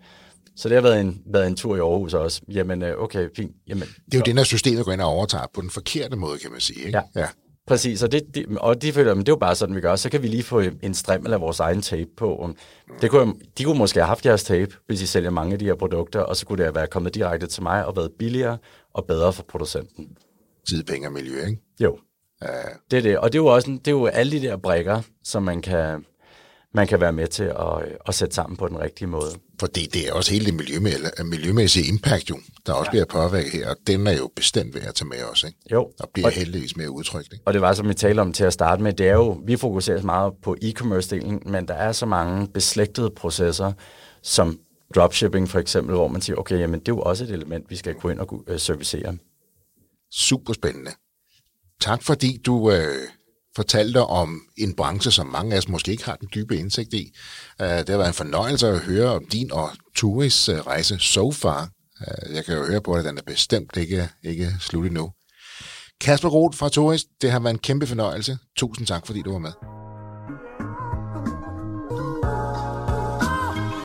så 0.55 0.69
det 0.69 0.75
har 0.75 0.81
været 0.81 1.01
en, 1.01 1.21
været 1.25 1.47
en 1.47 1.55
tur 1.55 1.75
i 1.75 1.79
Aarhus 1.79 2.13
også. 2.13 2.41
Jamen, 2.47 2.83
øh, 2.83 3.03
okay, 3.03 3.29
fint. 3.35 3.51
Jamen, 3.67 3.87
det 4.05 4.13
er 4.13 4.17
jo 4.17 4.23
det, 4.25 4.35
når 4.35 4.43
systemet 4.43 4.85
går 4.85 4.91
ind 4.91 5.01
og 5.01 5.07
overtager 5.07 5.45
på 5.53 5.61
den 5.61 5.69
forkerte 5.69 6.15
måde, 6.15 6.37
kan 6.37 6.51
man 6.51 6.59
sige. 6.59 6.85
Ikke? 6.85 6.97
Ja. 7.15 7.21
ja. 7.21 7.27
Præcis, 7.67 8.03
og, 8.03 8.11
det, 8.11 8.35
de, 8.35 8.45
og 8.59 8.81
de 8.81 8.93
føler, 8.93 9.11
at 9.11 9.17
det 9.17 9.29
er 9.29 9.31
jo 9.31 9.35
bare 9.35 9.55
sådan, 9.55 9.75
vi 9.75 9.81
gør. 9.81 9.95
Så 9.95 10.09
kan 10.09 10.21
vi 10.23 10.27
lige 10.27 10.43
få 10.43 10.61
en 10.81 10.93
strøm 10.93 11.25
af 11.27 11.41
vores 11.41 11.59
egen 11.59 11.81
tape 11.81 12.09
på. 12.17 12.49
Det 13.01 13.11
kunne, 13.11 13.33
de 13.57 13.63
kunne 13.63 13.77
måske 13.77 13.99
have 13.99 14.07
haft 14.07 14.25
jeres 14.25 14.43
tape, 14.43 14.75
hvis 14.87 15.01
I 15.01 15.05
sælger 15.05 15.29
mange 15.29 15.53
af 15.53 15.59
de 15.59 15.65
her 15.65 15.75
produkter, 15.75 16.19
og 16.19 16.35
så 16.35 16.45
kunne 16.45 16.65
det 16.65 16.75
være 16.75 16.87
kommet 16.87 17.15
direkte 17.15 17.47
til 17.47 17.63
mig 17.63 17.85
og 17.85 17.95
været 17.95 18.11
billigere 18.19 18.57
og 18.93 19.05
bedre 19.05 19.33
for 19.33 19.43
producenten. 19.43 20.17
Tid, 20.69 20.83
penge 20.83 21.07
og 21.07 21.13
miljø, 21.13 21.45
ikke? 21.45 21.61
Jo. 21.79 21.99
Uh, 22.41 22.49
det 22.91 22.97
er 22.97 23.01
det, 23.01 23.17
og 23.17 23.33
det 23.33 23.39
er 23.39 23.43
jo 23.43 23.47
også 23.47 23.71
det 23.71 23.87
er 23.87 23.91
jo 23.91 24.05
alle 24.05 24.31
de 24.31 24.47
der 24.47 24.57
brækker, 24.57 25.01
som 25.23 25.43
man 25.43 25.61
kan, 25.61 26.05
man 26.75 26.87
kan 26.87 27.01
være 27.01 27.13
med 27.13 27.27
til 27.27 27.43
at, 27.43 27.97
at 28.07 28.15
sætte 28.15 28.35
sammen 28.35 28.57
på 28.57 28.67
den 28.67 28.79
rigtige 28.79 29.07
måde. 29.07 29.31
For 29.59 29.67
det, 29.67 30.07
er 30.07 30.13
også 30.13 30.31
hele 30.31 30.45
det 30.45 30.53
miljømæssige, 30.53 31.23
miljømæssige 31.23 31.87
impact, 31.87 32.29
jo, 32.29 32.37
der 32.65 32.73
også 32.73 32.89
ja. 32.89 32.91
bliver 32.91 33.05
påvirket 33.05 33.51
her, 33.51 33.69
og 33.69 33.75
den 33.87 34.07
er 34.07 34.11
jo 34.11 34.29
bestemt 34.35 34.75
værd 34.75 34.83
at 34.83 34.95
tage 34.95 35.07
med 35.07 35.23
os, 35.31 35.43
ikke? 35.43 35.57
Jo. 35.71 35.91
Og 35.99 36.09
bliver 36.13 36.27
og, 36.27 36.33
heldigvis 36.33 36.77
mere 36.77 36.91
udtrykt, 36.91 37.33
ikke? 37.33 37.43
Og 37.45 37.53
det 37.53 37.61
var, 37.61 37.73
som 37.73 37.89
vi 37.89 37.93
talte 37.93 38.19
om 38.19 38.33
til 38.33 38.43
at 38.43 38.53
starte 38.53 38.83
med, 38.83 38.93
det 38.93 39.07
er 39.07 39.13
jo, 39.13 39.41
vi 39.45 39.55
fokuserer 39.55 40.01
meget 40.01 40.33
på 40.43 40.55
e-commerce-delen, 40.63 41.51
men 41.51 41.67
der 41.67 41.73
er 41.73 41.91
så 41.91 42.05
mange 42.05 42.47
beslægtede 42.47 43.09
processer, 43.09 43.71
som 44.23 44.59
dropshipping 44.95 45.49
for 45.49 45.59
eksempel, 45.59 45.95
hvor 45.95 46.07
man 46.07 46.21
siger, 46.21 46.37
okay, 46.37 46.59
jamen 46.59 46.79
det 46.79 46.87
er 46.87 46.93
jo 46.95 47.01
også 47.01 47.23
et 47.23 47.31
element, 47.31 47.69
vi 47.69 47.75
skal 47.75 47.93
gå 47.93 48.09
ind 48.09 48.19
og 48.19 48.33
uh, 48.33 48.57
servicere. 48.57 49.17
Super 50.11 50.53
spændende. 50.53 50.91
Tak 51.81 52.03
fordi 52.03 52.41
du 52.45 52.71
øh, 52.71 53.07
fortalte 53.55 54.01
om 54.05 54.41
en 54.57 54.75
branche, 54.75 55.11
som 55.11 55.27
mange 55.27 55.53
af 55.53 55.57
os 55.57 55.67
måske 55.67 55.91
ikke 55.91 56.05
har 56.05 56.15
den 56.15 56.29
dybe 56.35 56.57
indsigt 56.57 56.93
i. 56.93 57.11
Øh, 57.61 57.67
det 57.67 57.89
har 57.89 57.97
været 57.97 58.07
en 58.07 58.13
fornøjelse 58.13 58.67
at 58.67 58.79
høre 58.79 59.11
om 59.11 59.25
din 59.25 59.51
og 59.51 59.69
Turis 59.95 60.49
øh, 60.49 60.59
rejse 60.59 60.99
so 60.99 61.31
far. 61.31 61.69
Øh, 62.01 62.35
jeg 62.35 62.45
kan 62.45 62.57
jo 62.57 62.65
høre 62.65 62.81
på, 62.81 62.93
at 62.93 63.05
den 63.05 63.17
er 63.17 63.21
bestemt 63.27 63.77
ikke, 63.77 64.09
ikke 64.23 64.55
slut 64.59 64.85
endnu. 64.85 65.11
Kasper 66.01 66.29
Roth 66.29 66.57
fra 66.57 66.69
Turis, 66.69 67.05
det 67.21 67.31
har 67.31 67.39
været 67.39 67.53
en 67.53 67.59
kæmpe 67.59 67.87
fornøjelse. 67.87 68.37
Tusind 68.57 68.87
tak, 68.87 69.05
fordi 69.05 69.21
du 69.21 69.31
var 69.31 69.39
med. 69.39 69.84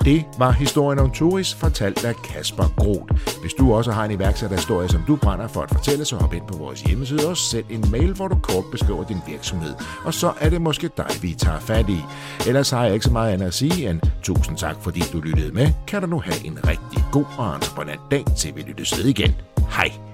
Det 0.05 0.25
var 0.39 0.51
historien 0.51 0.99
om 0.99 1.11
Turis, 1.11 1.55
fortalt 1.55 2.05
af 2.05 2.17
Kasper 2.17 2.65
Groth. 2.77 3.39
Hvis 3.41 3.53
du 3.53 3.75
også 3.75 3.93
har 3.93 4.05
en 4.05 4.11
iværksætterhistorie, 4.11 4.89
som 4.89 5.03
du 5.07 5.17
brænder 5.17 5.49
for 5.49 5.61
at 5.61 5.71
fortælle, 5.71 6.05
så 6.05 6.17
hop 6.17 6.35
ind 6.35 6.47
på 6.47 6.59
vores 6.59 6.81
hjemmeside 6.81 7.29
og 7.29 7.37
send 7.37 7.65
en 7.71 7.85
mail, 7.91 8.13
hvor 8.13 8.29
du 8.29 8.39
kort 8.43 8.65
beskriver 8.73 9.05
din 9.05 9.21
virksomhed. 9.27 9.75
Og 10.05 10.15
så 10.15 10.33
er 10.41 10.51
det 10.51 10.61
måske 10.61 10.91
dig, 10.97 11.11
vi 11.23 11.35
tager 11.39 11.61
fat 11.61 11.89
i. 11.89 11.99
Ellers 12.47 12.71
har 12.71 12.85
jeg 12.85 12.95
ikke 12.95 13.05
så 13.05 13.13
meget 13.13 13.33
andet 13.33 13.47
at 13.47 13.55
sige 13.55 13.91
end 13.91 14.01
tusind 14.23 14.57
tak, 14.57 14.77
fordi 14.81 15.01
du 15.13 15.21
lyttede 15.21 15.53
med. 15.53 15.69
Kan 15.87 16.03
du 16.03 16.07
nu 16.07 16.21
have 16.21 16.47
en 16.47 16.59
rigtig 16.69 17.05
god 17.13 17.25
og 17.39 17.55
entreprenant 17.55 18.01
dag, 18.11 18.25
til 18.39 18.57
vi 18.57 18.63
lyttes 18.63 18.99
ved 18.99 19.05
igen. 19.05 19.35
Hej! 19.71 20.10